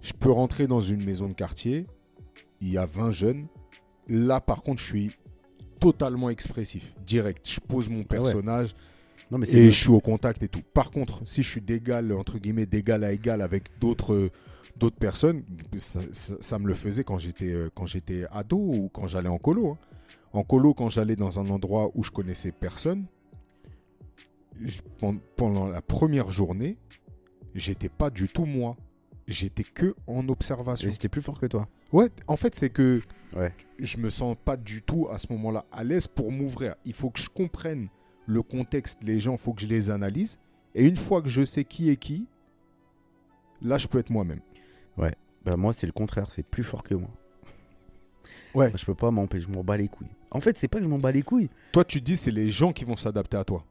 Je 0.00 0.12
peux 0.12 0.30
rentrer 0.30 0.66
dans 0.66 0.80
une 0.80 1.04
maison 1.04 1.28
de 1.28 1.34
quartier. 1.34 1.86
Il 2.60 2.68
y 2.70 2.78
a 2.78 2.86
20 2.86 3.10
jeunes. 3.12 3.46
Là, 4.08 4.40
par 4.40 4.62
contre, 4.62 4.80
je 4.80 4.86
suis 4.86 5.10
totalement 5.80 6.30
expressif, 6.30 6.94
direct. 7.06 7.48
Je 7.48 7.60
pose 7.60 7.88
mon 7.88 7.98
ouais. 7.98 8.04
personnage 8.04 8.74
Non, 9.30 9.38
mais 9.38 9.48
et 9.50 9.70
je 9.70 9.76
suis 9.78 9.90
au 9.90 10.00
contact 10.00 10.42
et 10.42 10.48
tout. 10.48 10.62
Par 10.74 10.90
contre, 10.90 11.20
si 11.26 11.42
je 11.42 11.50
suis 11.50 11.60
d'égal, 11.60 12.12
entre 12.12 12.38
guillemets, 12.38 12.66
d'égal 12.66 13.04
à 13.04 13.12
égal 13.12 13.42
avec 13.42 13.64
d'autres 13.78 14.30
d'autres 14.78 14.96
personnes, 14.98 15.42
ça, 15.76 16.00
ça- 16.12 16.36
ça 16.40 16.58
me 16.58 16.66
le 16.68 16.74
faisait 16.74 17.04
quand 17.04 17.18
j'étais 17.18 17.52
euh, 17.52 17.68
quand 17.74 17.86
j'étais 17.86 18.24
ado 18.30 18.56
ou 18.58 18.88
quand 18.92 19.06
j'allais 19.06 19.28
en 19.28 19.38
colo. 19.38 19.72
hein. 19.72 19.78
En 20.32 20.42
colo, 20.42 20.74
quand 20.74 20.88
j'allais 20.88 21.16
dans 21.16 21.40
un 21.40 21.48
endroit 21.50 21.90
où 21.94 22.02
je 22.04 22.10
connaissais 22.10 22.52
personne, 22.52 23.06
je- 24.60 24.80
pendant 25.36 25.66
la 25.68 25.80
première 25.82 26.30
journée, 26.30 26.76
j'étais 27.54 27.88
pas 27.88 28.10
du 28.10 28.28
tout 28.28 28.44
moi. 28.44 28.76
j'étais 29.30 29.62
que 29.62 29.94
en 30.06 30.26
observation. 30.30 30.88
Et 30.88 30.92
c'était 30.92 31.10
plus 31.10 31.20
fort 31.20 31.38
que 31.38 31.44
toi. 31.44 31.68
Ouais, 31.92 32.08
en 32.28 32.36
fait, 32.36 32.54
c'est 32.54 32.70
que 32.70 33.02
Ouais. 33.36 33.52
je 33.78 33.98
me 33.98 34.08
sens 34.08 34.34
pas 34.42 34.56
du 34.56 34.80
tout 34.80 35.06
à 35.10 35.18
ce 35.18 35.30
moment-là 35.34 35.66
à 35.70 35.84
l'aise 35.84 36.06
pour 36.06 36.32
m'ouvrir. 36.32 36.76
Il 36.86 36.94
faut 36.94 37.10
que 37.10 37.20
je 37.20 37.28
comprenne 37.28 37.88
le 38.26 38.40
contexte, 38.42 39.02
les 39.02 39.20
gens, 39.20 39.32
il 39.32 39.38
faut 39.38 39.52
que 39.52 39.60
je 39.60 39.66
les 39.66 39.90
analyse. 39.90 40.38
Et 40.74 40.86
une 40.86 40.96
fois 40.96 41.20
que 41.20 41.28
je 41.28 41.44
sais 41.44 41.64
qui 41.64 41.90
est 41.90 41.96
qui, 41.96 42.26
là, 43.60 43.76
je 43.76 43.86
peux 43.86 43.98
être 43.98 44.08
moi-même. 44.08 44.40
Bah, 45.44 45.56
moi, 45.56 45.72
c'est 45.72 45.86
le 45.86 45.92
contraire, 45.92 46.30
c'est 46.30 46.42
plus 46.42 46.64
fort 46.64 46.82
que 46.82 46.94
moi. 46.94 47.08
Ouais. 48.54 48.68
Moi, 48.68 48.76
je 48.76 48.84
peux 48.84 48.94
pas 48.94 49.10
m'empêcher, 49.10 49.46
je 49.48 49.52
m'en 49.56 49.62
bats 49.64 49.76
les 49.78 49.88
couilles. 49.88 50.08
En 50.30 50.40
fait, 50.40 50.58
c'est 50.58 50.68
pas 50.68 50.78
que 50.78 50.84
je 50.84 50.88
m'en 50.88 50.98
bats 50.98 51.12
les 51.12 51.22
couilles, 51.22 51.48
Toi, 51.72 51.84
tu 51.84 52.00
dis 52.02 52.16
c'est 52.16 52.32
les 52.32 52.50
gens 52.50 52.72
qui 52.72 52.84
vont 52.84 52.96
s'adapter 52.96 53.36
à 53.36 53.44
toi. 53.44 53.64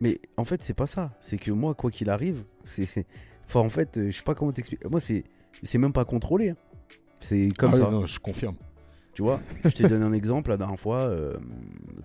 mais 0.00 0.18
en 0.36 0.44
fait, 0.44 0.62
c'est 0.62 0.74
pas 0.74 0.86
ça. 0.86 1.12
C'est 1.20 1.38
que 1.38 1.52
moi, 1.52 1.74
quoi 1.74 1.90
qu'il 1.90 2.10
arrive, 2.10 2.42
c'est. 2.64 3.06
Enfin, 3.46 3.60
en 3.60 3.68
fait, 3.68 3.96
euh, 3.98 4.10
je 4.10 4.16
sais 4.16 4.22
pas 4.22 4.34
comment 4.34 4.50
t'expliquer. 4.50 4.88
Moi, 4.88 4.98
c'est 5.00 5.24
c'est 5.62 5.78
même 5.78 5.92
pas 5.92 6.04
contrôlé. 6.04 6.50
hein. 6.50 6.56
C'est 7.20 7.50
comme 7.56 7.70
Ah 7.74 7.76
oui, 7.76 7.82
ça. 7.82 7.90
non, 7.90 8.06
je 8.06 8.18
confirme. 8.18 8.56
Tu 9.14 9.22
vois, 9.22 9.40
je 9.64 9.68
t'ai 9.68 9.86
donné 9.88 10.04
un 10.04 10.12
exemple 10.14 10.50
la 10.50 10.56
dernière 10.56 10.80
fois. 10.80 11.00
euh, 11.00 11.36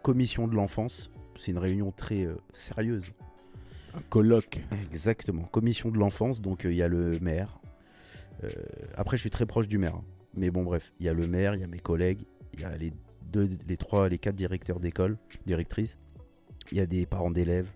commission 0.03 0.47
de 0.47 0.55
l'enfance. 0.55 1.09
C'est 1.35 1.51
une 1.51 1.57
réunion 1.57 1.91
très 1.91 2.25
euh, 2.25 2.35
sérieuse. 2.51 3.05
Un 3.97 4.01
colloque. 4.09 4.61
Exactement. 4.91 5.43
Commission 5.43 5.89
de 5.89 5.97
l'enfance. 5.97 6.41
Donc, 6.41 6.65
euh, 6.65 6.71
il 6.71 6.77
y 6.77 6.81
a 6.83 6.87
le 6.87 7.19
maire. 7.19 7.59
Euh, 8.43 8.49
après, 8.95 9.17
je 9.17 9.21
suis 9.21 9.29
très 9.29 9.45
proche 9.45 9.67
du 9.67 9.77
maire. 9.77 9.95
hein. 9.95 10.03
Mais 10.35 10.49
bon, 10.51 10.63
bref. 10.63 10.93
Il 10.99 11.05
y 11.05 11.09
a 11.09 11.13
le 11.13 11.27
maire, 11.27 11.55
il 11.55 11.61
y 11.61 11.63
a 11.63 11.67
mes 11.67 11.79
collègues. 11.79 12.23
Il 12.53 12.61
y 12.61 12.63
a 12.63 12.75
les 12.77 12.93
deux, 13.31 13.49
les 13.67 13.77
trois, 13.77 14.07
les 14.09 14.17
quatre 14.19 14.35
directeurs 14.35 14.79
d'école, 14.79 15.17
directrices. 15.45 15.97
Il 16.71 16.77
y 16.77 16.81
a 16.81 16.85
des 16.85 17.05
parents 17.05 17.31
d'élèves. 17.31 17.69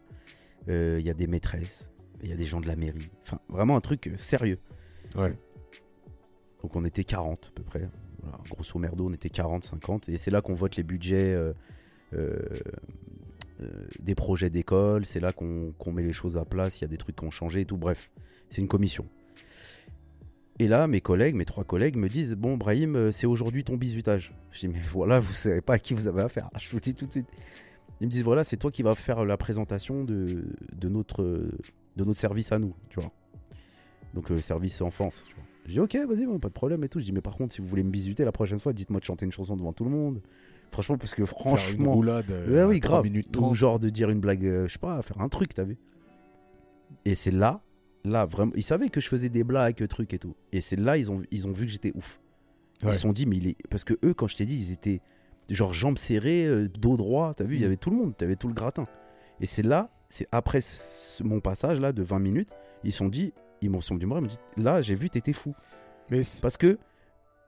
euh, 0.70 0.98
Il 1.00 1.06
y 1.06 1.10
a 1.10 1.14
des 1.14 1.28
maîtresses. 1.28 1.92
Il 2.24 2.30
y 2.30 2.34
a 2.34 2.36
des 2.36 2.46
gens 2.46 2.62
de 2.62 2.68
la 2.68 2.76
mairie. 2.76 3.10
Enfin, 3.24 3.40
vraiment 3.50 3.76
un 3.76 3.82
truc 3.82 4.08
euh, 4.08 4.18
sérieux. 4.18 4.60
Ouais. 5.16 5.34
Donc 6.62 6.76
on 6.76 6.86
était 6.86 7.04
40 7.04 7.48
à 7.48 7.52
peu 7.56 7.64
près. 7.64 7.90
Voilà, 8.22 8.38
grosso 8.50 8.78
merdo, 8.78 9.08
on 9.10 9.14
était 9.14 9.30
40, 9.32 9.66
50. 9.66 10.10
Et 10.10 10.20
c'est 10.20 10.30
là 10.30 10.42
qu'on 10.44 10.54
vote 10.54 10.76
les 10.76 10.84
budgets 10.84 11.34
euh, 11.34 11.54
euh, 12.14 12.38
euh, 12.54 12.60
des 14.00 14.16
projets 14.16 14.50
d'école. 14.50 15.06
C'est 15.06 15.20
là 15.20 15.34
qu'on 15.34 15.92
met 15.92 16.04
les 16.04 16.14
choses 16.14 16.38
à 16.38 16.46
place. 16.46 16.80
Il 16.80 16.82
y 16.82 16.86
a 16.86 16.88
des 16.88 16.98
trucs 16.98 17.16
qui 17.16 17.26
ont 17.26 17.32
changé 17.32 17.62
et 17.62 17.66
tout. 17.66 17.78
Bref, 17.78 18.12
c'est 18.50 18.62
une 18.62 18.68
commission. 18.68 19.08
Et 20.60 20.68
là, 20.68 20.88
mes 20.88 21.02
collègues, 21.02 21.36
mes 21.36 21.46
trois 21.46 21.64
collègues 21.64 21.96
me 21.96 22.08
disent 22.08 22.36
Bon, 22.36 22.56
Brahim, 22.56 22.96
euh, 22.96 23.12
c'est 23.12 23.26
aujourd'hui 23.26 23.64
ton 23.64 23.78
bisutage. 23.78 24.34
Je 24.52 24.60
dis 24.60 24.68
Mais 24.68 24.82
voilà, 24.92 25.20
vous 25.20 25.34
savez 25.34 25.62
pas 25.62 25.74
à 25.74 25.80
qui 25.80 25.94
vous 25.94 26.08
avez 26.08 26.22
affaire. 26.22 26.50
Je 26.60 26.70
vous 26.70 26.80
dis 26.80 26.94
tout 26.94 27.08
de 27.08 27.12
suite. 27.12 27.28
Ils 28.00 28.06
me 28.08 28.12
disent 28.12 28.24
Voilà, 28.24 28.44
c'est 28.44 28.58
toi 28.58 28.70
qui 28.70 28.84
vas 28.84 28.94
faire 28.94 29.26
la 29.26 29.38
présentation 29.38 30.04
de, 30.04 30.44
notre, 30.84 31.24
de 31.24 32.04
notre 32.04 32.20
service 32.20 32.52
à 32.52 32.60
nous, 32.60 32.76
tu 32.90 33.00
vois. 33.00 33.12
Donc, 34.14 34.30
le 34.30 34.40
service 34.40 34.82
enfance. 34.82 35.26
Je 35.66 35.72
dis 35.72 35.80
ok, 35.80 35.96
vas-y, 35.96 36.28
pas 36.40 36.50
de 36.50 36.54
problème 36.54 36.84
et 36.84 36.90
tout. 36.90 37.00
Je 37.00 37.06
dis 37.06 37.12
mais 37.12 37.22
par 37.22 37.38
contre, 37.38 37.54
si 37.54 37.62
vous 37.62 37.68
voulez 37.68 37.84
me 37.84 37.92
bisuter 37.92 38.26
la 38.26 38.32
prochaine 38.32 38.60
fois, 38.60 38.74
dites-moi 38.74 39.00
de 39.00 39.06
chanter 39.06 39.26
une 39.26 39.32
chanson 39.32 39.56
devant 39.56 39.74
tout 39.74 39.84
le 39.84 39.92
monde. 39.92 40.22
Franchement, 40.72 40.98
parce 40.98 41.14
que 41.14 41.26
Faire 41.26 41.36
une 41.44 41.50
franchement, 41.58 41.94
roulade. 41.94 42.32
euh, 42.32 42.66
ouais, 42.68 42.70
oui, 42.76 42.80
grave. 42.80 43.04
minutes 43.04 43.28
Ou 43.30 43.32
30. 43.32 43.56
genre 43.56 43.80
de 43.80 43.90
dire 43.90 44.10
une 44.10 44.20
blague, 44.22 44.46
euh, 44.46 44.68
je 44.68 44.74
sais 44.74 44.80
pas, 44.80 45.02
faire 45.02 45.20
un 45.22 45.28
truc, 45.30 45.54
t'as 45.54 45.64
vu. 45.64 45.78
Et 47.06 47.16
c'est 47.16 47.32
là, 47.32 47.62
là 48.04 48.26
vraiment, 48.26 48.52
ils 48.56 48.64
savaient 48.64 48.90
que 48.90 49.02
je 49.02 49.08
faisais 49.08 49.30
des 49.30 49.44
blagues, 49.44 49.86
trucs 49.88 50.14
et 50.14 50.20
tout. 50.20 50.36
Et 50.52 50.62
c'est 50.62 50.78
là, 50.80 50.98
ils 50.98 51.12
ont, 51.12 51.22
ils 51.32 51.48
ont 51.48 51.52
vu 51.52 51.66
que 51.66 51.72
j'étais 51.72 51.92
ouf. 51.96 52.20
Ils 52.84 52.94
se 52.94 53.02
sont 53.02 53.12
dit 53.14 53.26
mais 53.28 53.38
il 53.38 53.48
est, 53.50 53.58
parce 53.70 53.84
que 53.84 53.94
eux, 54.04 54.14
quand 54.16 54.28
je 54.28 54.36
t'ai 54.38 54.46
dit, 54.46 54.56
ils 54.56 54.72
étaient 54.72 55.02
genre 55.50 55.72
jambes 55.74 55.98
serrées, 56.00 56.46
euh, 56.48 56.68
dos 56.68 56.98
droit, 56.98 57.34
t'as 57.36 57.44
vu, 57.44 57.56
il 57.56 57.62
y 57.62 57.64
Mm. 57.64 57.68
avait 57.68 57.78
tout 57.78 57.90
le 57.92 57.96
monde, 57.98 58.18
t'avais 58.18 58.36
tout 58.36 58.48
le 58.48 58.54
gratin. 58.56 58.86
Et 59.40 59.46
c'est 59.46 59.62
là, 59.62 59.90
c'est 60.10 60.28
après 60.32 60.60
mon 61.24 61.40
passage 61.42 61.80
là 61.80 61.92
de 61.94 62.02
20 62.02 62.20
minutes, 62.20 62.50
ils 62.84 62.92
sont 62.92 63.08
dit, 63.08 63.34
ils 63.62 63.70
m'ont 63.70 63.82
sont 63.82 63.96
me 63.96 64.06
voir, 64.06 64.20
ils 64.20 64.24
m'ont 64.24 64.28
dit 64.28 64.38
là, 64.58 64.82
j'ai 64.82 64.96
vu, 64.96 65.10
t'étais 65.10 65.34
fou. 65.34 65.54
Mais 66.10 66.22
Parce 66.42 66.58
que 66.58 66.80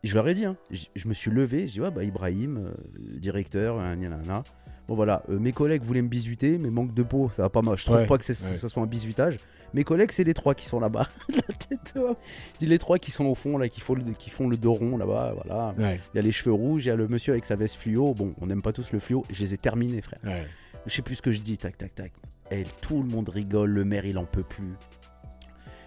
je 0.04 0.14
leur 0.16 0.28
ai 0.28 0.34
dit, 0.34 0.46
hein, 0.46 0.56
je 0.72 1.08
me 1.08 1.14
suis 1.14 1.32
levé, 1.32 1.68
je 1.68 1.74
dis 1.74 1.82
ouais 1.82 1.92
bah 1.92 2.04
Ibrahim, 2.04 2.58
euh, 2.58 3.18
directeur, 3.20 3.78
nanana. 3.78 4.44
Bon 4.88 4.96
voilà, 4.96 5.24
euh, 5.30 5.40
mes 5.40 5.54
collègues 5.54 5.82
voulaient 5.84 6.02
me 6.02 6.10
bisuter, 6.10 6.58
mais 6.58 6.70
manque 6.70 6.94
de 6.94 7.04
peau, 7.04 7.30
ça 7.34 7.44
va 7.44 7.50
pas 7.50 7.62
mal. 7.62 7.78
Je 7.78 7.86
trouve 7.86 7.96
Ouais, 7.98 8.06
pas 8.06 8.18
que 8.18 8.28
ouais. 8.28 8.34
ça 8.34 8.68
soit 8.68 8.84
un 8.84 8.86
bisutage. 8.86 9.38
Mes 9.74 9.86
collègues, 9.86 10.12
c'est 10.12 10.26
les 10.26 10.34
trois 10.34 10.54
qui 10.56 10.66
sont 10.68 10.80
là-bas. 10.82 11.08
La 11.30 11.42
tête, 11.42 11.94
ouais. 11.96 12.14
Je 12.54 12.60
dis 12.60 12.66
les 12.66 12.78
trois 12.80 13.00
qui 13.00 13.10
sont 13.10 13.26
au 13.26 13.34
fond 13.34 13.58
là, 13.58 13.70
qui 13.70 13.80
font 13.80 13.96
le, 13.96 14.04
qui 14.12 14.30
font 14.30 14.50
le 14.50 14.58
dos 14.58 14.74
rond 14.74 14.98
là-bas, 14.98 15.36
voilà. 15.36 15.74
Ouais, 15.78 16.02
Il 16.14 16.18
y 16.18 16.20
a 16.20 16.22
les 16.22 16.32
cheveux 16.34 16.52
rouges, 16.54 16.84
il 16.86 16.90
y 16.90 16.92
a 16.92 16.96
le 16.98 17.08
monsieur 17.08 17.32
avec 17.32 17.46
sa 17.46 17.56
veste 17.56 17.76
fluo. 17.78 18.14
Bon, 18.14 18.34
on 18.42 18.46
n'aime 18.48 18.62
pas 18.62 18.74
tous 18.74 18.92
le 18.92 19.00
fluo. 19.00 19.24
Je 19.32 19.42
les 19.42 19.54
ai 19.54 19.58
terminés, 19.58 20.02
frère. 20.02 20.20
Je 20.86 20.94
sais 20.94 21.02
plus 21.02 21.16
ce 21.16 21.22
que 21.22 21.32
je 21.32 21.40
dis, 21.40 21.58
tac, 21.58 21.78
tac, 21.78 21.96
tac. 21.96 22.12
Et 22.52 22.64
tout 22.82 23.02
le 23.02 23.08
monde 23.08 23.30
rigole, 23.30 23.70
le 23.72 23.86
maire, 23.86 24.06
il 24.06 24.18
en 24.18 24.26
peut 24.26 24.44
plus. 24.44 24.74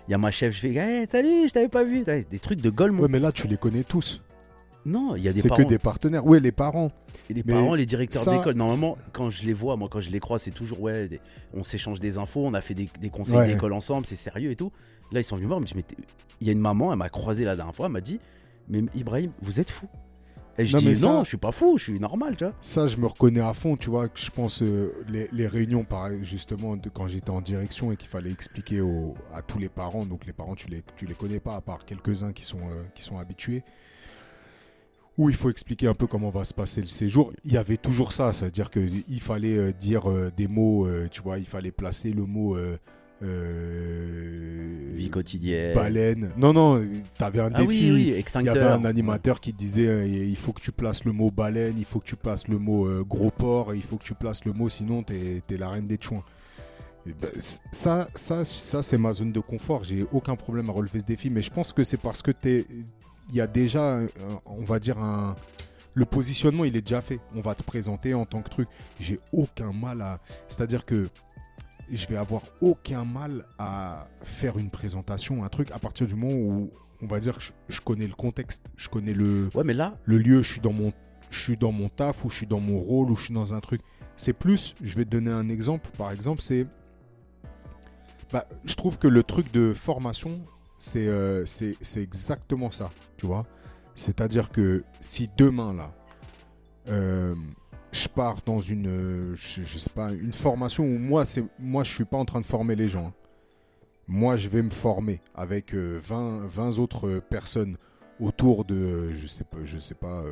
Il 0.08 0.12
y 0.12 0.14
a 0.14 0.18
ma 0.18 0.30
chef, 0.30 0.54
je 0.54 0.60
fais, 0.60 0.74
hey, 0.74 1.06
salut, 1.10 1.48
je 1.48 1.52
t'avais 1.52 1.68
pas 1.68 1.82
vu. 1.84 2.04
Des 2.04 2.38
trucs 2.38 2.60
de 2.60 2.70
golemon. 2.70 3.02
Ouais, 3.02 3.08
mais 3.10 3.18
là, 3.18 3.32
tu 3.32 3.48
les 3.48 3.56
connais 3.56 3.82
tous. 3.82 4.22
Non, 4.84 5.16
il 5.16 5.24
y 5.24 5.28
a 5.28 5.32
des 5.32 5.40
C'est 5.40 5.48
parents. 5.48 5.64
que 5.64 5.68
des 5.68 5.78
partenaires. 5.80 6.24
Ouais, 6.24 6.38
les 6.38 6.52
parents. 6.52 6.92
Et 7.28 7.34
les 7.34 7.42
Mais 7.44 7.54
parents, 7.54 7.74
les 7.74 7.86
directeurs 7.86 8.24
d'école, 8.38 8.54
normalement, 8.54 8.96
quand 9.12 9.30
je 9.30 9.44
les 9.44 9.52
vois, 9.52 9.76
moi, 9.76 9.88
quand 9.90 10.00
je 10.00 10.10
les 10.10 10.20
crois, 10.20 10.38
c'est 10.38 10.52
toujours, 10.52 10.80
ouais, 10.80 11.08
des- 11.08 11.20
on 11.54 11.64
s'échange 11.64 11.98
des 11.98 12.18
infos, 12.18 12.40
on 12.46 12.54
a 12.54 12.60
fait 12.60 12.74
des, 12.74 12.88
des 13.00 13.10
conseils 13.10 13.34
Ouais. 13.36 13.48
d'école 13.48 13.72
ensemble, 13.72 14.06
c'est 14.06 14.14
sérieux 14.14 14.52
et 14.52 14.56
tout. 14.56 14.70
Là, 15.10 15.18
ils 15.18 15.24
sont 15.24 15.34
venus 15.34 15.46
me 15.48 15.54
voir, 15.54 15.60
mais 15.60 15.82
il 16.40 16.46
y 16.46 16.50
a 16.50 16.52
une 16.52 16.60
maman, 16.60 16.92
elle 16.92 16.98
m'a 16.98 17.08
croisé 17.08 17.44
la 17.44 17.56
dernière 17.56 17.74
fois, 17.74 17.86
elle 17.86 17.92
m'a 17.92 18.00
dit, 18.00 18.20
mais 18.68 18.84
Ibrahim, 18.94 19.32
vous 19.42 19.58
êtes 19.58 19.70
fou. 19.70 19.88
Et 20.58 20.64
je 20.64 20.74
Non, 20.74 20.80
dis, 20.80 20.88
mais 20.88 20.94
ça- 20.94 21.06
non, 21.08 21.22
je 21.24 21.28
suis 21.28 21.36
pas 21.36 21.52
fou, 21.52 21.76
je 21.76 21.84
suis 21.84 22.00
normal, 22.00 22.34
tu 22.36 22.44
vois. 22.44 22.54
Ça, 22.62 22.86
je 22.86 22.96
me 22.96 23.06
reconnais 23.06 23.40
à 23.40 23.52
fond, 23.52 23.76
tu 23.76 23.90
vois. 23.90 24.08
Je 24.14 24.30
pense 24.30 24.62
euh, 24.62 24.92
les, 25.08 25.28
les 25.32 25.46
réunions, 25.46 25.84
pareil, 25.84 26.18
justement, 26.22 26.76
de 26.76 26.88
quand 26.88 27.06
j'étais 27.06 27.28
en 27.30 27.42
direction 27.42 27.92
et 27.92 27.96
qu'il 27.96 28.08
fallait 28.08 28.30
expliquer 28.32 28.80
à 29.34 29.42
tous 29.42 29.58
les 29.58 29.68
parents. 29.68 30.06
Donc 30.06 30.24
les 30.26 30.32
parents, 30.32 30.54
tu 30.54 30.68
les, 30.68 30.82
tu 30.96 31.04
les 31.06 31.14
connais 31.14 31.40
pas, 31.40 31.56
à 31.56 31.60
part 31.60 31.84
quelques-uns 31.84 32.32
qui 32.32 32.44
sont, 32.44 32.58
euh, 32.70 32.82
qui 32.94 33.02
sont 33.02 33.18
habitués. 33.18 33.62
Où 35.18 35.30
il 35.30 35.36
faut 35.36 35.48
expliquer 35.50 35.86
un 35.88 35.94
peu 35.94 36.06
comment 36.06 36.28
va 36.30 36.44
se 36.44 36.52
passer 36.52 36.80
le 36.82 36.88
séjour. 36.88 37.32
Il 37.44 37.52
y 37.52 37.56
avait 37.56 37.78
toujours 37.78 38.12
ça, 38.12 38.32
c'est-à-dire 38.34 38.70
qu'il 38.70 39.20
fallait 39.20 39.56
euh, 39.56 39.72
dire 39.72 40.10
euh, 40.10 40.30
des 40.36 40.46
mots, 40.48 40.86
tu 41.10 41.22
vois, 41.22 41.38
il 41.38 41.46
fallait 41.46 41.70
placer 41.70 42.12
le 42.12 42.24
mot 42.24 42.56
euh, 43.22 44.92
Vie 44.94 45.10
quotidienne. 45.10 45.74
baleine. 45.74 46.30
Non, 46.36 46.52
non, 46.52 46.82
t'avais 47.18 47.40
un 47.40 47.50
Ah 47.54 47.58
défi. 47.64 47.90
oui, 47.90 47.90
oui, 48.16 48.24
Il 48.40 48.46
y 48.46 48.48
avait 48.48 48.60
un 48.62 48.84
animateur 48.84 49.40
qui 49.40 49.52
disait 49.52 49.86
euh, 49.86 50.06
il 50.06 50.36
faut 50.36 50.52
que 50.52 50.60
tu 50.60 50.72
places 50.72 51.04
le 51.04 51.12
mot 51.12 51.30
baleine, 51.30 51.74
il 51.78 51.84
faut 51.84 51.98
que 52.00 52.06
tu 52.06 52.16
places 52.16 52.48
le 52.48 52.58
mot 52.58 52.86
euh, 52.86 53.04
gros 53.04 53.30
porc, 53.30 53.74
il 53.74 53.82
faut 53.82 53.96
que 53.96 54.04
tu 54.04 54.14
places 54.14 54.44
le 54.44 54.52
mot 54.52 54.68
sinon 54.68 55.02
t'es 55.02 55.42
es 55.50 55.56
la 55.56 55.68
reine 55.70 55.86
des 55.86 55.98
chouins. 56.00 56.24
Ben, 57.06 57.30
ça, 57.36 58.08
ça, 58.16 58.44
ça 58.44 58.82
c'est 58.82 58.98
ma 58.98 59.12
zone 59.12 59.30
de 59.32 59.40
confort. 59.40 59.84
J'ai 59.84 60.04
aucun 60.12 60.34
problème 60.34 60.70
à 60.70 60.72
relever 60.72 60.98
ce 61.00 61.04
défi, 61.06 61.30
mais 61.30 61.40
je 61.42 61.50
pense 61.52 61.72
que 61.72 61.84
c'est 61.84 61.98
parce 61.98 62.20
que 62.20 62.32
t'es, 62.32 62.66
il 63.28 63.34
y 63.36 63.40
a 63.40 63.46
déjà, 63.46 64.00
on 64.44 64.64
va 64.64 64.80
dire 64.80 64.98
un, 64.98 65.36
le 65.94 66.04
positionnement 66.04 66.64
il 66.64 66.76
est 66.76 66.80
déjà 66.82 67.00
fait. 67.00 67.20
On 67.36 67.40
va 67.42 67.54
te 67.54 67.62
présenter 67.62 68.12
en 68.12 68.24
tant 68.26 68.42
que 68.42 68.50
truc. 68.50 68.68
J'ai 68.98 69.20
aucun 69.32 69.72
mal 69.72 70.02
à, 70.02 70.18
c'est-à-dire 70.48 70.84
que 70.84 71.08
je 71.90 72.06
vais 72.08 72.16
avoir 72.16 72.42
aucun 72.60 73.04
mal 73.04 73.44
à 73.58 74.08
faire 74.22 74.58
une 74.58 74.70
présentation, 74.70 75.44
un 75.44 75.48
truc 75.48 75.70
à 75.70 75.78
partir 75.78 76.06
du 76.06 76.14
moment 76.14 76.34
où 76.34 76.70
on 77.02 77.06
va 77.06 77.20
dire 77.20 77.36
que 77.36 77.42
je, 77.42 77.52
je 77.68 77.80
connais 77.80 78.06
le 78.06 78.14
contexte, 78.14 78.72
je 78.76 78.88
connais 78.88 79.12
le, 79.12 79.50
Ouais, 79.54 79.64
mais 79.64 79.74
là, 79.74 79.98
le 80.04 80.18
lieu, 80.18 80.42
je 80.42 80.52
suis 80.52 80.60
dans 80.60 80.72
mon 80.72 80.92
je 81.30 81.40
suis 81.40 81.56
dans 81.56 81.72
mon 81.72 81.88
taf 81.88 82.24
ou 82.24 82.30
je 82.30 82.36
suis 82.36 82.46
dans 82.46 82.60
mon 82.60 82.78
rôle 82.78 83.10
ou 83.10 83.16
je 83.16 83.24
suis 83.24 83.34
dans 83.34 83.52
un 83.52 83.60
truc. 83.60 83.80
C'est 84.16 84.32
plus, 84.32 84.74
je 84.80 84.96
vais 84.96 85.04
te 85.04 85.10
donner 85.10 85.30
un 85.30 85.48
exemple, 85.48 85.90
par 85.98 86.10
exemple, 86.10 86.40
c'est 86.40 86.66
bah, 88.32 88.46
je 88.64 88.74
trouve 88.74 88.98
que 88.98 89.08
le 89.08 89.22
truc 89.22 89.52
de 89.52 89.72
formation, 89.72 90.40
c'est 90.78 91.06
euh, 91.06 91.44
exactement 91.96 92.70
ça, 92.70 92.90
tu 93.16 93.26
vois. 93.26 93.46
C'est-à-dire 93.94 94.50
que 94.50 94.84
si 95.00 95.30
demain 95.36 95.74
là, 95.74 95.94
euh, 96.88 97.34
je 97.96 98.08
pars 98.08 98.36
dans 98.46 98.60
une, 98.60 98.86
euh, 98.88 99.34
je, 99.34 99.62
sais 99.78 99.90
pas, 99.90 100.12
une 100.12 100.32
formation 100.32 100.84
où 100.84 100.98
moi 100.98 101.24
c'est 101.24 101.44
moi 101.58 101.82
je 101.84 101.92
suis 101.92 102.04
pas 102.04 102.16
en 102.18 102.24
train 102.24 102.40
de 102.40 102.46
former 102.46 102.76
les 102.76 102.88
gens. 102.88 103.06
hein. 103.08 103.14
Moi 104.08 104.36
je 104.36 104.48
vais 104.48 104.62
me 104.62 104.70
former 104.70 105.20
avec 105.34 105.74
euh, 105.74 105.98
20 106.02 106.46
20 106.46 106.78
autres 106.78 107.18
personnes 107.18 107.76
autour 108.20 108.64
de 108.64 108.74
euh, 108.74 109.12
je 109.14 109.26
sais 109.26 109.44
pas 109.44 109.58
je 109.64 109.78
sais 109.78 109.94
pas 109.96 110.22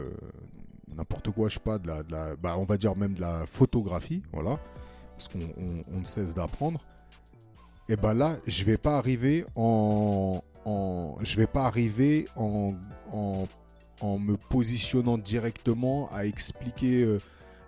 n'importe 0.96 1.30
quoi 1.30 1.48
je 1.48 1.54
sais 1.54 1.60
pas 1.60 1.78
de 1.78 1.88
la, 1.88 2.36
bah 2.36 2.54
on 2.58 2.64
va 2.64 2.76
dire 2.76 2.94
même 2.96 3.14
de 3.14 3.20
la 3.20 3.44
photographie 3.46 4.22
voilà 4.32 4.60
parce 5.16 5.28
qu'on 5.28 5.40
on- 5.58 5.84
on 5.92 6.00
ne 6.00 6.04
cesse 6.04 6.34
d'apprendre 6.34 6.80
et 7.88 7.96
ben 7.96 8.14
là 8.14 8.36
je 8.46 8.64
vais 8.64 8.78
pas 8.78 8.96
arriver 8.96 9.44
en, 9.56 10.40
en 10.64 11.16
je 11.22 11.36
vais 11.36 11.46
pas 11.48 11.66
arriver 11.66 12.26
en, 12.36 12.74
en 14.00 14.18
me 14.18 14.36
positionnant 14.36 15.18
directement 15.18 16.08
à 16.12 16.26
expliquer 16.26 17.18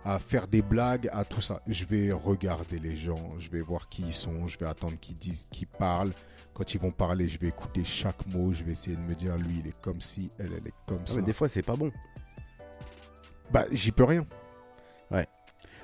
à 0.07 0.19
faire 0.19 0.47
des 0.47 0.61
blagues 0.61 1.09
à 1.11 1.25
tout 1.25 1.41
ça 1.41 1.61
je 1.67 1.85
vais 1.85 2.11
regarder 2.11 2.79
les 2.79 2.95
gens 2.95 3.33
je 3.37 3.49
vais 3.49 3.61
voir 3.61 3.89
qui 3.89 4.03
ils 4.03 4.13
sont 4.13 4.47
je 4.47 4.57
vais 4.57 4.65
attendre 4.65 4.97
qu'ils 4.99 5.17
disent 5.17 5.47
qu'ils 5.51 5.67
parlent 5.67 6.13
quand 6.57 6.73
ils 6.73 6.79
vont 6.79 6.89
parler, 6.89 7.27
je 7.27 7.37
vais 7.37 7.49
écouter 7.49 7.83
chaque 7.83 8.25
mot, 8.25 8.51
je 8.51 8.63
vais 8.63 8.71
essayer 8.71 8.95
de 8.95 9.01
me 9.01 9.13
dire, 9.13 9.37
lui, 9.37 9.59
il 9.59 9.67
est 9.67 9.79
comme 9.79 10.01
si, 10.01 10.31
elle, 10.39 10.53
elle 10.57 10.67
est 10.67 10.73
comme 10.87 10.97
ouais, 10.97 11.05
ça. 11.05 11.17
mais 11.17 11.21
des 11.21 11.33
fois, 11.33 11.47
c'est 11.47 11.61
pas 11.61 11.75
bon. 11.75 11.91
Bah, 13.51 13.65
j'y 13.71 13.91
peux 13.91 14.05
rien. 14.05 14.25
Ouais. 15.11 15.27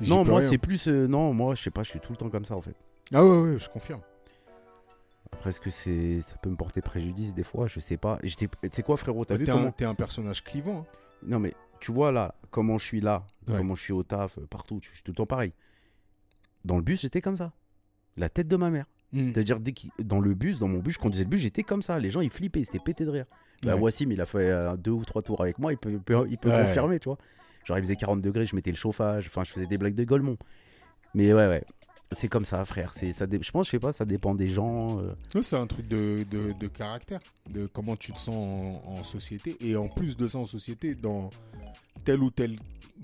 Non, 0.02 0.26
moi, 0.26 0.42
c'est 0.42 0.58
plus. 0.58 0.88
euh, 0.88 1.06
non, 1.06 1.32
moi, 1.32 1.54
je 1.54 1.62
sais 1.62 1.70
pas, 1.70 1.84
je 1.84 1.92
suis 1.92 2.00
tout 2.00 2.12
le 2.14 2.18
temps 2.18 2.32
comme 2.32 2.46
ça, 2.46 2.56
en 2.56 2.62
fait. 2.62 2.76
Ah 3.14 3.24
ouais, 3.24 3.52
ouais, 3.52 3.60
je 3.60 3.70
confirme. 3.70 4.02
Après, 5.32 5.52
est-ce 5.52 5.62
que 5.62 5.70
c'est, 5.70 6.22
ça 6.22 6.38
peut 6.38 6.50
me 6.50 6.56
porter 6.56 6.82
préjudice 6.82 7.36
des 7.36 7.44
fois? 7.44 7.68
Je 7.68 7.80
sais 7.80 7.98
pas. 7.98 8.18
Tu 8.24 8.50
sais 8.72 8.82
quoi, 8.82 8.98
frérot 8.98 9.26
T'as 9.26 9.38
vu 9.38 9.46
T'es 9.46 9.52
comment 9.52 9.68
un, 9.68 9.72
t'es 9.72 9.86
un 9.86 9.94
personnage 9.94 10.44
clivant. 10.44 10.80
hein. 10.80 10.98
Non, 11.22 11.38
mais 11.40 11.54
tu 11.84 11.92
vois 11.92 12.12
là, 12.12 12.36
comment 12.50 12.78
je 12.78 12.86
suis 12.86 13.02
là, 13.02 13.26
Ouais. 13.48 13.58
comment 13.58 13.76
je 13.76 13.82
suis 13.82 13.94
au 13.94 14.04
taf, 14.04 14.38
euh, 14.38 14.46
partout, 14.50 14.80
je 14.82 14.88
suis 14.90 15.04
tout 15.04 15.12
le 15.12 15.16
temps 15.16 15.26
pareil. 15.26 15.52
Dans 16.66 16.78
le 16.78 16.82
bus, 16.82 17.02
j'étais 17.02 17.22
comme 17.22 17.36
ça. 17.38 17.52
La 18.18 18.30
tête 18.30 18.48
de 18.48 18.56
ma 18.56 18.70
mère. 18.70 18.86
C'est-à-dire, 19.14 19.60
dès 19.60 19.74
dans 20.00 20.20
le 20.20 20.34
bus, 20.34 20.58
dans 20.58 20.68
mon 20.68 20.80
bus, 20.80 20.96
je 20.96 21.00
conduisais 21.00 21.24
le 21.26 21.30
bus, 21.30 21.42
j'étais 21.42 21.62
comme 21.62 21.84
ça. 21.84 22.00
Les 22.00 22.10
gens, 22.10 22.22
ils 22.22 22.32
flippaient, 22.32 22.62
ils 22.62 22.64
étaient 22.64 22.80
pétés 22.80 23.06
de 23.06 23.12
rire. 23.12 23.26
Bah, 23.62 23.76
Ouais. 23.76 23.82
Wassim, 23.82 24.12
il 24.12 24.20
a 24.22 24.26
fait 24.26 24.50
euh, 24.50 24.76
deux 24.76 24.90
ou 24.92 25.06
trois 25.06 25.22
tours 25.22 25.40
avec 25.42 25.60
moi, 25.60 25.72
il 25.72 25.78
peut, 25.78 25.92
il 25.92 26.00
peut, 26.00 26.26
il 26.30 26.38
peut 26.40 26.50
Ouais. 26.50 26.66
confirmer, 26.66 27.00
tu 27.00 27.10
vois. 27.10 27.18
Genre, 27.66 27.78
il 27.78 27.82
faisait 27.84 27.96
40 27.96 28.22
degrés, 28.22 28.46
je 28.48 28.56
mettais 28.56 28.72
le 28.72 28.78
chauffage, 28.78 29.28
enfin, 29.28 29.44
je 29.44 29.52
faisais 29.52 29.68
des 29.68 29.78
blagues 29.78 29.94
de 29.94 30.04
Golemont. 30.04 30.38
Mais 31.14 31.32
ouais, 31.32 31.48
ouais. 31.48 31.64
C'est 32.12 32.28
comme 32.28 32.46
ça, 32.46 32.64
frère. 32.66 32.92
C'est, 32.94 33.12
ça 33.14 33.26
Je 33.30 33.52
pense, 33.52 33.68
je 33.68 33.72
sais 33.72 33.80
pas, 33.80 33.92
ça 33.94 34.06
dépend 34.06 34.34
des 34.36 34.48
gens. 34.48 35.00
euh. 35.00 35.14
Ouais, 35.36 35.42
C'est 35.44 35.58
un 35.58 35.68
truc 35.68 35.88
de, 35.88 36.26
de- 36.32 36.54
de 36.54 36.68
caractère, 36.68 37.20
de 37.52 37.66
comment 37.68 37.96
tu 37.96 38.14
te 38.14 38.20
sens 38.20 38.36
en, 38.36 38.82
en 39.00 39.04
société. 39.04 39.58
Et 39.62 39.76
en 39.76 39.90
plus 39.90 40.18
de 40.18 40.26
ça, 40.28 40.40
en 40.40 40.46
société, 40.46 40.96
dans 40.96 41.30
tel 42.06 42.22
ou 42.24 42.30
tel 42.32 42.58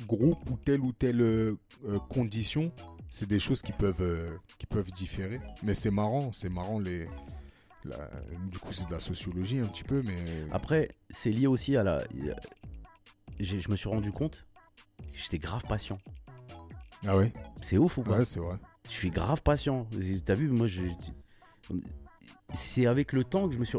groupe 0.07 0.49
ou 0.49 0.57
telle 0.57 0.81
ou 0.81 0.91
telle 0.93 1.21
euh, 1.21 1.55
euh, 1.85 1.99
condition, 2.09 2.71
c'est 3.09 3.27
des 3.27 3.39
choses 3.39 3.61
qui 3.61 3.71
peuvent, 3.73 3.95
euh, 4.01 4.35
qui 4.57 4.65
peuvent 4.65 4.91
différer. 4.91 5.39
Mais 5.63 5.73
c'est 5.73 5.91
marrant, 5.91 6.31
c'est 6.33 6.49
marrant. 6.49 6.79
Les, 6.79 7.07
la- 7.85 8.09
du 8.51 8.59
coup, 8.59 8.71
c'est 8.73 8.87
de 8.87 8.91
la 8.91 8.99
sociologie 8.99 9.59
un 9.59 9.65
petit 9.67 9.83
peu, 9.83 10.01
mais 10.03 10.15
Après, 10.51 10.89
c'est 11.09 11.31
lié 11.31 11.47
aussi 11.47 11.75
à 11.75 11.83
la. 11.83 12.03
Je 13.39 13.69
me 13.71 13.75
suis 13.75 13.89
rendu 13.89 14.11
compte, 14.11 14.45
j'étais 15.13 15.37
grave 15.39 15.63
patient. 15.67 15.99
ah 17.07 17.17
ouais, 17.17 17.31
C'est 17.61 17.77
ouf 17.77 17.97
ou 17.97 18.03
pas? 18.03 18.19
Ouais, 18.19 18.25
c'est 18.25 18.39
vrai. 18.39 18.57
Je 18.85 18.91
suis 18.93 19.09
grave 19.11 19.41
patient. 19.41 19.87
T'as 20.25 20.35
vu, 20.35 20.49
moi, 20.49 20.67
je. 20.67 20.81
C'est 22.53 22.85
avec 22.87 23.13
le 23.13 23.23
temps 23.23 23.47
que 23.47 23.53
je 23.53 23.59
me 23.59 23.65
suis. 23.65 23.77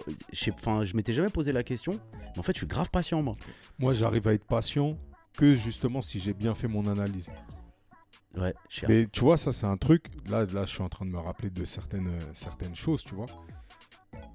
Enfin, 0.55 0.85
je 0.85 0.95
m'étais 0.95 1.13
jamais 1.13 1.29
posé 1.31 1.53
la 1.53 1.63
question. 1.63 1.99
Mais 2.33 2.39
en 2.39 2.43
fait, 2.43 2.53
je 2.55 2.59
suis 2.59 2.67
grave 2.67 2.91
patient, 2.91 3.23
moi. 3.23 3.35
Moi, 3.79 3.95
j'arrive 3.95 4.29
à 4.29 4.35
être 4.35 4.45
patient 4.45 4.97
que 5.37 5.55
justement 5.55 6.03
si 6.03 6.19
j'ai 6.21 6.33
bien 6.35 6.55
fait 6.55 6.69
mon 6.69 6.87
analyse. 6.87 7.31
Ouais, 8.37 8.55
cher. 8.69 8.89
Mais 8.89 9.07
tu 9.07 9.21
vois, 9.23 9.37
ça, 9.37 9.53
c'est 9.53 9.67
un 9.67 9.77
truc. 9.77 10.07
Là, 10.29 10.45
là, 10.47 10.65
je 10.65 10.71
suis 10.71 10.83
en 10.83 10.89
train 10.89 11.05
de 11.05 11.11
me 11.11 11.19
rappeler 11.19 11.51
de 11.51 11.65
certaines, 11.65 12.07
euh, 12.07 12.21
certaines 12.33 12.77
choses, 12.77 13.03
tu 13.03 13.15
vois. 13.17 13.27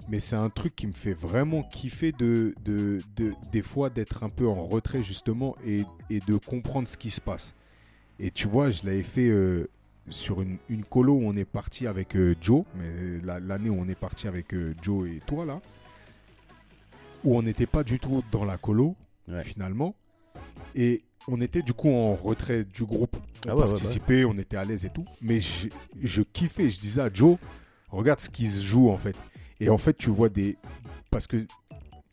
Mais 0.09 0.20
c'est 0.20 0.36
un 0.36 0.49
truc 0.49 0.76
qui 0.76 0.86
me 0.86 0.91
fait 0.91 1.13
vraiment 1.13 1.63
kiffer 1.63 2.11
de, 2.11 2.53
de, 2.63 3.01
de- 3.16 3.34
des 3.51 3.61
fois 3.61 3.89
d'être 3.89 4.24
un 4.24 4.30
peu 4.30 4.47
en 4.47 4.66
retrait, 4.66 5.01
justement, 5.01 5.55
et, 5.66 5.84
et 6.09 6.20
de 6.20 6.36
comprendre 6.36 6.88
ce 6.89 6.97
qui 6.97 7.09
se 7.09 7.22
passe. 7.22 7.55
Et 8.20 8.32
tu 8.32 8.47
vois, 8.47 8.70
je 8.70 8.86
l'avais 8.86 9.01
fait 9.03 9.30
euh, 9.30 9.68
sur 10.10 10.41
une, 10.41 10.58
une 10.70 10.84
colo 10.84 11.14
où 11.14 11.24
on 11.26 11.36
est 11.36 11.45
parti 11.45 11.88
avec 11.88 12.16
euh, 12.16 12.36
Joe, 12.41 12.64
mais 12.76 13.20
la- 13.24 13.39
l'année 13.39 13.70
où 13.70 13.78
on 13.80 13.88
est 13.88 13.99
parti 13.99 14.28
avec 14.28 14.53
euh, 14.53 14.74
Joe 14.82 15.10
et 15.10 15.20
toi, 15.26 15.45
là, 15.45 15.62
où 17.24 17.38
on 17.38 17.41
n'était 17.41 17.66
pas 17.66 17.84
du 17.84 17.99
tout 17.99 18.24
dans 18.32 18.45
la 18.45 18.58
colo, 18.58 18.95
Ouais. 19.28 19.43
finalement. 19.43 19.95
Et 20.76 21.03
on 21.28 21.41
était 21.41 21.64
du 21.64 21.74
coup 21.74 21.89
en 21.89 22.14
retrait 22.14 22.64
du 22.64 22.84
groupe. 22.86 23.18
On 23.18 23.49
Ah 23.49 23.56
ouais, 23.56 23.62
ouais, 23.64 23.68
participait, 23.70 24.24
on 24.26 24.38
était 24.38 24.58
à 24.58 24.66
l'aise 24.66 24.86
et 24.86 24.89
tout. 24.89 25.06
Mais 25.22 25.39
je, 25.39 25.70
je 25.99 26.22
kiffais, 26.22 26.70
je 26.70 26.80
disais 26.80 27.01
à 27.01 27.10
Joe, 27.12 27.38
regarde 27.89 28.20
ce 28.20 28.30
qui 28.30 28.47
se 28.47 28.64
joue 28.64 28.89
en 28.89 28.97
fait. 28.97 29.16
Et 29.60 29.70
en 29.70 29.80
fait, 29.80 29.97
tu 29.97 30.12
vois 30.12 30.30
des. 30.30 30.58
Parce 31.10 31.26
que 31.26 31.38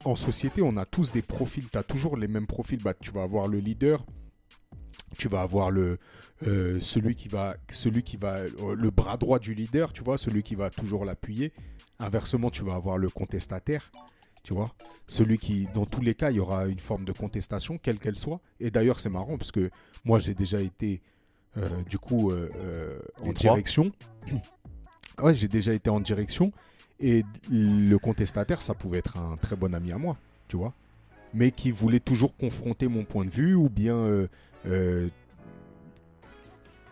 en 0.04 0.16
société, 0.16 0.62
on 0.62 0.76
a 0.78 0.86
tous 0.86 1.12
des 1.12 1.20
profils. 1.22 1.68
Tu 1.68 1.76
as 1.76 1.82
toujours 1.82 2.16
les 2.16 2.28
mêmes 2.28 2.46
profils. 2.46 2.80
Bah, 2.82 2.94
tu 2.94 3.10
vas 3.10 3.22
avoir 3.24 3.46
le 3.48 3.58
leader, 3.58 4.06
tu 5.16 5.28
vas 5.28 5.42
avoir 5.42 5.70
le. 5.70 5.98
euh, 6.46 6.78
celui 6.80 7.14
qui 7.14 7.28
va 7.28 7.56
celui 7.70 8.02
qui 8.02 8.16
va 8.16 8.38
euh, 8.38 8.74
le 8.74 8.90
bras 8.90 9.16
droit 9.16 9.38
du 9.38 9.54
leader 9.54 9.92
tu 9.92 10.02
vois 10.02 10.18
celui 10.18 10.42
qui 10.42 10.54
va 10.56 10.70
toujours 10.70 11.04
l'appuyer. 11.04 11.52
Inversement 11.98 12.50
tu 12.50 12.64
vas 12.64 12.74
avoir 12.74 12.98
le 12.98 13.08
contestataire 13.08 13.92
tu 14.42 14.54
vois. 14.54 14.72
Celui 15.06 15.38
qui 15.38 15.68
dans 15.74 15.86
tous 15.86 16.00
les 16.00 16.14
cas 16.14 16.30
il 16.30 16.36
y 16.36 16.40
aura 16.40 16.66
une 16.66 16.80
forme 16.80 17.04
de 17.04 17.12
contestation 17.12 17.78
quelle 17.78 17.98
qu'elle 17.98 18.18
soit. 18.18 18.40
Et 18.60 18.70
d'ailleurs 18.70 18.98
c'est 19.00 19.10
marrant 19.10 19.36
parce 19.38 19.52
que 19.52 19.70
moi 20.04 20.18
j'ai 20.18 20.34
déjà 20.34 20.60
été 20.60 21.00
euh, 21.58 21.68
du 21.88 21.98
coup 21.98 22.30
euh, 22.32 22.98
en 23.22 23.32
direction. 23.32 23.92
Ouais 25.22 25.34
j'ai 25.34 25.48
déjà 25.48 25.72
été 25.74 25.90
en 25.90 26.00
direction. 26.00 26.52
Et 26.98 27.22
le 27.50 27.96
contestataire 27.98 28.62
ça 28.62 28.74
pouvait 28.74 28.98
être 28.98 29.16
un 29.18 29.36
très 29.36 29.56
bon 29.56 29.74
ami 29.74 29.92
à 29.92 29.98
moi 29.98 30.16
tu 30.48 30.56
vois. 30.56 30.72
Mais 31.34 31.50
qui 31.50 31.70
voulait 31.70 32.00
toujours 32.00 32.36
confronter 32.36 32.88
mon 32.88 33.04
point 33.04 33.24
de 33.24 33.30
vue 33.30 33.54
ou 33.54 33.68
bien 33.68 33.96
euh, 33.96 34.26
euh, 34.66 35.08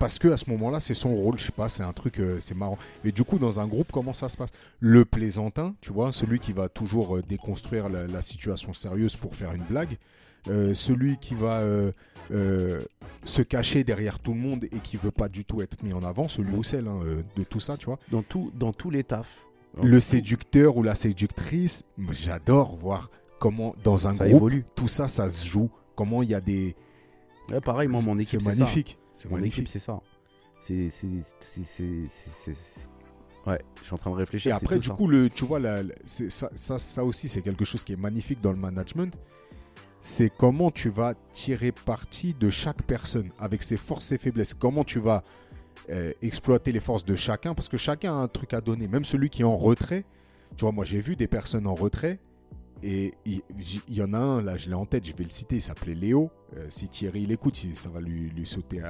parce 0.00 0.18
que 0.18 0.28
à 0.28 0.38
ce 0.38 0.48
moment-là, 0.48 0.80
c'est 0.80 0.94
son 0.94 1.14
rôle, 1.14 1.38
je 1.38 1.44
sais 1.44 1.52
pas, 1.52 1.68
c'est 1.68 1.82
un 1.82 1.92
truc, 1.92 2.20
euh, 2.20 2.40
c'est 2.40 2.56
marrant. 2.56 2.78
Mais 3.04 3.12
du 3.12 3.22
coup, 3.22 3.38
dans 3.38 3.60
un 3.60 3.66
groupe, 3.66 3.92
comment 3.92 4.14
ça 4.14 4.30
se 4.30 4.36
passe? 4.38 4.48
Le 4.80 5.04
plaisantin, 5.04 5.74
tu 5.82 5.92
vois, 5.92 6.10
celui 6.10 6.38
qui 6.38 6.54
va 6.54 6.70
toujours 6.70 7.18
euh, 7.18 7.22
déconstruire 7.22 7.90
la, 7.90 8.06
la 8.06 8.22
situation 8.22 8.72
sérieuse 8.72 9.16
pour 9.16 9.36
faire 9.36 9.52
une 9.52 9.62
blague, 9.64 9.98
euh, 10.48 10.72
celui 10.72 11.18
qui 11.18 11.34
va 11.34 11.62
se 13.24 13.42
cacher 13.42 13.84
derrière 13.84 14.20
tout 14.20 14.32
le 14.32 14.38
monde 14.38 14.64
et 14.64 14.78
qui 14.78 14.96
veut 14.96 15.10
pas 15.10 15.28
du 15.28 15.44
tout 15.44 15.60
être 15.60 15.82
mis 15.82 15.92
en 15.92 16.02
avant, 16.02 16.28
celui 16.28 16.56
ou 16.56 16.62
celle 16.62 16.88
hein, 16.88 17.00
de 17.36 17.42
tout 17.42 17.60
ça, 17.60 17.76
tu 17.76 17.86
vois. 17.86 17.98
Dans, 18.10 18.22
tout, 18.22 18.50
dans 18.54 18.72
tous 18.72 18.88
les 18.88 19.04
tafs. 19.04 19.44
Le 19.82 20.00
séducteur 20.00 20.78
ou 20.78 20.82
la 20.82 20.94
séductrice, 20.94 21.84
j'adore 22.10 22.76
voir 22.76 23.10
comment 23.38 23.74
dans 23.84 24.08
un 24.08 24.12
ça 24.12 24.24
groupe 24.24 24.36
évolue. 24.36 24.64
tout 24.74 24.88
ça, 24.88 25.08
ça 25.08 25.28
se 25.28 25.46
joue. 25.46 25.70
Comment 25.94 26.22
il 26.22 26.30
y 26.30 26.34
a 26.34 26.40
des. 26.40 26.74
Ouais, 27.50 27.60
pareil, 27.60 27.88
moi, 27.88 28.00
mon 28.02 28.18
équipe, 28.18 28.40
c'est 28.40 28.46
magnifique. 28.58 28.98
C'est 29.12 29.30
Mon 29.30 29.42
équipe, 29.42 29.68
c'est 29.68 29.78
ça. 29.78 30.00
C'est. 30.60 30.88
Ouais, 33.46 33.58
je 33.80 33.84
suis 33.86 33.94
en 33.94 33.98
train 33.98 34.10
de 34.10 34.16
réfléchir. 34.16 34.50
Et 34.52 34.54
après, 34.54 34.78
du 34.78 34.86
ça. 34.88 34.94
coup, 34.94 35.06
le, 35.06 35.30
tu 35.30 35.44
vois, 35.46 35.58
la- 35.58 35.82
la- 35.82 35.94
c'est- 36.04 36.30
ça, 36.30 36.50
ça, 36.54 36.78
ça 36.78 37.04
aussi, 37.04 37.28
c'est 37.28 37.40
quelque 37.42 37.64
chose 37.64 37.84
qui 37.84 37.92
est 37.94 37.96
magnifique 37.96 38.40
dans 38.40 38.52
le 38.52 38.58
management. 38.58 39.16
C'est 40.02 40.30
comment 40.30 40.70
tu 40.70 40.90
vas 40.90 41.14
tirer 41.32 41.72
parti 41.72 42.34
de 42.34 42.48
chaque 42.50 42.82
personne 42.82 43.30
avec 43.38 43.62
ses 43.62 43.76
forces 43.76 44.12
et 44.12 44.18
faiblesses. 44.18 44.54
Comment 44.54 44.84
tu 44.84 45.00
vas 45.00 45.24
euh, 45.88 46.12
exploiter 46.22 46.72
les 46.72 46.80
forces 46.80 47.04
de 47.04 47.14
chacun 47.16 47.54
parce 47.54 47.68
que 47.68 47.76
chacun 47.76 48.12
a 48.12 48.16
un 48.22 48.28
truc 48.28 48.52
à 48.54 48.60
donner. 48.60 48.86
Même 48.88 49.04
celui 49.04 49.28
qui 49.30 49.42
est 49.42 49.46
en 49.46 49.56
retrait. 49.56 50.04
Tu 50.56 50.62
vois, 50.64 50.72
moi, 50.72 50.84
j'ai 50.84 51.00
vu 51.00 51.16
des 51.16 51.26
personnes 51.28 51.66
en 51.66 51.74
retrait 51.74 52.18
et 52.82 53.14
il, 53.24 53.42
y 53.88 54.02
en 54.02 54.12
a 54.12 54.18
un, 54.18 54.42
là, 54.42 54.56
je 54.56 54.68
l'ai 54.68 54.74
en 54.74 54.86
tête, 54.86 55.06
je 55.06 55.14
vais 55.14 55.24
le 55.24 55.30
citer, 55.30 55.56
il 55.56 55.62
s'appelait 55.62 55.94
Léo. 55.94 56.30
Euh, 56.56 56.66
si 56.68 56.88
Thierry 56.88 57.26
l'écoute, 57.26 57.56
ça 57.74 57.88
va 57.88 58.00
lui, 58.00 58.46
sauter 58.46 58.82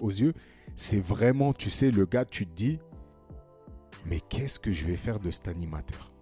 aux 0.00 0.10
yeux. 0.10 0.32
C'est 0.76 1.00
vraiment, 1.00 1.52
tu 1.52 1.70
sais, 1.70 1.90
le 1.90 2.06
gars, 2.06 2.24
tu 2.24 2.46
te 2.46 2.54
dis, 2.54 2.78
mais 4.06 4.20
qu'est-ce 4.20 4.58
que 4.58 4.72
je 4.72 4.86
vais 4.86 4.96
faire 4.96 5.18
de 5.20 5.30
cet 5.30 5.48
animateur? 5.48 6.12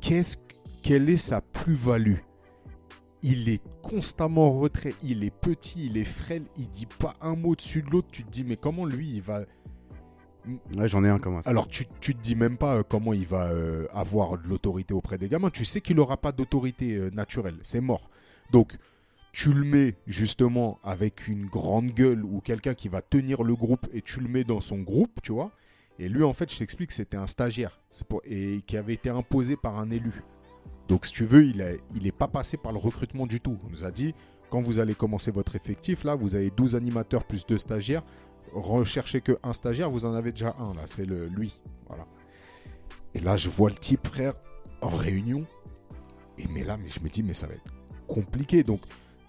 Qu'est-ce 0.00 0.36
que- 0.36 0.42
Quelle 0.82 1.08
est 1.08 1.16
sa 1.16 1.40
plus-value? 1.40 2.18
Il 3.22 3.48
est 3.48 3.62
constamment 3.80 4.48
en 4.48 4.58
retrait, 4.60 4.94
il 5.02 5.24
est 5.24 5.34
petit, 5.34 5.86
il 5.86 5.96
est 5.96 6.04
frêle, 6.04 6.44
il 6.58 6.68
dit 6.68 6.84
pas 6.86 7.14
un 7.22 7.36
mot 7.36 7.56
dessus 7.56 7.80
de 7.80 7.88
l'autre. 7.88 8.08
Tu 8.12 8.22
te 8.22 8.30
dis, 8.30 8.44
mais 8.44 8.58
comment 8.58 8.84
lui, 8.84 9.08
il 9.14 9.22
va. 9.22 9.46
J'en 10.84 11.04
ai 11.04 11.08
un 11.08 11.18
comme 11.18 11.40
ça. 11.42 11.50
Alors, 11.50 11.68
tu, 11.68 11.84
tu 12.00 12.14
te 12.14 12.20
dis 12.20 12.36
même 12.36 12.58
pas 12.58 12.76
euh, 12.76 12.82
comment 12.86 13.12
il 13.12 13.26
va 13.26 13.48
euh, 13.48 13.86
avoir 13.92 14.38
de 14.38 14.48
l'autorité 14.48 14.94
auprès 14.94 15.18
des 15.18 15.28
gamins. 15.28 15.50
Tu 15.50 15.64
sais 15.64 15.80
qu'il 15.80 15.96
n'aura 15.96 16.16
pas 16.16 16.32
d'autorité 16.32 16.94
euh, 16.96 17.10
naturelle. 17.10 17.56
C'est 17.62 17.80
mort. 17.80 18.10
Donc, 18.50 18.76
tu 19.32 19.52
le 19.52 19.64
mets 19.64 19.96
justement 20.06 20.78
avec 20.84 21.26
une 21.28 21.46
grande 21.46 21.90
gueule 21.90 22.24
ou 22.24 22.40
quelqu'un 22.40 22.74
qui 22.74 22.88
va 22.88 23.02
tenir 23.02 23.42
le 23.42 23.56
groupe 23.56 23.88
et 23.92 24.02
tu 24.02 24.20
le 24.20 24.28
mets 24.28 24.44
dans 24.44 24.60
son 24.60 24.78
groupe, 24.78 25.20
tu 25.22 25.32
vois. 25.32 25.50
Et 25.98 26.08
lui, 26.08 26.22
en 26.22 26.32
fait, 26.32 26.52
je 26.52 26.58
t'explique, 26.58 26.92
c'était 26.92 27.16
un 27.16 27.26
stagiaire 27.26 27.80
et 28.24 28.62
qui 28.66 28.76
avait 28.76 28.94
été 28.94 29.10
imposé 29.10 29.56
par 29.56 29.78
un 29.78 29.90
élu. 29.90 30.22
Donc, 30.88 31.06
si 31.06 31.12
tu 31.12 31.24
veux, 31.24 31.44
il 31.44 31.58
n'est 31.58 31.78
il 31.94 32.12
pas 32.12 32.28
passé 32.28 32.56
par 32.56 32.72
le 32.72 32.78
recrutement 32.78 33.26
du 33.26 33.40
tout. 33.40 33.58
On 33.64 33.70
nous 33.70 33.84
a 33.84 33.90
dit, 33.90 34.14
quand 34.50 34.60
vous 34.60 34.78
allez 34.78 34.94
commencer 34.94 35.30
votre 35.30 35.56
effectif, 35.56 36.04
là, 36.04 36.14
vous 36.14 36.36
avez 36.36 36.50
12 36.50 36.76
animateurs 36.76 37.24
plus 37.24 37.46
2 37.46 37.58
stagiaires. 37.58 38.02
Recherchez 38.54 39.20
que 39.20 39.36
un 39.42 39.52
stagiaire, 39.52 39.90
vous 39.90 40.04
en 40.04 40.14
avez 40.14 40.30
déjà 40.30 40.54
un, 40.58 40.74
là, 40.74 40.82
c'est 40.86 41.04
le, 41.04 41.26
lui. 41.26 41.60
Voilà. 41.88 42.06
Et 43.12 43.20
là, 43.20 43.36
je 43.36 43.50
vois 43.50 43.68
le 43.68 43.76
type, 43.76 44.06
frère, 44.06 44.34
en 44.80 44.88
réunion. 44.88 45.44
Et 46.38 46.46
mais 46.48 46.64
là, 46.64 46.76
mais 46.76 46.88
je 46.88 47.00
me 47.00 47.08
dis, 47.08 47.22
mais 47.22 47.34
ça 47.34 47.46
va 47.46 47.54
être 47.54 47.72
compliqué. 48.06 48.62
Donc, 48.62 48.80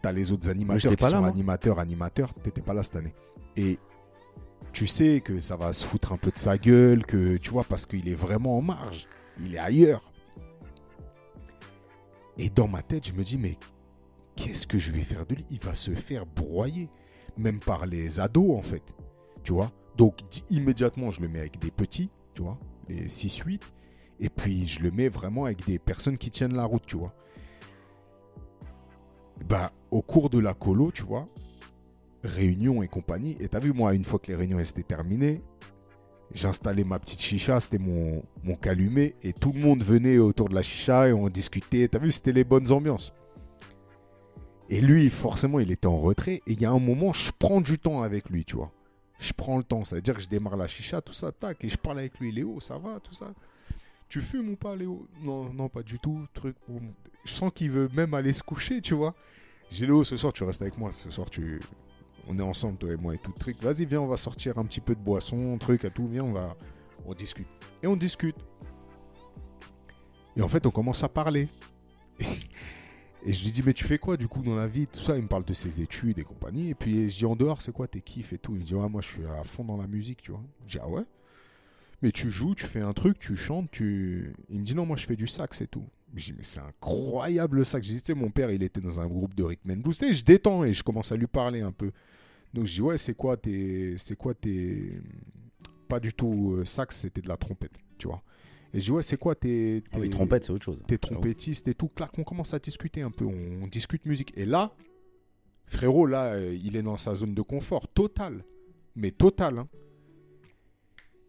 tu 0.02 0.08
as 0.08 0.12
les 0.12 0.32
autres 0.32 0.50
animateurs 0.50 0.92
qui 0.92 0.98
pas 0.98 1.10
sont 1.10 1.22
là, 1.22 1.28
animateurs, 1.28 1.80
animateurs. 1.80 2.34
T'étais 2.36 2.62
pas 2.62 2.74
là 2.74 2.84
cette 2.84 2.98
année. 2.98 3.16
Et 3.58 3.80
tu 4.74 4.88
sais 4.88 5.22
que 5.22 5.40
ça 5.40 5.56
va 5.56 5.74
se 5.74 5.86
foutre 5.86 6.14
un 6.14 6.18
peu 6.18 6.32
de 6.32 6.38
sa 6.38 6.58
gueule, 6.58 7.06
que 7.06 7.38
tu 7.38 7.50
vois, 7.50 7.64
parce 7.64 7.86
qu'il 7.86 8.08
est 8.10 8.16
vraiment 8.16 8.58
en 8.58 8.62
marge. 8.62 9.08
Il 9.40 9.56
est 9.56 9.60
ailleurs. 9.60 10.12
Et 12.38 12.50
dans 12.50 12.68
ma 12.68 12.82
tête, 12.82 13.08
je 13.08 13.14
me 13.14 13.24
dis, 13.24 13.38
mais 13.38 13.58
qu'est-ce 14.36 14.68
que 14.68 14.78
je 14.78 14.92
vais 14.92 15.02
faire 15.02 15.26
de 15.26 15.36
lui? 15.36 15.46
Il 15.50 15.60
va 15.60 15.74
se 15.74 15.92
faire 15.92 16.26
broyer, 16.26 16.90
même 17.38 17.60
par 17.60 17.86
les 17.86 18.20
ados, 18.20 18.58
en 18.58 18.62
fait. 18.62 18.84
Donc, 19.98 20.18
di- 20.30 20.44
immédiatement, 20.50 21.12
je 21.12 21.22
le 21.22 21.28
mets 21.28 21.40
avec 21.40 21.60
des 21.60 21.72
petits, 21.72 22.10
tu 22.34 22.42
vois, 22.42 22.58
les 22.90 23.08
6-8. 23.08 23.62
Et 24.20 24.30
puis, 24.30 24.68
je 24.68 24.82
le 24.82 24.92
mets 24.92 25.10
vraiment 25.10 25.46
avec 25.46 25.66
des 25.66 25.80
personnes 25.80 26.18
qui 26.18 26.30
tiennent 26.32 26.56
la 26.56 26.66
route, 26.66 26.84
tu 26.86 26.98
vois. 26.98 27.14
Bah, 29.48 29.72
au 29.92 30.02
cours 30.02 30.30
de 30.30 30.40
la 30.40 30.54
colo, 30.54 30.92
tu 30.92 31.04
vois, 31.04 31.28
réunion 32.24 32.84
et 32.84 32.88
compagnie. 32.88 33.38
Et 33.40 33.50
t'as 33.50 33.60
vu, 33.60 33.74
moi, 33.74 33.94
une 33.94 34.06
fois 34.06 34.20
que 34.20 34.28
les 34.28 34.36
réunions 34.36 34.60
étaient 34.60 34.84
terminées, 34.84 35.42
J'installais 36.34 36.84
ma 36.84 37.00
petite 37.00 37.22
chicha, 37.22 37.60
c'était 37.60 37.78
mon, 37.78 38.24
mon 38.44 38.56
calumet, 38.56 39.16
et 39.22 39.32
tout 39.32 39.52
le 39.54 39.60
monde 39.62 39.84
venait 39.84 40.18
autour 40.18 40.50
de 40.50 40.56
la 40.56 40.64
chicha 40.64 41.08
et 41.08 41.14
on 41.14 41.30
discutait. 41.30 41.88
T'as 41.88 42.00
vu, 42.00 42.12
c'était 42.12 42.34
les 42.34 42.44
bonnes 42.44 42.72
ambiances. 42.72 43.14
Et 44.70 44.82
lui, 44.82 45.10
forcément, 45.10 45.60
il 45.60 45.72
était 45.72 45.88
en 45.88 45.98
retrait. 46.00 46.42
Et 46.48 46.54
il 46.54 46.62
y 46.62 46.66
a 46.66 46.72
un 46.72 46.80
moment, 46.80 47.14
je 47.14 47.32
prends 47.38 47.62
du 47.62 47.78
temps 47.80 48.02
avec 48.02 48.30
lui, 48.30 48.44
tu 48.46 48.56
vois. 48.56 48.72
Je 49.20 49.34
prends 49.34 49.58
le 49.58 49.64
temps, 49.64 49.84
ça 49.86 49.96
veut 49.96 50.02
dire 50.02 50.16
que 50.16 50.22
je 50.22 50.28
démarre 50.28 50.58
la 50.58 50.68
chicha, 50.68 51.02
tout 51.02 51.14
ça, 51.14 51.32
tac, 51.32 51.64
et 51.64 51.70
je 51.70 51.78
parle 51.78 52.00
avec 52.00 52.20
lui. 52.20 52.32
Léo, 52.32 52.60
ça 52.60 52.78
va, 52.78 53.00
tout 53.00 53.14
ça. 53.14 53.34
Tu 54.10 54.22
fumes 54.22 54.50
ou 54.50 54.56
pas, 54.56 54.76
Léo? 54.76 55.08
Non, 55.22 55.52
non, 55.54 55.70
pas 55.70 55.84
du 55.84 56.00
tout. 56.00 56.26
Truc. 56.34 56.56
Je 57.24 57.32
sens 57.32 57.52
qu'il 57.54 57.72
veut 57.72 57.90
même 57.94 58.14
aller 58.14 58.34
se 58.34 58.44
coucher, 58.44 58.82
tu 58.82 58.94
vois. 58.94 59.16
J'ai 59.72 59.86
Léo, 59.86 60.04
ce 60.04 60.16
soir, 60.18 60.34
tu 60.34 60.44
restes 60.44 60.62
avec 60.62 60.78
moi. 60.78 60.92
Ce 60.92 61.10
soir, 61.10 61.30
tu. 61.30 61.60
On 62.28 62.38
est 62.40 62.44
ensemble, 62.44 62.78
toi 62.78 62.92
et 62.92 62.98
moi 62.98 63.16
et 63.16 63.18
tout. 63.18 63.32
Truc. 63.40 63.62
Vas-y, 63.62 63.86
viens, 63.86 64.02
on 64.02 64.08
va 64.08 64.18
sortir 64.18 64.58
un 64.58 64.66
petit 64.66 64.82
peu 64.82 64.96
de 64.96 65.00
boisson, 65.00 65.58
truc, 65.58 65.86
à 65.86 65.90
tout. 65.90 66.08
Viens, 66.08 66.24
on 66.24 66.34
va. 66.34 66.56
On 67.06 67.14
discute. 67.14 67.48
Et 67.82 67.88
on 67.88 67.96
discute. 67.96 68.36
Et 70.36 70.42
en 70.42 70.48
fait, 70.48 70.66
on 70.66 70.72
commence 70.72 71.04
à 71.04 71.10
parler. 71.10 71.48
Et 73.28 73.34
je 73.34 73.44
lui 73.44 73.52
dis, 73.52 73.64
mais 73.66 73.74
tu 73.74 73.84
fais 73.86 73.98
quoi 73.98 74.18
du 74.18 74.28
coup 74.28 74.44
dans 74.44 74.56
la 74.56 74.68
vie 74.68 74.86
Tout 74.86 75.02
ça, 75.02 75.18
il 75.18 75.24
me 75.24 75.28
parle 75.28 75.46
de 75.46 75.54
ses 75.54 75.82
études 75.82 76.20
et 76.20 76.24
compagnie. 76.24 76.70
Et 76.70 76.76
puis 76.76 77.10
je 77.10 77.18
dis, 77.18 77.26
en 77.26 77.36
dehors, 77.36 77.60
c'est 77.60 77.72
quoi 77.72 77.88
tes 77.88 78.00
kiffs 78.00 78.34
et 78.34 78.38
tout? 78.38 78.56
Il 78.56 78.64
dit, 78.64 78.76
ouais, 78.76 78.88
moi 78.88 79.02
je 79.02 79.08
suis 79.08 79.26
à 79.26 79.44
fond 79.44 79.64
dans 79.64 79.78
la 79.78 79.88
musique, 79.88 80.22
tu 80.22 80.30
vois. 80.30 80.44
Je 80.68 80.74
dis, 80.74 80.80
ah 80.80 80.88
ouais? 80.88 81.02
Mais 82.04 82.12
tu 82.12 82.30
joues, 82.30 82.54
tu 82.54 82.68
fais 82.68 82.82
un 82.82 82.94
truc, 82.94 83.18
tu 83.18 83.36
chantes, 83.36 83.72
tu. 83.72 84.32
Il 84.50 84.60
me 84.60 84.64
dit, 84.64 84.76
non, 84.76 84.86
moi 84.86 84.96
je 84.96 85.08
fais 85.08 85.16
du 85.16 85.26
sax 85.26 85.62
et 85.62 85.68
tout. 85.68 85.88
Je 86.14 86.26
dis, 86.26 86.34
mais 86.34 86.44
c'est 86.44 86.60
incroyable 86.60 87.58
le 87.58 87.64
sax. 87.64 87.88
J'ai 87.88 88.14
mon 88.14 88.30
père, 88.30 88.52
il 88.52 88.62
était 88.62 88.80
dans 88.80 89.00
un 89.00 89.08
groupe 89.08 89.34
de 89.34 89.44
rhythm 89.44 89.72
and 89.72 89.78
blues. 89.78 90.00
Je 90.00 90.24
détends 90.24 90.64
et 90.64 90.72
je 90.72 90.84
commence 90.84 91.12
à 91.12 91.16
lui 91.16 91.28
parler 91.28 91.62
un 91.62 91.72
peu. 91.72 91.92
Donc 92.54 92.66
je 92.66 92.76
dis, 92.76 92.82
ouais, 92.82 93.00
c'est 93.00 93.16
quoi 93.16 93.38
tes. 93.38 93.98
C'est 93.98 94.16
quoi 94.16 94.36
tes. 94.36 95.02
Pas 95.88 96.00
du 96.00 96.14
tout 96.14 96.58
euh, 96.60 96.66
sax, 96.66 96.96
c'était 96.96 97.22
de 97.22 97.28
la 97.28 97.38
trompette, 97.38 97.80
tu 97.98 98.08
vois. 98.08 98.22
Et 98.74 98.80
je 98.80 98.86
dis, 98.86 98.92
ouais, 98.92 99.04
c'est 99.04 99.18
quoi 99.18 99.36
tes. 99.36 99.84
Ah 99.94 99.98
oui, 100.00 100.08
tes- 100.10 100.16
trompette, 100.16 100.46
c'est 100.46 100.52
autre 100.52 100.66
chose. 100.66 100.82
t'es 100.88 100.98
trompettistes 100.98 101.68
et 101.68 101.74
tout. 101.74 101.88
Clac, 101.90 102.12
on 102.18 102.24
commence 102.24 102.54
à 102.54 102.60
discuter 102.60 103.02
un 103.02 103.12
peu, 103.12 103.26
on, 103.26 103.64
on 103.64 103.68
discute 103.68 104.06
musique. 104.06 104.34
Et 104.38 104.46
là, 104.46 104.74
frérot, 105.68 106.06
là, 106.08 106.34
euh, 106.34 106.58
il 106.62 106.76
est 106.76 106.84
dans 106.84 106.98
sa 106.98 107.16
zone 107.16 107.34
de 107.34 107.42
confort 107.42 107.88
totale. 107.88 108.44
Mais 108.96 109.12
totale, 109.12 109.60
hein. 109.60 109.68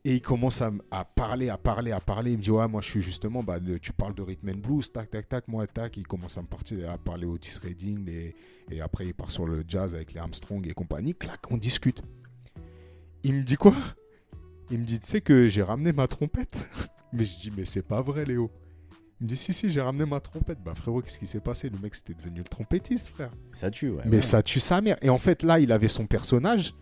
Et 0.04 0.14
il 0.14 0.22
commence 0.22 0.62
à, 0.62 0.70
parler, 1.04 1.48
à 1.48 1.58
parler, 1.58 1.90
à 1.90 1.98
parler. 1.98 2.30
Il 2.32 2.38
me 2.38 2.42
dit, 2.42 2.50
ouais, 2.52 2.68
moi, 2.68 2.80
je 2.80 2.88
suis 2.88 3.02
justement, 3.02 3.42
bah, 3.42 3.58
le- 3.58 3.80
tu 3.80 3.92
parles 3.92 4.14
de 4.14 4.22
rhythm 4.22 4.50
and 4.50 4.58
blues, 4.58 4.92
tac, 4.92 5.10
tac, 5.10 5.28
tac, 5.28 5.48
moi, 5.48 5.66
tac. 5.66 5.96
Il 5.96 6.06
commence 6.06 6.38
à 6.38 6.42
me 6.42 6.46
partir, 6.46 6.88
à 6.90 6.96
parler 6.96 7.26
Otis 7.26 7.58
Redding, 7.60 8.04
les- 8.04 8.36
et 8.70 8.80
après, 8.80 9.06
il 9.06 9.14
part 9.14 9.32
sur 9.32 9.46
le 9.46 9.64
jazz 9.66 9.96
avec 9.96 10.12
les 10.12 10.20
Armstrong 10.20 10.64
et 10.68 10.74
compagnie. 10.74 11.12
Clac, 11.14 11.40
on 11.50 11.56
discute. 11.56 12.02
Il 13.24 13.34
me 13.34 13.42
dit 13.42 13.56
quoi? 13.56 13.74
Il 14.70 14.78
me 14.78 14.84
dit, 14.84 15.00
tu 15.00 15.06
sais 15.08 15.20
que 15.20 15.48
j'ai 15.48 15.62
ramené 15.64 15.92
ma 15.92 16.06
trompette 16.06 16.56
Mais 17.12 17.24
je 17.24 17.40
dis, 17.40 17.52
mais 17.56 17.64
c'est 17.64 17.82
pas 17.86 18.02
vrai, 18.02 18.24
Léo. 18.24 18.50
Il 19.20 19.24
me 19.24 19.28
dit, 19.28 19.36
si, 19.36 19.52
si, 19.54 19.70
j'ai 19.70 19.80
ramené 19.80 20.04
ma 20.04 20.20
trompette. 20.20 20.58
Bah, 20.62 20.74
frérot, 20.74 21.00
qu'est-ce 21.00 21.18
qui 21.18 21.26
s'est 21.26 21.40
passé? 21.40 21.70
Le 21.70 21.78
mec, 21.78 21.94
c'était 21.94 22.14
devenu 22.14 22.38
le 22.38 22.44
trompettiste, 22.44 23.08
frère. 23.08 23.30
Ça 23.52 23.70
tue, 23.70 23.88
ouais. 23.90 24.02
mais 24.04 24.16
ouais. 24.16 24.22
ça 24.22 24.42
tue 24.42 24.60
sa 24.60 24.80
mère. 24.80 24.96
Et 25.02 25.08
en 25.08 25.18
fait, 25.18 25.42
là, 25.42 25.58
il 25.58 25.72
avait 25.72 25.88
son 25.88 26.06
personnage. 26.06 26.74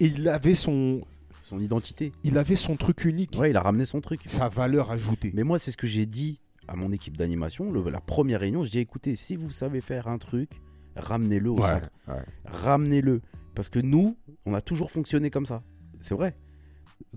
Et 0.00 0.06
il 0.06 0.28
avait 0.28 0.54
son, 0.56 1.02
Son 1.44 1.60
identité. 1.60 2.12
il 2.24 2.38
avait 2.38 2.56
son 2.56 2.76
truc 2.76 3.04
unique. 3.04 3.36
Ouais, 3.38 3.50
il 3.50 3.56
a 3.56 3.60
ramené 3.62 3.84
son 3.84 4.00
truc. 4.00 4.20
Sa 4.24 4.48
valeur 4.48 4.90
ajoutée. 4.90 5.30
Mais 5.34 5.44
moi, 5.44 5.58
c'est 5.58 5.70
ce 5.70 5.76
que 5.76 5.86
j'ai 5.86 6.06
dit 6.06 6.40
à 6.66 6.74
mon 6.74 6.90
équipe 6.90 7.16
d'animation. 7.16 7.70
La 7.72 8.00
première 8.00 8.40
réunion, 8.40 8.64
je 8.64 8.70
dis 8.70 8.78
écoutez, 8.78 9.14
si 9.14 9.36
vous 9.36 9.50
savez 9.50 9.80
faire 9.80 10.08
un 10.08 10.18
truc, 10.18 10.50
ramenez-le 10.96 11.50
au 11.50 11.56
Ouais, 11.60 11.68
centre. 11.68 11.90
ouais. 12.08 12.24
Ramenez-le. 12.46 13.20
Parce 13.54 13.68
que 13.68 13.78
nous, 13.78 14.16
on 14.46 14.54
a 14.54 14.60
toujours 14.62 14.90
fonctionné 14.90 15.28
comme 15.30 15.46
ça. 15.46 15.62
C'est 16.00 16.14
vrai. 16.14 16.34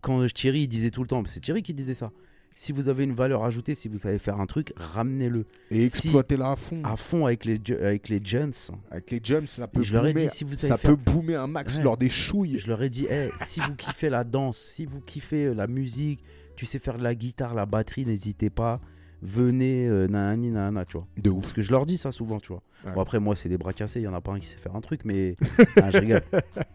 Quand 0.01 0.25
Thierry 0.33 0.63
il 0.63 0.67
disait 0.67 0.91
tout 0.91 1.01
le 1.01 1.07
temps, 1.07 1.23
c'est 1.25 1.39
Thierry 1.39 1.63
qui 1.63 1.73
disait 1.73 1.93
ça. 1.93 2.11
Si 2.55 2.71
vous 2.71 2.87
avez 2.89 3.03
une 3.03 3.13
valeur 3.15 3.43
ajoutée, 3.43 3.73
si 3.73 3.87
vous 3.87 3.97
savez 3.97 4.19
faire 4.19 4.39
un 4.39 4.45
truc, 4.45 4.73
ramenez-le 4.75 5.45
Et 5.71 5.85
exploitez-la 5.85 6.51
à 6.51 6.55
fond. 6.55 6.81
à 6.83 6.95
fond 6.97 7.25
avec 7.25 7.45
les, 7.45 7.59
avec 7.81 8.09
les 8.09 8.23
jeunes. 8.23 8.51
Avec 8.91 9.09
les 9.11 9.19
jumps, 9.23 9.47
ça 9.49 9.67
peut 9.67 9.81
je 9.81 9.95
boomer, 9.95 10.13
dit, 10.13 10.29
si 10.29 10.43
vous 10.43 10.53
savez 10.53 10.67
ça 10.67 10.77
faire- 10.77 10.91
peut 10.95 11.11
boomer 11.11 11.35
un 11.41 11.47
max 11.47 11.77
Ouais. 11.77 11.83
lors 11.83 11.97
des 11.97 12.09
chouilles. 12.09 12.59
Je 12.59 12.67
leur 12.67 12.81
ai 12.83 12.89
dit, 12.89 13.07
Eh, 13.09 13.29
si 13.41 13.59
vous 13.59 13.73
kiffez 13.75 14.09
la 14.09 14.23
danse, 14.23 14.57
si 14.59 14.85
vous 14.85 15.01
kiffez 15.01 15.45
euh, 15.45 15.53
la 15.53 15.65
musique, 15.67 16.23
tu 16.55 16.65
sais 16.67 16.77
faire 16.77 16.97
de 16.99 17.03
la 17.03 17.15
guitare, 17.15 17.55
la 17.55 17.65
batterie, 17.65 18.05
n'hésitez 18.05 18.51
pas. 18.51 18.79
Venez, 19.25 19.87
euh, 19.87 20.07
nanani, 20.07 20.51
nanana, 20.51 20.83
tu 20.83 20.97
vois. 20.97 21.07
De 21.15 21.29
ouf. 21.29 21.43
Parce 21.43 21.53
que 21.53 21.61
je 21.61 21.71
leur 21.71 21.85
dis 21.85 21.97
ça 21.97 22.11
souvent, 22.11 22.41
tu 22.41 22.49
vois. 22.49 22.61
Ouais. 22.85 22.91
Bon, 22.91 22.99
après, 22.99 23.21
moi, 23.21 23.37
c'est 23.37 23.47
des 23.47 23.57
bras 23.57 23.71
cassés, 23.71 24.01
il 24.01 24.03
y 24.03 24.07
en 24.07 24.13
a 24.13 24.19
pas 24.19 24.33
un 24.33 24.39
qui 24.39 24.47
sait 24.47 24.57
faire 24.57 24.75
un 24.75 24.81
truc, 24.81 25.05
mais. 25.05 25.37
Ah, 25.81 25.91
je 25.91 25.99
rigole. 25.99 26.21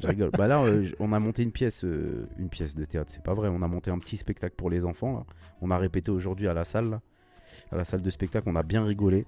Je 0.01 0.07
rigole. 0.07 0.31
Bah 0.31 0.49
là, 0.49 0.63
euh, 0.63 0.89
on 0.99 1.13
a 1.13 1.19
monté 1.19 1.43
une 1.43 1.53
pièce, 1.53 1.85
euh, 1.85 2.27
une 2.39 2.49
pièce 2.49 2.75
de 2.75 2.87
théâtre, 2.87 3.11
c'est 3.13 3.23
pas 3.23 3.35
vrai. 3.35 3.49
On 3.53 3.61
a 3.61 3.69
monté 3.69 3.91
un 3.91 3.99
petit 3.99 4.17
spectacle 4.17 4.55
pour 4.57 4.71
les 4.71 4.87
enfants, 4.87 5.13
là. 5.13 5.25
On 5.61 5.71
a 5.71 5.77
répété 5.77 6.11
aujourd'hui 6.11 6.49
à 6.49 6.55
la 6.55 6.65
salle, 6.65 6.89
là. 6.89 7.03
À 7.71 7.77
la 7.77 7.85
salle 7.85 8.01
de 8.01 8.11
spectacle, 8.11 8.49
on 8.49 8.57
a 8.57 8.63
bien 8.63 8.83
rigolé. 8.83 9.27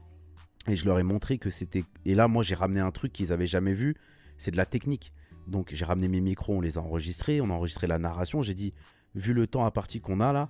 Et 0.67 0.75
je 0.77 0.87
leur 0.87 0.99
ai 0.99 1.03
montré 1.03 1.37
que 1.37 1.51
c'était. 1.51 1.85
Et 2.07 2.15
là, 2.15 2.27
moi, 2.27 2.43
j'ai 2.43 2.55
ramené 2.55 2.81
un 2.81 2.91
truc 2.91 3.13
qu'ils 3.13 3.35
avaient 3.35 3.47
jamais 3.47 3.75
vu, 3.75 3.97
c'est 4.39 4.51
de 4.51 4.57
la 4.57 4.67
technique. 4.67 5.13
Donc, 5.47 5.71
j'ai 5.75 5.85
ramené 5.85 6.09
mes 6.09 6.21
micros, 6.21 6.55
on 6.55 6.61
les 6.63 6.79
a 6.79 6.81
enregistrés, 6.81 7.43
on 7.43 7.51
a 7.51 7.53
enregistré 7.53 7.87
la 7.87 7.99
narration. 7.99 8.41
J'ai 8.41 8.55
dit, 8.55 8.73
vu 9.15 9.35
le 9.35 9.47
temps 9.47 9.67
à 9.67 9.71
partie 9.71 10.01
qu'on 10.01 10.21
a 10.21 10.33
là, 10.33 10.49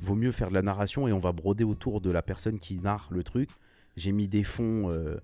vaut 0.00 0.14
mieux 0.14 0.32
faire 0.32 0.48
de 0.48 0.54
la 0.54 0.62
narration 0.62 1.08
et 1.08 1.12
on 1.12 1.18
va 1.18 1.32
broder 1.32 1.64
autour 1.64 2.00
de 2.00 2.10
la 2.10 2.22
personne 2.22 2.58
qui 2.58 2.78
narre 2.78 3.08
le 3.10 3.22
truc. 3.22 3.48
J'ai 3.96 4.12
mis 4.12 4.28
des 4.28 4.44
fonds, 4.44 4.90
euh, 4.90 5.16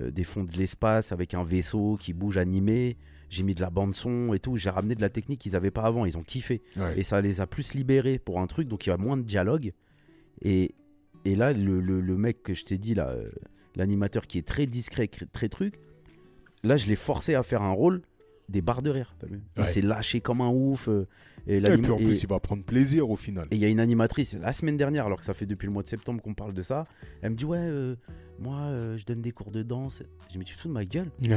euh, 0.00 0.10
des 0.10 0.24
fonds 0.24 0.44
de 0.44 0.52
l'espace 0.56 1.12
avec 1.12 1.34
un 1.34 1.44
vaisseau 1.44 1.96
qui 2.00 2.12
bouge 2.12 2.36
animé. 2.38 2.96
J'ai 3.28 3.42
mis 3.42 3.54
de 3.54 3.60
la 3.60 3.70
bande 3.70 3.94
son 3.94 4.32
et 4.32 4.38
tout. 4.38 4.56
J'ai 4.56 4.70
ramené 4.70 4.94
de 4.94 5.00
la 5.00 5.08
technique 5.10 5.40
qu'ils 5.40 5.56
avaient 5.56 5.70
pas 5.72 5.82
avant. 5.82 6.04
Ils 6.04 6.16
ont 6.16 6.22
kiffé 6.22 6.62
Ouais. 6.76 6.98
et 6.98 7.02
ça 7.02 7.20
les 7.20 7.40
a 7.40 7.46
plus 7.46 7.74
libérés 7.74 8.18
pour 8.18 8.40
un 8.40 8.46
truc. 8.46 8.68
Donc 8.68 8.86
il 8.86 8.90
y 8.90 8.92
a 8.92 8.96
moins 8.96 9.16
de 9.16 9.22
dialogue. 9.22 9.72
Et, 10.42 10.74
et 11.24 11.34
là, 11.34 11.52
le, 11.52 11.80
le- 11.80 12.00
le 12.00 12.16
mec 12.16 12.42
que 12.42 12.54
je 12.54 12.64
t'ai 12.64 12.78
dit 12.78 12.94
là, 12.94 13.08
euh, 13.08 13.30
l'animateur 13.76 14.26
qui 14.26 14.38
est 14.38 14.46
très 14.46 14.66
discret, 14.66 15.06
cr- 15.06 15.26
très 15.32 15.48
truc. 15.48 15.74
Là, 16.62 16.76
je 16.76 16.86
l'ai 16.86 16.96
forcé 16.96 17.34
à 17.34 17.42
faire 17.42 17.62
un 17.62 17.72
rôle 17.72 18.02
des 18.48 18.62
barres 18.62 18.82
de 18.82 18.90
rire. 18.90 19.16
Il 19.56 19.62
Ouais. 19.62 19.66
s'est 19.66 19.82
lâché 19.82 20.20
comme 20.20 20.40
un 20.40 20.48
ouf. 20.50 20.88
euh, 20.88 21.06
et 21.46 21.60
puis 21.60 21.90
en 21.90 21.98
et- 21.98 22.04
plus, 22.04 22.22
il 22.22 22.28
va 22.28 22.40
prendre 22.40 22.62
plaisir 22.64 23.10
au 23.10 23.16
final. 23.16 23.46
et 23.50 23.56
il 23.56 23.60
y 23.60 23.64
a 23.64 23.68
une 23.68 23.80
animatrice, 23.80 24.34
la 24.40 24.52
semaine 24.52 24.76
dernière, 24.76 25.06
alors 25.06 25.18
que 25.18 25.24
ça 25.24 25.34
fait 25.34 25.46
depuis 25.46 25.66
le 25.66 25.72
mois 25.72 25.82
de 25.82 25.88
septembre 25.88 26.22
qu'on 26.22 26.34
parle 26.34 26.54
de 26.54 26.62
ça, 26.62 26.86
elle 27.22 27.30
me 27.32 27.36
dit 27.36 27.44
Ouais, 27.44 27.58
euh, 27.60 27.96
moi, 28.44 28.58
euh, 28.58 28.98
je 28.98 29.06
donne 29.06 29.22
des 29.22 29.32
cours 29.32 29.50
de 29.50 29.62
danse. 29.62 30.02
J'ai 30.28 30.32
dit 30.32 30.38
Mais 30.38 30.44
tu 30.44 30.54
te 30.54 30.60
fous 30.60 30.68
de 30.68 30.74
ma 30.74 30.84
gueule 30.84 31.10
J'ai 31.22 31.34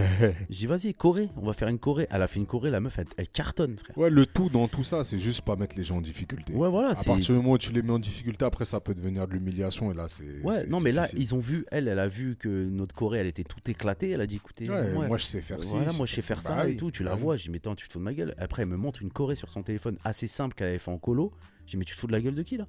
dit 0.50 0.66
Vas-y, 0.68 0.94
choré, 0.94 1.30
on 1.38 1.46
va 1.46 1.54
faire 1.54 1.70
une 1.70 1.80
choré. 1.80 2.06
Elle 2.12 2.22
a 2.22 2.28
fait 2.28 2.40
une 2.40 2.46
choré, 2.46 2.70
la 2.70 2.82
meuf, 2.82 3.00
elle, 3.00 3.08
elle 3.16 3.30
cartonne, 3.30 3.78
frère. 3.78 3.98
ouais, 3.98 4.10
le 4.10 4.26
tout 4.26 4.50
dans 4.50 4.68
tout 4.68 4.84
ça, 4.84 5.06
c'est 5.06 5.18
juste 5.18 5.42
pas 5.42 5.56
mettre 5.56 5.78
les 5.78 5.84
gens 5.84 5.98
en 5.98 6.02
difficulté. 6.02 6.54
Ouais, 6.54 6.70
voilà. 6.70 6.90
À 6.90 6.96
partir 6.96 7.34
du 7.36 7.42
moment 7.42 7.54
où 7.54 7.58
tu 7.58 7.72
les 7.72 7.82
mets 7.82 7.94
en 7.94 8.00
difficulté, 8.00 8.44
après 8.44 8.66
ça 8.66 8.82
peut 8.82 8.94
devenir 8.94 9.26
de 9.28 9.34
l'humiliation 9.34 9.92
et 9.92 9.96
là 9.96 10.08
c'est. 10.10 10.42
Ouais, 10.44 10.66
non, 10.68 10.82
mais 10.82 10.92
là, 10.92 11.08
ils 11.16 11.34
ont 11.34 11.40
vu, 11.40 11.66
elle, 11.72 11.88
elle 11.88 12.00
a 12.00 12.10
vu 12.10 12.36
que 12.36 12.68
notre 12.68 12.94
choré, 12.94 13.20
elle 13.20 13.28
était 13.28 13.46
tout 13.46 13.62
éclatée. 13.68 14.12
Elle 14.12 14.22
a 14.22 14.28
dit 14.28 14.36
Écoutez, 14.36 14.70
Ouais, 14.70 14.92
moi, 14.92 15.08
moi 15.08 15.18
je 15.18 15.24
sais 15.26 15.42
faire 15.42 15.60
voilà, 15.62 15.94
moi 15.94 16.06
je 16.06 16.14
sais 16.16 16.22
faire 16.22 16.42
Bah 16.44 16.64
ça 16.64 16.70
et 16.70 16.76
tout. 16.76 16.92
Tu 16.92 17.04
bah 17.04 17.12
la 17.12 17.16
vois, 17.16 17.38
j'ai 17.38 17.44
dit 17.44 17.52
Mais 17.52 17.58
attends, 17.58 17.76
tu 17.76 17.88
te 17.88 17.94
fous 17.94 18.00
de 18.00 18.04
ma 18.04 18.14
gueule. 18.14 18.36
Après, 18.38 18.64
elle 18.64 18.68
me 18.68 18.78
montre 18.78 19.02
une 19.02 19.12
choré 19.12 19.36
sur 19.36 19.50
son 19.50 19.64
téléphone 19.64 19.98
assez 20.04 20.28
simple 20.28 20.56
qu'elle 20.56 20.68
avait 20.68 20.78
fait 20.80 20.92
en 20.92 20.98
colo. 20.98 21.32
J'ai 21.66 21.72
dit 21.72 21.78
Mais 21.78 21.86
tu 21.86 21.96
te 21.96 22.00
fous 22.02 22.08
de 22.08 22.12
la 22.12 22.20
gueule 22.22 22.36
de 22.36 22.44
qui 22.44 22.58
là? 22.58 22.68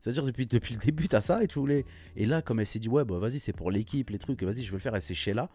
C'est-à-dire, 0.00 0.24
depuis, 0.24 0.46
depuis 0.46 0.74
le 0.74 0.80
début, 0.80 1.08
t'as 1.08 1.20
ça 1.20 1.42
et 1.44 1.46
tu 1.46 1.58
voulais. 1.58 1.84
Et 2.16 2.26
là, 2.26 2.40
comme 2.42 2.58
elle 2.60 2.66
s'est 2.66 2.78
dit 2.78 2.88
Ouais, 2.88 3.04
bah 3.04 3.18
vas-y, 3.18 3.38
c'est 3.38 3.52
pour 3.52 3.70
l'équipe, 3.70 4.10
les 4.10 4.18
trucs, 4.18 4.42
vas-y, 4.42 4.62
je 4.62 4.70
veux 4.70 4.76
le 4.78 4.82
faire. 4.82 4.94
Elle 4.94 5.02
s'est 5.02 5.14
chez 5.14 5.34
là. 5.34 5.48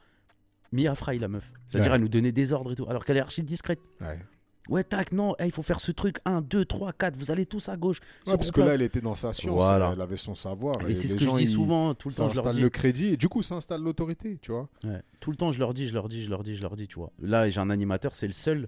Mia 0.72 0.94
Fry, 0.96 1.20
la 1.20 1.28
meuf. 1.28 1.52
C'est-à-dire, 1.68 1.92
Ouais. 1.92 1.96
elle 1.96 2.02
nous 2.02 2.10
donnait 2.10 2.32
des 2.32 2.54
ordres 2.54 2.72
et 2.72 2.76
tout. 2.76 2.86
Alors 2.90 3.06
qu'elle 3.06 3.18
est 3.18 3.22
archi 3.22 3.44
discrète. 3.44 3.80
Ouais. 4.02 4.20
Ouais, 4.68 4.84
tac, 4.84 5.12
non, 5.12 5.36
il 5.40 5.52
faut 5.52 5.62
faire 5.62 5.80
ce 5.80 5.92
truc. 5.92 6.18
1, 6.26 6.42
2, 6.42 6.66
3, 6.66 6.92
4, 6.94 7.16
vous 7.16 7.30
allez 7.30 7.46
tous 7.46 7.70
à 7.70 7.78
gauche. 7.78 8.00
Ouais, 8.26 8.36
parce 8.36 8.50
que 8.50 8.62
là, 8.62 8.74
elle 8.74 8.82
était 8.82 9.00
dans 9.00 9.14
sa 9.14 9.32
science, 9.32 9.64
Voilà. 9.64 9.92
elle 9.94 10.02
avait 10.02 10.18
son 10.18 10.34
savoir. 10.34 10.76
Et 10.90 10.96
c'est 10.96 11.08
ce 11.08 11.14
que 11.14 11.20
je 11.22 11.26
gens, 11.26 11.38
dis 11.38 11.44
ils- 11.44 11.50
souvent, 11.50 11.94
tout 11.94 12.08
le 12.10 12.14
Ça 12.14 12.24
temps, 12.24 12.30
je 12.30 12.36
leur 12.36 12.46
installe 12.46 12.56
dis. 12.56 12.62
le 12.64 12.70
crédit 12.72 13.06
et 13.14 13.18
du 13.18 13.30
coup, 13.30 13.44
ça 13.44 13.54
installe 13.56 13.82
l'autorité, 13.84 14.40
tu 14.42 14.52
vois. 14.52 14.68
Ouais. 14.84 15.02
Tout 15.22 15.30
le 15.30 15.38
temps, 15.38 15.52
je 15.52 15.60
leur 15.60 15.76
dis, 15.76 15.88
je 15.88 15.94
leur 15.94 16.08
dis, 16.08 16.24
je 16.24 16.30
leur 16.32 16.42
dis, 16.42 16.56
je 16.56 16.64
leur 16.64 16.76
dis, 16.76 16.88
tu 16.88 16.96
vois. 16.98 17.12
Là, 17.20 17.48
j'ai 17.48 17.60
un 17.62 17.70
animateur, 17.70 18.16
c'est 18.16 18.26
le 18.28 18.34
seul. 18.34 18.68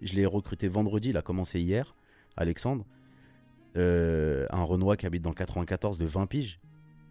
Je 0.00 0.14
l'ai 0.14 0.24
recruté 0.24 0.68
vendredi, 0.68 1.10
il 1.10 1.16
a 1.18 1.22
commencé 1.22 1.60
hier, 1.60 1.94
Alexandre. 2.38 2.86
Euh, 3.76 4.46
un 4.50 4.62
Renoir 4.62 4.96
qui 4.96 5.06
habite 5.06 5.22
dans 5.22 5.30
le 5.30 5.34
94 5.34 5.98
de 5.98 6.06
20 6.06 6.26
piges. 6.26 6.58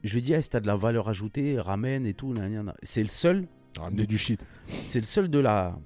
Je 0.04 0.14
lui 0.14 0.22
dis, 0.22 0.34
eh, 0.34 0.42
si 0.42 0.50
t'as 0.50 0.60
de 0.60 0.68
la 0.68 0.76
valeur 0.76 1.08
ajoutée, 1.10 1.60
ramène 1.60 2.06
et 2.06 2.14
tout. 2.14 2.34
C'est 2.84 3.02
le 3.04 3.10
seul, 3.10 3.48
Ramener 3.78 4.06
du 4.08 4.18
shit. 4.18 4.46
c'est 4.88 5.00
le 5.00 5.06
seul 5.06 5.30
de 5.30 5.40
la. 5.40 5.78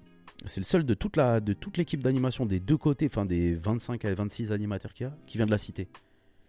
C'est 0.46 0.62
le 0.62 0.66
seul 0.66 0.86
de 0.86 0.94
toute 0.94 1.18
la 1.18 1.42
de 1.42 1.52
toute 1.54 1.78
l'équipe 1.78 2.02
d'animation 2.02 2.46
des 2.46 2.60
deux 2.62 2.78
côtés, 2.78 3.08
enfin 3.08 3.26
des 3.26 3.56
25 3.56 4.06
à 4.06 4.14
26 4.14 4.52
animateurs 4.54 4.94
qu'il 4.94 5.06
y 5.06 5.10
a, 5.10 5.18
qui 5.26 5.38
vient 5.38 5.46
de 5.46 5.52
la 5.52 5.58
cité. 5.58 5.90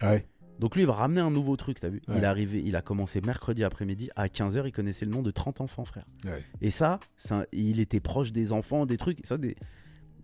Ouais. 0.02 0.24
Donc 0.60 0.76
lui, 0.76 0.82
il 0.82 0.86
va 0.86 0.92
ramener 0.92 1.20
un 1.20 1.30
nouveau 1.30 1.56
truc, 1.56 1.80
t'as 1.80 1.88
vu 1.88 2.00
Ouais. 2.06 2.14
Il 2.18 2.22
est 2.22 2.26
arrivé, 2.26 2.62
il 2.64 2.76
a 2.76 2.82
commencé 2.82 3.20
mercredi 3.20 3.64
après-midi, 3.64 4.10
à 4.14 4.26
15h, 4.26 4.62
il 4.66 4.72
connaissait 4.72 5.06
le 5.06 5.10
nom 5.12 5.22
de 5.22 5.30
30 5.30 5.60
enfants, 5.62 5.84
frère. 5.84 6.04
Ouais. 6.24 6.44
Et 6.60 6.70
ça, 6.70 7.00
un- 7.30 7.44
il 7.52 7.80
était 7.80 7.98
proche 8.00 8.30
des 8.30 8.52
enfants, 8.52 8.84
des 8.86 8.96
trucs. 8.98 9.18
Ça, 9.24 9.38
des... 9.38 9.56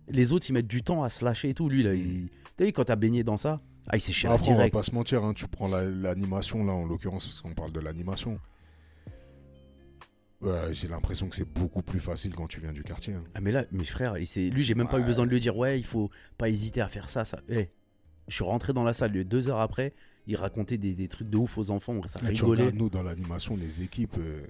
Les 0.09 0.31
autres, 0.31 0.45
ils 0.49 0.53
mettent 0.53 0.67
du 0.67 0.83
temps 0.83 1.03
à 1.03 1.09
se 1.09 1.25
lâcher 1.25 1.49
et 1.49 1.53
tout. 1.53 1.67
Lui, 1.69 1.83
là, 1.83 1.93
il... 1.93 2.29
t'as 2.55 2.65
vu, 2.65 2.71
quand 2.71 2.85
t'as 2.85 2.95
baigné 2.95 3.23
dans 3.23 3.35
ça, 3.37 3.59
ah, 3.89 3.95
il 3.97 4.01
s'est 4.01 4.11
cher 4.11 4.31
Après, 4.31 4.51
on 4.51 4.57
va 4.57 4.69
pas 4.69 4.83
se 4.83 4.93
mentir, 4.93 5.23
hein, 5.23 5.33
tu 5.33 5.47
prends 5.47 5.67
la- 5.67 5.85
l'animation, 5.89 6.65
là, 6.65 6.73
en 6.73 6.85
l'occurrence, 6.85 7.25
parce 7.25 7.41
qu'on 7.41 7.53
parle 7.53 7.71
de 7.71 7.79
l'animation. 7.79 8.39
J'ai 10.71 10.87
l'impression 10.87 11.27
que 11.29 11.35
c'est 11.35 11.51
beaucoup 11.51 11.81
plus 11.81 11.99
facile 11.99 12.35
quand 12.35 12.47
tu 12.47 12.59
viens 12.59 12.71
du 12.71 12.83
quartier. 12.83 13.13
hein. 13.15 13.23
Ah, 13.33 13.41
mais 13.41 13.51
là, 13.51 13.65
mes 13.71 13.83
frères, 13.83 14.13
lui, 14.15 14.63
j'ai 14.63 14.75
même 14.75 14.87
pas 14.87 14.99
eu 14.99 15.03
besoin 15.03 15.25
de 15.25 15.31
lui 15.31 15.39
dire, 15.39 15.57
ouais, 15.57 15.79
il 15.79 15.85
faut 15.85 16.11
pas 16.37 16.47
hésiter 16.49 16.79
à 16.81 16.87
faire 16.87 17.09
ça, 17.09 17.25
ça. 17.25 17.39
Eh, 17.49 17.69
Je 18.27 18.35
suis 18.35 18.43
rentré 18.43 18.71
dans 18.73 18.83
la 18.83 18.93
salle 18.93 19.11
deux 19.23 19.47
heures 19.49 19.61
après, 19.61 19.93
il 20.27 20.35
racontait 20.35 20.77
des, 20.77 20.93
des 20.93 21.07
trucs 21.07 21.29
de 21.29 21.37
ouf 21.37 21.57
aux 21.57 21.71
enfants. 21.71 21.99
Ça 22.07 22.19
Là, 22.21 22.29
rigolait. 22.29 22.71
nous, 22.73 22.89
dans 22.89 23.01
l'animation, 23.01 23.55
les 23.55 23.81
équipes, 23.81 24.17
euh, 24.19 24.45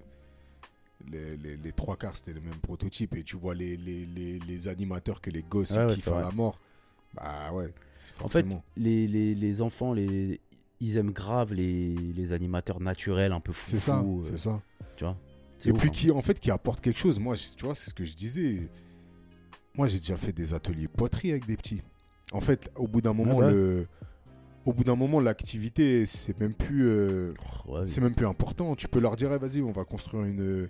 les, 1.09 1.37
les- 1.37 1.55
les 1.57 1.71
trois 1.71 1.95
quarts, 1.95 2.17
c'était 2.17 2.33
le 2.33 2.41
même 2.41 2.55
prototype. 2.55 3.15
Et 3.15 3.23
tu 3.23 3.37
vois 3.37 3.53
les, 3.55 3.77
les, 3.77 4.05
les, 4.07 4.39
les 4.39 4.67
animateurs 4.67 5.21
que 5.21 5.29
les 5.29 5.43
gosses 5.43 5.77
ouais, 5.77 5.93
qui 5.93 6.01
font 6.01 6.17
la 6.17 6.31
mort. 6.31 6.59
Bah 7.13 7.51
ouais, 7.53 7.73
En 8.23 8.27
fait, 8.27 8.45
les, 8.75 9.07
les, 9.07 9.33
les 9.33 9.61
enfants, 9.61 9.93
les, 9.93 10.39
ils 10.79 10.97
aiment 10.97 11.11
grave 11.11 11.53
les, 11.53 11.95
les 11.95 12.33
animateurs 12.33 12.79
naturels, 12.79 13.31
un 13.31 13.39
peu 13.39 13.51
fous. 13.51 13.65
c'est 13.69 13.79
ça, 13.79 13.99
euh, 13.99 14.21
c'est 14.23 14.37
ça. 14.37 14.61
Tu 14.95 15.03
vois 15.03 15.17
Et 15.65 15.71
ouf, 15.71 15.79
puis 15.79 15.89
hein. 15.89 15.91
qui, 15.91 16.11
en 16.11 16.21
fait, 16.21 16.39
qui 16.39 16.51
apporte 16.51 16.81
quelque 16.81 16.99
chose. 16.99 17.19
Moi, 17.19 17.35
tu 17.35 17.65
vois, 17.65 17.75
c'est 17.75 17.89
ce 17.89 17.93
que 17.93 18.05
je 18.05 18.15
disais. 18.15 18.69
Moi, 19.75 19.87
j'ai 19.87 19.99
déjà 19.99 20.17
fait 20.17 20.31
des 20.33 20.53
ateliers 20.53 20.87
poterie 20.87 21.31
avec 21.31 21.45
des 21.45 21.57
petits. 21.57 21.81
En 22.31 22.41
fait, 22.41 22.69
au 22.75 22.87
bout 22.87 23.01
d'un 23.01 23.13
moment, 23.13 23.37
ouais. 23.37 23.51
le... 23.51 23.87
Au 24.65 24.73
bout 24.73 24.83
d'un 24.83 24.95
moment, 24.95 25.21
l'activité, 25.21 26.05
c'est 26.05 26.37
même 26.41 26.53
plus, 26.53 26.87
euh, 26.89 27.33
Oh, 27.67 27.77
ouais, 27.79 27.87
c'est 27.87 28.01
même 28.01 28.13
plus 28.15 28.25
important. 28.27 28.75
Tu 28.75 28.89
peux 28.89 28.99
leur 28.99 29.15
dire, 29.15 29.31
Eh, 29.31 29.37
vas-y, 29.37 29.61
on 29.61 29.71
va 29.71 29.85
construire 29.85 30.25
une, 30.25 30.67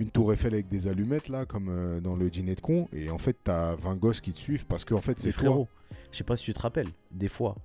une 0.00 0.10
tour 0.10 0.32
Eiffel 0.32 0.54
avec 0.54 0.68
des 0.68 0.88
allumettes 0.88 1.28
là, 1.28 1.44
comme 1.46 1.68
euh, 1.68 2.00
dans 2.00 2.16
le 2.16 2.30
dîner 2.30 2.54
de 2.54 2.60
con. 2.60 2.88
Et 2.92 3.10
en 3.10 3.18
fait, 3.18 3.36
t'as 3.44 3.74
20 3.76 3.96
gosses 3.96 4.20
qui 4.20 4.32
te 4.32 4.38
suivent 4.38 4.66
parce 4.66 4.84
qu'en 4.84 5.00
fait, 5.00 5.18
Mais 5.18 5.22
c'est 5.24 5.32
frérot, 5.32 5.68
je 6.10 6.16
sais 6.18 6.24
pas 6.24 6.36
si 6.36 6.44
tu 6.44 6.52
te 6.52 6.60
rappelles, 6.60 6.88
des 7.10 7.28
fois, 7.28 7.56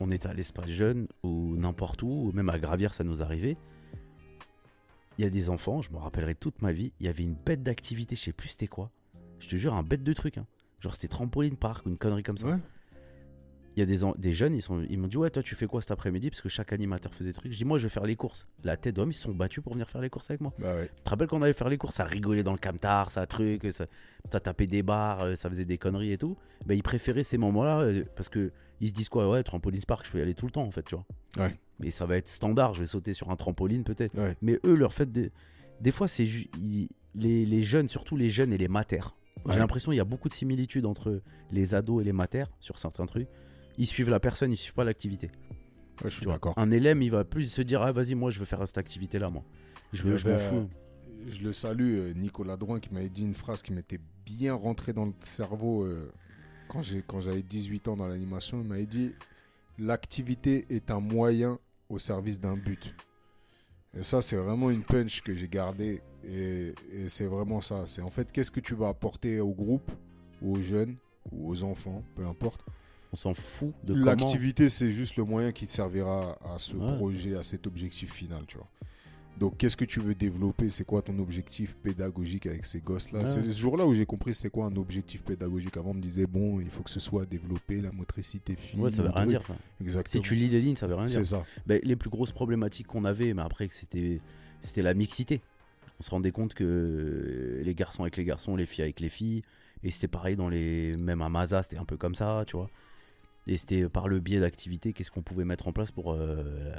on 0.00 0.10
était 0.10 0.28
à 0.28 0.34
l'espace 0.34 0.68
jeune 0.68 1.08
ou 1.22 1.56
n'importe 1.56 2.02
où, 2.02 2.06
ou 2.08 2.32
même 2.32 2.48
à 2.50 2.58
Gravière, 2.58 2.94
ça 2.94 3.04
nous 3.04 3.22
arrivait. 3.22 3.56
Il 5.18 5.24
y 5.24 5.26
a 5.26 5.30
des 5.30 5.50
enfants, 5.50 5.82
je 5.82 5.90
me 5.90 5.96
rappellerai 5.96 6.34
toute 6.36 6.62
ma 6.62 6.70
vie, 6.70 6.92
il 7.00 7.06
y 7.06 7.08
avait 7.08 7.24
une 7.24 7.34
bête 7.34 7.62
d'activité, 7.62 8.14
je 8.14 8.22
sais 8.22 8.32
plus 8.32 8.48
c'était 8.50 8.68
quoi. 8.68 8.90
Je 9.40 9.48
te 9.48 9.56
jure, 9.56 9.74
un 9.74 9.82
bête 9.82 10.04
de 10.04 10.12
truc. 10.12 10.38
hein. 10.38 10.46
Genre 10.80 10.94
c'était 10.94 11.08
trampoline 11.08 11.56
park 11.56 11.86
ou 11.86 11.88
une 11.88 11.98
connerie 11.98 12.22
comme 12.22 12.38
ça. 12.38 12.46
Ouais. 12.46 12.58
Il 13.78 13.82
y 13.82 13.82
a 13.84 14.14
des, 14.16 14.32
jeunes, 14.32 14.56
ils, 14.56 14.60
sont, 14.60 14.84
ils 14.90 14.98
m'ont 14.98 15.06
dit 15.06 15.16
Ouais, 15.16 15.30
toi, 15.30 15.40
tu 15.40 15.54
fais 15.54 15.68
quoi 15.68 15.80
cet 15.80 15.92
après-midi? 15.92 16.30
Parce 16.30 16.40
que 16.40 16.48
chaque 16.48 16.72
animateur 16.72 17.14
faisait 17.14 17.30
des 17.30 17.32
trucs. 17.32 17.52
Je 17.52 17.58
dis 17.58 17.64
Moi, 17.64 17.78
je 17.78 17.84
vais 17.84 17.88
faire 17.88 18.02
les 18.02 18.16
courses. 18.16 18.48
La 18.64 18.76
tête 18.76 18.96
d'homme, 18.96 19.10
ils 19.10 19.14
se 19.14 19.22
sont 19.22 19.32
battus 19.32 19.62
pour 19.62 19.74
venir 19.74 19.88
faire 19.88 20.00
les 20.00 20.10
courses 20.10 20.28
avec 20.30 20.40
moi. 20.40 20.52
Bah 20.58 20.74
ouais. 20.74 20.90
Tu 20.96 21.02
te 21.04 21.10
rappelles 21.10 21.28
quand 21.28 21.38
on 21.38 21.42
allait 21.42 21.52
faire 21.52 21.68
les 21.68 21.78
courses, 21.78 21.94
ça 21.94 22.04
rigolait 22.04 22.42
dans 22.42 22.50
le 22.50 22.58
camtar, 22.58 23.12
ça 23.12 23.24
truc, 23.28 23.68
ça, 23.70 23.86
ça 24.32 24.40
tapait 24.40 24.66
des 24.66 24.82
barres, 24.82 25.20
euh, 25.20 25.34
ça 25.36 25.48
faisait 25.48 25.64
des 25.64 25.78
conneries 25.78 26.10
et 26.10 26.18
tout. 26.18 26.36
Ben, 26.66 26.74
ils 26.74 26.82
préféraient 26.82 27.22
ces 27.22 27.38
moments-là 27.38 27.82
euh, 27.82 28.04
parce 28.16 28.28
que 28.28 28.50
ils 28.80 28.88
se 28.88 28.94
disent 28.94 29.08
quoi? 29.08 29.30
Ouais, 29.30 29.44
trampoline 29.44 29.80
park, 29.86 30.04
je 30.06 30.10
peux 30.10 30.18
y 30.18 30.22
aller 30.22 30.34
tout 30.34 30.46
le 30.46 30.52
temps 30.52 30.64
en 30.64 30.72
fait, 30.72 30.82
tu 30.82 30.96
vois. 30.96 31.06
Ouais. 31.36 31.54
Mais 31.78 31.92
ça 31.92 32.04
va 32.04 32.16
être 32.16 32.26
standard, 32.26 32.74
je 32.74 32.80
vais 32.80 32.86
sauter 32.86 33.12
sur 33.12 33.30
un 33.30 33.36
trampoline 33.36 33.84
peut-être. 33.84 34.18
Ouais. 34.18 34.34
Mais 34.42 34.58
eux, 34.66 34.74
leur 34.74 34.92
fait 34.92 35.08
des. 35.12 35.30
Des 35.80 35.92
fois, 35.92 36.08
c'est 36.08 36.26
les, 37.14 37.46
les 37.46 37.62
jeunes, 37.62 37.88
surtout 37.88 38.16
les 38.16 38.28
jeunes 38.28 38.52
et 38.52 38.58
les 38.58 38.66
matères. 38.66 39.14
J'ai 39.48 39.60
l'impression 39.60 39.92
qu'il 39.92 39.98
y 39.98 40.00
a 40.00 40.04
beaucoup 40.04 40.28
de 40.28 40.34
similitudes 40.34 40.84
entre 40.84 41.22
les 41.52 41.76
ados 41.76 42.02
et 42.02 42.04
les 42.04 42.12
matères 42.12 42.48
sur 42.58 42.76
certains 42.76 43.06
trucs. 43.06 43.28
Ils 43.78 43.86
suivent 43.86 44.10
la 44.10 44.20
personne, 44.20 44.52
ils 44.52 44.56
suivent 44.56 44.74
pas 44.74 44.84
l'activité. 44.84 45.30
Ouais, 46.02 46.10
je 46.10 46.16
suis 46.16 46.26
d'accord. 46.26 46.52
Un 46.58 46.70
élève, 46.70 47.00
il 47.02 47.10
va 47.10 47.24
plus 47.24 47.50
se 47.50 47.62
dire 47.62 47.80
Ah, 47.82 47.92
vas-y, 47.92 48.14
moi, 48.14 48.30
je 48.30 48.38
veux 48.38 48.44
faire 48.44 48.66
cette 48.66 48.78
activité-là, 48.78 49.30
moi. 49.30 49.42
Je, 49.92 50.02
veux, 50.02 50.14
y 50.14 50.18
je 50.18 50.28
m'en 50.28 50.34
avait, 50.34 50.42
fous. 50.44 50.68
Je 51.30 51.42
le 51.42 51.52
salue, 51.52 51.94
euh, 51.98 52.12
Nicolas 52.14 52.56
Drouin, 52.56 52.78
qui 52.80 52.92
m'avait 52.92 53.08
dit 53.08 53.22
une 53.22 53.34
phrase 53.34 53.62
qui 53.62 53.72
m'était 53.72 53.98
bien 54.26 54.54
rentrée 54.54 54.92
dans 54.92 55.06
le 55.06 55.12
cerveau 55.20 55.84
euh, 55.84 56.10
quand 56.68 56.82
j'ai- 56.82 57.02
quand 57.06 57.20
j'avais 57.20 57.42
18 57.42 57.88
ans 57.88 57.96
dans 57.96 58.06
l'animation. 58.06 58.60
Il 58.60 58.68
m'avait 58.68 58.86
dit 58.86 59.12
L'activité 59.78 60.66
est 60.70 60.90
un 60.90 61.00
moyen 61.00 61.58
au 61.88 61.98
service 61.98 62.40
d'un 62.40 62.56
but. 62.56 62.94
Et 63.96 64.02
ça, 64.02 64.20
c'est 64.20 64.36
vraiment 64.36 64.70
une 64.70 64.82
punch 64.82 65.22
que 65.22 65.34
j'ai 65.34 65.48
gardée. 65.48 66.02
Et, 66.24 66.74
et 66.92 67.08
c'est 67.08 67.26
vraiment 67.26 67.60
ça. 67.60 67.86
C'est 67.86 68.02
en 68.02 68.10
fait, 68.10 68.30
qu'est-ce 68.32 68.50
que 68.50 68.60
tu 68.60 68.74
vas 68.74 68.88
apporter 68.88 69.40
au 69.40 69.52
groupe, 69.52 69.90
ou 70.42 70.56
aux 70.56 70.60
jeunes, 70.60 70.96
ou 71.30 71.48
aux 71.50 71.62
enfants, 71.62 72.02
peu 72.16 72.26
importe. 72.26 72.64
On 73.12 73.16
s'en 73.16 73.34
fout 73.34 73.72
de 73.84 73.94
comment. 73.94 74.06
L'activité, 74.06 74.68
c'est 74.68 74.90
juste 74.90 75.16
le 75.16 75.24
moyen 75.24 75.52
qui 75.52 75.66
te 75.66 75.70
servira 75.72 76.38
à 76.44 76.58
ce 76.58 76.76
Ouais. 76.76 76.96
projet, 76.96 77.36
à 77.36 77.42
cet 77.42 77.66
objectif 77.66 78.12
final, 78.12 78.44
tu 78.46 78.58
vois. 78.58 78.68
Donc, 79.38 79.56
qu'est-ce 79.56 79.76
que 79.76 79.84
tu 79.84 80.00
veux 80.00 80.16
développer? 80.16 80.68
C'est 80.68 80.84
quoi 80.84 81.00
ton 81.00 81.16
objectif 81.20 81.76
pédagogique 81.76 82.46
avec 82.46 82.64
ces 82.66 82.80
gosses-là? 82.80 83.20
Ouais. 83.20 83.26
C'est 83.28 83.48
ce 83.48 83.58
jour-là 83.60 83.86
où 83.86 83.94
j'ai 83.94 84.04
compris 84.04 84.34
c'est 84.34 84.50
quoi 84.50 84.66
un 84.66 84.76
objectif 84.76 85.22
pédagogique. 85.22 85.76
Avant, 85.76 85.90
on 85.90 85.94
me 85.94 86.00
disait, 86.00 86.26
bon, 86.26 86.60
il 86.60 86.68
faut 86.68 86.82
que 86.82 86.90
ce 86.90 86.98
soit 86.98 87.24
développé, 87.24 87.80
la 87.80 87.92
motricité 87.92 88.56
fine. 88.56 88.80
Ouais, 88.80 88.90
ça 88.90 89.02
veut 89.02 89.10
rien 89.10 89.26
dire 89.26 89.46
ça. 89.46 89.54
Exactement. 89.80 90.22
Si 90.24 90.28
tu 90.28 90.34
lis 90.34 90.48
les 90.48 90.60
lignes, 90.60 90.74
ça 90.76 90.88
veut 90.88 90.96
rien 90.96 91.04
dire. 91.04 91.14
C'est 91.14 91.36
ça. 91.36 91.44
Ben, 91.66 91.80
les 91.84 91.94
plus 91.94 92.10
grosses 92.10 92.32
problématiques 92.32 92.88
qu'on 92.88 93.04
avait, 93.04 93.32
mais 93.32 93.42
après 93.42 93.68
c'était 93.70 94.20
c'était 94.60 94.82
la 94.82 94.92
mixité. 94.94 95.40
On 96.00 96.02
se 96.02 96.10
rendait 96.10 96.32
compte 96.32 96.54
que 96.54 97.60
les 97.64 97.74
garçons 97.76 98.02
avec 98.02 98.16
les 98.16 98.24
garçons, 98.24 98.56
les 98.56 98.66
filles 98.66 98.82
avec 98.84 98.98
les 98.98 99.08
filles, 99.08 99.42
et 99.84 99.92
c'était 99.92 100.08
pareil 100.08 100.34
dans 100.34 100.48
les 100.48 100.96
même 100.96 101.22
à 101.22 101.28
Maza, 101.28 101.62
c'était 101.62 101.78
un 101.78 101.84
peu 101.84 101.96
comme 101.96 102.16
ça, 102.16 102.42
tu 102.46 102.56
vois. 102.56 102.68
Et 103.48 103.56
c'était 103.56 103.88
par 103.88 104.08
le 104.08 104.20
biais 104.20 104.40
d'activités, 104.40 104.92
qu'est-ce 104.92 105.10
qu'on 105.10 105.22
pouvait 105.22 105.44
mettre 105.44 105.66
en 105.68 105.72
place 105.72 105.90
pour 105.90 106.12
euh, 106.12 106.74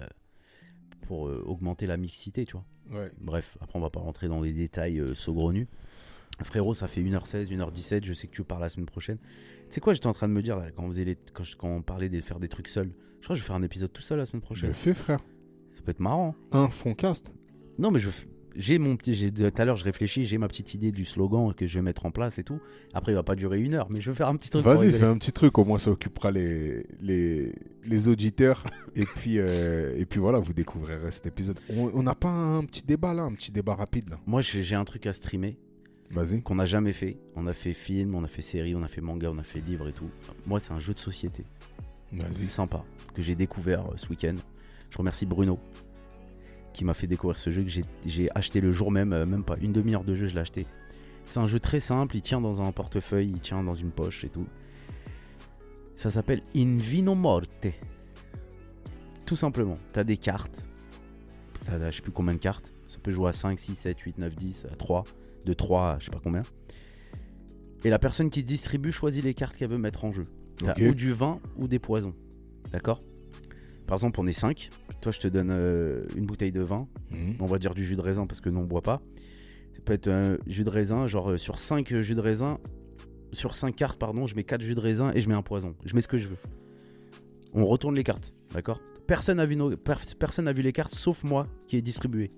pour 1.07 1.27
euh, 1.27 1.43
augmenter 1.45 1.87
la 1.87 1.97
mixité, 1.97 2.45
tu 2.45 2.53
vois. 2.53 2.65
Ouais. 3.01 3.11
Bref, 3.19 3.57
après 3.61 3.77
on 3.77 3.81
va 3.81 3.89
pas 3.89 3.99
rentrer 3.99 4.27
dans 4.27 4.41
des 4.41 4.53
détails 4.53 4.99
euh, 4.99 5.13
saugrenus. 5.15 5.67
Frérot, 6.43 6.73
ça 6.73 6.87
fait 6.87 7.01
1h16, 7.01 7.47
1h17, 7.49 8.05
je 8.05 8.13
sais 8.13 8.27
que 8.27 8.33
tu 8.33 8.43
pars 8.43 8.59
la 8.59 8.69
semaine 8.69 8.85
prochaine. 8.85 9.17
Tu 9.17 9.65
sais 9.75 9.81
quoi, 9.81 9.93
j'étais 9.93 10.07
en 10.07 10.13
train 10.13 10.27
de 10.29 10.33
me 10.33 10.41
dire 10.41 10.55
là, 10.57 10.71
quand 10.71 10.83
on, 10.83 10.87
faisait 10.87 11.03
les, 11.03 11.17
quand, 11.33 11.43
je- 11.43 11.57
quand 11.57 11.67
on 11.67 11.81
parlait 11.81 12.07
de 12.07 12.21
faire 12.21 12.39
des 12.39 12.47
trucs 12.47 12.67
seuls. 12.69 12.91
Je 13.19 13.25
crois 13.25 13.33
que 13.33 13.39
je 13.39 13.43
vais 13.43 13.47
faire 13.47 13.55
un 13.57 13.63
épisode 13.63 13.91
tout 13.91 14.01
seul 14.01 14.17
la 14.19 14.25
semaine 14.25 14.41
Je 14.41 14.45
prochaine. 14.45 14.69
le 14.69 14.73
fais, 14.75 14.93
frère. 14.93 15.19
Ça 15.73 15.81
peut 15.81 15.91
être 15.91 15.99
marrant. 15.99 16.35
Un 16.51 16.69
fondcast. 16.69 17.33
Non, 17.77 17.91
mais 17.91 17.99
je 17.99 18.09
j'ai 18.59 18.77
mon 18.77 18.97
petit. 18.97 19.31
Tout 19.33 19.51
à 19.57 19.65
l'heure, 19.65 19.77
je 19.77 19.83
réfléchis, 19.85 20.25
j'ai 20.25 20.37
ma 20.37 20.47
petite 20.47 20.73
idée 20.73 20.91
du 20.91 21.05
slogan 21.05 21.53
que 21.55 21.65
je 21.65 21.75
vais 21.75 21.81
mettre 21.81 22.05
en 22.05 22.11
place 22.11 22.37
et 22.37 22.43
tout. 22.43 22.59
Après, 22.93 23.13
il 23.13 23.15
va 23.15 23.23
pas 23.23 23.35
durer 23.35 23.59
une 23.59 23.73
heure, 23.73 23.87
mais 23.89 24.01
je 24.01 24.11
vais 24.11 24.15
faire 24.15 24.27
un 24.27 24.35
petit 24.35 24.49
truc. 24.49 24.65
Vas-y, 24.65 24.91
fais 24.91 25.05
un 25.05 25.17
petit 25.17 25.31
truc. 25.31 25.57
Au 25.57 25.65
moins, 25.65 25.77
ça 25.77 25.89
occupera 25.91 26.29
les, 26.29 26.85
les, 27.01 27.55
les 27.85 28.07
auditeurs. 28.09 28.63
et, 28.95 29.05
puis, 29.05 29.35
euh, 29.39 29.97
et 29.97 30.05
puis 30.05 30.19
voilà, 30.19 30.39
vous 30.39 30.53
découvrirez 30.53 31.09
cet 31.11 31.25
épisode. 31.25 31.57
On 31.73 32.03
n'a 32.03 32.15
pas 32.15 32.29
un 32.29 32.63
petit 32.65 32.83
débat 32.83 33.13
là, 33.13 33.23
un 33.23 33.33
petit 33.33 33.51
débat 33.51 33.75
rapide 33.75 34.09
là. 34.09 34.19
Moi, 34.27 34.41
j'ai 34.41 34.75
un 34.75 34.85
truc 34.85 35.07
à 35.07 35.13
streamer 35.13 35.57
Vas-y. 36.11 36.41
qu'on 36.41 36.55
n'a 36.55 36.65
jamais 36.65 36.93
fait. 36.93 37.17
On 37.35 37.47
a 37.47 37.53
fait 37.53 37.73
film, 37.73 38.13
on 38.15 38.23
a 38.23 38.27
fait 38.27 38.41
série, 38.41 38.75
on 38.75 38.83
a 38.83 38.87
fait 38.87 39.01
manga, 39.01 39.31
on 39.31 39.37
a 39.37 39.43
fait 39.43 39.61
livre 39.61 39.87
et 39.87 39.93
tout. 39.93 40.09
Moi, 40.45 40.59
c'est 40.59 40.73
un 40.73 40.79
jeu 40.79 40.93
de 40.93 40.99
société. 40.99 41.45
Vas-y. 42.11 42.47
sympa 42.47 42.83
que 43.13 43.21
j'ai 43.21 43.35
découvert 43.35 43.85
euh, 43.85 43.93
ce 43.95 44.07
week-end. 44.09 44.35
Je 44.89 44.97
remercie 44.97 45.25
Bruno 45.25 45.59
qui 46.73 46.85
m'a 46.85 46.93
fait 46.93 47.07
découvrir 47.07 47.37
ce 47.39 47.49
jeu 47.49 47.63
que 47.63 47.69
j'ai- 48.05 48.29
acheté 48.35 48.61
le 48.61 48.71
jour 48.71 48.91
même, 48.91 49.13
euh, 49.13 49.25
même 49.25 49.43
pas 49.43 49.57
une 49.59 49.73
demi-heure 49.73 50.03
de 50.03 50.15
jeu, 50.15 50.27
je 50.27 50.35
l'ai 50.35 50.41
acheté. 50.41 50.65
C'est 51.25 51.39
un 51.39 51.45
jeu 51.45 51.59
très 51.59 51.79
simple, 51.79 52.15
il 52.15 52.21
tient 52.21 52.41
dans 52.41 52.61
un 52.61 52.71
portefeuille, 52.71 53.27
il 53.27 53.39
tient 53.39 53.63
dans 53.63 53.75
une 53.75 53.91
poche 53.91 54.23
et 54.23 54.29
tout. 54.29 54.47
Ça 55.95 56.09
s'appelle 56.09 56.41
Invino 56.55 57.13
Morte. 57.15 57.67
Tout 59.25 59.35
simplement, 59.35 59.77
t'as 59.93 60.03
des 60.03 60.17
cartes. 60.17 60.67
T'as 61.65 61.91
je 61.91 61.97
sais 61.97 62.01
plus 62.01 62.11
combien 62.11 62.33
de 62.33 62.39
cartes. 62.39 62.73
Ça 62.87 62.97
peut 63.03 63.11
jouer 63.11 63.29
à 63.29 63.33
5, 63.33 63.59
6, 63.59 63.75
7, 63.75 63.99
8, 63.99 64.17
9, 64.17 64.35
10, 64.35 64.65
à 64.71 64.75
3. 64.75 65.03
De 65.45 65.53
3 65.53 65.91
à 65.93 65.99
je 65.99 66.05
sais 66.05 66.11
pas 66.11 66.19
combien. 66.23 66.41
Et 67.83 67.89
la 67.89 67.99
personne 67.99 68.29
qui 68.29 68.43
distribue 68.43 68.91
choisit 68.91 69.23
les 69.23 69.33
cartes 69.33 69.55
qu'elle 69.55 69.69
veut 69.69 69.77
mettre 69.77 70.03
en 70.05 70.11
jeu. 70.11 70.25
T'as 70.57 70.71
Ok. 70.71 70.81
ou 70.89 70.93
du 70.95 71.11
vin 71.13 71.39
ou 71.57 71.67
des 71.67 71.79
poisons. 71.79 72.13
D'accord? 72.71 73.01
Par 73.89 73.95
exemple, 73.95 74.19
on 74.21 74.27
est 74.27 74.33
5. 74.33 74.69
Toi, 75.01 75.11
je 75.11 75.17
te 75.19 75.27
donne 75.27 75.49
euh, 75.49 76.05
une 76.15 76.27
bouteille 76.27 76.51
de 76.51 76.61
vin. 76.61 76.87
Mhm. 77.09 77.37
On 77.39 77.47
va 77.47 77.57
dire 77.57 77.73
du 77.73 77.83
jus 77.83 77.95
de 77.95 78.01
raisin 78.01 78.27
parce 78.27 78.39
que 78.39 78.47
nous, 78.47 78.59
on 78.59 78.65
boit 78.65 78.83
pas. 78.83 79.01
Ça 79.73 79.81
peut 79.83 79.93
être 79.93 80.07
un 80.09 80.37
jus 80.45 80.63
de 80.63 80.69
raisin, 80.69 81.07
genre 81.07 81.31
euh, 81.31 81.37
sur 81.39 81.57
5 81.57 81.99
jus 82.01 82.13
de 82.13 82.21
raisin, 82.21 82.59
sur 83.31 83.55
5 83.55 83.75
cartes, 83.75 83.97
pardon, 83.97 84.27
je 84.27 84.35
mets 84.35 84.43
4 84.43 84.61
jus 84.61 84.75
de 84.75 84.79
raisin 84.79 85.11
et 85.15 85.21
je 85.21 85.27
mets 85.27 85.33
un 85.33 85.41
poison. 85.41 85.73
Je 85.85 85.95
mets 85.95 86.01
ce 86.01 86.07
que 86.07 86.17
je 86.17 86.27
veux. 86.27 86.37
On 87.55 87.65
retourne 87.65 87.95
les 87.95 88.03
cartes, 88.03 88.35
d'accord? 88.53 88.79
Personne 89.07 89.37
n'a 89.37 89.47
vu, 89.47 89.55
nos- 89.55 89.75
personne 89.75 90.51
vu 90.51 90.61
les 90.61 90.71
cartes 90.71 90.93
sauf 90.93 91.23
moi 91.23 91.47
qui 91.67 91.75
ai 91.75 91.81
distribué. 91.81 92.31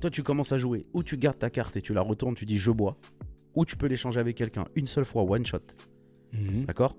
Toi, 0.00 0.10
tu 0.10 0.22
commences 0.22 0.52
à 0.52 0.58
jouer. 0.58 0.86
Ou 0.94 1.02
tu 1.02 1.16
gardes 1.16 1.40
ta 1.40 1.50
carte 1.50 1.76
et 1.76 1.82
tu 1.82 1.92
la 1.92 2.02
retournes, 2.02 2.36
tu 2.36 2.46
dis 2.46 2.56
je 2.56 2.70
bois. 2.70 2.96
Ou 3.56 3.64
tu 3.64 3.74
peux 3.76 3.86
l'échanger 3.88 4.20
avec 4.20 4.36
quelqu'un 4.36 4.66
une 4.76 4.86
seule 4.86 5.04
fois, 5.06 5.24
one 5.24 5.44
shot. 5.44 5.58
Mhm. 6.32 6.66
D'accord? 6.66 6.96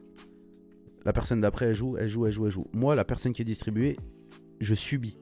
La 1.06 1.14
personne 1.14 1.42
d'après, 1.42 1.68
elle 1.68 1.76
joue, 1.76 1.98
elle 1.98 2.08
joue, 2.10 2.26
elle 2.26 2.32
joue, 2.34 2.46
elle 2.48 2.52
joue. 2.52 2.68
Moi, 2.74 2.96
la 2.96 3.06
personne 3.06 3.32
qui 3.32 3.42
est 3.42 3.46
distribuée, 3.46 3.96
je 4.60 4.74
subis. 4.74 5.18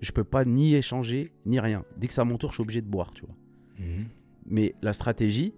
Je 0.00 0.12
peux 0.12 0.22
pas 0.24 0.44
ni 0.44 0.74
échanger, 0.74 1.32
ni 1.44 1.58
rien. 1.58 1.84
Dès 1.96 2.06
que 2.06 2.12
c'est 2.12 2.20
à 2.20 2.24
mon 2.24 2.38
tour, 2.38 2.50
je 2.50 2.54
suis 2.54 2.62
obligé 2.62 2.80
de 2.80 2.86
boire, 2.88 3.10
tu 3.12 3.24
vois. 3.26 3.34
Mhm. 3.80 4.06
Mais 4.46 4.74
la 4.80 4.92
stratégie, 4.92 5.54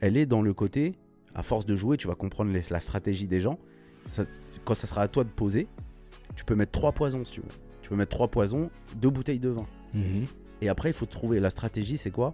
elle 0.00 0.16
est 0.16 0.26
dans 0.26 0.42
le 0.42 0.52
côté, 0.52 0.96
à 1.34 1.42
force 1.42 1.66
de 1.66 1.76
jouer, 1.76 1.96
tu 1.96 2.08
vas 2.08 2.14
comprendre 2.16 2.50
les- 2.52 2.62
la 2.70 2.80
stratégie 2.80 3.28
des 3.28 3.38
gens. 3.40 3.58
Ça- 4.08 4.24
quand 4.64 4.74
ça 4.74 4.86
sera 4.88 5.02
à 5.02 5.08
toi 5.08 5.22
de 5.22 5.28
poser, 5.30 5.68
tu 6.34 6.44
peux 6.44 6.54
mettre 6.56 6.72
trois 6.72 6.92
poisons 6.92 7.24
si 7.24 7.34
tu 7.34 7.40
veux. 7.40 7.46
Tu 7.82 7.88
peux 7.90 7.96
mettre 7.96 8.10
trois 8.10 8.28
poisons, 8.28 8.70
deux 8.96 9.10
bouteilles 9.10 9.38
de 9.38 9.50
vin. 9.50 9.66
Mhm. 9.94 10.24
Et 10.62 10.68
après, 10.68 10.90
il 10.90 10.94
faut 10.94 11.06
trouver 11.06 11.38
la 11.38 11.50
stratégie, 11.50 11.96
c'est 11.98 12.10
quoi? 12.10 12.32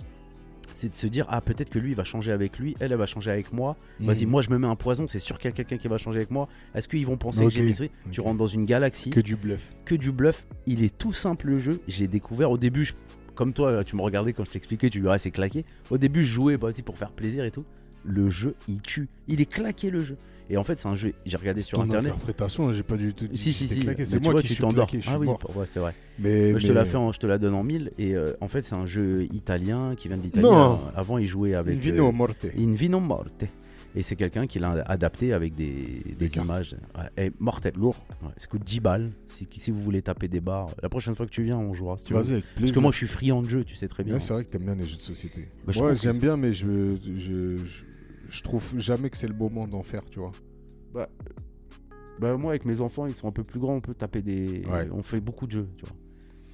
C'est 0.74 0.88
de 0.88 0.94
se 0.94 1.06
dire, 1.06 1.26
ah, 1.28 1.40
peut-être 1.40 1.70
que 1.70 1.78
lui, 1.78 1.90
il 1.90 1.94
va 1.96 2.04
changer 2.04 2.32
avec 2.32 2.58
lui, 2.58 2.74
elle, 2.80 2.92
elle 2.92 2.98
va 2.98 3.06
changer 3.06 3.30
avec 3.30 3.52
moi. 3.52 3.76
Vas-y, 4.00 4.24
Mhm. 4.24 4.30
moi, 4.30 4.42
je 4.42 4.50
me 4.50 4.58
mets 4.58 4.66
un 4.66 4.76
poison, 4.76 5.06
c'est 5.06 5.18
sûr 5.18 5.38
qu'il 5.38 5.48
y 5.50 5.52
a 5.52 5.56
quelqu'un 5.56 5.76
qui 5.76 5.88
va 5.88 5.98
changer 5.98 6.18
avec 6.18 6.30
moi. 6.30 6.48
Est-ce 6.74 6.88
qu'ils 6.88 7.06
vont 7.06 7.16
penser 7.16 7.44
que 7.44 7.50
j'ai 7.50 7.90
Tu 8.10 8.20
rentres 8.20 8.38
dans 8.38 8.46
une 8.46 8.64
galaxie, 8.64 9.10
Que 9.10 9.20
que... 9.20 9.24
du 9.24 9.36
bluff. 9.36 9.70
du 9.90 10.12
bluff. 10.12 10.46
Il 10.66 10.82
est 10.82 10.96
tout 10.96 11.12
simple 11.12 11.48
le 11.48 11.58
jeu. 11.58 11.80
J'ai 11.88 12.08
découvert 12.08 12.50
au 12.50 12.58
début, 12.58 12.84
je- 12.84 12.94
comme 13.34 13.52
toi, 13.52 13.84
tu 13.84 13.96
me 13.96 14.02
regardais 14.02 14.32
quand 14.32 14.44
je 14.44 14.50
t'expliquais, 14.50 14.88
tu 14.90 15.00
lui 15.00 15.08
ah, 15.08 15.18
c'est 15.18 15.30
claqué. 15.30 15.64
Au 15.90 15.98
début, 15.98 16.22
je 16.24 16.32
jouais, 16.32 16.56
bah, 16.56 16.68
vas-y, 16.68 16.82
pour 16.82 16.96
faire 16.98 17.12
plaisir 17.12 17.44
et 17.44 17.50
tout. 17.50 17.64
le 18.04 18.28
jeu, 18.30 18.56
il 18.66 18.80
tue. 18.82 19.08
Il 19.28 19.40
est 19.40 19.46
claqué 19.46 19.88
le 19.90 20.02
jeu. 20.02 20.16
Et 20.52 20.58
en 20.58 20.64
fait, 20.64 20.78
c'est 20.78 20.86
un 20.86 20.94
jeu. 20.94 21.14
J'ai 21.24 21.38
regardé 21.38 21.62
sur 21.62 21.78
ton 21.78 21.84
internet. 21.84 22.12
interprétation, 22.12 22.70
j'ai 22.72 22.82
pas 22.82 22.98
du 22.98 23.14
tout 23.14 23.26
Si, 23.32 23.54
si, 23.54 23.68
si. 23.68 23.82
C'est 23.82 24.18
tu 24.18 24.22
moi 24.22 24.32
vois, 24.32 24.42
qui 24.42 24.48
tu 24.48 24.52
suis 24.54 24.60
t'endors. 24.60 24.86
claqué, 24.86 25.02
je 25.02 25.10
Ah 25.10 25.18
oui, 25.18 25.26
ouais, 25.26 25.64
c'est 25.66 25.80
vrai. 25.80 25.94
Mais, 26.18 26.58
je 26.60 26.66
te 26.66 26.72
la 26.72 26.84
fais, 26.84 26.98
en- 26.98 27.10
je 27.10 27.18
te 27.18 27.26
la 27.26 27.38
donne 27.38 27.54
en 27.54 27.62
mille. 27.64 27.90
Et 27.96 28.14
euh, 28.14 28.34
en 28.42 28.48
fait, 28.48 28.62
c'est 28.62 28.74
un 28.74 28.84
jeu 28.84 29.24
italien 29.32 29.94
qui 29.96 30.08
vient 30.08 30.18
de 30.18 30.22
l'Italie. 30.22 30.44
Non. 30.44 30.74
Euh, 30.74 30.76
Avant, 30.94 31.16
il 31.16 31.24
jouait 31.26 31.54
avec. 31.54 31.76
Invino 31.78 32.08
euh, 32.08 32.12
Morte. 32.12 32.44
In 32.54 32.74
Vino 32.74 33.00
Morte. 33.00 33.44
Et 33.94 34.02
c'est 34.02 34.16
quelqu'un 34.16 34.46
qui 34.46 34.58
l'a 34.58 34.72
adapté 34.86 35.32
avec 35.32 35.54
des, 35.54 36.02
images. 36.36 36.76
Ouais, 36.96 37.26
et 37.26 37.32
mortel. 37.38 37.72
Lourd. 37.76 37.96
Ouais, 38.22 38.28
ça 38.36 38.46
coûte 38.46 38.64
10 38.64 38.80
balles. 38.80 39.10
Si, 39.28 39.48
si 39.56 39.70
vous 39.70 39.80
voulez 39.80 40.02
taper 40.02 40.28
des 40.28 40.40
barres, 40.40 40.68
la 40.82 40.90
prochaine 40.90 41.14
fois 41.14 41.24
que 41.24 41.30
tu 41.30 41.42
viens, 41.44 41.56
on 41.58 41.72
jouera. 41.72 41.96
Si. 41.96 42.12
Vas-y, 42.12 42.32
avec 42.32 42.44
Parce 42.58 42.72
que 42.72 42.78
moi, 42.78 42.90
je 42.90 42.96
suis 42.98 43.06
friand 43.06 43.40
de 43.40 43.48
jeu, 43.48 43.64
tu 43.64 43.74
sais 43.74 43.88
très 43.88 44.04
bien. 44.04 44.14
Ouais, 44.14 44.20
c'est 44.20 44.34
vrai 44.34 44.44
que 44.44 44.50
t'aimes 44.50 44.64
bien 44.64 44.74
les 44.74 44.86
jeux 44.86 44.96
de 44.96 45.02
société. 45.02 45.48
Bah, 45.66 45.72
Moi, 45.76 45.94
j'aime 45.94 46.18
bien, 46.18 46.36
mais 46.36 46.52
je, 46.52 46.96
je, 47.16 47.56
je, 47.56 47.84
je 48.32 48.42
trouve 48.42 48.78
jamais 48.78 49.10
que 49.10 49.16
c'est 49.16 49.28
le 49.28 49.34
moment 49.34 49.66
d'en 49.68 49.82
faire, 49.82 50.04
tu 50.06 50.18
vois. 50.18 50.32
Bah, 52.20 52.36
moi, 52.36 52.52
avec 52.52 52.64
mes 52.64 52.80
enfants, 52.80 53.06
ils 53.06 53.14
sont 53.14 53.26
un 53.28 53.32
peu 53.32 53.44
plus 53.44 53.58
grands, 53.60 53.74
on 53.74 53.80
peut 53.80 53.94
taper 53.94 54.22
des. 54.22 54.64
Ouais. 54.66 54.88
On 54.92 55.02
fait 55.02 55.20
beaucoup 55.20 55.46
de 55.46 55.52
jeux, 55.52 55.68
tu 55.76 55.84
vois. 55.84 55.96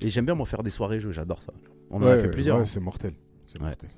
Et 0.00 0.08
j'aime 0.10 0.24
bien, 0.24 0.34
moi, 0.34 0.46
faire 0.46 0.62
des 0.62 0.70
soirées 0.70 1.00
jeux, 1.00 1.12
j'adore 1.12 1.42
ça. 1.42 1.52
On 1.90 1.98
en 2.02 2.06
ouais, 2.06 2.12
a 2.12 2.18
fait 2.18 2.30
plusieurs. 2.30 2.56
ouais, 2.56 2.62
hein. 2.62 2.66
c'est 2.66 2.80
mortel. 2.80 3.14
C'est 3.46 3.60
mortel. 3.60 3.90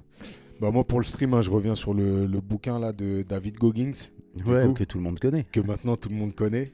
Bah, 0.60 0.70
moi, 0.70 0.84
pour 0.84 0.98
le 1.00 1.04
stream, 1.04 1.34
hein, 1.34 1.42
je 1.42 1.50
reviens 1.50 1.74
sur 1.74 1.94
le, 1.94 2.26
le 2.26 2.40
bouquin 2.40 2.78
là, 2.78 2.92
de 2.92 3.22
David 3.22 3.56
Goggins, 3.56 3.92
Ouais, 4.46 4.66
coup. 4.66 4.72
que 4.74 4.84
tout 4.84 4.98
le 4.98 5.04
monde 5.04 5.18
connaît. 5.18 5.44
que 5.44 5.60
maintenant 5.60 5.96
tout 5.96 6.08
le 6.08 6.14
monde 6.16 6.34
connaît. 6.34 6.72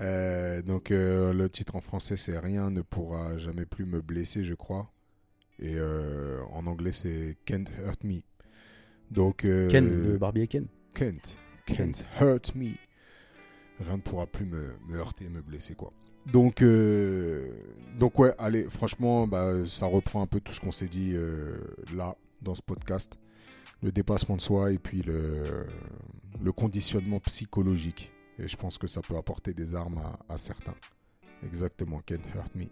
Euh, 0.00 0.62
donc, 0.62 0.90
euh, 0.90 1.32
le 1.32 1.48
titre 1.48 1.76
en 1.76 1.80
français, 1.80 2.16
c'est 2.16 2.38
Rien 2.38 2.70
ne 2.70 2.80
pourra 2.82 3.36
jamais 3.36 3.66
plus 3.66 3.84
me 3.86 4.00
blesser, 4.00 4.42
je 4.44 4.54
crois. 4.54 4.90
Et 5.60 5.74
euh, 5.76 6.40
en 6.52 6.66
anglais, 6.66 6.92
c'est 6.92 7.36
Can't 7.44 7.64
Hurt 7.84 8.02
Me. 8.04 8.18
Donc, 9.10 9.44
euh, 9.44 9.68
Ken, 9.70 9.86
de 9.86 10.16
Barbie 10.16 10.42
et 10.42 10.46
Ken. 10.46 10.66
Can't, 10.94 11.36
can't 11.66 12.04
hurt 12.20 12.54
me. 12.54 12.72
Rien 13.80 13.96
ne 13.96 14.02
pourra 14.02 14.26
plus 14.26 14.46
me, 14.46 14.74
me 14.88 14.96
heurter, 14.96 15.28
me 15.28 15.40
blesser, 15.40 15.74
quoi. 15.74 15.92
Donc, 16.26 16.62
euh, 16.62 17.50
donc 17.98 18.18
ouais, 18.18 18.32
allez, 18.38 18.64
franchement, 18.70 19.26
bah, 19.26 19.66
ça 19.66 19.86
reprend 19.86 20.22
un 20.22 20.26
peu 20.26 20.40
tout 20.40 20.52
ce 20.52 20.60
qu'on 20.60 20.72
s'est 20.72 20.88
dit 20.88 21.12
euh, 21.14 21.58
là, 21.94 22.16
dans 22.40 22.54
ce 22.54 22.62
podcast. 22.62 23.18
Le 23.82 23.92
dépassement 23.92 24.36
de 24.36 24.40
soi 24.40 24.72
et 24.72 24.78
puis 24.78 25.02
le, 25.02 25.42
le 26.42 26.52
conditionnement 26.52 27.20
psychologique. 27.20 28.12
Et 28.38 28.48
je 28.48 28.56
pense 28.56 28.78
que 28.78 28.86
ça 28.86 29.00
peut 29.02 29.16
apporter 29.16 29.52
des 29.52 29.74
armes 29.74 29.98
à, 29.98 30.32
à 30.32 30.38
certains. 30.38 30.74
Exactement, 31.44 32.00
can't 32.06 32.24
hurt 32.34 32.54
me. 32.54 32.64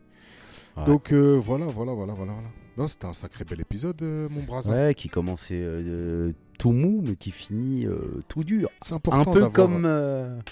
Ouais. 0.77 0.85
Donc 0.85 1.13
euh, 1.13 1.39
voilà, 1.39 1.67
voilà, 1.67 1.93
voilà, 1.93 2.15
voilà. 2.15 2.33
voilà. 2.77 2.89
C'était 2.89 3.07
un 3.07 3.13
sacré 3.13 3.45
bel 3.45 3.61
épisode, 3.61 4.01
euh, 4.03 4.29
mon 4.31 4.43
brasa. 4.43 4.73
Ouais, 4.73 4.95
qui 4.95 5.09
commençait 5.09 5.61
euh, 5.61 6.33
tout 6.59 6.73
mou, 6.73 7.03
mais 7.07 7.17
qui 7.17 7.31
finit 7.31 7.87
tout 8.29 8.45
dur. 8.45 8.71
C'est 8.81 8.95
important 8.95 9.31
Un 9.31 9.35
peu 9.35 9.49
comme. 9.51 9.87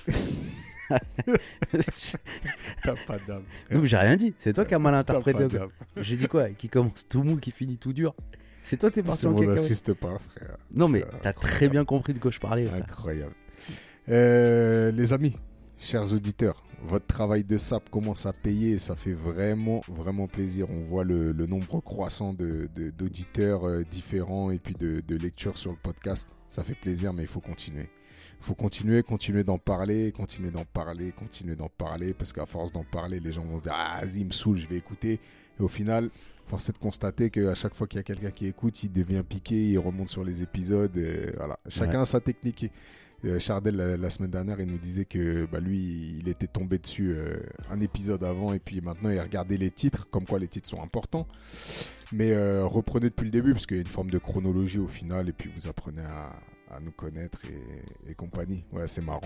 T'as 2.83 2.97
pas 3.07 3.19
d'âme. 3.25 3.45
Non, 3.71 3.81
mais 3.81 3.87
j'ai 3.87 3.97
rien 3.97 4.17
dit. 4.17 4.35
C'est 4.41 4.53
toi 4.53 4.65
qui 4.65 4.75
as 4.75 4.79
mal 4.81 4.95
interprété. 4.97 5.47
J'ai 5.97 6.17
dit 6.17 6.27
quoi? 6.27 6.51
Qui 6.51 6.69
commence 6.69 7.07
tout 7.09 7.23
mou, 7.23 7.37
qui 7.37 7.53
finit 7.53 7.79
tout 7.79 7.93
dur. 7.93 8.13
C'est 8.65 8.77
toi, 8.77 8.91
t'es 8.91 9.03
parti 9.03 9.25
en 9.27 9.35
cacahuète. 9.35 9.59
assiste 9.59 9.95
pas, 9.95 10.19
frère. 10.19 10.57
Non, 10.75 10.89
mais 10.89 11.05
t'as 11.23 11.33
très 11.33 11.69
bien 11.69 11.85
compris 11.85 12.13
de 12.13 12.19
quoi 12.19 12.31
je 12.33 12.41
parlais. 12.41 12.69
Incroyable. 12.69 13.35
Les 14.09 15.13
amis, 15.13 15.37
chers 15.79 16.13
auditeurs, 16.13 16.63
votre 16.82 17.07
travail 17.07 17.44
de 17.44 17.59
SAP 17.59 17.90
commence 17.90 18.27
à 18.27 18.32
payer 18.32 18.73
et 18.73 18.78
ça 18.78 18.97
fait 18.97 19.12
vraiment, 19.12 19.81
vraiment 19.89 20.27
plaisir. 20.27 20.70
On 20.70 20.81
voit 20.81 21.05
le, 21.05 21.32
le 21.32 21.47
nombre 21.47 21.81
croissant 21.81 22.32
de- 22.32 22.69
de- 22.74 22.90
d'auditeurs 22.90 23.66
euh, 23.66 23.85
différents 23.85 24.51
et 24.51 24.59
puis 24.59 24.74
de, 24.74 25.01
de 25.07 25.16
lectures 25.16 25.59
sur 25.59 25.70
le 25.70 25.77
podcast. 25.82 26.28
Ça 26.48 26.62
fait 26.62 26.74
plaisir, 26.74 27.12
mais 27.12 27.23
il 27.23 27.28
faut 27.28 27.40
continuer. 27.40 27.89
Il 28.40 28.44
faut 28.47 28.55
continuer, 28.55 29.02
continuer 29.02 29.44
d'en 29.44 29.59
parler, 29.59 30.12
continuer 30.12 30.51
d'en 30.51 30.65
parler, 30.65 31.12
continuer 31.12 31.55
d'en 31.57 31.69
parler, 31.69 32.15
parce 32.15 32.32
qu'à 32.32 32.47
force 32.47 32.73
d'en 32.73 32.85
parler, 32.85 33.20
les 33.20 33.32
gens 33.32 33.44
vont 33.44 33.59
se 33.59 33.62
dire 33.65 33.74
Ah, 33.77 33.98
vas-y, 34.02 34.20
il 34.20 34.27
me 34.27 34.32
saoule, 34.32 34.57
je 34.57 34.66
vais 34.66 34.77
écouter. 34.77 35.20
Et 35.59 35.62
au 35.62 35.69
final, 35.69 36.09
force 36.47 36.70
est 36.70 36.73
de 36.73 36.78
constater 36.78 37.28
qu'à 37.28 37.55
chaque 37.55 37.74
fois 37.74 37.86
qu'il 37.86 37.98
y 37.98 38.01
a 38.01 38.02
quelqu'un 38.05 38.31
qui 38.31 38.47
écoute, 38.47 38.82
il 38.82 38.90
devient 38.93 39.23
piqué, 39.28 39.69
il 39.69 39.78
remonte 39.78 40.09
sur 40.09 40.24
les 40.24 40.43
épisodes. 40.43 40.97
et 40.97 41.31
voilà. 41.36 41.59
Chacun 41.69 42.01
a 42.01 42.05
sa 42.07 42.20
technique. 42.20 42.73
Euh, 43.25 43.39
Chardel, 43.39 43.77
la, 43.77 44.11
semaine 44.11 44.31
dernière, 44.31 44.61
il 44.61 44.67
nous 44.67 44.79
disait 44.79 45.05
que 45.05 45.47
bah, 45.47 45.61
lui, 45.61 46.17
il 46.21 46.29
était 46.29 46.47
tombé 46.47 46.79
dessus 46.79 47.13
euh, 47.15 47.39
un 47.71 47.81
épisode 47.81 48.25
avant 48.25 48.55
et 48.55 48.59
puis 48.59 48.81
maintenant, 48.81 49.11
il 49.11 49.21
regardait 49.21 49.59
les 49.59 49.71
titres, 49.71 50.09
comme 50.11 50.25
quoi 50.25 50.39
les 50.39 50.49
titres 50.49 50.69
sont 50.69 50.83
importants. 50.83 51.27
Mais 52.13 52.33
euh, 52.33 52.65
reprenez 52.65 53.11
depuis 53.11 53.27
le 53.27 53.31
début, 53.31 53.53
parce 53.53 53.67
qu'il 53.67 53.77
y 53.77 53.81
a 53.81 53.83
une 53.83 53.89
forme 53.89 54.11
de 54.11 54.19
chronologie 54.19 54.79
au 54.79 54.89
final, 54.89 55.29
et 55.29 55.33
puis 55.33 55.51
vous 55.55 55.69
apprenez 55.69 56.03
à, 56.03 56.33
nous 56.81 56.93
connaître 56.93 57.41
et, 58.09 58.15
compagnie. 58.15 58.65
Ouais, 58.73 58.87
c'est 58.87 59.05
marrant. 59.05 59.21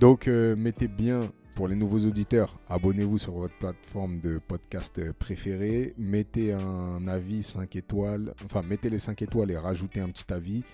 Donc, 0.00 0.26
mettez 0.26 0.88
bien, 0.88 1.20
pour 1.54 1.68
les 1.68 1.76
nouveaux 1.76 2.00
auditeurs, 2.00 2.58
abonnez-vous 2.68 3.16
sur 3.16 3.32
votre 3.32 3.54
plateforme 3.54 4.18
de 4.18 4.38
podcast 4.38 5.00
préférée. 5.12 5.94
Mettez 5.98 6.52
un 6.52 7.06
avis 7.06 7.44
5 7.44 7.76
étoiles, 7.76 8.34
enfin, 8.44 8.62
mettez 8.62 8.90
les 8.90 8.98
5 8.98 9.22
étoiles 9.22 9.52
et 9.52 9.56
rajoutez 9.56 10.00
un 10.00 10.08
petit 10.08 10.32
avis. 10.32 10.64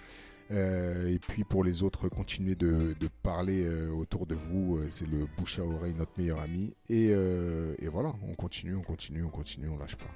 Euh, 0.51 1.09
et 1.09 1.18
puis 1.18 1.44
pour 1.44 1.64
les 1.64 1.82
autres, 1.82 2.09
continuez 2.09 2.55
de, 2.55 2.94
de 2.98 3.09
parler 3.23 3.64
euh, 3.64 3.90
autour 3.90 4.27
de 4.27 4.35
vous. 4.35 4.77
Euh, 4.77 4.89
c'est 4.89 5.09
le 5.09 5.27
bouche 5.36 5.59
à 5.59 5.64
oreille, 5.64 5.94
notre 5.94 6.12
meilleur 6.16 6.40
ami. 6.40 6.74
Et, 6.89 7.06
et 7.09 7.89
voilà, 7.89 8.12
on 8.28 8.35
continue, 8.35 8.74
on 8.77 8.82
continue, 8.82 9.24
on 9.24 9.31
continue, 9.31 9.68
on 9.68 9.78
lâche 9.78 9.97
pas. 9.97 10.06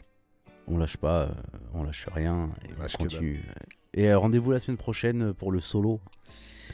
On 0.66 0.78
lâche 0.78 0.96
pas, 0.96 1.34
on 1.74 1.82
lâche 1.82 2.06
rien. 2.12 2.50
Et 2.64 2.72
On 2.78 2.98
continue. 3.04 3.44
Et 3.92 4.12
rendez-vous 4.14 4.52
la 4.52 4.60
semaine 4.60 4.76
prochaine 4.76 5.34
pour 5.34 5.50
le 5.50 5.58
solo. 5.60 6.00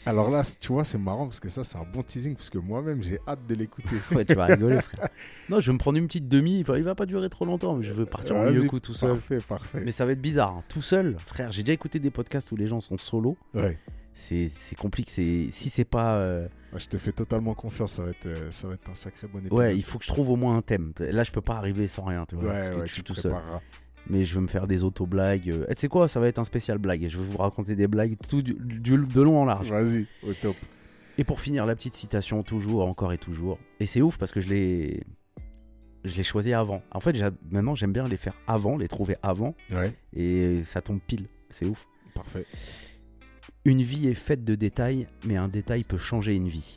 Alors 0.06 0.30
là, 0.30 0.42
tu 0.60 0.72
vois, 0.72 0.84
c'est 0.84 0.98
marrant 0.98 1.26
parce 1.26 1.40
que 1.40 1.48
ça, 1.48 1.64
c'est 1.64 1.76
un 1.78 1.84
bon 1.84 2.02
teasing 2.02 2.34
parce 2.34 2.48
que 2.50 2.58
moi-même, 2.58 3.02
j'ai 3.02 3.18
hâte 3.26 3.46
de 3.46 3.54
l'écouter. 3.54 3.96
Ouais, 4.12 4.24
tu 4.24 4.34
vas 4.34 4.46
rigoler, 4.46 4.80
frère. 4.80 5.08
Non, 5.50 5.60
je 5.60 5.66
vais 5.66 5.72
me 5.74 5.78
prendre 5.78 5.98
une 5.98 6.06
petite 6.06 6.28
demi. 6.28 6.60
Enfin, 6.62 6.76
il 6.76 6.84
va 6.84 6.94
pas 6.94 7.06
durer 7.06 7.28
trop 7.28 7.44
longtemps, 7.44 7.74
mais 7.76 7.82
je 7.82 7.92
veux 7.92 8.06
partir 8.06 8.36
en 8.36 8.44
Vas-y, 8.44 8.56
Yoku 8.62 8.80
tout 8.80 8.94
seul. 8.94 9.10
Parfait, 9.14 9.38
parfait. 9.48 9.80
Mais 9.84 9.90
ça 9.92 10.06
va 10.06 10.12
être 10.12 10.20
bizarre, 10.22 10.54
hein. 10.58 10.62
tout 10.68 10.82
seul, 10.82 11.16
frère. 11.18 11.50
J'ai 11.52 11.62
déjà 11.62 11.72
écouté 11.74 11.98
des 11.98 12.10
podcasts 12.10 12.50
où 12.52 12.56
les 12.56 12.66
gens 12.68 12.80
sont 12.80 12.96
solo. 12.96 13.36
Ouais. 13.54 13.78
C'est 14.12 14.48
compliqué. 14.78 15.48
Si 15.50 15.70
c'est 15.70 15.84
pas. 15.84 16.16
euh, 16.16 16.48
Ouais, 16.72 16.80
Je 16.80 16.88
te 16.88 16.96
fais 16.98 17.12
totalement 17.12 17.54
confiance. 17.54 17.92
Ça 17.94 18.02
va 18.02 18.10
être, 18.10 18.26
euh, 18.26 18.50
ça 18.50 18.66
va 18.68 18.74
être 18.74 18.88
un 18.90 18.94
sacré 18.94 19.26
bon 19.28 19.38
épisode. 19.40 19.56
Ouais, 19.58 19.76
il 19.76 19.82
faut 19.84 19.98
que 19.98 20.04
je 20.04 20.08
trouve 20.10 20.30
au 20.30 20.36
moins 20.36 20.56
un 20.56 20.62
thème. 20.62 20.92
Là, 20.98 21.22
je 21.22 21.30
peux 21.32 21.40
pas 21.42 21.56
arriver 21.56 21.86
sans 21.86 22.04
rien, 22.04 22.24
tu 22.28 22.34
vois. 22.36 22.44
Ouais, 22.46 22.52
parce 22.52 22.68
que 22.70 22.74
ouais, 22.76 22.80
je 22.82 22.86
tu 22.86 22.94
suis 22.94 23.02
tout 23.02 23.14
seul. 23.14 23.34
Mais 24.08 24.24
je 24.24 24.34
vais 24.36 24.40
me 24.40 24.46
faire 24.46 24.66
des 24.66 24.84
auto-blagues. 24.84 25.50
Euh, 25.50 25.66
eh, 25.68 25.74
Tu 25.74 25.82
sais 25.82 25.88
quoi, 25.88 26.06
ça 26.08 26.20
va 26.20 26.28
être 26.28 26.38
un 26.38 26.44
spécial 26.44 26.78
blague. 26.78 27.02
Et 27.02 27.08
je 27.08 27.18
vais 27.18 27.24
vous 27.24 27.38
raconter 27.38 27.74
des 27.74 27.88
blagues 27.88 28.16
tout 28.28 28.40
du, 28.42 28.54
du- 28.60 28.98
de 28.98 29.22
long 29.22 29.40
en 29.40 29.44
large. 29.44 29.70
Vas-y, 29.70 30.06
au 30.22 30.32
top. 30.34 30.56
Et 31.18 31.24
pour 31.24 31.40
finir, 31.40 31.66
la 31.66 31.74
petite 31.74 31.94
citation, 31.96 32.42
toujours, 32.42 32.86
encore 32.86 33.12
et 33.12 33.18
toujours. 33.18 33.58
Et 33.80 33.86
c'est 33.86 34.02
ouf 34.02 34.18
parce 34.18 34.32
que 34.32 34.40
je 34.40 34.48
l'ai. 34.48 35.02
Je 36.04 36.14
l'ai 36.14 36.22
choisi 36.22 36.52
avant. 36.52 36.82
En 36.92 37.00
fait, 37.00 37.16
maintenant, 37.50 37.74
j'aime 37.74 37.92
bien 37.92 38.04
les 38.04 38.16
faire 38.16 38.34
avant, 38.46 38.76
les 38.76 38.86
trouver 38.86 39.16
avant. 39.24 39.56
Ouais, 39.72 39.92
Et 40.14 40.62
ça 40.62 40.80
tombe 40.80 41.00
pile. 41.04 41.26
C'est 41.50 41.66
ouf. 41.66 41.84
parfait. 42.14 42.46
Une 43.64 43.82
vie 43.82 44.06
est 44.06 44.14
faite 44.14 44.44
de 44.44 44.54
détails, 44.54 45.08
mais 45.26 45.36
un 45.36 45.48
détail 45.48 45.82
peut 45.82 45.96
changer 45.98 46.34
une 46.36 46.46
vie. 46.48 46.76